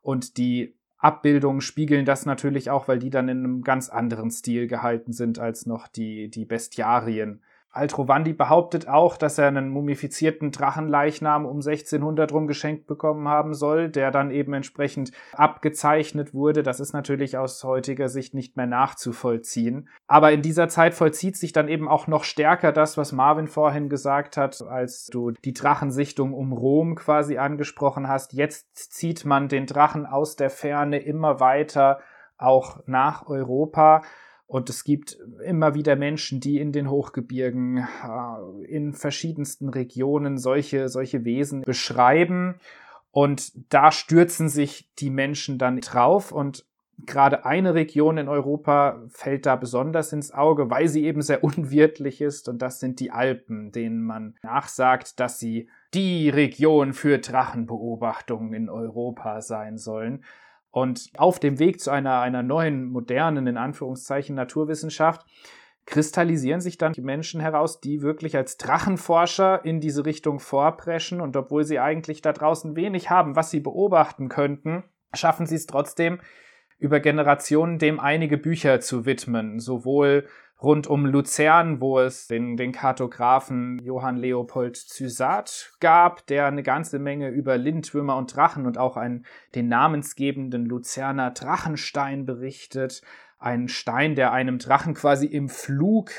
Und 0.00 0.36
die 0.36 0.74
Abbildungen 0.98 1.60
spiegeln 1.60 2.04
das 2.04 2.26
natürlich 2.26 2.70
auch, 2.70 2.88
weil 2.88 2.98
die 2.98 3.10
dann 3.10 3.28
in 3.28 3.38
einem 3.38 3.62
ganz 3.62 3.88
anderen 3.88 4.30
Stil 4.30 4.66
gehalten 4.66 5.12
sind 5.12 5.38
als 5.38 5.66
noch 5.66 5.86
die, 5.86 6.28
die 6.28 6.44
Bestiarien 6.44 7.42
Altrovandi 7.70 8.32
behauptet 8.32 8.88
auch, 8.88 9.16
dass 9.16 9.38
er 9.38 9.48
einen 9.48 9.68
mumifizierten 9.68 10.50
Drachenleichnam 10.50 11.44
um 11.44 11.56
1600 11.56 12.32
rum 12.32 12.46
geschenkt 12.46 12.86
bekommen 12.86 13.28
haben 13.28 13.54
soll, 13.54 13.90
der 13.90 14.10
dann 14.10 14.30
eben 14.30 14.54
entsprechend 14.54 15.12
abgezeichnet 15.32 16.32
wurde. 16.32 16.62
Das 16.62 16.80
ist 16.80 16.92
natürlich 16.92 17.36
aus 17.36 17.62
heutiger 17.64 18.08
Sicht 18.08 18.32
nicht 18.32 18.56
mehr 18.56 18.66
nachzuvollziehen. 18.66 19.88
Aber 20.06 20.32
in 20.32 20.42
dieser 20.42 20.68
Zeit 20.68 20.94
vollzieht 20.94 21.36
sich 21.36 21.52
dann 21.52 21.68
eben 21.68 21.88
auch 21.88 22.06
noch 22.06 22.24
stärker 22.24 22.72
das, 22.72 22.96
was 22.96 23.12
Marvin 23.12 23.48
vorhin 23.48 23.88
gesagt 23.88 24.36
hat, 24.36 24.62
als 24.62 25.06
du 25.06 25.32
die 25.32 25.52
Drachensichtung 25.52 26.32
um 26.32 26.52
Rom 26.52 26.94
quasi 26.94 27.36
angesprochen 27.36 28.08
hast. 28.08 28.32
Jetzt 28.32 28.92
zieht 28.92 29.26
man 29.26 29.48
den 29.48 29.66
Drachen 29.66 30.06
aus 30.06 30.36
der 30.36 30.50
Ferne 30.50 30.98
immer 30.98 31.38
weiter 31.38 32.00
auch 32.38 32.80
nach 32.86 33.26
Europa. 33.26 34.02
Und 34.48 34.70
es 34.70 34.82
gibt 34.82 35.18
immer 35.44 35.74
wieder 35.74 35.94
Menschen, 35.94 36.40
die 36.40 36.58
in 36.58 36.72
den 36.72 36.88
Hochgebirgen, 36.88 37.76
äh, 37.76 38.64
in 38.64 38.94
verschiedensten 38.94 39.68
Regionen 39.68 40.38
solche, 40.38 40.88
solche 40.88 41.26
Wesen 41.26 41.60
beschreiben. 41.60 42.54
Und 43.10 43.52
da 43.72 43.92
stürzen 43.92 44.48
sich 44.48 44.88
die 44.98 45.10
Menschen 45.10 45.58
dann 45.58 45.82
drauf. 45.82 46.32
Und 46.32 46.64
gerade 47.04 47.44
eine 47.44 47.74
Region 47.74 48.16
in 48.16 48.26
Europa 48.26 49.02
fällt 49.10 49.44
da 49.44 49.54
besonders 49.54 50.14
ins 50.14 50.32
Auge, 50.32 50.70
weil 50.70 50.88
sie 50.88 51.04
eben 51.04 51.20
sehr 51.20 51.44
unwirtlich 51.44 52.22
ist. 52.22 52.48
Und 52.48 52.62
das 52.62 52.80
sind 52.80 53.00
die 53.00 53.10
Alpen, 53.10 53.70
denen 53.70 54.02
man 54.02 54.34
nachsagt, 54.42 55.20
dass 55.20 55.38
sie 55.38 55.68
die 55.92 56.30
Region 56.30 56.94
für 56.94 57.18
Drachenbeobachtungen 57.18 58.54
in 58.54 58.70
Europa 58.70 59.42
sein 59.42 59.76
sollen. 59.76 60.24
Und 60.78 61.10
auf 61.16 61.40
dem 61.40 61.58
Weg 61.58 61.80
zu 61.80 61.90
einer, 61.90 62.20
einer 62.20 62.44
neuen, 62.44 62.84
modernen, 62.84 63.48
in 63.48 63.56
Anführungszeichen, 63.56 64.36
Naturwissenschaft 64.36 65.26
kristallisieren 65.86 66.60
sich 66.60 66.78
dann 66.78 66.92
die 66.92 67.00
Menschen 67.00 67.40
heraus, 67.40 67.80
die 67.80 68.00
wirklich 68.00 68.36
als 68.36 68.58
Drachenforscher 68.58 69.64
in 69.64 69.80
diese 69.80 70.06
Richtung 70.06 70.38
vorpreschen. 70.38 71.20
Und 71.20 71.36
obwohl 71.36 71.64
sie 71.64 71.80
eigentlich 71.80 72.22
da 72.22 72.32
draußen 72.32 72.76
wenig 72.76 73.10
haben, 73.10 73.34
was 73.34 73.50
sie 73.50 73.58
beobachten 73.58 74.28
könnten, 74.28 74.84
schaffen 75.14 75.46
sie 75.46 75.56
es 75.56 75.66
trotzdem, 75.66 76.20
über 76.78 77.00
Generationen 77.00 77.78
dem 77.78 77.98
einige 77.98 78.38
Bücher 78.38 78.78
zu 78.78 79.04
widmen, 79.04 79.58
sowohl 79.58 80.28
rund 80.62 80.86
um 80.86 81.06
Luzern, 81.06 81.80
wo 81.80 82.00
es 82.00 82.26
den, 82.26 82.56
den 82.56 82.72
Kartografen 82.72 83.78
Johann 83.78 84.16
Leopold 84.16 84.76
Zysat 84.76 85.72
gab, 85.80 86.26
der 86.26 86.46
eine 86.46 86.62
ganze 86.62 86.98
Menge 86.98 87.28
über 87.28 87.56
Lindwürmer 87.56 88.16
und 88.16 88.34
Drachen 88.34 88.66
und 88.66 88.78
auch 88.78 88.96
einen, 88.96 89.24
den 89.54 89.68
namensgebenden 89.68 90.66
Luzerner 90.66 91.30
Drachenstein 91.30 92.24
berichtet. 92.24 93.02
Ein 93.38 93.68
Stein, 93.68 94.16
der 94.16 94.32
einem 94.32 94.58
Drachen 94.58 94.94
quasi 94.94 95.26
im 95.26 95.48
Flug 95.48 96.10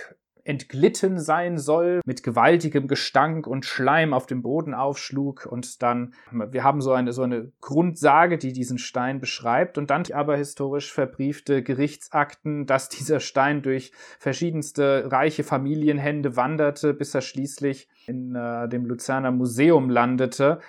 entglitten 0.49 1.19
sein 1.19 1.59
soll, 1.59 2.01
mit 2.05 2.23
gewaltigem 2.23 2.87
Gestank 2.87 3.45
und 3.45 3.65
Schleim 3.65 4.15
auf 4.15 4.25
dem 4.25 4.41
Boden 4.41 4.73
aufschlug 4.73 5.45
und 5.45 5.83
dann, 5.83 6.15
wir 6.31 6.63
haben 6.63 6.81
so 6.81 6.91
eine, 6.91 7.13
so 7.13 7.21
eine 7.21 7.51
Grundsage, 7.61 8.39
die 8.39 8.51
diesen 8.51 8.79
Stein 8.79 9.19
beschreibt 9.19 9.77
und 9.77 9.91
dann 9.91 10.03
aber 10.11 10.35
historisch 10.37 10.91
verbriefte 10.91 11.61
Gerichtsakten, 11.61 12.65
dass 12.65 12.89
dieser 12.89 13.19
Stein 13.19 13.61
durch 13.61 13.91
verschiedenste 14.17 15.11
reiche 15.11 15.43
Familienhände 15.43 16.35
wanderte, 16.35 16.95
bis 16.95 17.13
er 17.13 17.21
schließlich 17.21 17.87
in 18.07 18.33
äh, 18.33 18.67
dem 18.67 18.85
Luzerner 18.85 19.29
Museum 19.29 19.91
landete 19.91 20.59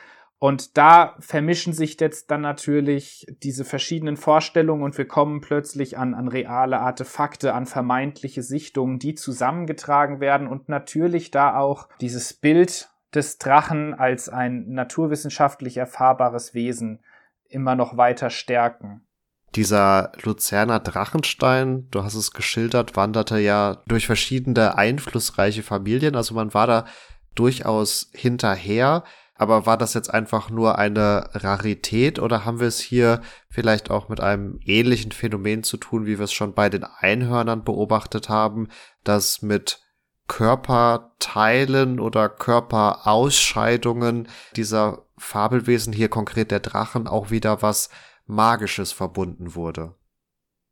und 0.40 0.78
da 0.78 1.16
vermischen 1.20 1.74
sich 1.74 2.00
jetzt 2.00 2.30
dann 2.30 2.40
natürlich 2.40 3.26
diese 3.42 3.66
verschiedenen 3.66 4.16
Vorstellungen 4.16 4.82
und 4.82 4.96
wir 4.96 5.06
kommen 5.06 5.42
plötzlich 5.42 5.98
an, 5.98 6.14
an 6.14 6.28
reale 6.28 6.80
Artefakte, 6.80 7.52
an 7.52 7.66
vermeintliche 7.66 8.42
Sichtungen, 8.42 8.98
die 8.98 9.14
zusammengetragen 9.14 10.18
werden 10.18 10.48
und 10.48 10.70
natürlich 10.70 11.30
da 11.30 11.58
auch 11.58 11.90
dieses 12.00 12.32
Bild 12.32 12.88
des 13.14 13.36
Drachen 13.36 13.92
als 13.92 14.30
ein 14.30 14.70
naturwissenschaftlich 14.70 15.76
erfahrbares 15.76 16.54
Wesen 16.54 17.00
immer 17.50 17.74
noch 17.74 17.98
weiter 17.98 18.30
stärken. 18.30 19.02
Dieser 19.56 20.12
Luzerner 20.22 20.80
Drachenstein, 20.80 21.88
du 21.90 22.02
hast 22.02 22.14
es 22.14 22.30
geschildert, 22.30 22.96
wanderte 22.96 23.38
ja 23.38 23.82
durch 23.88 24.06
verschiedene 24.06 24.78
einflussreiche 24.78 25.62
Familien. 25.62 26.16
Also 26.16 26.34
man 26.34 26.54
war 26.54 26.66
da 26.66 26.86
durchaus 27.34 28.10
hinterher. 28.14 29.04
Aber 29.40 29.64
war 29.64 29.78
das 29.78 29.94
jetzt 29.94 30.12
einfach 30.12 30.50
nur 30.50 30.76
eine 30.76 31.30
Rarität 31.32 32.18
oder 32.18 32.44
haben 32.44 32.60
wir 32.60 32.66
es 32.66 32.78
hier 32.78 33.22
vielleicht 33.48 33.90
auch 33.90 34.10
mit 34.10 34.20
einem 34.20 34.60
ähnlichen 34.66 35.12
Phänomen 35.12 35.62
zu 35.62 35.78
tun, 35.78 36.04
wie 36.04 36.18
wir 36.18 36.24
es 36.24 36.32
schon 36.34 36.52
bei 36.52 36.68
den 36.68 36.84
Einhörnern 36.84 37.64
beobachtet 37.64 38.28
haben, 38.28 38.68
dass 39.02 39.40
mit 39.40 39.80
Körperteilen 40.28 42.00
oder 42.00 42.28
Körperausscheidungen 42.28 44.28
dieser 44.56 45.06
Fabelwesen, 45.16 45.94
hier 45.94 46.10
konkret 46.10 46.50
der 46.50 46.60
Drachen, 46.60 47.08
auch 47.08 47.30
wieder 47.30 47.62
was 47.62 47.88
Magisches 48.26 48.92
verbunden 48.92 49.54
wurde? 49.54 49.94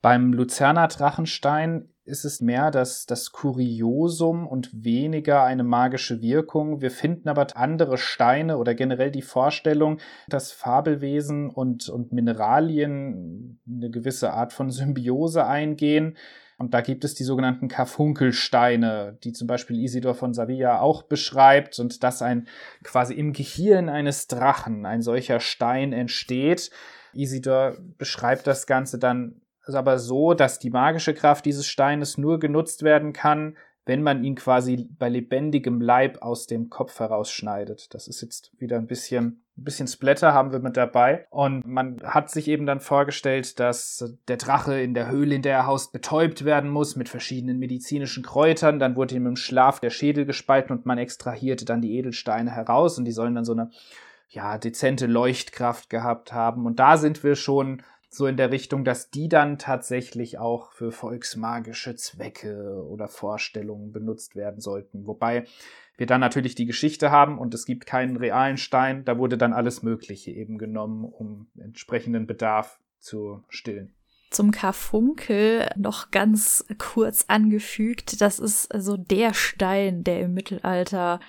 Beim 0.02 0.34
Luzerner 0.34 0.88
Drachenstein 0.88 1.88
ist 2.08 2.24
es 2.24 2.40
mehr 2.40 2.70
das, 2.70 3.06
das 3.06 3.30
Kuriosum 3.30 4.46
und 4.46 4.70
weniger 4.72 5.44
eine 5.44 5.62
magische 5.62 6.20
Wirkung. 6.22 6.80
Wir 6.80 6.90
finden 6.90 7.28
aber 7.28 7.46
andere 7.56 7.98
Steine 7.98 8.58
oder 8.58 8.74
generell 8.74 9.10
die 9.10 9.22
Vorstellung, 9.22 10.00
dass 10.28 10.50
Fabelwesen 10.50 11.50
und, 11.50 11.88
und 11.88 12.12
Mineralien 12.12 13.60
eine 13.68 13.90
gewisse 13.90 14.32
Art 14.32 14.52
von 14.52 14.70
Symbiose 14.70 15.46
eingehen. 15.46 16.16
Und 16.56 16.74
da 16.74 16.80
gibt 16.80 17.04
es 17.04 17.14
die 17.14 17.22
sogenannten 17.22 17.68
Karfunkelsteine, 17.68 19.16
die 19.22 19.32
zum 19.32 19.46
Beispiel 19.46 19.78
Isidor 19.78 20.16
von 20.16 20.34
Sevilla 20.34 20.80
auch 20.80 21.04
beschreibt 21.04 21.78
und 21.78 22.02
dass 22.02 22.20
ein 22.20 22.48
quasi 22.82 23.14
im 23.14 23.32
Gehirn 23.32 23.88
eines 23.88 24.26
Drachen 24.26 24.84
ein 24.84 25.00
solcher 25.00 25.38
Stein 25.38 25.92
entsteht. 25.92 26.72
Isidor 27.12 27.76
beschreibt 27.96 28.48
das 28.48 28.66
Ganze 28.66 28.98
dann 28.98 29.40
ist 29.68 29.74
aber 29.74 29.98
so, 29.98 30.34
dass 30.34 30.58
die 30.58 30.70
magische 30.70 31.14
Kraft 31.14 31.44
dieses 31.44 31.66
Steines 31.66 32.18
nur 32.18 32.38
genutzt 32.38 32.82
werden 32.82 33.12
kann, 33.12 33.56
wenn 33.88 34.02
man 34.02 34.22
ihn 34.22 34.34
quasi 34.34 34.86
bei 34.98 35.08
lebendigem 35.08 35.80
Leib 35.80 36.20
aus 36.20 36.46
dem 36.46 36.68
Kopf 36.68 37.00
herausschneidet. 37.00 37.94
Das 37.94 38.06
ist 38.06 38.20
jetzt 38.20 38.52
wieder 38.60 38.76
ein 38.76 38.86
bisschen, 38.86 39.42
ein 39.56 39.64
bisschen 39.64 39.88
Splatter 39.88 40.34
haben 40.34 40.52
wir 40.52 40.58
mit 40.58 40.76
dabei. 40.76 41.26
Und 41.30 41.66
man 41.66 41.96
hat 42.04 42.30
sich 42.30 42.48
eben 42.48 42.66
dann 42.66 42.80
vorgestellt, 42.80 43.58
dass 43.58 44.14
der 44.28 44.36
Drache 44.36 44.78
in 44.78 44.92
der 44.92 45.10
Höhle, 45.10 45.34
in 45.34 45.40
der 45.40 45.56
er 45.56 45.66
haust, 45.66 45.92
betäubt 45.92 46.44
werden 46.44 46.68
muss 46.68 46.96
mit 46.96 47.08
verschiedenen 47.08 47.58
medizinischen 47.58 48.22
Kräutern. 48.22 48.78
Dann 48.78 48.94
wurde 48.94 49.14
ihm 49.14 49.26
im 49.26 49.36
Schlaf 49.36 49.80
der 49.80 49.90
Schädel 49.90 50.26
gespalten 50.26 50.76
und 50.76 50.84
man 50.84 50.98
extrahierte 50.98 51.64
dann 51.64 51.80
die 51.80 51.96
Edelsteine 51.96 52.50
heraus 52.50 52.98
und 52.98 53.06
die 53.06 53.12
sollen 53.12 53.34
dann 53.34 53.46
so 53.46 53.52
eine, 53.52 53.70
ja, 54.28 54.58
dezente 54.58 55.06
Leuchtkraft 55.06 55.88
gehabt 55.88 56.34
haben. 56.34 56.66
Und 56.66 56.78
da 56.78 56.98
sind 56.98 57.24
wir 57.24 57.36
schon 57.36 57.82
so 58.10 58.26
in 58.26 58.36
der 58.36 58.50
Richtung, 58.50 58.84
dass 58.84 59.10
die 59.10 59.28
dann 59.28 59.58
tatsächlich 59.58 60.38
auch 60.38 60.72
für 60.72 60.92
volksmagische 60.92 61.94
Zwecke 61.94 62.84
oder 62.88 63.08
Vorstellungen 63.08 63.92
benutzt 63.92 64.34
werden 64.34 64.60
sollten. 64.60 65.06
Wobei 65.06 65.44
wir 65.96 66.06
dann 66.06 66.20
natürlich 66.20 66.54
die 66.54 66.66
Geschichte 66.66 67.10
haben 67.10 67.38
und 67.38 67.52
es 67.54 67.66
gibt 67.66 67.84
keinen 67.84 68.16
realen 68.16 68.56
Stein, 68.56 69.04
da 69.04 69.18
wurde 69.18 69.36
dann 69.36 69.52
alles 69.52 69.82
Mögliche 69.82 70.30
eben 70.30 70.56
genommen, 70.56 71.04
um 71.04 71.48
entsprechenden 71.58 72.26
Bedarf 72.26 72.80
zu 72.98 73.44
stillen. 73.48 73.94
Zum 74.30 74.50
Karfunkel 74.50 75.70
noch 75.76 76.10
ganz 76.10 76.64
kurz 76.78 77.24
angefügt, 77.28 78.20
das 78.20 78.38
ist 78.38 78.68
so 78.74 78.96
der 78.96 79.34
Stein, 79.34 80.04
der 80.04 80.20
im 80.20 80.34
Mittelalter 80.34 81.20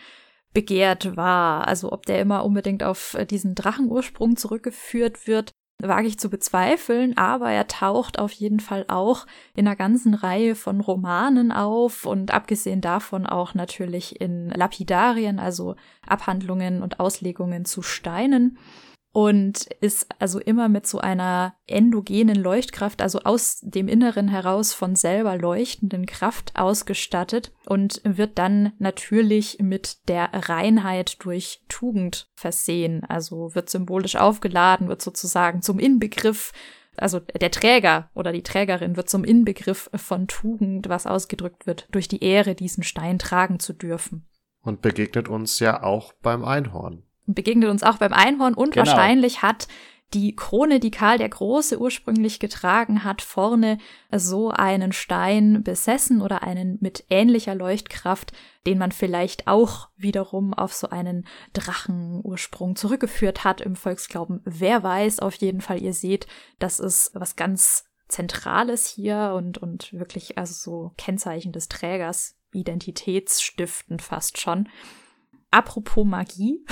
begehrt 0.53 1.15
war. 1.15 1.67
Also 1.67 1.91
ob 1.91 2.05
der 2.05 2.19
immer 2.19 2.43
unbedingt 2.45 2.83
auf 2.83 3.17
diesen 3.29 3.55
Drachenursprung 3.55 4.35
zurückgeführt 4.35 5.27
wird, 5.27 5.51
wage 5.81 6.07
ich 6.07 6.19
zu 6.19 6.29
bezweifeln, 6.29 7.17
aber 7.17 7.51
er 7.51 7.67
taucht 7.67 8.19
auf 8.19 8.31
jeden 8.33 8.59
Fall 8.59 8.85
auch 8.89 9.25
in 9.55 9.65
einer 9.65 9.77
ganzen 9.77 10.13
Reihe 10.13 10.55
von 10.55 10.81
Romanen 10.81 11.51
auf 11.51 12.05
und 12.05 12.31
abgesehen 12.33 12.81
davon 12.81 13.25
auch 13.25 13.53
natürlich 13.53 14.19
in 14.19 14.49
Lapidarien, 14.49 15.39
also 15.39 15.75
Abhandlungen 16.05 16.83
und 16.83 16.99
Auslegungen 16.99 17.63
zu 17.63 17.81
Steinen. 17.81 18.57
Und 19.11 19.65
ist 19.81 20.07
also 20.19 20.39
immer 20.39 20.69
mit 20.69 20.85
so 20.85 20.99
einer 20.99 21.55
endogenen 21.65 22.35
Leuchtkraft, 22.35 23.01
also 23.01 23.19
aus 23.21 23.59
dem 23.61 23.87
Inneren 23.87 24.27
heraus 24.27 24.73
von 24.73 24.95
selber 24.95 25.37
leuchtenden 25.37 26.05
Kraft 26.05 26.51
ausgestattet 26.55 27.51
und 27.65 28.01
wird 28.03 28.37
dann 28.37 28.73
natürlich 28.77 29.57
mit 29.59 30.07
der 30.07 30.29
Reinheit 30.33 31.23
durch 31.23 31.63
Tugend 31.69 32.29
versehen, 32.35 33.03
also 33.03 33.55
wird 33.55 33.69
symbolisch 33.69 34.15
aufgeladen, 34.15 34.87
wird 34.87 35.01
sozusagen 35.01 35.61
zum 35.61 35.79
Inbegriff 35.79 36.51
also 36.97 37.19
der 37.19 37.51
Träger 37.51 38.09
oder 38.13 38.33
die 38.33 38.43
Trägerin 38.43 38.97
wird 38.97 39.09
zum 39.09 39.23
Inbegriff 39.23 39.89
von 39.93 40.27
Tugend, 40.27 40.89
was 40.89 41.07
ausgedrückt 41.07 41.65
wird, 41.65 41.87
durch 41.91 42.09
die 42.09 42.21
Ehre, 42.21 42.55
diesen 42.55 42.83
Stein 42.83 43.19
tragen 43.19 43.59
zu 43.59 43.71
dürfen. 43.71 44.27
Und 44.61 44.81
begegnet 44.81 45.29
uns 45.29 45.59
ja 45.59 45.81
auch 45.81 46.11
beim 46.21 46.43
Einhorn 46.43 47.03
begegnet 47.33 47.69
uns 47.69 47.83
auch 47.83 47.97
beim 47.97 48.13
Einhorn 48.13 48.53
und 48.53 48.73
genau. 48.73 48.85
wahrscheinlich 48.85 49.41
hat 49.41 49.67
die 50.13 50.35
Krone, 50.35 50.79
die 50.79 50.91
Karl 50.91 51.19
der 51.19 51.29
Große 51.29 51.79
ursprünglich 51.79 52.39
getragen 52.39 53.03
hat, 53.03 53.21
vorne 53.21 53.77
so 54.11 54.49
einen 54.49 54.91
Stein 54.91 55.63
besessen 55.63 56.21
oder 56.21 56.41
einen 56.41 56.77
mit 56.81 57.05
ähnlicher 57.09 57.53
Leuchtkraft, 57.53 58.33
den 58.65 58.79
man 58.79 58.91
vielleicht 58.91 59.47
auch 59.47 59.89
wiederum 59.97 60.53
auf 60.53 60.73
so 60.73 60.89
einen 60.89 61.27
Drachenursprung 61.53 62.75
zurückgeführt 62.75 63.43
hat 63.43 63.61
im 63.61 63.75
Volksglauben. 63.75 64.41
Wer 64.45 64.81
weiß, 64.81 65.19
auf 65.19 65.35
jeden 65.35 65.61
Fall, 65.61 65.81
ihr 65.81 65.93
seht, 65.93 66.25
das 66.57 66.79
ist 66.79 67.11
was 67.13 67.35
ganz 67.35 67.85
Zentrales 68.07 68.87
hier 68.87 69.33
und, 69.35 69.59
und 69.59 69.93
wirklich 69.93 70.39
also 70.39 70.53
so 70.53 70.91
Kennzeichen 70.97 71.51
des 71.51 71.67
Trägers, 71.67 72.35
identitätsstiftend 72.51 74.01
fast 74.01 74.39
schon. 74.39 74.67
Apropos 75.51 76.05
Magie 76.05 76.63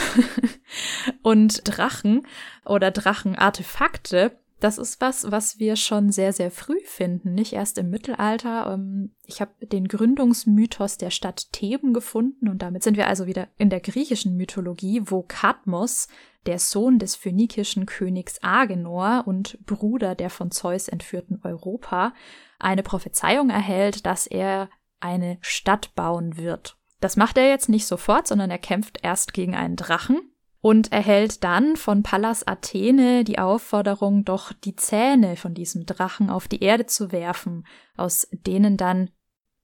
und 1.23 1.61
Drachen 1.67 2.27
oder 2.65 2.91
Drachenartefakte, 2.91 4.37
das 4.59 4.79
ist 4.79 5.01
was, 5.01 5.31
was 5.31 5.59
wir 5.59 5.75
schon 5.75 6.11
sehr, 6.11 6.33
sehr 6.33 6.49
früh 6.49 6.79
finden, 6.83 7.33
nicht 7.33 7.53
erst 7.53 7.77
im 7.77 7.89
Mittelalter. 7.89 8.73
Ähm, 8.73 9.11
ich 9.25 9.39
habe 9.39 9.65
den 9.65 9.87
Gründungsmythos 9.87 10.97
der 10.97 11.11
Stadt 11.11 11.51
Theben 11.51 11.93
gefunden 11.93 12.49
und 12.49 12.61
damit 12.61 12.83
sind 12.83 12.97
wir 12.97 13.07
also 13.07 13.27
wieder 13.27 13.47
in 13.57 13.69
der 13.69 13.79
griechischen 13.79 14.35
Mythologie, 14.35 15.01
wo 15.05 15.23
Kadmos, 15.23 16.07
der 16.47 16.59
Sohn 16.59 16.97
des 16.97 17.15
phönikischen 17.15 17.85
Königs 17.85 18.41
Agenor 18.41 19.23
und 19.25 19.59
Bruder 19.65 20.15
der 20.15 20.29
von 20.29 20.49
Zeus 20.49 20.87
entführten 20.87 21.41
Europa, 21.43 22.13
eine 22.57 22.83
Prophezeiung 22.83 23.49
erhält, 23.49 24.05
dass 24.05 24.27
er 24.27 24.69
eine 24.99 25.37
Stadt 25.41 25.93
bauen 25.93 26.37
wird. 26.37 26.76
Das 26.99 27.15
macht 27.15 27.37
er 27.37 27.49
jetzt 27.49 27.69
nicht 27.69 27.85
sofort, 27.85 28.27
sondern 28.27 28.49
er 28.49 28.57
kämpft 28.57 28.99
erst 29.03 29.33
gegen 29.33 29.55
einen 29.55 29.75
Drachen 29.75 30.19
und 30.61 30.91
erhält 30.91 31.43
dann 31.43 31.75
von 31.75 32.03
Pallas 32.03 32.45
Athene 32.47 33.23
die 33.23 33.39
Aufforderung, 33.39 34.25
doch 34.25 34.51
die 34.51 34.75
Zähne 34.75 35.35
von 35.35 35.53
diesem 35.53 35.85
Drachen 35.85 36.29
auf 36.29 36.47
die 36.47 36.63
Erde 36.63 36.87
zu 36.87 37.11
werfen, 37.11 37.65
aus 37.95 38.27
denen 38.31 38.77
dann 38.77 39.11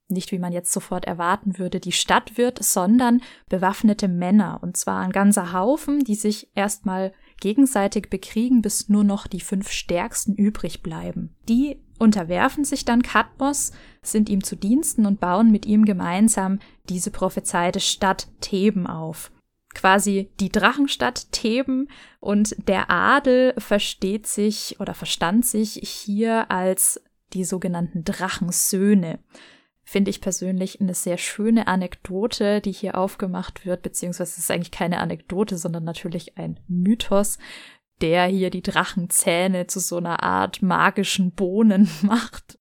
nicht 0.09 0.31
wie 0.31 0.39
man 0.39 0.53
jetzt 0.53 0.71
sofort 0.71 1.05
erwarten 1.05 1.57
würde, 1.57 1.79
die 1.79 1.91
Stadt 1.91 2.37
wird, 2.37 2.63
sondern 2.63 3.21
bewaffnete 3.49 4.07
Männer, 4.07 4.59
und 4.61 4.77
zwar 4.77 4.99
ein 4.99 5.11
ganzer 5.11 5.53
Haufen, 5.53 6.03
die 6.03 6.15
sich 6.15 6.49
erstmal 6.55 7.13
gegenseitig 7.39 8.09
bekriegen, 8.09 8.61
bis 8.61 8.89
nur 8.89 9.03
noch 9.03 9.27
die 9.27 9.41
fünf 9.41 9.71
stärksten 9.71 10.35
übrig 10.35 10.83
bleiben. 10.83 11.35
Die 11.49 11.81
unterwerfen 11.99 12.63
sich 12.63 12.85
dann 12.85 13.01
Kadmos, 13.01 13.71
sind 14.01 14.29
ihm 14.29 14.43
zu 14.43 14.55
Diensten 14.55 15.05
und 15.05 15.19
bauen 15.19 15.51
mit 15.51 15.65
ihm 15.65 15.85
gemeinsam 15.85 16.59
diese 16.89 17.11
prophezeite 17.11 17.79
Stadt 17.79 18.27
Theben 18.41 18.87
auf. 18.87 19.31
Quasi 19.73 20.29
die 20.39 20.49
Drachenstadt 20.49 21.31
Theben 21.31 21.89
und 22.19 22.55
der 22.67 22.91
Adel 22.91 23.53
versteht 23.57 24.27
sich 24.27 24.79
oder 24.79 24.93
verstand 24.93 25.45
sich 25.45 25.73
hier 25.83 26.51
als 26.51 27.01
die 27.33 27.43
sogenannten 27.43 28.03
Drachensöhne. 28.03 29.19
Finde 29.83 30.11
ich 30.11 30.21
persönlich 30.21 30.79
eine 30.79 30.93
sehr 30.93 31.17
schöne 31.17 31.67
Anekdote, 31.67 32.61
die 32.61 32.71
hier 32.71 32.97
aufgemacht 32.97 33.65
wird, 33.65 33.81
beziehungsweise 33.81 34.31
es 34.31 34.37
ist 34.37 34.51
eigentlich 34.51 34.71
keine 34.71 34.99
Anekdote, 34.99 35.57
sondern 35.57 35.83
natürlich 35.83 36.37
ein 36.37 36.59
Mythos, 36.67 37.37
der 38.01 38.25
hier 38.25 38.49
die 38.49 38.61
Drachenzähne 38.61 39.67
zu 39.67 39.79
so 39.79 39.97
einer 39.97 40.23
Art 40.23 40.61
magischen 40.61 41.31
Bohnen 41.31 41.89
macht. 42.01 42.59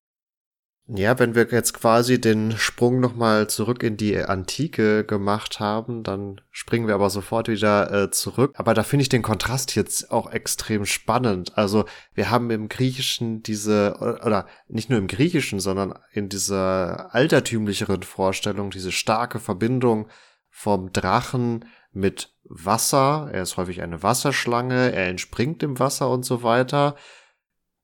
Ja, 0.87 1.17
wenn 1.17 1.33
wir 1.33 1.47
jetzt 1.49 1.73
quasi 1.73 2.19
den 2.19 2.57
Sprung 2.57 2.99
nochmal 2.99 3.47
zurück 3.47 3.83
in 3.83 3.95
die 3.95 4.17
Antike 4.17 5.05
gemacht 5.05 5.61
haben, 5.61 6.03
dann 6.03 6.41
springen 6.51 6.87
wir 6.87 6.95
aber 6.95 7.09
sofort 7.09 7.47
wieder 7.47 7.89
äh, 7.89 8.11
zurück. 8.11 8.51
Aber 8.55 8.73
da 8.73 8.83
finde 8.83 9.03
ich 9.03 9.09
den 9.09 9.21
Kontrast 9.21 9.75
jetzt 9.75 10.11
auch 10.11 10.29
extrem 10.29 10.85
spannend. 10.85 11.57
Also 11.57 11.85
wir 12.13 12.29
haben 12.29 12.49
im 12.49 12.67
Griechischen 12.67 13.41
diese, 13.43 13.95
oder 14.25 14.45
nicht 14.67 14.89
nur 14.89 14.99
im 14.99 15.07
Griechischen, 15.07 15.61
sondern 15.61 15.97
in 16.11 16.27
dieser 16.27 17.15
altertümlicheren 17.15 18.03
Vorstellung, 18.03 18.69
diese 18.69 18.91
starke 18.91 19.39
Verbindung 19.39 20.09
vom 20.49 20.91
Drachen 20.91 21.63
mit 21.93 22.35
Wasser. 22.43 23.29
Er 23.31 23.43
ist 23.43 23.55
häufig 23.55 23.81
eine 23.81 24.03
Wasserschlange, 24.03 24.91
er 24.91 25.07
entspringt 25.07 25.63
im 25.63 25.79
Wasser 25.79 26.09
und 26.09 26.25
so 26.25 26.43
weiter. 26.43 26.97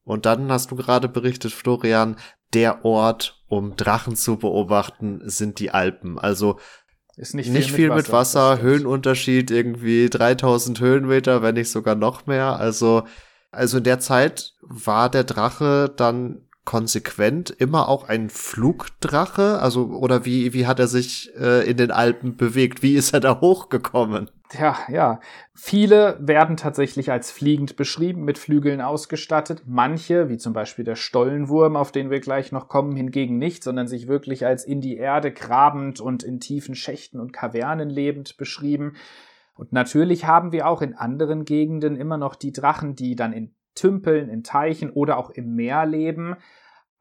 Und 0.04 0.26
dann 0.26 0.52
hast 0.52 0.72
du 0.72 0.76
gerade 0.76 1.08
berichtet, 1.08 1.54
Florian, 1.54 2.18
der 2.54 2.86
Ort, 2.86 3.42
um 3.48 3.76
Drachen 3.76 4.16
zu 4.16 4.38
beobachten, 4.38 5.22
sind 5.26 5.60
die 5.60 5.72
Alpen. 5.72 6.18
Also 6.18 6.60
ist 7.16 7.36
nicht, 7.36 7.52
nicht 7.52 7.72
viel, 7.72 7.90
mit, 7.90 8.06
viel 8.06 8.14
Wasser, 8.14 8.52
mit 8.52 8.60
Wasser 8.60 8.62
Höhenunterschied 8.62 9.52
irgendwie 9.52 10.10
3000 10.10 10.80
Höhenmeter, 10.80 11.42
wenn 11.42 11.56
nicht 11.56 11.70
sogar 11.70 11.96
noch 11.96 12.28
mehr. 12.28 12.58
Also, 12.58 13.04
also 13.52 13.80
in 13.80 13.84
der 13.84 14.00
Zeit 14.00 14.54
war 14.62 15.10
der 15.10 15.26
Drache 15.26 15.92
dann 15.96 16.49
konsequent 16.70 17.50
immer 17.50 17.90
auch 17.90 18.08
ein 18.08 18.30
Flugdrache? 18.30 19.58
Also, 19.60 19.88
oder 19.88 20.24
wie, 20.24 20.54
wie 20.54 20.68
hat 20.68 20.80
er 20.80 20.88
sich 20.88 21.32
äh, 21.36 21.68
in 21.68 21.78
den 21.78 21.90
Alpen 21.90 22.38
bewegt? 22.38 22.84
Wie 22.84 22.94
ist 22.94 23.12
er 23.12 23.22
da 23.22 23.42
hochgekommen? 23.42 24.30
Ja, 24.54 24.78
ja. 24.88 25.20
Viele 25.56 26.20
werden 26.22 26.58
tatsächlich 26.58 27.12
als 27.12 27.32
fliegend 27.32 27.76
beschrieben, 27.76 28.24
mit 28.24 28.38
Flügeln 28.38 28.82
ausgestattet. 28.82 29.64
Manche, 29.66 30.30
wie 30.30 30.38
zum 30.38 30.54
Beispiel 30.54 30.86
der 30.86 30.96
Stollenwurm, 30.96 31.76
auf 31.76 31.92
den 31.92 32.12
wir 32.12 32.20
gleich 32.20 32.52
noch 32.52 32.68
kommen, 32.68 32.96
hingegen 32.96 33.40
nicht, 33.40 33.64
sondern 33.64 33.88
sich 33.88 34.08
wirklich 34.08 34.46
als 34.46 34.64
in 34.64 34.80
die 34.80 34.98
Erde 34.98 35.32
grabend 35.32 36.00
und 36.00 36.22
in 36.22 36.40
tiefen 36.40 36.76
Schächten 36.76 37.20
und 37.20 37.34
Kavernen 37.34 37.90
lebend 37.90 38.38
beschrieben. 38.38 38.94
Und 39.56 39.74
natürlich 39.74 40.26
haben 40.26 40.52
wir 40.52 40.68
auch 40.68 40.84
in 40.84 40.94
anderen 40.94 41.46
Gegenden 41.46 41.96
immer 41.96 42.18
noch 42.18 42.36
die 42.36 42.54
Drachen, 42.54 42.96
die 42.96 43.16
dann 43.16 43.34
in 43.34 43.56
Tümpeln, 43.76 44.30
in 44.30 44.44
Teichen 44.44 44.90
oder 44.92 45.18
auch 45.18 45.30
im 45.30 45.56
Meer 45.56 45.86
leben. 45.86 46.36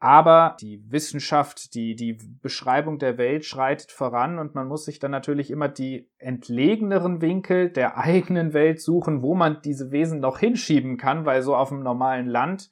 Aber 0.01 0.55
die 0.61 0.81
Wissenschaft, 0.89 1.73
die, 1.73 1.95
die 1.95 2.17
Beschreibung 2.41 2.99
der 2.99 3.17
Welt 3.17 3.43
schreitet 3.43 3.91
voran 3.91 4.39
und 4.39 4.55
man 4.55 4.67
muss 4.67 4.85
sich 4.85 4.99
dann 4.99 5.11
natürlich 5.11 5.51
immer 5.51 5.67
die 5.67 6.09
entlegeneren 6.17 7.21
Winkel 7.21 7.69
der 7.69 7.97
eigenen 7.97 8.53
Welt 8.53 8.79
suchen, 8.81 9.21
wo 9.21 9.35
man 9.35 9.61
diese 9.61 9.91
Wesen 9.91 10.21
noch 10.21 10.39
hinschieben 10.39 10.95
kann, 10.95 11.25
weil 11.25 11.41
so 11.41 11.53
auf 11.53 11.69
dem 11.69 11.83
normalen 11.83 12.27
Land 12.27 12.69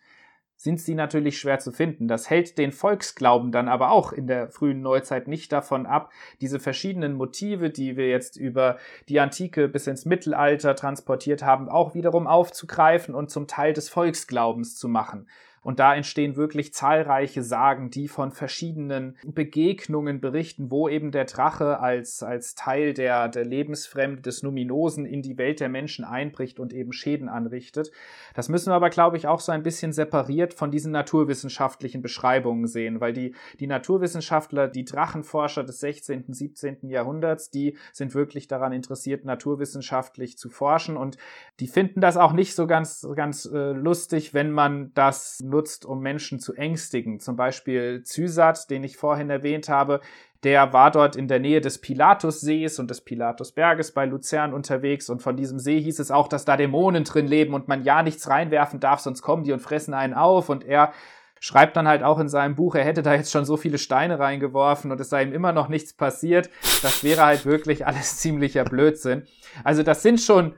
sind 0.57 0.81
sie 0.81 0.95
natürlich 0.95 1.37
schwer 1.37 1.59
zu 1.59 1.71
finden. 1.71 2.07
Das 2.07 2.29
hält 2.29 2.57
den 2.57 2.71
Volksglauben 2.71 3.51
dann 3.51 3.69
aber 3.69 3.91
auch 3.91 4.11
in 4.11 4.27
der 4.27 4.49
frühen 4.49 4.81
Neuzeit 4.81 5.27
nicht 5.27 5.51
davon 5.51 5.85
ab, 5.85 6.11
diese 6.41 6.59
verschiedenen 6.59 7.13
Motive, 7.13 7.69
die 7.69 7.95
wir 7.95 8.09
jetzt 8.09 8.35
über 8.35 8.77
die 9.07 9.19
Antike 9.19 9.69
bis 9.69 9.87
ins 9.87 10.05
Mittelalter 10.05 10.75
transportiert 10.75 11.43
haben, 11.43 11.69
auch 11.69 11.93
wiederum 11.93 12.27
aufzugreifen 12.27 13.13
und 13.13 13.29
zum 13.29 13.47
Teil 13.47 13.73
des 13.73 13.87
Volksglaubens 13.87 14.75
zu 14.75 14.89
machen. 14.89 15.27
Und 15.67 15.79
da 15.79 15.93
entstehen 15.93 16.37
wirklich 16.37 16.73
zahlreiche 16.73 17.43
Sagen, 17.43 17.89
die 17.89 18.07
von 18.07 18.31
verschiedenen 18.31 19.17
Begegnungen 19.25 20.21
berichten, 20.21 20.71
wo 20.71 20.87
eben 20.87 21.11
der 21.11 21.25
Drache 21.25 21.81
als, 21.81 22.23
als 22.23 22.55
Teil 22.55 22.93
der, 22.93 23.27
der 23.27 23.43
Lebensfremde 23.43 24.21
des 24.21 24.43
Numinosen 24.43 25.05
in 25.05 25.21
die 25.21 25.37
Welt 25.37 25.59
der 25.59 25.67
Menschen 25.67 26.05
einbricht 26.05 26.61
und 26.61 26.71
eben 26.71 26.93
Schäden 26.93 27.27
anrichtet. 27.27 27.91
Das 28.33 28.47
müssen 28.47 28.71
wir 28.71 28.75
aber, 28.75 28.89
glaube 28.89 29.17
ich, 29.17 29.27
auch 29.27 29.41
so 29.41 29.51
ein 29.51 29.61
bisschen 29.61 29.91
separiert 29.91 30.53
von 30.53 30.71
diesen 30.71 30.93
naturwissenschaftlichen 30.93 32.01
Beschreibungen 32.01 32.67
sehen, 32.67 33.01
weil 33.01 33.11
die, 33.11 33.35
die 33.59 33.67
Naturwissenschaftler, 33.67 34.69
die 34.69 34.85
Drachenforscher 34.85 35.65
des 35.65 35.81
16., 35.81 36.27
17. 36.29 36.87
Jahrhunderts, 36.87 37.49
die 37.49 37.75
sind 37.91 38.15
wirklich 38.15 38.47
daran 38.47 38.71
interessiert, 38.71 39.25
naturwissenschaftlich 39.25 40.37
zu 40.37 40.49
forschen 40.49 40.95
und 40.95 41.17
die 41.59 41.67
finden 41.67 41.99
das 41.99 42.15
auch 42.15 42.31
nicht 42.31 42.55
so 42.55 42.67
ganz, 42.67 43.05
ganz 43.17 43.43
äh, 43.43 43.73
lustig, 43.73 44.33
wenn 44.33 44.51
man 44.51 44.93
das 44.93 45.41
nur 45.43 45.56
benutzt, 45.57 45.85
um 45.85 46.01
Menschen 46.01 46.39
zu 46.39 46.53
ängstigen. 46.53 47.19
Zum 47.19 47.35
Beispiel 47.35 48.03
Zysat, 48.03 48.69
den 48.69 48.83
ich 48.83 48.95
vorhin 48.95 49.29
erwähnt 49.29 49.69
habe, 49.69 50.01
der 50.43 50.71
war 50.71 50.91
dort 50.91 51.15
in 51.15 51.27
der 51.27 51.39
Nähe 51.39 51.61
des 51.61 51.81
Pilatussees 51.81 52.77
und 52.77 52.91
des 52.91 53.01
Pilatusberges 53.01 53.91
bei 53.91 54.05
Luzern 54.05 54.53
unterwegs 54.53 55.09
und 55.09 55.23
von 55.23 55.35
diesem 55.35 55.57
See 55.57 55.81
hieß 55.81 55.97
es 55.99 56.11
auch, 56.11 56.27
dass 56.27 56.45
da 56.45 56.57
Dämonen 56.57 57.05
drin 57.05 57.25
leben 57.25 57.55
und 57.55 57.67
man 57.67 57.83
ja 57.83 58.03
nichts 58.03 58.29
reinwerfen 58.29 58.79
darf, 58.79 58.99
sonst 58.99 59.23
kommen 59.23 59.43
die 59.43 59.51
und 59.51 59.61
fressen 59.61 59.95
einen 59.95 60.13
auf 60.13 60.49
und 60.49 60.63
er 60.63 60.93
schreibt 61.39 61.75
dann 61.75 61.87
halt 61.87 62.03
auch 62.03 62.19
in 62.19 62.29
seinem 62.29 62.55
Buch, 62.55 62.75
er 62.75 62.85
hätte 62.85 63.01
da 63.01 63.15
jetzt 63.15 63.31
schon 63.31 63.45
so 63.45 63.57
viele 63.57 63.79
Steine 63.79 64.19
reingeworfen 64.19 64.91
und 64.91 64.99
es 64.99 65.09
sei 65.09 65.23
ihm 65.23 65.33
immer 65.33 65.53
noch 65.53 65.69
nichts 65.69 65.93
passiert. 65.93 66.51
Das 66.83 67.03
wäre 67.03 67.25
halt 67.25 67.45
wirklich 67.45 67.87
alles 67.87 68.17
ziemlicher 68.17 68.63
Blödsinn. 68.63 69.23
Also 69.63 69.81
das 69.81 70.03
sind 70.03 70.21
schon 70.21 70.53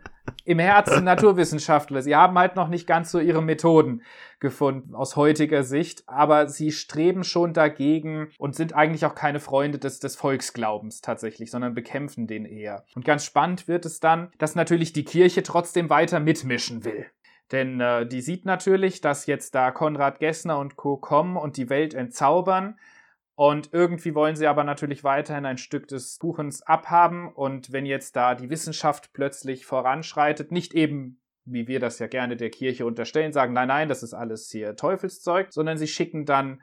im 0.45 0.59
Herzen 0.59 1.03
Naturwissenschaftler. 1.03 2.01
Sie 2.01 2.15
haben 2.15 2.37
halt 2.37 2.55
noch 2.55 2.67
nicht 2.67 2.87
ganz 2.87 3.11
so 3.11 3.19
ihre 3.19 3.41
Methoden 3.41 4.03
gefunden 4.39 4.95
aus 4.95 5.15
heutiger 5.15 5.63
Sicht, 5.63 6.03
aber 6.07 6.47
sie 6.47 6.71
streben 6.71 7.23
schon 7.23 7.53
dagegen 7.53 8.29
und 8.37 8.55
sind 8.55 8.73
eigentlich 8.73 9.05
auch 9.05 9.15
keine 9.15 9.39
Freunde 9.39 9.79
des, 9.79 9.99
des 9.99 10.15
Volksglaubens 10.15 11.01
tatsächlich, 11.01 11.51
sondern 11.51 11.73
bekämpfen 11.73 12.27
den 12.27 12.45
eher. 12.45 12.85
Und 12.95 13.05
ganz 13.05 13.25
spannend 13.25 13.67
wird 13.67 13.85
es 13.85 13.99
dann, 13.99 14.31
dass 14.37 14.55
natürlich 14.55 14.93
die 14.93 15.05
Kirche 15.05 15.43
trotzdem 15.43 15.89
weiter 15.89 16.19
mitmischen 16.19 16.85
will. 16.85 17.05
Denn 17.51 17.81
äh, 17.81 18.05
die 18.05 18.21
sieht 18.21 18.45
natürlich, 18.45 19.01
dass 19.01 19.25
jetzt 19.25 19.55
da 19.55 19.71
Konrad 19.71 20.19
Gessner 20.19 20.59
und 20.59 20.75
Co. 20.75 20.97
kommen 20.97 21.35
und 21.35 21.57
die 21.57 21.69
Welt 21.69 21.93
entzaubern. 21.93 22.77
Und 23.39 23.69
irgendwie 23.71 24.15
wollen 24.15 24.35
sie 24.35 24.47
aber 24.47 24.65
natürlich 24.65 25.05
weiterhin 25.05 25.45
ein 25.45 25.57
Stück 25.57 25.87
des 25.87 26.19
Kuchens 26.19 26.61
abhaben. 26.61 27.31
Und 27.31 27.71
wenn 27.71 27.85
jetzt 27.85 28.17
da 28.17 28.35
die 28.35 28.49
Wissenschaft 28.49 29.13
plötzlich 29.13 29.65
voranschreitet, 29.65 30.51
nicht 30.51 30.73
eben, 30.73 31.21
wie 31.45 31.65
wir 31.69 31.79
das 31.79 31.99
ja 31.99 32.07
gerne 32.07 32.35
der 32.35 32.49
Kirche 32.49 32.85
unterstellen, 32.85 33.31
sagen, 33.31 33.53
nein, 33.53 33.69
nein, 33.69 33.87
das 33.87 34.03
ist 34.03 34.13
alles 34.13 34.51
hier 34.51 34.75
Teufelszeug, 34.75 35.53
sondern 35.53 35.77
sie 35.77 35.87
schicken 35.87 36.25
dann 36.25 36.61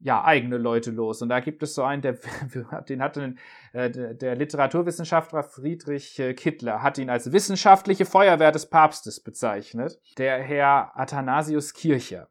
ja, 0.00 0.24
eigene 0.24 0.58
Leute 0.58 0.90
los. 0.90 1.22
Und 1.22 1.28
da 1.28 1.38
gibt 1.38 1.62
es 1.62 1.76
so 1.76 1.84
einen, 1.84 2.02
der, 2.02 2.18
den 2.88 3.02
hatte 3.02 3.36
äh, 3.72 3.88
der 3.88 4.34
Literaturwissenschaftler 4.34 5.44
Friedrich 5.44 6.18
äh, 6.18 6.34
Kittler, 6.34 6.82
hat 6.82 6.98
ihn 6.98 7.08
als 7.08 7.30
wissenschaftliche 7.30 8.04
Feuerwehr 8.04 8.50
des 8.50 8.68
Papstes 8.68 9.20
bezeichnet, 9.20 10.00
der 10.18 10.42
Herr 10.42 10.90
Athanasius 10.98 11.72
Kircher. 11.72 12.28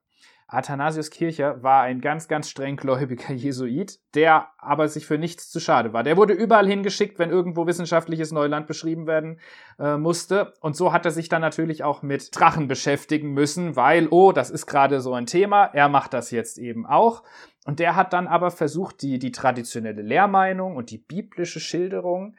Athanasius 0.56 1.12
Kircher 1.12 1.62
war 1.64 1.82
ein 1.82 2.02
ganz, 2.02 2.28
ganz 2.28 2.50
strenggläubiger 2.50 3.34
Jesuit, 3.34 4.00
der 4.14 4.50
aber 4.58 4.88
sich 4.88 5.06
für 5.06 5.18
nichts 5.18 5.50
zu 5.50 5.60
schade 5.60 5.94
war. 5.94 6.04
Der 6.04 6.18
wurde 6.18 6.34
überall 6.34 6.68
hingeschickt, 6.68 7.20
wenn 7.20 7.30
irgendwo 7.30 7.68
wissenschaftliches 7.68 8.32
Neuland 8.32 8.68
beschrieben 8.68 9.08
werden 9.08 9.40
äh, 9.80 9.98
musste. 9.98 10.54
Und 10.62 10.76
so 10.76 10.92
hat 10.94 11.06
er 11.06 11.12
sich 11.12 11.30
dann 11.30 11.42
natürlich 11.42 11.84
auch 11.84 12.02
mit 12.02 12.30
Drachen 12.38 12.68
beschäftigen 12.68 13.34
müssen, 13.34 13.76
weil, 13.76 14.08
oh, 14.10 14.32
das 14.32 14.50
ist 14.50 14.66
gerade 14.66 15.02
so 15.02 15.14
ein 15.14 15.26
Thema, 15.26 15.66
er 15.66 15.90
macht 15.90 16.14
das 16.14 16.32
jetzt 16.32 16.58
eben 16.58 16.86
auch. 16.86 17.24
Und 17.66 17.80
der 17.80 17.96
hat 17.96 18.14
dann 18.14 18.28
aber 18.28 18.52
versucht, 18.52 19.02
die, 19.02 19.20
die 19.20 19.32
traditionelle 19.32 20.02
Lehrmeinung 20.02 20.76
und 20.76 20.92
die 20.92 21.00
biblische 21.00 21.60
Schilderung 21.60 22.36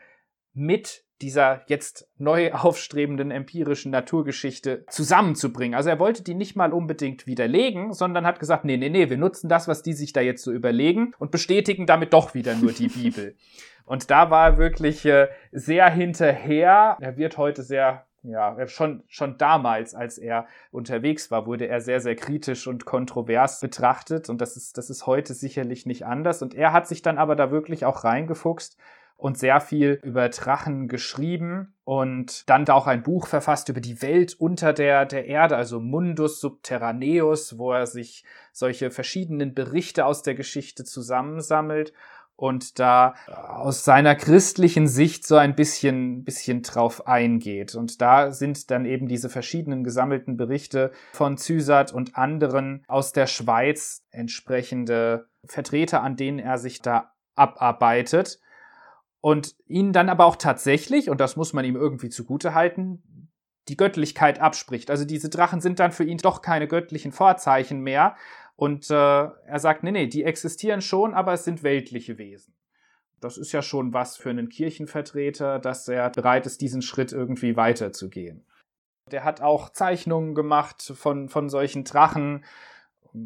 mit 0.53 1.06
dieser 1.23 1.63
jetzt 1.67 2.09
neu 2.19 2.53
aufstrebenden 2.53 3.31
empirischen 3.31 3.91
Naturgeschichte 3.91 4.85
zusammenzubringen. 4.89 5.75
Also 5.75 5.91
er 5.91 5.99
wollte 5.99 6.23
die 6.23 6.35
nicht 6.35 6.57
mal 6.57 6.73
unbedingt 6.73 7.27
widerlegen, 7.27 7.93
sondern 7.93 8.27
hat 8.27 8.41
gesagt, 8.41 8.65
nee, 8.65 8.77
nee, 8.77 8.89
nee, 8.89 9.11
wir 9.11 9.19
nutzen 9.19 9.49
das, 9.49 9.69
was 9.69 9.83
die 9.83 9.93
sich 9.93 10.13
da 10.13 10.21
jetzt 10.21 10.43
so 10.43 10.53
überlegen 10.53 11.15
und 11.19 11.31
bestätigen 11.31 11.87
damit 11.87 12.13
doch 12.13 12.35
wieder 12.35 12.55
nur 12.55 12.73
die 12.73 12.89
Bibel. 12.97 13.37
Und 13.85 14.11
da 14.11 14.31
war 14.31 14.47
er 14.47 14.59
wirklich 14.59 15.05
äh, 15.05 15.29
sehr 15.53 15.89
hinterher. 15.89 16.97
Er 17.01 17.17
wird 17.17 17.39
heute 17.39 17.63
sehr 17.63 18.05
ja, 18.27 18.67
schon, 18.67 19.05
schon 19.07 19.39
damals, 19.39 19.95
als 19.95 20.19
er 20.19 20.47
unterwegs 20.73 21.31
war, 21.31 21.47
wurde 21.47 21.69
er 21.69 21.81
sehr, 21.81 22.01
sehr 22.01 22.17
kritisch 22.17 22.67
und 22.67 22.85
kontrovers 22.85 23.61
betrachtet. 23.61 24.29
Und 24.29 24.41
das 24.41 24.57
ist, 24.57 24.79
das 24.79 24.91
ist 24.91 25.07
heute 25.07 25.33
sicherlich 25.33 25.87
nicht 25.87 26.05
anders. 26.05 26.43
Und 26.43 26.55
er 26.55 26.73
hat 26.73 26.89
sich 26.89 27.03
dann 27.03 27.19
aber 27.19 27.37
da 27.37 27.53
wirklich 27.53 27.85
auch 27.85 28.03
reingefuchst 28.03 28.77
und 29.17 29.39
sehr 29.39 29.61
viel 29.61 29.99
über 30.03 30.29
Drachen 30.29 30.89
geschrieben 30.89 31.75
und 31.85 32.49
dann 32.49 32.69
auch 32.69 32.87
ein 32.87 33.03
Buch 33.03 33.27
verfasst 33.27 33.69
über 33.69 33.81
die 33.81 34.03
Welt 34.03 34.35
unter 34.39 34.73
der, 34.73 35.07
der 35.07 35.27
Erde, 35.27 35.57
also 35.57 35.81
Mundus 35.81 36.41
Subterraneus, 36.41 37.59
wo 37.59 37.73
er 37.73 37.87
sich 37.87 38.25
solche 38.53 38.91
verschiedenen 38.91 39.55
Berichte 39.55 40.05
aus 40.05 40.23
der 40.23 40.35
Geschichte 40.35 40.85
zusammensammelt 40.85 41.93
und 42.37 42.79
da 42.79 43.15
aus 43.27 43.85
seiner 43.85 44.15
christlichen 44.15 44.87
Sicht 44.87 45.27
so 45.27 45.37
ein 45.37 45.57
bisschen, 45.57 46.23
bisschen 46.23 46.63
drauf 46.63 47.07
eingeht. 47.07 47.75
Und 47.75 48.03
da 48.03 48.31
sind 48.31 48.71
dann 48.71 48.85
eben 48.85 49.09
diese 49.09 49.31
verschiedenen 49.31 49.85
gesammelten 49.85 50.37
Berichte 50.37 50.93
von 51.15 51.39
Zysat 51.39 51.93
und 51.93 52.17
anderen 52.17 52.85
aus 52.89 53.13
der 53.13 53.27
Schweiz 53.27 54.05
entsprechende 54.11 55.29
Vertreter, 55.47 56.03
an 56.03 56.17
denen 56.17 56.39
er 56.39 56.59
sich 56.59 56.83
da 56.83 57.13
abarbeitet 57.35 58.41
und 59.21 59.55
ihn 59.67 59.93
dann 59.93 60.09
aber 60.09 60.25
auch 60.25 60.37
tatsächlich, 60.37 61.11
und 61.11 61.21
das 61.21 61.37
muss 61.37 61.53
man 61.53 61.65
ihm 61.65 61.77
irgendwie 61.77 62.09
zugute 62.09 62.55
halten, 62.55 63.03
die 63.69 63.77
Göttlichkeit 63.77 64.41
abspricht. 64.41 64.91
Also 64.91 65.05
diese 65.05 65.29
Drachen 65.29 65.61
sind 65.61 65.81
dann 65.81 65.93
für 65.93 66.05
ihn 66.05 66.19
doch 66.19 66.43
keine 66.43 66.69
göttlichen 66.69 67.13
Vorzeichen 67.13 67.81
mehr. 67.81 68.17
Und 68.55 68.91
äh, 68.91 68.95
er 68.95 69.59
sagt, 69.59 69.83
nee, 69.83 69.91
nee, 69.91 70.07
die 70.07 70.25
existieren 70.25 70.81
schon, 70.81 71.15
aber 71.15 71.33
es 71.33 71.45
sind 71.45 71.63
weltliche 71.63 72.17
Wesen. 72.19 72.55
Das 73.21 73.39
ist 73.39 73.53
ja 73.53 73.63
schon 73.63 73.93
was 73.93 74.17
für 74.17 74.31
einen 74.31 74.49
Kirchenvertreter, 74.49 75.59
dass 75.59 75.89
er 75.89 76.11
bereit 76.11 76.47
ist, 76.47 76.61
diesen 76.61 76.83
Schritt 76.83 77.13
irgendwie 77.13 77.57
weiterzugehen. 77.57 78.45
Der 79.11 79.25
hat 79.25 79.41
auch 79.41 79.71
Zeichnungen 79.71 80.35
gemacht 80.35 80.93
von, 80.97 81.29
von 81.29 81.49
solchen 81.49 81.85
Drachen, 81.85 82.45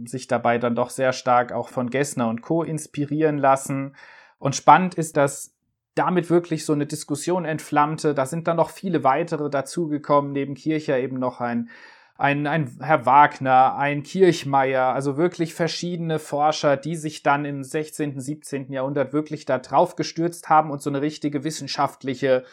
sich 0.05 0.27
dabei 0.27 0.59
dann 0.59 0.75
doch 0.75 0.91
sehr 0.91 1.13
stark 1.13 1.53
auch 1.53 1.69
von 1.69 1.91
Gessner 1.91 2.29
und 2.29 2.43
Co. 2.43 2.63
inspirieren 2.63 3.39
lassen. 3.39 3.97
Und 4.39 4.57
spannend 4.57 4.95
ist, 4.95 5.17
dass 5.17 5.55
damit 5.95 6.31
wirklich 6.31 6.65
so 6.65 6.73
eine 6.73 6.87
Diskussion 6.87 7.45
entflammte. 7.45 8.15
Da 8.15 8.27
sind 8.27 8.49
dann 8.49 8.57
noch 8.57 8.71
viele 8.71 9.05
weitere 9.05 9.51
dazugekommen, 9.51 10.33
neben 10.33 10.55
Kircher 10.55 10.99
eben 10.99 11.19
noch 11.19 11.41
ein, 11.41 11.69
ein, 12.17 12.47
ein 12.47 12.71
Herr 12.81 13.07
Wagner, 13.07 13.77
ein 13.77 14.03
Kirchmeier, 14.03 14.93
also 14.95 15.17
wirklich 15.17 15.55
verschiedene 15.55 16.19
Forscher, 16.19 16.77
die 16.77 16.97
sich 16.97 17.23
dann 17.23 17.45
im 17.45 17.65
16., 17.65 18.21
17. 18.21 18.73
Jahrhundert 18.73 19.13
wirklich 19.13 19.47
da 19.47 19.59
drauf 19.59 19.97
gestürzt 19.97 20.49
haben 20.49 20.71
und 20.71 20.83
so 20.83 20.91
eine 20.91 21.01
richtige 21.01 21.45
wissenschaftliche 21.45 22.45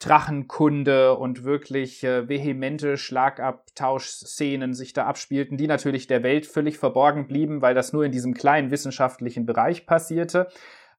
Drachenkunde 0.00 1.14
und 1.14 1.44
wirklich 1.44 2.02
äh, 2.02 2.28
vehemente 2.28 2.96
Schlagabtauschszenen 2.96 4.74
sich 4.74 4.92
da 4.92 5.06
abspielten, 5.06 5.56
die 5.56 5.68
natürlich 5.68 6.08
der 6.08 6.24
Welt 6.24 6.44
völlig 6.44 6.78
verborgen 6.78 7.28
blieben, 7.28 7.62
weil 7.62 7.74
das 7.74 7.92
nur 7.92 8.04
in 8.04 8.10
diesem 8.10 8.34
kleinen 8.34 8.72
wissenschaftlichen 8.72 9.46
Bereich 9.46 9.86
passierte. 9.86 10.48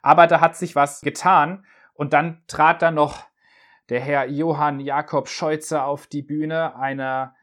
Aber 0.01 0.27
da 0.27 0.39
hat 0.39 0.55
sich 0.55 0.75
was 0.75 1.01
getan 1.01 1.65
und 1.93 2.13
dann 2.13 2.41
trat 2.47 2.81
da 2.81 2.91
noch 2.91 3.23
der 3.89 3.99
Herr 3.99 4.25
Johann 4.27 4.79
Jakob 4.79 5.27
Scheutzer 5.27 5.85
auf 5.85 6.07
die 6.07 6.21
Bühne, 6.21 6.75
einer 6.75 7.35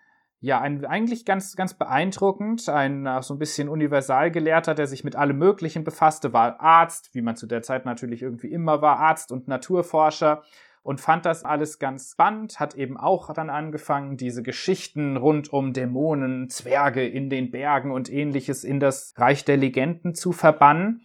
ja, 0.42 0.58
ein, 0.58 0.86
eigentlich 0.86 1.26
ganz, 1.26 1.54
ganz 1.54 1.74
beeindruckend, 1.74 2.66
ein 2.70 3.04
äh, 3.04 3.20
so 3.20 3.34
ein 3.34 3.38
bisschen 3.38 3.68
Universalgelehrter, 3.68 4.74
der 4.74 4.86
sich 4.86 5.04
mit 5.04 5.14
allem 5.14 5.36
Möglichen 5.36 5.84
befasste, 5.84 6.32
war 6.32 6.58
Arzt, 6.60 7.14
wie 7.14 7.20
man 7.20 7.36
zu 7.36 7.46
der 7.46 7.60
Zeit 7.60 7.84
natürlich 7.84 8.22
irgendwie 8.22 8.50
immer 8.50 8.80
war, 8.80 8.98
Arzt 8.98 9.32
und 9.32 9.48
Naturforscher 9.48 10.42
und 10.82 11.00
fand 11.00 11.26
das 11.26 11.44
alles 11.44 11.78
ganz 11.78 12.12
spannend, 12.12 12.58
hat 12.58 12.74
eben 12.74 12.96
auch 12.96 13.32
dann 13.34 13.50
angefangen, 13.50 14.16
diese 14.16 14.42
Geschichten 14.42 15.18
rund 15.18 15.52
um 15.52 15.74
Dämonen, 15.74 16.48
Zwerge 16.48 17.06
in 17.06 17.28
den 17.28 17.50
Bergen 17.50 17.90
und 17.90 18.10
ähnliches 18.10 18.64
in 18.64 18.80
das 18.80 19.12
Reich 19.18 19.44
der 19.44 19.58
Legenden 19.58 20.14
zu 20.14 20.32
verbannen. 20.32 21.02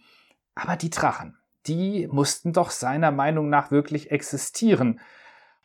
Aber 0.54 0.76
die 0.76 0.88
Drachen, 0.88 1.35
die 1.66 2.08
mussten 2.10 2.52
doch 2.52 2.70
seiner 2.70 3.10
Meinung 3.10 3.48
nach 3.48 3.70
wirklich 3.70 4.10
existieren. 4.10 5.00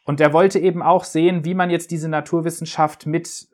Und 0.03 0.19
er 0.19 0.33
wollte 0.33 0.59
eben 0.59 0.81
auch 0.81 1.03
sehen, 1.03 1.45
wie 1.45 1.53
man 1.53 1.69
jetzt 1.69 1.91
diese 1.91 2.09
Naturwissenschaft 2.09 3.05
mit 3.05 3.47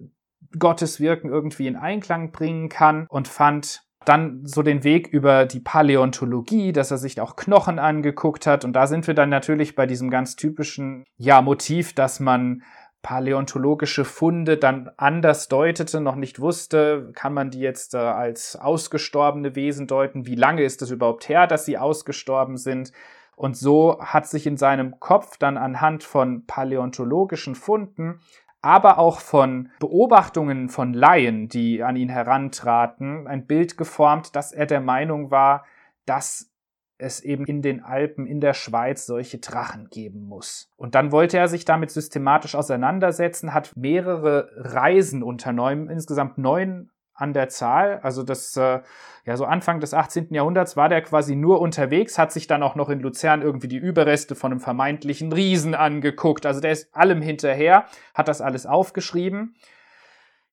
Gottes 0.57 0.99
Wirken 0.99 1.29
irgendwie 1.29 1.67
in 1.67 1.75
Einklang 1.75 2.31
bringen 2.31 2.69
kann 2.69 3.05
und 3.09 3.27
fand 3.27 3.83
dann 4.05 4.45
so 4.45 4.63
den 4.63 4.85
Weg 4.85 5.07
über 5.07 5.45
die 5.45 5.59
Paläontologie, 5.59 6.71
dass 6.71 6.91
er 6.91 6.97
sich 6.97 7.19
auch 7.19 7.35
Knochen 7.35 7.77
angeguckt 7.77 8.47
hat. 8.47 8.63
Und 8.63 8.73
da 8.73 8.87
sind 8.87 9.05
wir 9.05 9.13
dann 9.13 9.29
natürlich 9.29 9.75
bei 9.75 9.85
diesem 9.85 10.09
ganz 10.09 10.37
typischen, 10.37 11.03
ja, 11.17 11.41
Motiv, 11.41 11.93
dass 11.93 12.21
man 12.21 12.63
paläontologische 13.01 14.05
Funde 14.05 14.57
dann 14.57 14.89
anders 14.97 15.47
deutete, 15.47 16.01
noch 16.01 16.15
nicht 16.15 16.39
wusste, 16.39 17.11
kann 17.13 17.33
man 17.33 17.51
die 17.51 17.59
jetzt 17.59 17.93
äh, 17.93 17.97
als 17.97 18.55
ausgestorbene 18.55 19.55
Wesen 19.55 19.87
deuten? 19.87 20.25
Wie 20.25 20.35
lange 20.35 20.63
ist 20.63 20.81
es 20.81 20.91
überhaupt 20.91 21.29
her, 21.29 21.47
dass 21.47 21.65
sie 21.65 21.77
ausgestorben 21.77 22.57
sind? 22.57 22.91
Und 23.35 23.55
so 23.55 23.99
hat 24.01 24.27
sich 24.27 24.47
in 24.47 24.57
seinem 24.57 24.99
Kopf 24.99 25.37
dann 25.37 25.57
anhand 25.57 26.03
von 26.03 26.45
paläontologischen 26.47 27.53
Funden, 27.53 28.19
aber 28.61 28.97
auch 28.97 29.19
von 29.19 29.69
Beobachtungen 29.79 30.69
von 30.69 30.93
Laien, 30.93 31.47
die 31.47 31.83
an 31.83 31.95
ihn 31.95 32.09
herantraten, 32.09 33.27
ein 33.27 33.45
Bild 33.45 33.77
geformt, 33.77 34.35
dass 34.35 34.51
er 34.51 34.65
der 34.65 34.81
Meinung 34.81 35.29
war, 35.29 35.65
dass 36.05 36.51
es 36.97 37.21
eben 37.21 37.45
in 37.45 37.61
den 37.61 37.83
Alpen 37.83 38.25
in 38.25 38.41
der 38.41 38.53
Schweiz 38.53 39.05
solche 39.05 39.37
Drachen 39.37 39.89
geben 39.89 40.27
muss. 40.27 40.71
Und 40.75 40.95
dann 40.95 41.11
wollte 41.11 41.37
er 41.37 41.47
sich 41.47 41.65
damit 41.65 41.91
systematisch 41.91 42.55
auseinandersetzen, 42.55 43.53
hat 43.53 43.75
mehrere 43.75 44.49
Reisen 44.55 45.23
unternommen, 45.23 45.89
insgesamt 45.89 46.37
neun 46.37 46.89
an 47.13 47.33
der 47.33 47.49
Zahl. 47.49 47.99
Also 48.03 48.23
das, 48.23 48.55
äh, 48.57 48.81
ja, 49.25 49.37
so 49.37 49.45
Anfang 49.45 49.79
des 49.79 49.93
18. 49.93 50.33
Jahrhunderts 50.33 50.77
war 50.77 50.87
der 50.87 51.01
quasi 51.01 51.35
nur 51.35 51.59
unterwegs, 51.61 52.17
hat 52.17 52.31
sich 52.31 52.47
dann 52.47 52.63
auch 52.63 52.75
noch 52.75 52.89
in 52.89 52.99
Luzern 52.99 53.41
irgendwie 53.41 53.67
die 53.67 53.77
Überreste 53.77 54.35
von 54.35 54.51
einem 54.51 54.61
vermeintlichen 54.61 55.33
Riesen 55.33 55.75
angeguckt. 55.75 56.45
Also 56.45 56.61
der 56.61 56.71
ist 56.71 56.95
allem 56.95 57.21
hinterher, 57.21 57.85
hat 58.13 58.27
das 58.27 58.41
alles 58.41 58.65
aufgeschrieben. 58.65 59.55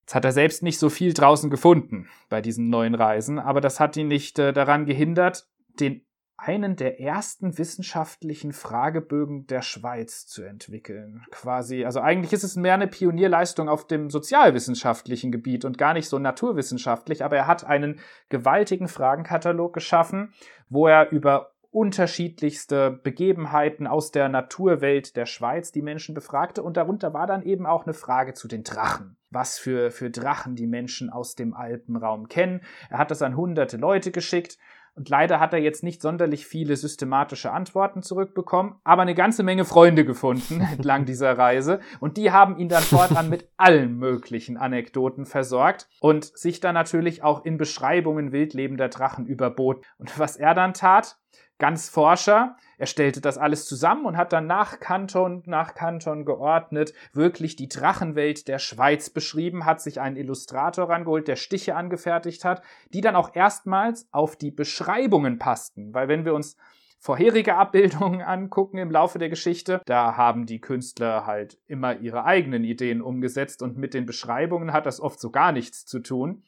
Jetzt 0.01 0.15
hat 0.15 0.25
er 0.25 0.31
selbst 0.31 0.61
nicht 0.61 0.77
so 0.77 0.89
viel 0.89 1.13
draußen 1.13 1.49
gefunden 1.49 2.07
bei 2.29 2.41
diesen 2.41 2.69
neuen 2.69 2.93
Reisen, 2.93 3.39
aber 3.39 3.61
das 3.61 3.79
hat 3.79 3.97
ihn 3.97 4.07
nicht 4.07 4.37
äh, 4.37 4.53
daran 4.53 4.85
gehindert, 4.85 5.47
den 5.79 6.04
einen 6.37 6.75
der 6.75 6.99
ersten 6.99 7.57
wissenschaftlichen 7.57 8.51
Fragebögen 8.51 9.47
der 9.47 9.61
Schweiz 9.61 10.27
zu 10.27 10.43
entwickeln. 10.43 11.23
Quasi, 11.31 11.85
also 11.85 12.01
eigentlich 12.01 12.33
ist 12.33 12.43
es 12.43 12.55
mehr 12.55 12.73
eine 12.73 12.87
Pionierleistung 12.87 13.69
auf 13.69 13.87
dem 13.87 14.09
sozialwissenschaftlichen 14.09 15.31
Gebiet 15.31 15.63
und 15.65 15.77
gar 15.77 15.93
nicht 15.93 16.09
so 16.09 16.19
naturwissenschaftlich, 16.19 17.23
aber 17.23 17.37
er 17.37 17.47
hat 17.47 17.65
einen 17.65 17.99
gewaltigen 18.29 18.87
Fragenkatalog 18.87 19.73
geschaffen, 19.73 20.33
wo 20.69 20.87
er 20.87 21.11
über 21.11 21.51
unterschiedlichste 21.75 22.89
Begebenheiten 22.89 23.85
aus 23.85 24.11
der 24.11 24.29
Naturwelt 24.29 25.17
der 25.17 25.25
Schweiz 25.25 25.73
die 25.73 25.81
Menschen 25.81 26.15
befragte 26.15 26.63
und 26.63 26.77
darunter 26.77 27.13
war 27.13 27.27
dann 27.27 27.43
eben 27.43 27.65
auch 27.65 27.83
eine 27.83 27.93
Frage 27.93 28.33
zu 28.33 28.47
den 28.47 28.63
Drachen. 28.63 29.17
Was 29.29 29.59
für, 29.59 29.91
für 29.91 30.09
Drachen 30.09 30.55
die 30.55 30.67
Menschen 30.67 31.09
aus 31.09 31.35
dem 31.35 31.53
Alpenraum 31.53 32.29
kennen. 32.29 32.61
Er 32.89 32.97
hat 32.97 33.11
das 33.11 33.21
an 33.21 33.35
hunderte 33.35 33.75
Leute 33.75 34.11
geschickt 34.11 34.57
und 34.95 35.09
leider 35.09 35.39
hat 35.41 35.51
er 35.51 35.59
jetzt 35.59 35.83
nicht 35.83 36.01
sonderlich 36.01 36.45
viele 36.47 36.75
systematische 36.77 37.51
Antworten 37.51 38.01
zurückbekommen, 38.01 38.75
aber 38.85 39.01
eine 39.01 39.13
ganze 39.13 39.43
Menge 39.43 39.65
Freunde 39.65 40.05
gefunden 40.05 40.61
entlang 40.71 41.05
dieser 41.05 41.37
Reise. 41.37 41.81
Und 41.99 42.15
die 42.17 42.31
haben 42.31 42.57
ihn 42.57 42.69
dann 42.69 42.83
fortan 42.83 43.29
mit 43.29 43.49
allen 43.57 43.97
möglichen 43.97 44.55
Anekdoten 44.55 45.25
versorgt 45.25 45.89
und 45.99 46.25
sich 46.37 46.61
dann 46.61 46.75
natürlich 46.75 47.23
auch 47.23 47.43
in 47.43 47.57
Beschreibungen 47.57 48.31
wildlebender 48.31 48.87
Drachen 48.87 49.25
überbot. 49.25 49.85
Und 49.97 50.17
was 50.17 50.37
er 50.37 50.53
dann 50.53 50.73
tat, 50.73 51.17
ganz 51.57 51.89
Forscher. 51.89 52.55
Er 52.77 52.85
stellte 52.85 53.21
das 53.21 53.37
alles 53.37 53.65
zusammen 53.65 54.05
und 54.05 54.17
hat 54.17 54.33
dann 54.33 54.47
nach 54.47 54.79
Kanton 54.79 55.43
nach 55.45 55.75
Kanton 55.75 56.25
geordnet, 56.25 56.93
wirklich 57.13 57.55
die 57.55 57.69
Drachenwelt 57.69 58.47
der 58.47 58.59
Schweiz 58.59 59.09
beschrieben, 59.09 59.65
hat 59.65 59.81
sich 59.81 59.99
einen 60.01 60.17
Illustrator 60.17 60.89
rangeholt, 60.89 61.27
der 61.27 61.35
Stiche 61.35 61.75
angefertigt 61.75 62.45
hat, 62.45 62.61
die 62.93 63.01
dann 63.01 63.15
auch 63.15 63.35
erstmals 63.35 64.07
auf 64.11 64.35
die 64.35 64.51
Beschreibungen 64.51 65.39
passten. 65.39 65.93
Weil 65.93 66.07
wenn 66.07 66.25
wir 66.25 66.33
uns 66.33 66.57
vorherige 66.99 67.55
Abbildungen 67.55 68.21
angucken 68.25 68.77
im 68.77 68.91
Laufe 68.91 69.19
der 69.19 69.29
Geschichte, 69.29 69.81
da 69.85 70.17
haben 70.17 70.45
die 70.45 70.59
Künstler 70.59 71.25
halt 71.25 71.59
immer 71.67 71.99
ihre 71.99 72.25
eigenen 72.25 72.63
Ideen 72.63 73.01
umgesetzt 73.01 73.61
und 73.61 73.77
mit 73.77 73.93
den 73.93 74.05
Beschreibungen 74.05 74.73
hat 74.73 74.85
das 74.85 74.99
oft 74.99 75.19
so 75.19 75.29
gar 75.29 75.51
nichts 75.51 75.85
zu 75.85 75.99
tun. 75.99 76.43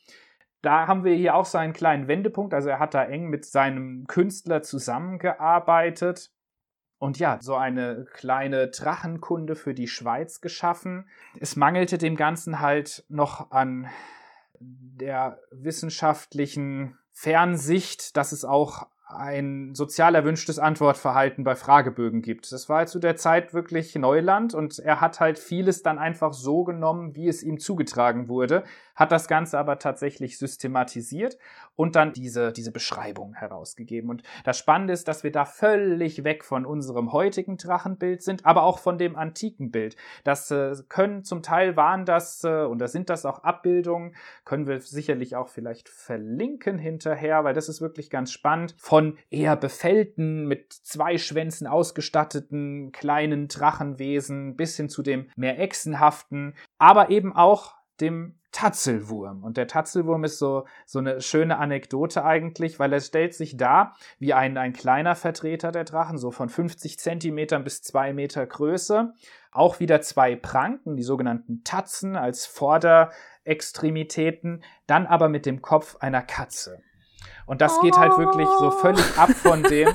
Da 0.68 0.86
haben 0.86 1.06
wir 1.06 1.16
hier 1.16 1.34
auch 1.34 1.46
so 1.46 1.58
einen 1.58 1.72
kleinen 1.72 2.10
Wendepunkt. 2.10 2.54
Also 2.54 2.68
er 2.68 2.80
hat 2.80 2.94
da 2.94 3.06
eng 3.06 3.30
mit 3.30 3.46
seinem 3.46 4.06
Künstler 4.06 4.64
zusammengearbeitet 4.64 6.30
und 6.98 7.20
ja, 7.20 7.38
so 7.40 7.56
eine 7.56 8.04
kleine 8.12 8.68
Drachenkunde 8.68 9.56
für 9.56 9.74
die 9.74 9.88
Schweiz 9.88 10.42
geschaffen. 10.42 11.08
Es 11.40 11.56
mangelte 11.56 11.98
dem 11.98 12.18
Ganzen 12.18 12.60
halt 12.60 13.06
noch 13.08 13.50
an 13.52 13.88
der 14.60 15.40
wissenschaftlichen 15.52 16.98
Fernsicht, 17.14 18.18
dass 18.18 18.34
es 18.34 18.44
auch 18.44 18.88
ein 19.10 19.74
sozial 19.74 20.16
erwünschtes 20.16 20.60
Antwortverhalten 20.60 21.46
bei 21.46 21.56
Fragebögen 21.56 22.22
gibt. 22.22 22.52
Das 22.52 22.68
war 22.68 22.86
zu 22.88 23.00
der 23.00 23.16
Zeit 23.16 23.54
wirklich 23.54 23.96
Neuland 23.96 24.54
und 24.54 24.80
er 24.80 25.00
hat 25.00 25.22
halt 25.22 25.40
vieles 25.40 25.82
dann 25.82 25.98
einfach 25.98 26.34
so 26.34 26.66
genommen, 26.66 27.16
wie 27.16 27.30
es 27.30 27.42
ihm 27.42 27.58
zugetragen 27.58 28.28
wurde, 28.28 28.64
hat 28.96 29.14
das 29.14 29.30
Ganze 29.30 29.60
aber 29.60 29.80
tatsächlich 29.80 30.38
systematisiert 30.38 31.38
und 31.78 31.96
dann 31.96 32.12
diese, 32.12 32.52
diese 32.52 32.72
Beschreibung 32.72 33.36
herausgegeben. 33.36 34.10
Und 34.10 34.24
das 34.44 34.58
Spannende 34.58 34.94
ist, 34.94 35.08
dass 35.08 35.24
wir 35.24 35.32
da 35.32 35.46
völlig 35.46 36.26
weg 36.26 36.44
von 36.44 36.66
unserem 36.66 37.14
heutigen 37.14 37.56
Drachenbild 37.56 38.22
sind, 38.22 38.46
aber 38.46 38.64
auch 38.64 38.80
von 38.80 38.98
dem 38.98 39.16
antiken 39.16 39.72
Bild. 39.72 39.96
Das 40.26 40.52
äh, 40.52 40.76
können 40.90 41.24
zum 41.24 41.44
Teil 41.44 41.78
waren 41.78 42.04
das, 42.04 42.44
äh, 42.44 42.64
und 42.64 42.80
da 42.80 42.88
sind 42.88 43.10
das 43.10 43.26
auch 43.26 43.44
Abbildungen, 43.44 44.16
können 44.44 44.68
wir 44.68 44.82
sicherlich 44.82 45.36
auch 45.36 45.48
vielleicht 45.48 45.88
verlinken 45.88 46.80
hinterher, 46.80 47.44
weil 47.44 47.54
das 47.54 47.70
ist 47.70 47.80
wirklich 47.80 48.10
ganz 48.10 48.32
spannend. 48.32 48.76
Von 48.80 49.18
eher 49.30 49.56
befällten, 49.56 50.48
mit 50.48 50.74
zwei 50.74 51.20
Schwänzen 51.20 51.68
ausgestatteten 51.68 52.92
kleinen 52.92 53.48
Drachenwesen 53.48 54.56
bis 54.56 54.76
hin 54.76 54.90
zu 54.90 55.04
dem 55.04 55.30
mehr 55.36 55.60
echsenhaften, 55.60 56.56
aber 56.80 57.12
eben 57.12 57.36
auch 57.36 57.76
dem 58.02 58.37
Tatzelwurm. 58.52 59.44
Und 59.44 59.58
der 59.58 59.68
Tatzelwurm 59.68 60.24
ist 60.24 60.40
so, 60.40 60.66
so 60.86 61.00
eine 61.00 61.20
schöne 61.22 61.58
Anekdote 61.58 62.24
eigentlich, 62.24 62.80
weil 62.80 62.94
er 62.94 63.02
stellt 63.02 63.34
sich 63.34 63.58
da 63.58 63.94
wie 64.20 64.34
ein, 64.34 64.58
ein 64.58 64.72
kleiner 64.74 65.16
Vertreter 65.16 65.72
der 65.72 65.84
Drachen, 65.84 66.18
so 66.18 66.32
von 66.32 66.50
50 66.50 66.98
Zentimetern 67.00 67.64
bis 67.64 67.84
zwei 67.84 68.14
Meter 68.14 68.46
Größe. 68.46 69.14
Auch 69.52 69.80
wieder 69.80 70.02
zwei 70.02 70.36
Pranken, 70.36 70.96
die 70.96 71.04
sogenannten 71.04 71.64
Tatzen 71.64 72.16
als 72.16 72.46
Vorderextremitäten, 72.46 74.64
dann 74.88 75.08
aber 75.08 75.30
mit 75.30 75.46
dem 75.46 75.62
Kopf 75.62 75.98
einer 76.00 76.22
Katze. 76.22 76.82
Und 77.46 77.62
das 77.62 77.80
geht 77.82 77.98
halt 77.98 78.18
wirklich 78.18 78.48
so 78.60 78.72
völlig 78.72 79.18
ab 79.18 79.30
von 79.32 79.64
dem. 79.64 79.90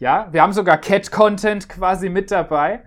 Ja, 0.00 0.28
wir 0.30 0.42
haben 0.42 0.52
sogar 0.52 0.78
Cat-Content 0.78 1.68
quasi 1.68 2.08
mit 2.08 2.30
dabei. 2.30 2.84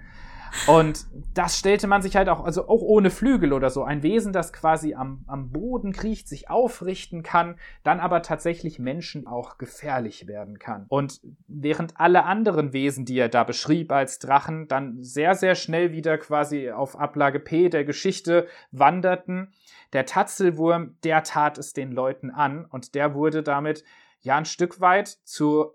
Und 0.67 1.05
das 1.33 1.57
stellte 1.57 1.87
man 1.87 2.01
sich 2.01 2.15
halt 2.15 2.29
auch, 2.29 2.43
also 2.43 2.67
auch 2.67 2.81
ohne 2.81 3.09
Flügel 3.09 3.53
oder 3.53 3.69
so, 3.69 3.83
ein 3.83 4.03
Wesen, 4.03 4.33
das 4.33 4.53
quasi 4.53 4.93
am, 4.93 5.23
am 5.27 5.51
Boden 5.51 5.93
kriecht, 5.93 6.27
sich 6.27 6.49
aufrichten 6.49 7.23
kann, 7.23 7.57
dann 7.83 7.99
aber 7.99 8.21
tatsächlich 8.21 8.79
Menschen 8.79 9.27
auch 9.27 9.57
gefährlich 9.57 10.27
werden 10.27 10.59
kann. 10.59 10.85
Und 10.89 11.21
während 11.47 11.99
alle 11.99 12.25
anderen 12.25 12.73
Wesen, 12.73 13.05
die 13.05 13.17
er 13.17 13.29
da 13.29 13.43
beschrieb 13.43 13.91
als 13.91 14.19
Drachen, 14.19 14.67
dann 14.67 15.01
sehr, 15.01 15.35
sehr 15.35 15.55
schnell 15.55 15.91
wieder 15.91 16.17
quasi 16.17 16.71
auf 16.71 16.99
Ablage 16.99 17.39
P 17.39 17.69
der 17.69 17.85
Geschichte 17.85 18.47
wanderten, 18.71 19.53
der 19.93 20.05
Tatzelwurm, 20.05 20.95
der 21.03 21.23
tat 21.23 21.57
es 21.57 21.73
den 21.73 21.91
Leuten 21.91 22.29
an 22.29 22.65
und 22.65 22.95
der 22.95 23.13
wurde 23.13 23.43
damit 23.43 23.83
ja 24.21 24.37
ein 24.37 24.45
Stück 24.45 24.79
weit 24.79 25.07
zu 25.07 25.73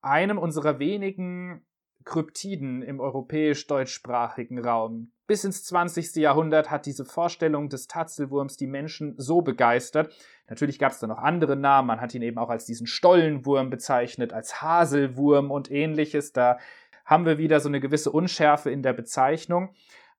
einem 0.00 0.38
unserer 0.38 0.78
wenigen 0.78 1.66
Kryptiden 2.08 2.82
im 2.82 3.00
europäisch-deutschsprachigen 3.00 4.58
Raum. 4.58 5.12
Bis 5.26 5.44
ins 5.44 5.62
20. 5.64 6.16
Jahrhundert 6.16 6.70
hat 6.70 6.86
diese 6.86 7.04
Vorstellung 7.04 7.68
des 7.68 7.86
Tatzelwurms 7.86 8.56
die 8.56 8.66
Menschen 8.66 9.14
so 9.18 9.42
begeistert. 9.42 10.14
Natürlich 10.48 10.78
gab 10.78 10.92
es 10.92 11.00
da 11.00 11.06
noch 11.06 11.18
andere 11.18 11.54
Namen. 11.54 11.88
Man 11.88 12.00
hat 12.00 12.14
ihn 12.14 12.22
eben 12.22 12.38
auch 12.38 12.48
als 12.48 12.64
diesen 12.64 12.86
Stollenwurm 12.86 13.68
bezeichnet, 13.68 14.32
als 14.32 14.62
Haselwurm 14.62 15.50
und 15.50 15.70
ähnliches. 15.70 16.32
Da 16.32 16.58
haben 17.04 17.26
wir 17.26 17.36
wieder 17.36 17.60
so 17.60 17.68
eine 17.68 17.78
gewisse 17.78 18.10
Unschärfe 18.10 18.70
in 18.70 18.82
der 18.82 18.94
Bezeichnung. 18.94 19.74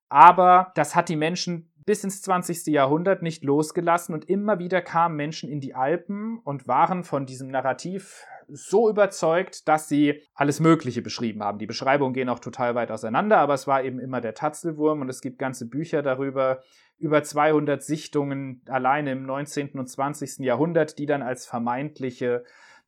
Aber 0.09 0.71
das 0.75 0.95
hat 0.95 1.09
die 1.09 1.15
Menschen 1.15 1.71
bis 1.85 2.03
ins 2.03 2.21
20. 2.21 2.67
Jahrhundert 2.67 3.23
nicht 3.23 3.43
losgelassen 3.43 4.13
und 4.13 4.29
immer 4.29 4.59
wieder 4.59 4.83
kamen 4.83 5.15
Menschen 5.15 5.49
in 5.49 5.59
die 5.59 5.73
Alpen 5.73 6.37
und 6.37 6.67
waren 6.67 7.03
von 7.03 7.25
diesem 7.25 7.47
Narrativ 7.47 8.27
so 8.51 8.89
überzeugt, 8.89 9.67
dass 9.67 9.87
sie 9.87 10.21
alles 10.33 10.59
Mögliche 10.59 11.01
beschrieben 11.01 11.43
haben. 11.43 11.59
Die 11.59 11.67
Beschreibungen 11.67 12.13
gehen 12.13 12.29
auch 12.29 12.39
total 12.39 12.75
weit 12.75 12.91
auseinander, 12.91 13.37
aber 13.37 13.53
es 13.53 13.67
war 13.67 13.83
eben 13.83 13.99
immer 13.99 14.21
der 14.21 14.33
Tatzelwurm 14.33 15.01
und 15.01 15.09
es 15.09 15.21
gibt 15.21 15.39
ganze 15.39 15.67
Bücher 15.67 16.01
darüber, 16.01 16.61
über 16.97 17.23
200 17.23 17.81
Sichtungen 17.81 18.61
alleine 18.67 19.13
im 19.13 19.25
19. 19.25 19.71
und 19.79 19.87
20. 19.87 20.39
Jahrhundert, 20.39 20.99
die 20.99 21.05
dann 21.05 21.21
als 21.21 21.45
vermeintliche 21.45 22.43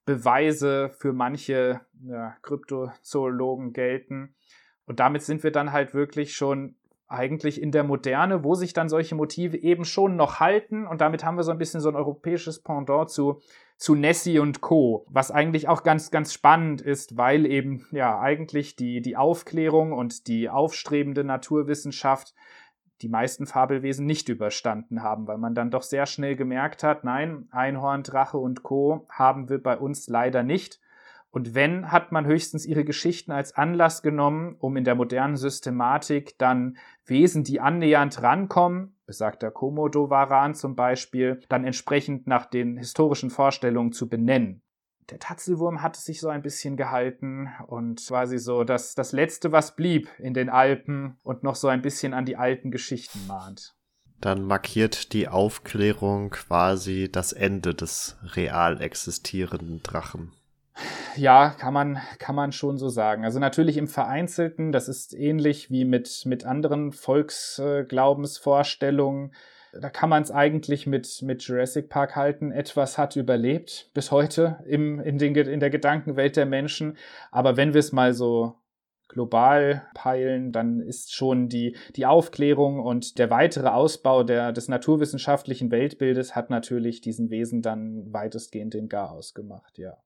Beweise 0.06 0.90
für 0.90 1.14
manche 1.14 1.82
ja, 2.04 2.36
Kryptozoologen 2.42 3.72
gelten. 3.72 4.36
Und 4.86 5.00
damit 5.00 5.22
sind 5.22 5.44
wir 5.44 5.52
dann 5.52 5.72
halt 5.72 5.94
wirklich 5.94 6.36
schon 6.36 6.76
eigentlich 7.08 7.62
in 7.62 7.72
der 7.72 7.84
Moderne, 7.84 8.44
wo 8.44 8.56
sich 8.56 8.74
dann 8.74 8.90
solche 8.90 9.16
Motive 9.16 9.58
eben 9.58 9.86
schon 9.86 10.16
noch 10.16 10.40
halten. 10.40 10.88
Und 10.88 11.02
damit 11.02 11.24
haben 11.24 11.36
wir 11.36 11.44
so 11.44 11.52
ein 11.52 11.58
bisschen 11.58 11.82
so 11.82 11.90
ein 11.90 11.96
europäisches 11.96 12.62
Pendant 12.62 13.10
zu, 13.10 13.42
zu 13.82 13.96
Nessie 13.96 14.38
und 14.38 14.62
Co., 14.62 15.08
was 15.10 15.32
eigentlich 15.32 15.68
auch 15.68 15.82
ganz, 15.82 16.12
ganz 16.12 16.34
spannend 16.34 16.82
ist, 16.82 17.18
weil 17.18 17.48
eben 17.48 17.88
ja 17.90 18.20
eigentlich 18.20 18.76
die, 18.76 19.02
die 19.02 19.18
Aufklärung 19.18 19.92
und 19.92 20.28
die 20.28 20.50
aufstrebende 20.50 21.24
Naturwissenschaft 21.24 22.36
die 23.02 23.10
meisten 23.10 23.48
Fabelwesen 23.48 24.06
nicht 24.06 24.30
überstanden 24.30 25.02
haben, 25.02 25.26
weil 25.26 25.40
man 25.40 25.56
dann 25.56 25.72
doch 25.72 25.82
sehr 25.82 26.06
schnell 26.06 26.36
gemerkt 26.36 26.84
hat, 26.84 27.04
nein, 27.04 27.48
Einhorn, 27.50 28.04
Drache 28.04 28.38
und 28.38 28.62
Co. 28.62 29.08
haben 29.10 29.50
wir 29.50 29.58
bei 29.58 29.76
uns 29.76 30.08
leider 30.08 30.44
nicht. 30.44 30.80
Und 31.32 31.56
wenn, 31.56 31.92
hat 31.92 32.12
man 32.12 32.28
höchstens 32.28 32.68
ihre 32.68 32.86
Geschichten 32.86 33.32
als 33.32 33.56
Anlass 33.56 34.04
genommen, 34.04 34.58
um 34.60 34.78
in 34.78 34.84
der 34.84 34.94
modernen 34.94 35.38
Systematik 35.38 36.38
dann 36.38 36.78
Wesen, 37.08 37.44
die 37.44 37.60
annähernd 37.60 38.22
rankommen, 38.22 38.94
besagter 39.12 39.52
Komodo-Varan 39.52 40.56
zum 40.56 40.78
Beispiel, 40.78 41.42
dann 41.50 41.66
entsprechend 41.66 42.28
nach 42.28 42.46
den 42.46 42.78
historischen 42.78 43.30
Vorstellungen 43.30 43.92
zu 43.92 44.08
benennen. 44.08 44.62
Der 45.10 45.20
Tatzelwurm 45.20 45.82
hatte 45.82 46.00
sich 46.00 46.22
so 46.22 46.30
ein 46.30 46.42
bisschen 46.42 46.78
gehalten 46.78 47.50
und 47.68 48.02
quasi 48.08 48.40
so 48.40 48.64
das, 48.64 48.96
das 48.96 49.12
Letzte, 49.12 49.52
was 49.52 49.76
blieb 49.76 50.08
in 50.18 50.34
den 50.34 50.50
Alpen 50.50 51.20
und 51.24 51.44
noch 51.44 51.56
so 51.56 51.68
ein 51.68 51.82
bisschen 51.82 52.14
an 52.14 52.24
die 52.24 52.38
alten 52.38 52.72
Geschichten 52.72 53.28
mahnt. 53.28 53.76
Dann 54.22 54.46
markiert 54.46 55.12
die 55.12 55.28
Aufklärung 55.28 56.30
quasi 56.30 57.10
das 57.12 57.34
Ende 57.34 57.76
des 57.76 58.18
real 58.24 58.82
existierenden 58.82 59.84
Drachen. 59.84 60.32
Ja, 61.16 61.50
kann 61.50 61.74
man, 61.74 62.00
kann 62.20 62.36
man 62.36 62.52
schon 62.52 62.78
so 62.78 62.90
sagen. 62.90 63.26
Also 63.26 63.40
natürlich 63.40 63.78
im 63.78 63.88
Vereinzelten, 63.88 64.72
das 64.72 64.88
ist 64.88 65.14
ähnlich 65.14 65.70
wie 65.70 65.86
mit, 65.86 66.24
mit 66.26 66.46
anderen 66.46 66.92
Volksglaubensvorstellungen. 66.92 69.34
da 69.74 69.90
kann 69.90 70.10
man 70.10 70.24
es 70.24 70.32
eigentlich 70.32 70.88
mit, 70.88 71.22
mit 71.22 71.44
Jurassic 71.44 71.90
Park 71.90 72.16
halten. 72.16 72.52
Etwas 72.52 72.98
hat 72.98 73.16
überlebt 73.16 73.92
bis 73.94 74.12
heute 74.12 74.60
im, 74.66 75.00
in, 75.00 75.18
den, 75.18 75.36
in 75.36 75.60
der 75.60 75.70
Gedankenwelt 75.70 76.38
der 76.38 76.46
Menschen. 76.46 76.98
Aber 77.32 77.58
wenn 77.58 77.74
wir 77.74 77.80
es 77.80 77.92
mal 77.92 78.14
so 78.14 78.56
global 79.10 79.88
peilen, 79.94 80.54
dann 80.54 80.80
ist 80.80 81.14
schon 81.14 81.50
die, 81.50 81.76
die 81.98 82.06
Aufklärung 82.06 82.80
und 82.80 83.20
der 83.20 83.30
weitere 83.30 83.68
Ausbau 83.68 84.24
der, 84.24 84.54
des 84.54 84.70
naturwissenschaftlichen 84.70 85.70
Weltbildes 85.72 86.36
hat 86.36 86.50
natürlich 86.50 87.02
diesen 87.02 87.30
Wesen 87.30 87.62
dann 87.62 88.14
weitestgehend 88.14 88.74
den 88.74 88.88
Garaus 88.88 89.34
gemacht, 89.34 89.78
ja. 89.78 89.98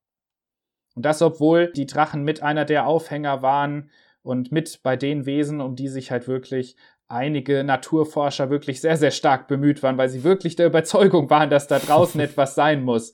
Und 0.96 1.06
das, 1.06 1.22
obwohl 1.22 1.72
die 1.74 1.86
Drachen 1.86 2.24
mit 2.24 2.42
einer 2.42 2.66
der 2.66 2.88
Aufhänger 2.88 3.42
waren 3.42 3.90
und 4.24 4.52
mit 4.52 4.82
bei 4.82 4.96
den 4.96 5.26
Wesen, 5.26 5.62
um 5.62 5.76
die 5.76 5.90
sich 5.90 6.10
halt 6.10 6.28
wirklich 6.28 6.76
einige 7.08 7.64
Naturforscher 7.64 8.50
wirklich 8.50 8.82
sehr, 8.82 8.98
sehr 8.98 9.12
stark 9.12 9.48
bemüht 9.48 9.84
waren, 9.84 9.98
weil 9.98 10.10
sie 10.10 10.24
wirklich 10.24 10.56
der 10.56 10.66
Überzeugung 10.66 11.30
waren, 11.30 11.50
dass 11.50 11.68
da 11.68 11.80
draußen 11.80 12.20
etwas 12.22 12.56
sein 12.56 12.84
muss. 12.84 13.14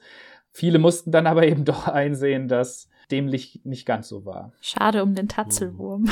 Viele 0.52 0.80
mussten 0.80 1.12
dann 1.12 1.28
aber 1.28 1.46
eben 1.48 1.66
doch 1.66 1.88
einsehen, 1.88 2.48
dass 2.48 2.88
dem 3.10 3.26
nicht 3.26 3.86
ganz 3.86 4.08
so 4.08 4.26
war. 4.26 4.54
Schade 4.62 5.04
um 5.04 5.16
den 5.16 5.28
Tatzelwurm. 5.28 6.10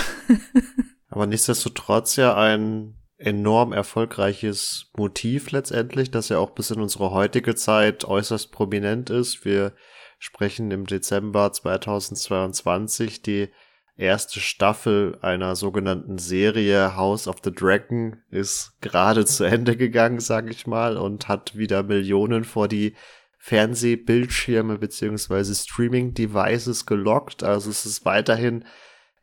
aber 1.10 1.28
nichtsdestotrotz 1.28 2.18
ja 2.18 2.36
ein 2.36 2.96
enorm 3.18 3.74
erfolgreiches 3.74 4.92
Motiv 4.98 5.52
letztendlich, 5.52 6.12
das 6.12 6.30
ja 6.30 6.40
auch 6.40 6.52
bis 6.52 6.72
in 6.72 6.82
unsere 6.82 7.12
heutige 7.12 7.56
Zeit 7.56 8.06
äußerst 8.06 8.52
prominent 8.52 9.10
ist. 9.10 9.46
Wir 9.46 9.74
sprechen 10.20 10.70
im 10.70 10.86
Dezember 10.86 11.52
2022 11.52 13.22
die 13.24 13.50
erste 13.96 14.40
Staffel 14.40 15.18
einer 15.22 15.56
sogenannten 15.56 16.18
Serie 16.18 16.96
House 16.96 17.28
of 17.28 17.38
the 17.44 17.52
Dragon 17.52 18.22
ist 18.30 18.74
gerade 18.82 19.26
zu 19.26 19.44
Ende 19.44 19.76
gegangen, 19.76 20.20
sag 20.20 20.50
ich 20.50 20.68
mal, 20.68 20.98
und 20.98 21.28
hat 21.28 21.58
wieder 21.58 21.84
Millionen 21.84 22.44
vor 22.44 22.68
die 22.68 22.96
Fernsehbildschirme 23.38 24.78
beziehungsweise 24.78 25.56
Streaming-Devices 25.56 26.86
gelockt. 26.86 27.42
Also 27.44 27.70
es 27.70 27.86
ist 27.86 28.06
weiterhin 28.06 28.66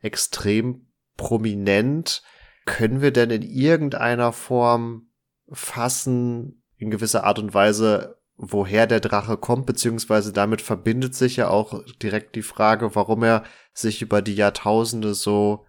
extrem 0.01 0.87
prominent. 1.15 2.23
Können 2.65 3.01
wir 3.01 3.11
denn 3.11 3.29
in 3.29 3.43
irgendeiner 3.43 4.33
Form 4.33 5.09
fassen, 5.51 6.63
in 6.77 6.91
gewisser 6.91 7.23
Art 7.23 7.39
und 7.39 7.53
Weise, 7.53 8.16
woher 8.37 8.85
der 8.85 8.99
Drache 8.99 9.35
kommt, 9.37 9.65
beziehungsweise 9.65 10.31
damit 10.31 10.61
verbindet 10.61 11.15
sich 11.15 11.37
ja 11.37 11.49
auch 11.49 11.83
direkt 12.01 12.35
die 12.35 12.43
Frage, 12.43 12.95
warum 12.95 13.23
er 13.23 13.43
sich 13.73 14.01
über 14.01 14.21
die 14.21 14.35
Jahrtausende 14.35 15.15
so 15.15 15.65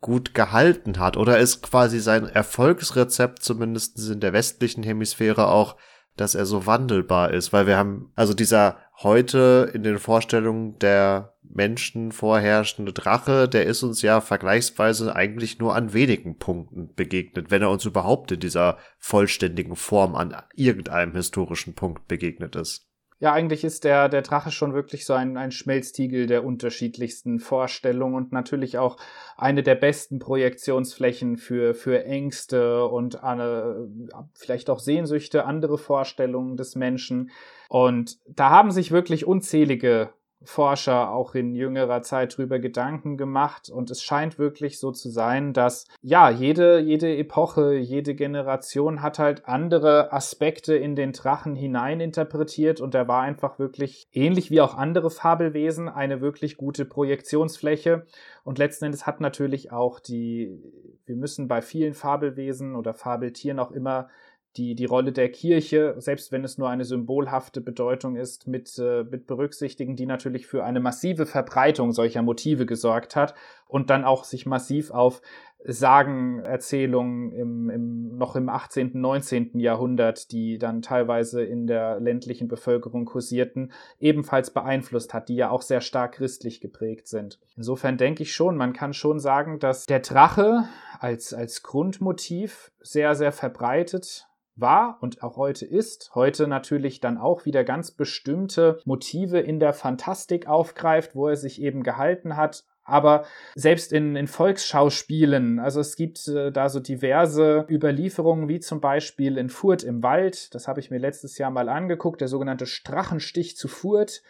gut 0.00 0.34
gehalten 0.34 0.98
hat. 0.98 1.16
Oder 1.16 1.38
ist 1.38 1.62
quasi 1.62 1.98
sein 2.00 2.28
Erfolgsrezept, 2.28 3.42
zumindest 3.42 3.98
in 4.10 4.20
der 4.20 4.34
westlichen 4.34 4.82
Hemisphäre 4.82 5.48
auch, 5.48 5.76
dass 6.16 6.34
er 6.34 6.46
so 6.46 6.66
wandelbar 6.66 7.32
ist, 7.32 7.52
weil 7.52 7.66
wir 7.66 7.76
haben, 7.76 8.10
also 8.14 8.34
dieser 8.34 8.78
heute 9.02 9.70
in 9.74 9.82
den 9.82 9.98
Vorstellungen 9.98 10.78
der 10.78 11.34
Menschen 11.42 12.12
vorherrschende 12.12 12.92
Drache, 12.92 13.48
der 13.48 13.66
ist 13.66 13.82
uns 13.82 14.02
ja 14.02 14.20
vergleichsweise 14.20 15.14
eigentlich 15.14 15.58
nur 15.58 15.74
an 15.74 15.92
wenigen 15.92 16.38
Punkten 16.38 16.94
begegnet, 16.94 17.50
wenn 17.50 17.62
er 17.62 17.70
uns 17.70 17.84
überhaupt 17.84 18.32
in 18.32 18.40
dieser 18.40 18.78
vollständigen 18.98 19.76
Form 19.76 20.14
an 20.14 20.36
irgendeinem 20.54 21.12
historischen 21.12 21.74
Punkt 21.74 22.08
begegnet 22.08 22.56
ist. 22.56 22.85
Ja, 23.18 23.32
eigentlich 23.32 23.64
ist 23.64 23.84
der, 23.84 24.10
der 24.10 24.20
Drache 24.20 24.50
schon 24.50 24.74
wirklich 24.74 25.06
so 25.06 25.14
ein, 25.14 25.38
ein 25.38 25.50
Schmelztiegel 25.50 26.26
der 26.26 26.44
unterschiedlichsten 26.44 27.38
Vorstellungen 27.38 28.14
und 28.14 28.32
natürlich 28.32 28.76
auch 28.76 28.98
eine 29.38 29.62
der 29.62 29.74
besten 29.74 30.18
Projektionsflächen 30.18 31.38
für, 31.38 31.72
für 31.72 32.04
Ängste 32.04 32.84
und 32.84 33.24
eine, 33.24 33.88
vielleicht 34.34 34.68
auch 34.68 34.80
Sehnsüchte, 34.80 35.46
andere 35.46 35.78
Vorstellungen 35.78 36.58
des 36.58 36.74
Menschen. 36.74 37.30
Und 37.70 38.18
da 38.28 38.50
haben 38.50 38.70
sich 38.70 38.92
wirklich 38.92 39.26
unzählige 39.26 40.10
Forscher 40.42 41.10
auch 41.10 41.34
in 41.34 41.54
jüngerer 41.54 42.02
Zeit 42.02 42.36
drüber 42.36 42.58
Gedanken 42.58 43.16
gemacht. 43.16 43.70
Und 43.70 43.90
es 43.90 44.02
scheint 44.02 44.38
wirklich 44.38 44.78
so 44.78 44.92
zu 44.92 45.08
sein, 45.08 45.52
dass 45.52 45.86
ja, 46.02 46.30
jede, 46.30 46.78
jede 46.78 47.16
Epoche, 47.16 47.74
jede 47.74 48.14
Generation 48.14 49.02
hat 49.02 49.18
halt 49.18 49.46
andere 49.46 50.12
Aspekte 50.12 50.76
in 50.76 50.94
den 50.94 51.12
Drachen 51.12 51.56
hineininterpretiert. 51.56 52.80
Und 52.80 52.94
er 52.94 53.08
war 53.08 53.22
einfach 53.22 53.58
wirklich 53.58 54.06
ähnlich 54.12 54.50
wie 54.50 54.60
auch 54.60 54.74
andere 54.74 55.10
Fabelwesen 55.10 55.88
eine 55.88 56.20
wirklich 56.20 56.56
gute 56.56 56.84
Projektionsfläche. 56.84 58.06
Und 58.44 58.58
letzten 58.58 58.86
Endes 58.86 59.06
hat 59.06 59.20
natürlich 59.20 59.72
auch 59.72 60.00
die, 60.00 60.62
wir 61.06 61.16
müssen 61.16 61.48
bei 61.48 61.62
vielen 61.62 61.94
Fabelwesen 61.94 62.76
oder 62.76 62.94
Fabeltieren 62.94 63.58
auch 63.58 63.72
immer 63.72 64.08
die, 64.56 64.74
die 64.74 64.84
Rolle 64.84 65.12
der 65.12 65.30
Kirche, 65.30 65.94
selbst 65.98 66.32
wenn 66.32 66.44
es 66.44 66.58
nur 66.58 66.68
eine 66.68 66.84
symbolhafte 66.84 67.60
Bedeutung 67.60 68.16
ist, 68.16 68.46
mit, 68.46 68.78
äh, 68.78 69.04
mit 69.04 69.26
berücksichtigen, 69.26 69.96
die 69.96 70.06
natürlich 70.06 70.46
für 70.46 70.64
eine 70.64 70.80
massive 70.80 71.26
Verbreitung 71.26 71.92
solcher 71.92 72.22
Motive 72.22 72.66
gesorgt 72.66 73.16
hat 73.16 73.34
und 73.68 73.90
dann 73.90 74.04
auch 74.04 74.24
sich 74.24 74.46
massiv 74.46 74.90
auf 74.90 75.20
Sagenerzählungen 75.68 77.32
im, 77.32 77.70
im, 77.70 78.16
noch 78.16 78.36
im 78.36 78.48
18., 78.48 78.92
19. 78.94 79.58
Jahrhundert, 79.58 80.30
die 80.30 80.58
dann 80.58 80.80
teilweise 80.80 81.42
in 81.42 81.66
der 81.66 81.98
ländlichen 81.98 82.46
Bevölkerung 82.46 83.04
kursierten, 83.04 83.72
ebenfalls 83.98 84.50
beeinflusst 84.50 85.12
hat, 85.12 85.28
die 85.28 85.34
ja 85.34 85.50
auch 85.50 85.62
sehr 85.62 85.80
stark 85.80 86.12
christlich 86.12 86.60
geprägt 86.60 87.08
sind. 87.08 87.40
Insofern 87.56 87.96
denke 87.96 88.22
ich 88.22 88.32
schon, 88.32 88.56
man 88.56 88.74
kann 88.74 88.92
schon 88.92 89.18
sagen, 89.18 89.58
dass 89.58 89.86
der 89.86 90.00
Drache 90.00 90.68
als, 91.00 91.34
als 91.34 91.62
Grundmotiv 91.62 92.70
sehr, 92.80 93.14
sehr 93.16 93.32
verbreitet 93.32 94.28
war 94.56 94.98
und 95.00 95.22
auch 95.22 95.36
heute 95.36 95.66
ist, 95.66 96.10
heute 96.14 96.48
natürlich 96.48 97.00
dann 97.00 97.18
auch 97.18 97.44
wieder 97.44 97.64
ganz 97.64 97.90
bestimmte 97.90 98.80
Motive 98.84 99.38
in 99.38 99.60
der 99.60 99.72
Fantastik 99.72 100.48
aufgreift, 100.48 101.14
wo 101.14 101.28
er 101.28 101.36
sich 101.36 101.60
eben 101.60 101.82
gehalten 101.82 102.36
hat. 102.36 102.64
Aber 102.88 103.24
selbst 103.56 103.92
in, 103.92 104.14
in 104.14 104.28
Volksschauspielen, 104.28 105.58
also 105.58 105.80
es 105.80 105.96
gibt 105.96 106.28
äh, 106.28 106.52
da 106.52 106.68
so 106.68 106.78
diverse 106.78 107.66
Überlieferungen, 107.68 108.48
wie 108.48 108.60
zum 108.60 108.80
Beispiel 108.80 109.38
in 109.38 109.50
Furt 109.50 109.82
im 109.82 110.04
Wald, 110.04 110.54
das 110.54 110.68
habe 110.68 110.78
ich 110.78 110.90
mir 110.90 110.98
letztes 110.98 111.36
Jahr 111.36 111.50
mal 111.50 111.68
angeguckt, 111.68 112.20
der 112.20 112.28
sogenannte 112.28 112.66
Strachenstich 112.66 113.56
zu 113.56 113.66
Furt, 113.66 114.22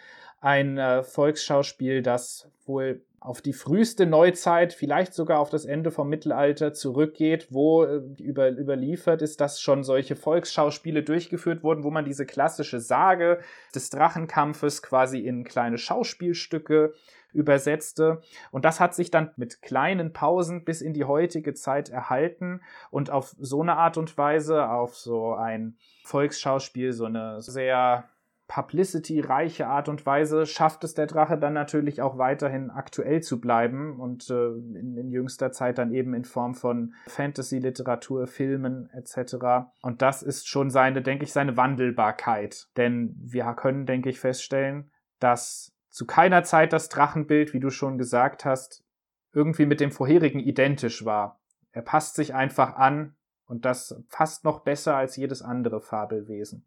ein 0.47 0.79
äh, 0.79 1.03
Volksschauspiel, 1.03 2.03
das 2.03 2.49
wohl 2.67 3.03
auf 3.19 3.43
die 3.43 3.53
früheste 3.53 4.07
Neuzeit, 4.07 4.73
vielleicht 4.73 5.13
sogar 5.13 5.41
auf 5.41 5.51
das 5.51 5.65
Ende 5.65 5.91
vom 5.91 6.09
Mittelalter 6.09 6.73
zurückgeht, 6.73 7.49
wo 7.51 7.83
äh, 7.83 7.97
über, 8.21 8.51
überliefert 8.51 9.23
ist, 9.23 9.41
dass 9.41 9.61
schon 9.61 9.83
solche 9.83 10.15
Volksschauspiele 10.15 11.03
durchgeführt 11.03 11.65
wurden, 11.65 11.83
wo 11.83 11.91
man 11.91 12.05
diese 12.05 12.27
klassische 12.27 12.79
Sage 12.79 13.41
des 13.75 13.91
Drachenkampfes 13.91 14.83
quasi 14.85 15.19
in 15.19 15.43
kleine 15.43 15.79
Schauspielstücke 15.79 16.95
übersetzte. 17.33 18.21
Und 18.53 18.65
das 18.65 18.79
hat 18.79 18.95
sich 18.95 19.11
dann 19.11 19.33
mit 19.37 19.63
kleinen 19.63 20.13
Pausen 20.13 20.65
bis 20.65 20.81
in 20.81 20.95
die 20.95 21.05
heutige 21.05 21.55
Zeit 21.55 21.89
erhalten 21.89 22.61
und 22.93 23.11
auf 23.11 23.35
so 23.41 23.63
eine 23.63 23.77
Art 23.77 23.97
und 23.97 24.17
Weise, 24.17 24.69
auf 24.69 24.95
so 24.95 25.35
ein 25.35 25.77
Volksschauspiel, 26.05 26.93
so 26.93 27.07
eine 27.07 27.43
sehr 27.43 28.09
publicity-reiche 28.49 29.67
Art 29.67 29.89
und 29.89 30.07
Weise 30.07 30.47
schafft 30.47 30.85
es 30.85 30.95
der 30.95 31.07
Drache 31.07 31.37
dann 31.37 31.53
natürlich 31.53 32.01
auch 32.01 32.17
weiterhin 32.17 32.71
aktuell 32.71 33.23
zu 33.23 33.41
bleiben 33.41 33.99
und 33.99 34.31
äh, 34.31 34.49
in, 34.49 34.97
in, 34.97 35.11
jüngster 35.11 35.51
Zeit 35.51 35.79
dann 35.79 35.93
eben 35.93 36.15
in 36.15 36.25
Form 36.25 36.55
von 36.55 36.95
Fantasy-Literatur, 37.09 38.27
Filmen 38.27 38.89
etc. 38.91 39.69
Und 39.83 40.01
das 40.01 40.23
ist 40.23 40.49
schon 40.49 40.71
seine, 40.71 41.03
denke 41.03 41.25
ich, 41.25 41.33
seine 41.33 41.57
Wandelbarkeit. 41.57 42.69
Denn 42.77 43.17
wir 43.19 43.45
können, 43.55 43.85
denke 43.85 44.11
ich, 44.11 44.21
feststellen, 44.21 44.91
dass 45.19 45.73
zu 45.91 46.07
keiner 46.07 46.45
Zeit 46.45 46.73
das 46.73 46.89
Drachenbild, 46.89 47.53
wie 47.53 47.61
du 47.61 47.71
schon 47.71 47.99
gesagt 47.99 48.45
hast, 48.45 48.85
irgendwie 49.33 49.67
mit 49.67 49.81
dem 49.81 49.91
vorherigen 49.91 50.41
identisch 50.41 51.05
war. 51.05 51.41
Er 51.73 51.83
passt 51.83 52.15
sich 52.15 52.35
einfach 52.35 52.77
an 52.77 53.17
und 53.47 53.65
das 53.65 54.03
fast 54.09 54.45
noch 54.45 54.61
besser 54.61 54.97
als 54.97 55.17
jedes 55.17 55.43
andere 55.43 55.81
Fabelwesen. 55.81 56.65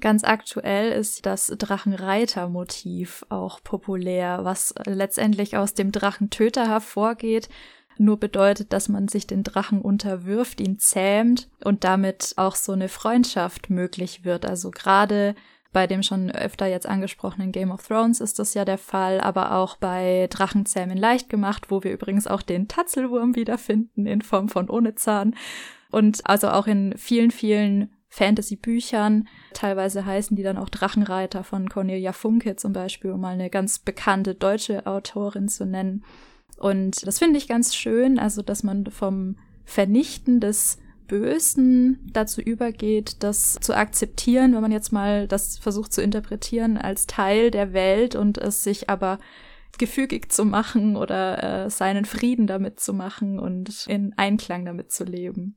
Ganz 0.00 0.24
aktuell 0.24 0.92
ist 0.92 1.24
das 1.24 1.46
Drachenreiter-Motiv 1.46 3.24
auch 3.28 3.62
populär, 3.62 4.40
was 4.42 4.74
letztendlich 4.86 5.56
aus 5.56 5.74
dem 5.74 5.92
Drachentöter 5.92 6.68
hervorgeht, 6.68 7.48
nur 7.96 8.18
bedeutet, 8.18 8.72
dass 8.72 8.88
man 8.88 9.08
sich 9.08 9.26
den 9.26 9.44
Drachen 9.44 9.80
unterwirft, 9.80 10.60
ihn 10.60 10.78
zähmt 10.78 11.48
und 11.62 11.84
damit 11.84 12.34
auch 12.36 12.56
so 12.56 12.72
eine 12.72 12.88
Freundschaft 12.88 13.70
möglich 13.70 14.24
wird. 14.24 14.44
Also 14.44 14.70
gerade 14.70 15.34
bei 15.72 15.86
dem 15.86 16.02
schon 16.02 16.30
öfter 16.30 16.66
jetzt 16.66 16.86
angesprochenen 16.86 17.52
Game 17.52 17.70
of 17.70 17.86
Thrones 17.86 18.20
ist 18.20 18.38
das 18.38 18.54
ja 18.54 18.64
der 18.64 18.78
Fall, 18.78 19.20
aber 19.20 19.52
auch 19.56 19.76
bei 19.76 20.28
Drachenzähmen 20.30 20.96
leicht 20.96 21.28
gemacht, 21.28 21.70
wo 21.70 21.82
wir 21.82 21.92
übrigens 21.92 22.26
auch 22.26 22.42
den 22.42 22.68
Tatzelwurm 22.68 23.34
wiederfinden 23.36 24.06
in 24.06 24.22
Form 24.22 24.48
von 24.48 24.70
ohne 24.70 24.94
Zahn. 24.94 25.34
Und 25.90 26.26
also 26.26 26.48
auch 26.48 26.66
in 26.66 26.96
vielen, 26.96 27.30
vielen 27.30 27.93
Fantasy-Büchern. 28.14 29.26
Teilweise 29.54 30.06
heißen 30.06 30.36
die 30.36 30.44
dann 30.44 30.56
auch 30.56 30.68
Drachenreiter 30.68 31.42
von 31.42 31.68
Cornelia 31.68 32.12
Funke 32.12 32.54
zum 32.54 32.72
Beispiel, 32.72 33.10
um 33.10 33.20
mal 33.20 33.34
eine 33.34 33.50
ganz 33.50 33.80
bekannte 33.80 34.34
deutsche 34.36 34.86
Autorin 34.86 35.48
zu 35.48 35.66
nennen. 35.66 36.04
Und 36.56 37.04
das 37.06 37.18
finde 37.18 37.38
ich 37.38 37.48
ganz 37.48 37.74
schön, 37.74 38.20
also 38.20 38.42
dass 38.42 38.62
man 38.62 38.86
vom 38.86 39.36
Vernichten 39.64 40.38
des 40.38 40.78
Bösen 41.08 41.98
dazu 42.12 42.40
übergeht, 42.40 43.16
das 43.24 43.56
zu 43.60 43.76
akzeptieren, 43.76 44.54
wenn 44.54 44.62
man 44.62 44.72
jetzt 44.72 44.92
mal 44.92 45.26
das 45.26 45.58
versucht 45.58 45.92
zu 45.92 46.00
interpretieren 46.00 46.78
als 46.78 47.06
Teil 47.06 47.50
der 47.50 47.72
Welt 47.72 48.14
und 48.14 48.38
es 48.38 48.62
sich 48.62 48.88
aber 48.88 49.18
gefügig 49.76 50.30
zu 50.30 50.44
machen 50.44 50.96
oder 50.96 51.64
äh, 51.64 51.70
seinen 51.70 52.04
Frieden 52.04 52.46
damit 52.46 52.78
zu 52.78 52.94
machen 52.94 53.40
und 53.40 53.86
in 53.88 54.14
Einklang 54.16 54.64
damit 54.64 54.92
zu 54.92 55.02
leben. 55.02 55.56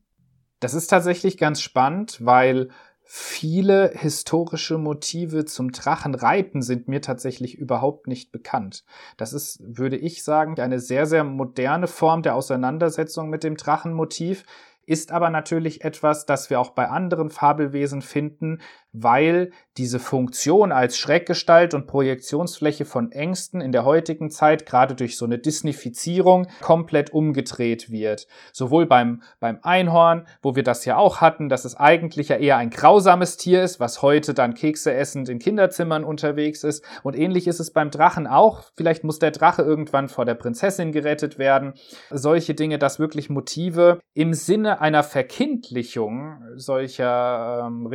Das 0.59 0.73
ist 0.73 0.87
tatsächlich 0.87 1.37
ganz 1.37 1.61
spannend, 1.61 2.17
weil 2.25 2.69
viele 3.03 3.91
historische 3.93 4.77
Motive 4.77 5.45
zum 5.45 5.71
Drachenreiten 5.71 6.61
sind 6.61 6.89
mir 6.89 7.01
tatsächlich 7.01 7.57
überhaupt 7.57 8.07
nicht 8.07 8.31
bekannt. 8.31 8.83
Das 9.15 9.31
ist, 9.31 9.59
würde 9.61 9.95
ich 9.95 10.23
sagen, 10.23 10.59
eine 10.59 10.79
sehr, 10.79 11.05
sehr 11.05 11.23
moderne 11.23 11.87
Form 11.87 12.21
der 12.21 12.35
Auseinandersetzung 12.35 13.29
mit 13.29 13.43
dem 13.43 13.55
Drachenmotiv, 13.55 14.43
ist 14.87 15.11
aber 15.11 15.29
natürlich 15.29 15.83
etwas, 15.83 16.25
das 16.25 16.49
wir 16.49 16.59
auch 16.59 16.71
bei 16.71 16.89
anderen 16.89 17.29
Fabelwesen 17.29 18.01
finden, 18.01 18.59
weil 18.93 19.51
diese 19.77 19.99
Funktion 19.99 20.71
als 20.71 20.97
Schreckgestalt 20.97 21.73
und 21.73 21.87
Projektionsfläche 21.87 22.85
von 22.85 23.11
Ängsten 23.11 23.61
in 23.61 23.71
der 23.71 23.85
heutigen 23.85 24.31
Zeit 24.31 24.65
gerade 24.65 24.95
durch 24.95 25.17
so 25.17 25.25
eine 25.25 25.37
Disneyfizierung 25.37 26.47
komplett 26.61 27.11
umgedreht 27.11 27.91
wird. 27.91 28.27
Sowohl 28.53 28.87
beim, 28.87 29.21
beim 29.39 29.59
Einhorn, 29.61 30.27
wo 30.41 30.55
wir 30.55 30.63
das 30.63 30.85
ja 30.85 30.97
auch 30.97 31.21
hatten, 31.21 31.49
dass 31.49 31.65
es 31.65 31.75
eigentlich 31.75 32.29
ja 32.29 32.37
eher 32.37 32.57
ein 32.57 32.71
grausames 32.71 33.37
Tier 33.37 33.61
ist, 33.61 33.79
was 33.79 34.01
heute 34.01 34.33
dann 34.33 34.55
Kekse 34.55 34.93
essend 34.93 35.29
in 35.29 35.39
Kinderzimmern 35.39 36.03
unterwegs 36.03 36.63
ist. 36.63 36.83
Und 37.03 37.15
ähnlich 37.15 37.47
ist 37.47 37.59
es 37.59 37.71
beim 37.71 37.91
Drachen 37.91 38.25
auch. 38.25 38.63
Vielleicht 38.75 39.03
muss 39.03 39.19
der 39.19 39.31
Drache 39.31 39.61
irgendwann 39.61 40.09
vor 40.09 40.25
der 40.25 40.35
Prinzessin 40.35 40.91
gerettet 40.91 41.37
werden. 41.37 41.73
Solche 42.09 42.55
Dinge, 42.55 42.79
dass 42.79 42.99
wirklich 42.99 43.29
Motive 43.29 43.99
im 44.15 44.33
Sinne 44.33 44.81
einer 44.81 45.03
Verkindlichung 45.03 46.41
solcher 46.55 47.65
ähm, 47.67 47.85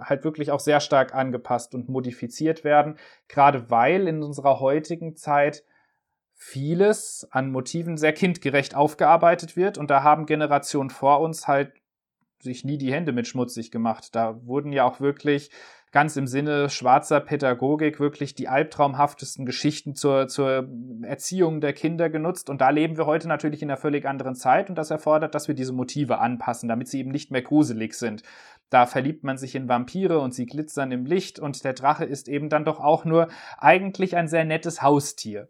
Halt 0.00 0.24
wirklich 0.24 0.50
auch 0.50 0.60
sehr 0.60 0.80
stark 0.80 1.14
angepasst 1.14 1.74
und 1.74 1.88
modifiziert 1.88 2.64
werden, 2.64 2.96
gerade 3.28 3.70
weil 3.70 4.08
in 4.08 4.22
unserer 4.22 4.60
heutigen 4.60 5.16
Zeit 5.16 5.64
vieles 6.34 7.26
an 7.30 7.50
Motiven 7.50 7.96
sehr 7.96 8.12
kindgerecht 8.12 8.74
aufgearbeitet 8.74 9.56
wird 9.56 9.76
und 9.76 9.90
da 9.90 10.02
haben 10.02 10.26
Generationen 10.26 10.90
vor 10.90 11.20
uns 11.20 11.48
halt 11.48 11.72
sich 12.40 12.64
nie 12.64 12.78
die 12.78 12.92
Hände 12.92 13.12
mit 13.12 13.26
schmutzig 13.26 13.70
gemacht. 13.70 14.14
Da 14.14 14.40
wurden 14.44 14.72
ja 14.72 14.84
auch 14.84 15.00
wirklich 15.00 15.50
ganz 15.90 16.16
im 16.16 16.26
Sinne 16.26 16.68
schwarzer 16.68 17.20
Pädagogik 17.20 17.98
wirklich 17.98 18.34
die 18.34 18.48
albtraumhaftesten 18.48 19.46
Geschichten 19.46 19.94
zur, 19.94 20.28
zur 20.28 20.68
Erziehung 21.02 21.60
der 21.60 21.72
Kinder 21.72 22.10
genutzt. 22.10 22.50
Und 22.50 22.60
da 22.60 22.70
leben 22.70 22.96
wir 22.96 23.06
heute 23.06 23.28
natürlich 23.28 23.62
in 23.62 23.70
einer 23.70 23.78
völlig 23.78 24.06
anderen 24.06 24.34
Zeit 24.34 24.68
und 24.68 24.76
das 24.76 24.90
erfordert, 24.90 25.34
dass 25.34 25.48
wir 25.48 25.54
diese 25.54 25.72
Motive 25.72 26.18
anpassen, 26.18 26.68
damit 26.68 26.88
sie 26.88 27.00
eben 27.00 27.10
nicht 27.10 27.30
mehr 27.30 27.42
gruselig 27.42 27.94
sind. 27.94 28.22
Da 28.70 28.86
verliebt 28.86 29.24
man 29.24 29.38
sich 29.38 29.54
in 29.54 29.68
Vampire 29.68 30.20
und 30.20 30.34
sie 30.34 30.46
glitzern 30.46 30.92
im 30.92 31.06
Licht 31.06 31.38
und 31.38 31.64
der 31.64 31.72
Drache 31.72 32.04
ist 32.04 32.28
eben 32.28 32.48
dann 32.48 32.64
doch 32.64 32.80
auch 32.80 33.04
nur 33.04 33.28
eigentlich 33.56 34.16
ein 34.16 34.28
sehr 34.28 34.44
nettes 34.44 34.82
Haustier. 34.82 35.48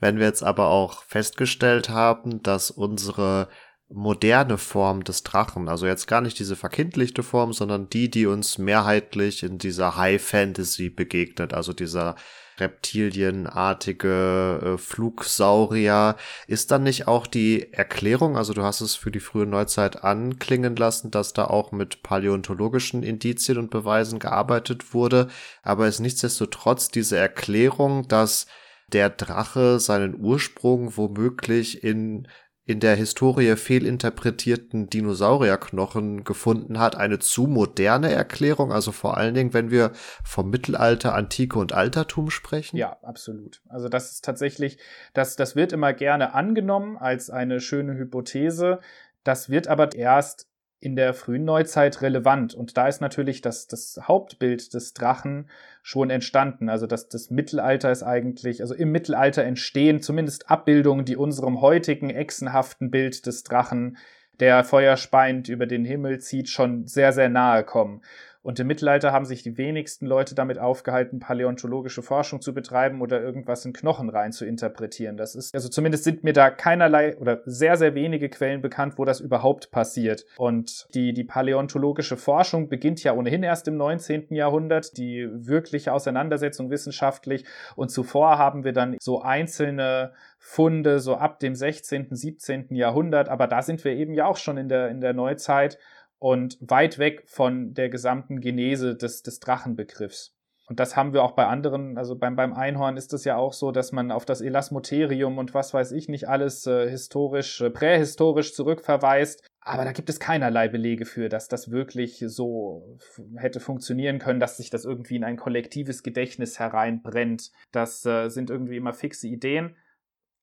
Wenn 0.00 0.18
wir 0.18 0.26
jetzt 0.26 0.42
aber 0.42 0.68
auch 0.68 1.02
festgestellt 1.04 1.88
haben, 1.88 2.42
dass 2.42 2.70
unsere 2.70 3.48
moderne 3.88 4.58
Form 4.58 5.02
des 5.02 5.22
Drachen. 5.22 5.68
Also 5.68 5.86
jetzt 5.86 6.06
gar 6.06 6.20
nicht 6.20 6.38
diese 6.38 6.56
verkindlichte 6.56 7.22
Form, 7.22 7.52
sondern 7.52 7.88
die, 7.88 8.10
die 8.10 8.26
uns 8.26 8.58
mehrheitlich 8.58 9.42
in 9.42 9.58
dieser 9.58 9.96
High 9.96 10.22
Fantasy 10.22 10.90
begegnet. 10.90 11.54
Also 11.54 11.72
dieser 11.72 12.16
reptilienartige 12.60 14.74
äh, 14.74 14.78
Flugsaurier. 14.78 16.16
Ist 16.46 16.70
dann 16.70 16.84
nicht 16.84 17.08
auch 17.08 17.26
die 17.26 17.72
Erklärung, 17.72 18.36
also 18.36 18.52
du 18.52 18.62
hast 18.62 18.80
es 18.80 18.94
für 18.94 19.10
die 19.10 19.20
frühe 19.20 19.46
Neuzeit 19.46 20.04
anklingen 20.04 20.76
lassen, 20.76 21.10
dass 21.10 21.32
da 21.32 21.46
auch 21.46 21.72
mit 21.72 22.02
paläontologischen 22.02 23.02
Indizien 23.02 23.58
und 23.58 23.70
Beweisen 23.70 24.18
gearbeitet 24.18 24.94
wurde, 24.94 25.28
aber 25.62 25.88
ist 25.88 26.00
nichtsdestotrotz 26.00 26.88
diese 26.88 27.16
Erklärung, 27.16 28.06
dass 28.08 28.46
der 28.92 29.10
Drache 29.10 29.80
seinen 29.80 30.18
Ursprung 30.18 30.96
womöglich 30.96 31.84
in 31.84 32.26
in 32.68 32.80
der 32.80 32.96
Historie 32.96 33.56
fehlinterpretierten 33.56 34.90
Dinosaurierknochen 34.90 36.22
gefunden 36.22 36.78
hat, 36.78 36.96
eine 36.96 37.18
zu 37.18 37.46
moderne 37.46 38.12
Erklärung, 38.12 38.72
also 38.72 38.92
vor 38.92 39.16
allen 39.16 39.32
Dingen, 39.34 39.54
wenn 39.54 39.70
wir 39.70 39.92
vom 40.22 40.50
Mittelalter, 40.50 41.14
Antike 41.14 41.58
und 41.58 41.72
Altertum 41.72 42.28
sprechen? 42.28 42.76
Ja, 42.76 42.98
absolut. 43.02 43.62
Also 43.70 43.88
das 43.88 44.12
ist 44.12 44.24
tatsächlich, 44.26 44.76
das, 45.14 45.34
das 45.34 45.56
wird 45.56 45.72
immer 45.72 45.94
gerne 45.94 46.34
angenommen 46.34 46.98
als 46.98 47.30
eine 47.30 47.60
schöne 47.60 47.96
Hypothese. 47.96 48.80
Das 49.24 49.48
wird 49.48 49.66
aber 49.66 49.94
erst 49.94 50.47
in 50.80 50.94
der 50.94 51.12
frühen 51.12 51.44
Neuzeit 51.44 52.02
relevant. 52.02 52.54
Und 52.54 52.76
da 52.76 52.86
ist 52.86 53.00
natürlich 53.00 53.40
das, 53.40 53.66
das 53.66 53.98
Hauptbild 54.02 54.74
des 54.74 54.94
Drachen 54.94 55.50
schon 55.82 56.10
entstanden. 56.10 56.68
Also 56.68 56.86
das, 56.86 57.08
das 57.08 57.30
Mittelalter 57.30 57.90
ist 57.90 58.02
eigentlich, 58.02 58.60
also 58.60 58.74
im 58.74 58.92
Mittelalter 58.92 59.42
entstehen 59.44 60.00
zumindest 60.00 60.50
Abbildungen, 60.50 61.04
die 61.04 61.16
unserem 61.16 61.60
heutigen 61.60 62.10
echsenhaften 62.10 62.90
Bild 62.90 63.26
des 63.26 63.42
Drachen, 63.42 63.96
der 64.38 64.62
feuerspeiend 64.62 65.48
über 65.48 65.66
den 65.66 65.84
Himmel 65.84 66.20
zieht, 66.20 66.48
schon 66.48 66.86
sehr, 66.86 67.12
sehr 67.12 67.28
nahe 67.28 67.64
kommen. 67.64 68.02
Und 68.48 68.58
im 68.58 68.66
Mittelalter 68.66 69.12
haben 69.12 69.26
sich 69.26 69.42
die 69.42 69.58
wenigsten 69.58 70.06
Leute 70.06 70.34
damit 70.34 70.58
aufgehalten, 70.58 71.18
paläontologische 71.18 72.00
Forschung 72.00 72.40
zu 72.40 72.54
betreiben 72.54 73.02
oder 73.02 73.20
irgendwas 73.20 73.62
in 73.66 73.74
Knochen 73.74 74.08
rein 74.08 74.32
zu 74.32 74.46
interpretieren. 74.46 75.18
Das 75.18 75.34
ist, 75.34 75.54
also 75.54 75.68
zumindest 75.68 76.04
sind 76.04 76.24
mir 76.24 76.32
da 76.32 76.48
keinerlei 76.48 77.14
oder 77.18 77.42
sehr, 77.44 77.76
sehr 77.76 77.94
wenige 77.94 78.30
Quellen 78.30 78.62
bekannt, 78.62 78.94
wo 78.96 79.04
das 79.04 79.20
überhaupt 79.20 79.70
passiert. 79.70 80.24
Und 80.38 80.86
die, 80.94 81.12
die 81.12 81.24
paläontologische 81.24 82.16
Forschung 82.16 82.70
beginnt 82.70 83.04
ja 83.04 83.12
ohnehin 83.12 83.42
erst 83.42 83.68
im 83.68 83.76
19. 83.76 84.28
Jahrhundert, 84.30 84.96
die 84.96 85.28
wirkliche 85.30 85.92
Auseinandersetzung 85.92 86.70
wissenschaftlich. 86.70 87.44
Und 87.76 87.90
zuvor 87.90 88.38
haben 88.38 88.64
wir 88.64 88.72
dann 88.72 88.96
so 88.98 89.20
einzelne 89.20 90.14
Funde, 90.38 91.00
so 91.00 91.16
ab 91.16 91.38
dem 91.40 91.54
16., 91.54 92.06
17. 92.12 92.74
Jahrhundert. 92.74 93.28
Aber 93.28 93.46
da 93.46 93.60
sind 93.60 93.84
wir 93.84 93.92
eben 93.92 94.14
ja 94.14 94.24
auch 94.24 94.38
schon 94.38 94.56
in 94.56 94.70
der, 94.70 94.88
in 94.88 95.02
der 95.02 95.12
Neuzeit 95.12 95.78
und 96.18 96.58
weit 96.60 96.98
weg 96.98 97.24
von 97.26 97.74
der 97.74 97.88
gesamten 97.88 98.40
Genese 98.40 98.96
des, 98.96 99.22
des 99.22 99.40
Drachenbegriffs. 99.40 100.34
Und 100.68 100.80
das 100.80 100.96
haben 100.96 101.14
wir 101.14 101.22
auch 101.22 101.32
bei 101.32 101.46
anderen, 101.46 101.96
also 101.96 102.14
beim, 102.14 102.36
beim 102.36 102.52
Einhorn 102.52 102.98
ist 102.98 103.14
es 103.14 103.24
ja 103.24 103.36
auch 103.36 103.54
so, 103.54 103.72
dass 103.72 103.90
man 103.90 104.10
auf 104.10 104.26
das 104.26 104.42
Elasmotherium 104.42 105.38
und 105.38 105.54
was 105.54 105.72
weiß 105.72 105.92
ich 105.92 106.08
nicht 106.08 106.28
alles 106.28 106.66
äh, 106.66 106.90
historisch, 106.90 107.62
äh, 107.62 107.70
prähistorisch 107.70 108.52
zurückverweist. 108.52 109.48
Aber 109.60 109.86
da 109.86 109.92
gibt 109.92 110.10
es 110.10 110.20
keinerlei 110.20 110.68
Belege 110.68 111.06
für, 111.06 111.30
dass 111.30 111.48
das 111.48 111.70
wirklich 111.70 112.22
so 112.26 112.98
hätte 113.36 113.60
funktionieren 113.60 114.18
können, 114.18 114.40
dass 114.40 114.58
sich 114.58 114.68
das 114.68 114.84
irgendwie 114.84 115.16
in 115.16 115.24
ein 115.24 115.38
kollektives 115.38 116.02
Gedächtnis 116.02 116.58
hereinbrennt. 116.58 117.50
Das 117.72 118.04
äh, 118.04 118.28
sind 118.28 118.50
irgendwie 118.50 118.76
immer 118.76 118.92
fixe 118.92 119.26
Ideen, 119.26 119.74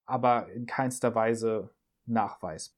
aber 0.05 0.47
in 0.51 0.65
keinster 0.65 1.13
Weise 1.13 1.69
nachweisbar. 2.07 2.74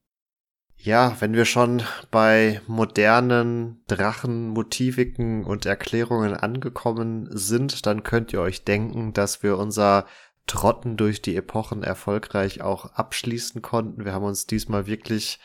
Ja, 0.80 1.16
wenn 1.18 1.34
wir 1.34 1.44
schon 1.44 1.82
bei 2.12 2.60
modernen 2.68 3.82
Drachenmotiviken 3.88 5.44
und 5.44 5.66
Erklärungen 5.66 6.34
angekommen 6.34 7.28
sind, 7.32 7.84
dann 7.84 8.04
könnt 8.04 8.32
ihr 8.32 8.40
euch 8.40 8.62
denken, 8.62 9.12
dass 9.12 9.42
wir 9.42 9.58
unser 9.58 10.06
Trotten 10.46 10.96
durch 10.96 11.20
die 11.20 11.36
Epochen 11.36 11.82
erfolgreich 11.82 12.62
auch 12.62 12.92
abschließen 12.92 13.60
konnten. 13.60 14.04
Wir 14.04 14.12
haben 14.12 14.24
uns 14.24 14.46
diesmal 14.46 14.86
wirklich 14.86 15.40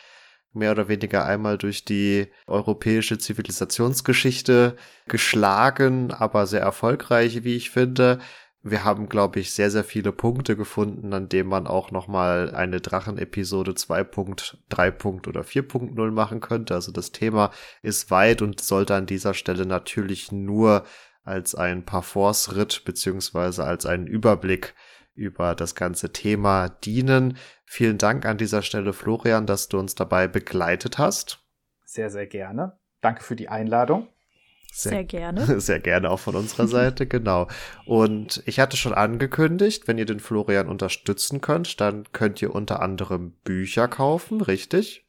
mehr 0.53 0.71
oder 0.71 0.87
weniger 0.87 1.25
einmal 1.25 1.57
durch 1.57 1.83
die 1.83 2.27
europäische 2.45 3.17
Zivilisationsgeschichte 3.17 4.77
geschlagen, 5.07 6.11
aber 6.11 6.45
sehr 6.45 6.61
erfolgreich, 6.61 7.43
wie 7.43 7.55
ich 7.55 7.71
finde. 7.71 8.19
Wir 8.65 8.85
haben, 8.85 9.09
glaube 9.09 9.41
ich, 9.41 9.51
sehr, 9.51 9.69
sehr 9.69 9.83
viele 9.83 10.13
Punkte 10.13 10.55
gefunden, 10.55 11.13
an 11.13 11.27
denen 11.27 11.49
man 11.49 11.67
auch 11.67 11.91
nochmal 11.91 12.55
eine 12.55 12.79
Drachen-Episode 12.79 13.71
2.3. 13.73 15.27
oder 15.27 15.41
4.0 15.41 16.11
machen 16.11 16.39
könnte. 16.39 16.73
Also 16.73 16.93
das 16.93 17.11
Thema 17.11 17.51
ist 17.81 18.09
weit 18.09 18.41
und 18.41 18.61
sollte 18.61 18.95
an 18.95 19.05
dieser 19.05 19.33
Stelle 19.33 19.65
natürlich 19.65 20.31
nur 20.31 20.85
als 21.25 21.55
ein 21.55 21.83
Parforce-Ritt 21.83 22.83
beziehungsweise 22.85 23.65
als 23.65 23.85
einen 23.85 24.07
Überblick 24.07 24.73
über 25.13 25.55
das 25.55 25.75
ganze 25.75 26.13
Thema 26.13 26.69
dienen. 26.69 27.37
Vielen 27.65 27.97
Dank 27.97 28.25
an 28.25 28.37
dieser 28.37 28.61
Stelle, 28.61 28.93
Florian, 28.93 29.45
dass 29.45 29.67
du 29.67 29.77
uns 29.77 29.93
dabei 29.93 30.29
begleitet 30.29 30.97
hast. 30.97 31.43
Sehr, 31.83 32.09
sehr 32.09 32.27
gerne. 32.27 32.79
Danke 33.01 33.23
für 33.23 33.35
die 33.35 33.49
Einladung. 33.49 34.07
Sehr, 34.75 34.91
sehr, 34.91 35.03
gerne. 35.03 35.59
Sehr 35.61 35.79
gerne 35.79 36.09
auch 36.09 36.19
von 36.19 36.35
unserer 36.35 36.67
Seite, 36.67 37.05
genau. 37.05 37.47
Und 37.85 38.41
ich 38.47 38.59
hatte 38.59 38.75
schon 38.75 38.95
angekündigt, 38.95 39.87
wenn 39.87 39.99
ihr 39.99 40.07
den 40.07 40.19
Florian 40.19 40.67
unterstützen 40.67 41.41
könnt, 41.41 41.79
dann 41.79 42.05
könnt 42.11 42.41
ihr 42.41 42.55
unter 42.55 42.81
anderem 42.81 43.33
Bücher 43.43 43.87
kaufen, 43.87 44.41
richtig? 44.41 45.05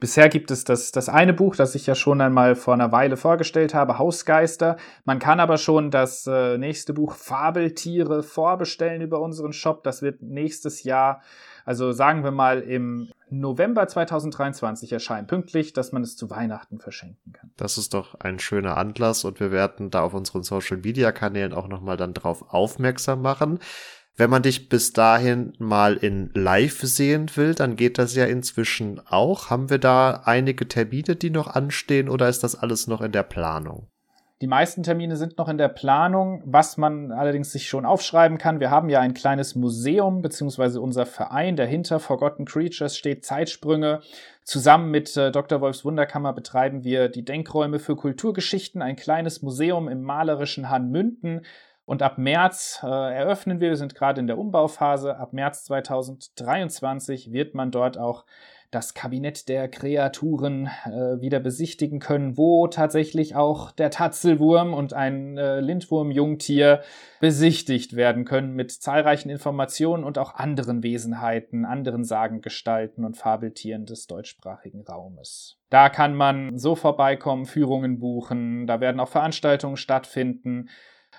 Bisher 0.00 0.28
gibt 0.28 0.50
es 0.50 0.64
das, 0.64 0.90
das 0.90 1.08
eine 1.08 1.32
Buch, 1.32 1.54
das 1.54 1.76
ich 1.76 1.86
ja 1.86 1.94
schon 1.94 2.20
einmal 2.20 2.56
vor 2.56 2.74
einer 2.74 2.90
Weile 2.90 3.16
vorgestellt 3.16 3.74
habe, 3.74 3.96
Hausgeister. 3.98 4.76
Man 5.04 5.20
kann 5.20 5.38
aber 5.38 5.56
schon 5.56 5.92
das 5.92 6.26
äh, 6.26 6.58
nächste 6.58 6.92
Buch 6.92 7.14
Fabeltiere 7.14 8.24
vorbestellen 8.24 9.02
über 9.02 9.20
unseren 9.20 9.52
Shop. 9.52 9.84
Das 9.84 10.02
wird 10.02 10.20
nächstes 10.20 10.82
Jahr 10.82 11.22
Also 11.66 11.90
sagen 11.90 12.22
wir 12.22 12.30
mal 12.30 12.60
im 12.60 13.10
November 13.28 13.88
2023 13.88 14.92
erscheinen, 14.92 15.26
pünktlich, 15.26 15.72
dass 15.72 15.90
man 15.90 16.02
es 16.02 16.16
zu 16.16 16.30
Weihnachten 16.30 16.78
verschenken 16.78 17.32
kann. 17.32 17.50
Das 17.56 17.76
ist 17.76 17.92
doch 17.92 18.14
ein 18.20 18.38
schöner 18.38 18.76
Anlass 18.76 19.24
und 19.24 19.40
wir 19.40 19.50
werden 19.50 19.90
da 19.90 20.02
auf 20.02 20.14
unseren 20.14 20.44
Social 20.44 20.76
Media 20.76 21.10
Kanälen 21.10 21.52
auch 21.52 21.66
nochmal 21.66 21.96
dann 21.96 22.14
drauf 22.14 22.54
aufmerksam 22.54 23.20
machen. 23.20 23.58
Wenn 24.14 24.30
man 24.30 24.42
dich 24.42 24.68
bis 24.68 24.92
dahin 24.92 25.54
mal 25.58 25.96
in 25.96 26.30
Live 26.34 26.80
sehen 26.82 27.30
will, 27.34 27.54
dann 27.54 27.74
geht 27.74 27.98
das 27.98 28.14
ja 28.14 28.26
inzwischen 28.26 29.04
auch. 29.04 29.50
Haben 29.50 29.68
wir 29.68 29.78
da 29.78 30.22
einige 30.24 30.68
Termine, 30.68 31.16
die 31.16 31.30
noch 31.30 31.48
anstehen 31.48 32.08
oder 32.08 32.28
ist 32.28 32.44
das 32.44 32.54
alles 32.54 32.86
noch 32.86 33.02
in 33.02 33.10
der 33.10 33.24
Planung? 33.24 33.88
Die 34.42 34.46
meisten 34.46 34.82
Termine 34.82 35.16
sind 35.16 35.38
noch 35.38 35.48
in 35.48 35.56
der 35.56 35.68
Planung, 35.68 36.42
was 36.44 36.76
man 36.76 37.10
allerdings 37.10 37.52
sich 37.52 37.68
schon 37.68 37.86
aufschreiben 37.86 38.36
kann. 38.36 38.60
Wir 38.60 38.70
haben 38.70 38.90
ja 38.90 39.00
ein 39.00 39.14
kleines 39.14 39.54
Museum, 39.54 40.20
beziehungsweise 40.20 40.82
unser 40.82 41.06
Verein, 41.06 41.56
der 41.56 41.64
hinter 41.64 42.00
Forgotten 42.00 42.44
Creatures 42.44 42.98
steht, 42.98 43.24
Zeitsprünge. 43.24 44.00
Zusammen 44.44 44.90
mit 44.90 45.16
äh, 45.16 45.32
Dr. 45.32 45.62
Wolfs 45.62 45.86
Wunderkammer 45.86 46.34
betreiben 46.34 46.84
wir 46.84 47.08
die 47.08 47.24
Denkräume 47.24 47.78
für 47.78 47.96
Kulturgeschichten, 47.96 48.82
ein 48.82 48.96
kleines 48.96 49.40
Museum 49.40 49.88
im 49.88 50.02
malerischen 50.02 50.68
Hanmünden. 50.68 51.46
Und 51.86 52.02
ab 52.02 52.18
März 52.18 52.80
äh, 52.82 52.86
eröffnen 52.86 53.60
wir, 53.60 53.70
wir 53.70 53.76
sind 53.76 53.94
gerade 53.94 54.20
in 54.20 54.26
der 54.26 54.36
Umbauphase, 54.36 55.16
ab 55.16 55.32
März 55.32 55.64
2023 55.64 57.32
wird 57.32 57.54
man 57.54 57.70
dort 57.70 57.96
auch 57.96 58.26
das 58.76 58.92
Kabinett 58.92 59.48
der 59.48 59.68
Kreaturen 59.68 60.66
äh, 60.84 61.18
wieder 61.22 61.40
besichtigen 61.40 61.98
können, 61.98 62.36
wo 62.36 62.66
tatsächlich 62.66 63.34
auch 63.34 63.72
der 63.72 63.90
Tatzelwurm 63.90 64.74
und 64.74 64.92
ein 64.92 65.38
äh, 65.38 65.60
Lindwurm-Jungtier 65.60 66.82
besichtigt 67.18 67.96
werden 67.96 68.26
können 68.26 68.52
mit 68.52 68.70
zahlreichen 68.70 69.30
Informationen 69.30 70.04
und 70.04 70.18
auch 70.18 70.34
anderen 70.34 70.82
Wesenheiten, 70.82 71.64
anderen 71.64 72.04
Sagengestalten 72.04 73.06
und 73.06 73.16
Fabeltieren 73.16 73.86
des 73.86 74.08
deutschsprachigen 74.08 74.82
Raumes. 74.82 75.58
Da 75.70 75.88
kann 75.88 76.14
man 76.14 76.58
so 76.58 76.74
vorbeikommen, 76.74 77.46
Führungen 77.46 77.98
buchen, 77.98 78.66
da 78.66 78.80
werden 78.80 79.00
auch 79.00 79.08
Veranstaltungen 79.08 79.78
stattfinden. 79.78 80.68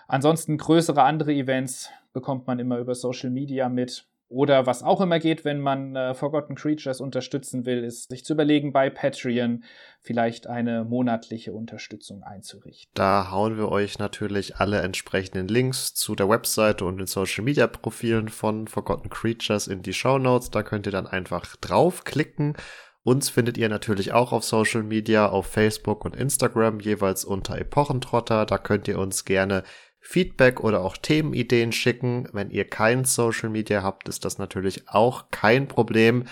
Ansonsten 0.08 0.60
größere 0.60 1.02
andere 1.02 1.34
Events 1.34 1.90
bekommt 2.14 2.46
man 2.46 2.60
immer 2.60 2.78
über 2.78 2.94
Social 2.94 3.32
Media 3.32 3.68
mit. 3.68 4.08
Oder 4.30 4.66
was 4.66 4.84
auch 4.84 5.00
immer 5.00 5.20
geht, 5.20 5.46
wenn 5.46 5.62
man 5.62 5.96
äh, 5.96 6.14
Forgotten 6.14 6.56
Creatures 6.56 7.00
unterstützen 7.00 7.66
will, 7.66 7.84
ist 7.84 8.10
sich 8.10 8.26
zu 8.26 8.34
überlegen, 8.34 8.74
bei 8.74 8.90
Patreon 8.90 9.64
vielleicht 10.02 10.48
eine 10.48 10.84
monatliche 10.84 11.54
Unterstützung 11.54 12.24
einzurichten. 12.24 12.92
Da 12.94 13.32
hauen 13.32 13.58
wir 13.58 13.70
euch 13.70 14.00
natürlich 14.00 14.58
alle 14.58 14.82
entsprechenden 14.82 15.48
Links 15.48 15.94
zu 15.94 16.14
der 16.14 16.28
Webseite 16.28 16.84
und 16.84 16.98
den 16.98 17.08
Social 17.08 17.46
Media 17.46 17.68
Profilen 17.68 18.28
von 18.28 18.68
Forgotten 18.68 19.10
Creatures 19.10 19.68
in 19.68 19.82
die 19.82 19.94
Show 19.94 20.18
Notes. 20.18 20.52
Da 20.52 20.62
könnt 20.62 20.86
ihr 20.88 20.92
dann 20.92 21.08
einfach 21.08 21.56
draufklicken. 21.56 22.58
Uns 23.04 23.30
findet 23.30 23.58
ihr 23.58 23.70
natürlich 23.70 24.12
auch 24.12 24.34
auf 24.34 24.44
Social 24.44 24.84
Media, 24.84 25.30
auf 25.30 25.46
Facebook 25.48 26.04
und 26.04 26.14
Instagram, 26.14 26.82
jeweils 26.82 27.24
unter 27.24 27.58
Epochentrotter. 27.58 28.46
Da 28.46 28.58
könnt 28.58 28.90
ihr 28.90 29.00
uns 29.00 29.24
gerne 29.24 29.64
Feedback 30.08 30.62
oder 30.62 30.86
auch 30.86 30.96
Themenideen 30.96 31.74
schicken. 31.74 32.30
Wenn 32.32 32.50
ihr 32.50 32.64
kein 32.64 33.04
Social 33.04 33.50
Media 33.50 33.84
habt, 33.84 34.08
ist 34.08 34.24
das 34.24 34.38
natürlich 34.38 34.88
auch 34.88 35.32
kein 35.32 35.68
Problem. 35.68 36.24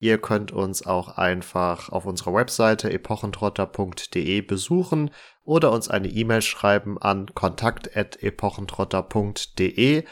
Ihr 0.00 0.18
könnt 0.18 0.52
uns 0.52 0.86
auch 0.86 1.16
einfach 1.16 1.88
auf 1.88 2.04
unserer 2.04 2.34
Webseite 2.34 2.92
epochentrotter.de 2.92 4.42
besuchen 4.42 5.10
oder 5.44 5.72
uns 5.72 5.88
eine 5.88 6.08
E-Mail 6.08 6.42
schreiben 6.42 7.00
an 7.00 7.34
kontakt.epochentrotter.de. 7.34 10.04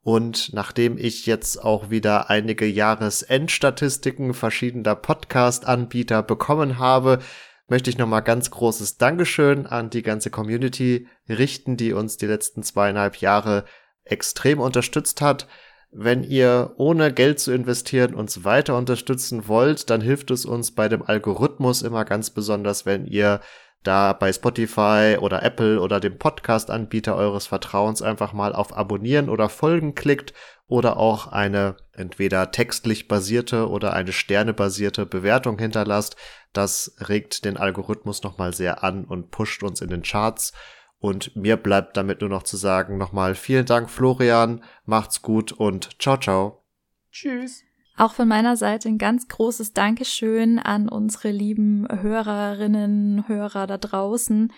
Und 0.00 0.52
nachdem 0.52 0.98
ich 0.98 1.26
jetzt 1.26 1.62
auch 1.62 1.90
wieder 1.90 2.28
einige 2.28 2.66
Jahresendstatistiken 2.66 4.34
verschiedener 4.34 4.96
Podcast-Anbieter 4.96 6.24
bekommen 6.24 6.80
habe, 6.80 7.20
möchte 7.68 7.90
ich 7.90 7.98
nochmal 7.98 8.22
ganz 8.22 8.50
großes 8.50 8.98
Dankeschön 8.98 9.66
an 9.66 9.90
die 9.90 10.02
ganze 10.02 10.30
Community 10.30 11.08
richten, 11.28 11.76
die 11.76 11.92
uns 11.92 12.16
die 12.16 12.26
letzten 12.26 12.62
zweieinhalb 12.62 13.16
Jahre 13.16 13.64
extrem 14.04 14.60
unterstützt 14.60 15.20
hat. 15.20 15.48
Wenn 15.90 16.24
ihr 16.24 16.74
ohne 16.76 17.12
Geld 17.12 17.38
zu 17.38 17.52
investieren 17.52 18.14
uns 18.14 18.44
weiter 18.44 18.76
unterstützen 18.76 19.46
wollt, 19.48 19.90
dann 19.90 20.00
hilft 20.00 20.30
es 20.30 20.44
uns 20.44 20.72
bei 20.72 20.88
dem 20.88 21.02
Algorithmus 21.02 21.82
immer 21.82 22.04
ganz 22.04 22.30
besonders, 22.30 22.84
wenn 22.84 23.06
ihr 23.06 23.40
da 23.84 24.12
bei 24.12 24.32
Spotify 24.32 25.16
oder 25.20 25.42
Apple 25.42 25.80
oder 25.80 26.00
dem 26.00 26.18
Podcast-Anbieter 26.18 27.14
eures 27.14 27.46
Vertrauens 27.46 28.02
einfach 28.02 28.32
mal 28.32 28.54
auf 28.54 28.76
Abonnieren 28.76 29.28
oder 29.28 29.48
Folgen 29.48 29.94
klickt 29.94 30.34
oder 30.66 30.96
auch 30.96 31.28
eine 31.28 31.76
entweder 31.92 32.50
textlich 32.50 33.06
basierte 33.06 33.68
oder 33.68 33.92
eine 33.92 34.12
sternebasierte 34.12 35.06
Bewertung 35.06 35.58
hinterlasst. 35.58 36.16
Das 36.52 36.96
regt 37.08 37.44
den 37.44 37.56
Algorithmus 37.56 38.22
nochmal 38.22 38.54
sehr 38.54 38.82
an 38.82 39.04
und 39.04 39.30
pusht 39.30 39.62
uns 39.62 39.80
in 39.80 39.90
den 39.90 40.02
Charts. 40.02 40.52
Und 40.98 41.36
mir 41.36 41.58
bleibt 41.58 41.98
damit 41.98 42.22
nur 42.22 42.30
noch 42.30 42.44
zu 42.44 42.56
sagen, 42.56 42.96
nochmal 42.96 43.34
vielen 43.34 43.66
Dank, 43.66 43.90
Florian, 43.90 44.64
macht's 44.86 45.20
gut 45.20 45.52
und 45.52 46.00
ciao, 46.00 46.16
ciao. 46.16 46.64
Tschüss. 47.12 47.62
Auch 47.96 48.12
von 48.12 48.26
meiner 48.26 48.56
Seite 48.56 48.88
ein 48.88 48.98
ganz 48.98 49.28
großes 49.28 49.72
Dankeschön 49.72 50.58
an 50.58 50.88
unsere 50.88 51.30
lieben 51.30 51.86
Hörerinnen, 51.88 53.28
Hörer 53.28 53.66
da 53.66 53.78
draußen. 53.78 54.52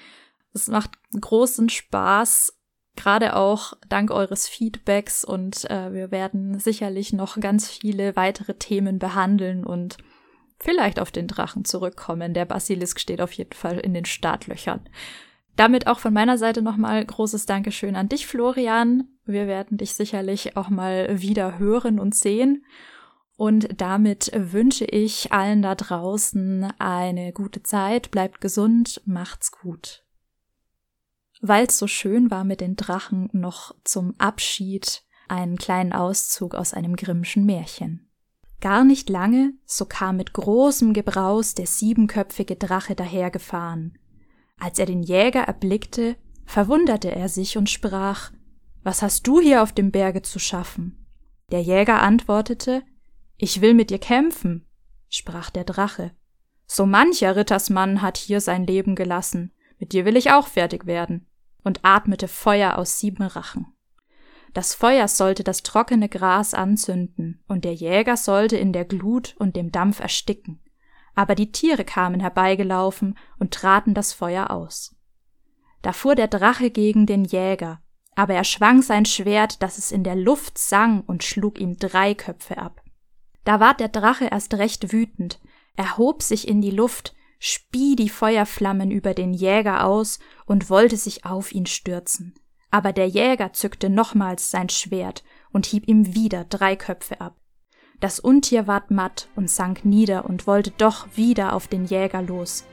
Es 0.54 0.68
macht 0.68 0.92
großen 1.20 1.68
Spaß, 1.68 2.56
gerade 2.96 3.36
auch 3.36 3.74
dank 3.88 4.10
eures 4.10 4.48
Feedbacks 4.48 5.22
und 5.22 5.70
äh, 5.70 5.92
wir 5.92 6.10
werden 6.10 6.58
sicherlich 6.58 7.12
noch 7.12 7.38
ganz 7.38 7.68
viele 7.68 8.16
weitere 8.16 8.54
Themen 8.54 8.98
behandeln 8.98 9.64
und 9.64 9.98
vielleicht 10.58 10.98
auf 10.98 11.10
den 11.10 11.28
Drachen 11.28 11.66
zurückkommen. 11.66 12.32
Der 12.32 12.46
Basilisk 12.46 12.98
steht 12.98 13.20
auf 13.20 13.32
jeden 13.32 13.52
Fall 13.52 13.78
in 13.78 13.92
den 13.92 14.06
Startlöchern. 14.06 14.80
Damit 15.56 15.86
auch 15.86 15.98
von 15.98 16.14
meiner 16.14 16.38
Seite 16.38 16.62
nochmal 16.62 17.04
großes 17.04 17.44
Dankeschön 17.44 17.96
an 17.96 18.08
dich, 18.08 18.26
Florian. 18.26 19.08
Wir 19.24 19.46
werden 19.46 19.78
dich 19.78 19.94
sicherlich 19.94 20.56
auch 20.56 20.70
mal 20.70 21.20
wieder 21.20 21.58
hören 21.58 21.98
und 21.98 22.14
sehen. 22.14 22.64
Und 23.36 23.80
damit 23.80 24.30
wünsche 24.34 24.86
ich 24.86 25.30
allen 25.32 25.60
da 25.60 25.74
draußen 25.74 26.72
eine 26.78 27.32
gute 27.32 27.62
Zeit, 27.62 28.10
bleibt 28.10 28.40
gesund, 28.40 29.02
macht's 29.04 29.52
gut. 29.52 30.04
Weil's 31.42 31.78
so 31.78 31.86
schön 31.86 32.30
war 32.30 32.44
mit 32.44 32.62
den 32.62 32.76
Drachen, 32.76 33.28
noch 33.32 33.74
zum 33.84 34.14
Abschied 34.18 35.02
einen 35.28 35.58
kleinen 35.58 35.92
Auszug 35.92 36.54
aus 36.54 36.72
einem 36.72 36.96
Grimmschen 36.96 37.44
Märchen. 37.44 38.08
Gar 38.60 38.84
nicht 38.84 39.10
lange, 39.10 39.52
so 39.66 39.84
kam 39.84 40.16
mit 40.16 40.32
großem 40.32 40.94
Gebraus 40.94 41.54
der 41.54 41.66
siebenköpfige 41.66 42.56
Drache 42.56 42.94
dahergefahren. 42.94 43.98
Als 44.58 44.78
er 44.78 44.86
den 44.86 45.02
Jäger 45.02 45.42
erblickte, 45.42 46.16
verwunderte 46.46 47.14
er 47.14 47.28
sich 47.28 47.58
und 47.58 47.68
sprach 47.68 48.32
Was 48.82 49.02
hast 49.02 49.26
du 49.26 49.40
hier 49.40 49.62
auf 49.62 49.72
dem 49.72 49.90
Berge 49.90 50.22
zu 50.22 50.38
schaffen? 50.38 51.06
Der 51.50 51.60
Jäger 51.60 52.00
antwortete 52.00 52.82
ich 53.38 53.60
will 53.60 53.74
mit 53.74 53.90
dir 53.90 53.98
kämpfen, 53.98 54.66
sprach 55.08 55.50
der 55.50 55.64
Drache. 55.64 56.12
So 56.66 56.86
mancher 56.86 57.36
Rittersmann 57.36 58.02
hat 58.02 58.16
hier 58.16 58.40
sein 58.40 58.66
Leben 58.66 58.94
gelassen, 58.94 59.52
mit 59.78 59.92
dir 59.92 60.04
will 60.04 60.16
ich 60.16 60.32
auch 60.32 60.48
fertig 60.48 60.86
werden, 60.86 61.26
und 61.62 61.80
atmete 61.84 62.28
Feuer 62.28 62.78
aus 62.78 62.98
sieben 62.98 63.22
Rachen. 63.22 63.66
Das 64.54 64.74
Feuer 64.74 65.06
sollte 65.06 65.44
das 65.44 65.62
trockene 65.62 66.08
Gras 66.08 66.54
anzünden, 66.54 67.42
und 67.46 67.64
der 67.64 67.74
Jäger 67.74 68.16
sollte 68.16 68.56
in 68.56 68.72
der 68.72 68.86
Glut 68.86 69.36
und 69.38 69.54
dem 69.54 69.70
Dampf 69.70 70.00
ersticken. 70.00 70.60
Aber 71.14 71.34
die 71.34 71.52
Tiere 71.52 71.84
kamen 71.84 72.20
herbeigelaufen 72.20 73.18
und 73.38 73.52
traten 73.52 73.92
das 73.92 74.12
Feuer 74.12 74.50
aus. 74.50 74.96
Da 75.82 75.92
fuhr 75.92 76.14
der 76.14 76.28
Drache 76.28 76.70
gegen 76.70 77.06
den 77.06 77.24
Jäger, 77.24 77.82
aber 78.14 78.34
er 78.34 78.44
schwang 78.44 78.80
sein 78.80 79.04
Schwert, 79.04 79.62
dass 79.62 79.76
es 79.76 79.92
in 79.92 80.04
der 80.04 80.16
Luft 80.16 80.56
sang 80.56 81.02
und 81.02 81.22
schlug 81.22 81.60
ihm 81.60 81.76
drei 81.76 82.14
Köpfe 82.14 82.56
ab. 82.56 82.82
Da 83.46 83.60
ward 83.60 83.78
der 83.78 83.88
Drache 83.88 84.26
erst 84.26 84.54
recht 84.54 84.92
wütend, 84.92 85.38
erhob 85.76 86.20
sich 86.20 86.48
in 86.48 86.60
die 86.60 86.72
Luft, 86.72 87.14
spie 87.38 87.94
die 87.94 88.08
Feuerflammen 88.08 88.90
über 88.90 89.14
den 89.14 89.32
Jäger 89.32 89.84
aus 89.86 90.18
und 90.46 90.68
wollte 90.68 90.96
sich 90.96 91.24
auf 91.24 91.52
ihn 91.52 91.66
stürzen. 91.66 92.34
Aber 92.72 92.92
der 92.92 93.06
Jäger 93.06 93.52
zückte 93.52 93.88
nochmals 93.88 94.50
sein 94.50 94.68
Schwert 94.68 95.22
und 95.52 95.64
hieb 95.64 95.86
ihm 95.86 96.12
wieder 96.12 96.44
drei 96.44 96.74
Köpfe 96.74 97.20
ab. 97.20 97.36
Das 98.00 98.18
Untier 98.18 98.66
ward 98.66 98.90
matt 98.90 99.28
und 99.36 99.48
sank 99.48 99.84
nieder 99.84 100.24
und 100.24 100.48
wollte 100.48 100.72
doch 100.72 101.06
wieder 101.14 101.52
auf 101.52 101.68
den 101.68 101.84
Jäger 101.84 102.22
los. 102.22 102.64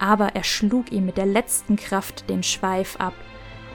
Aber 0.00 0.34
er 0.34 0.42
schlug 0.42 0.90
ihm 0.90 1.06
mit 1.06 1.16
der 1.16 1.26
letzten 1.26 1.76
Kraft 1.76 2.28
den 2.28 2.42
Schweif 2.42 2.96
ab, 2.96 3.14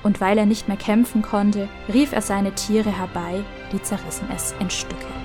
und 0.03 0.20
weil 0.20 0.38
er 0.38 0.45
nicht 0.45 0.68
mehr 0.68 0.76
kämpfen 0.76 1.22
konnte, 1.22 1.70
rief 1.94 2.11
er 2.11 2.22
seine 2.22 2.53
Tiere 2.53 2.91
herbei, 2.91 3.45
die 3.72 3.82
zerrissen 3.82 4.30
es 4.30 4.53
in 4.60 4.70
Stücke. 4.70 5.22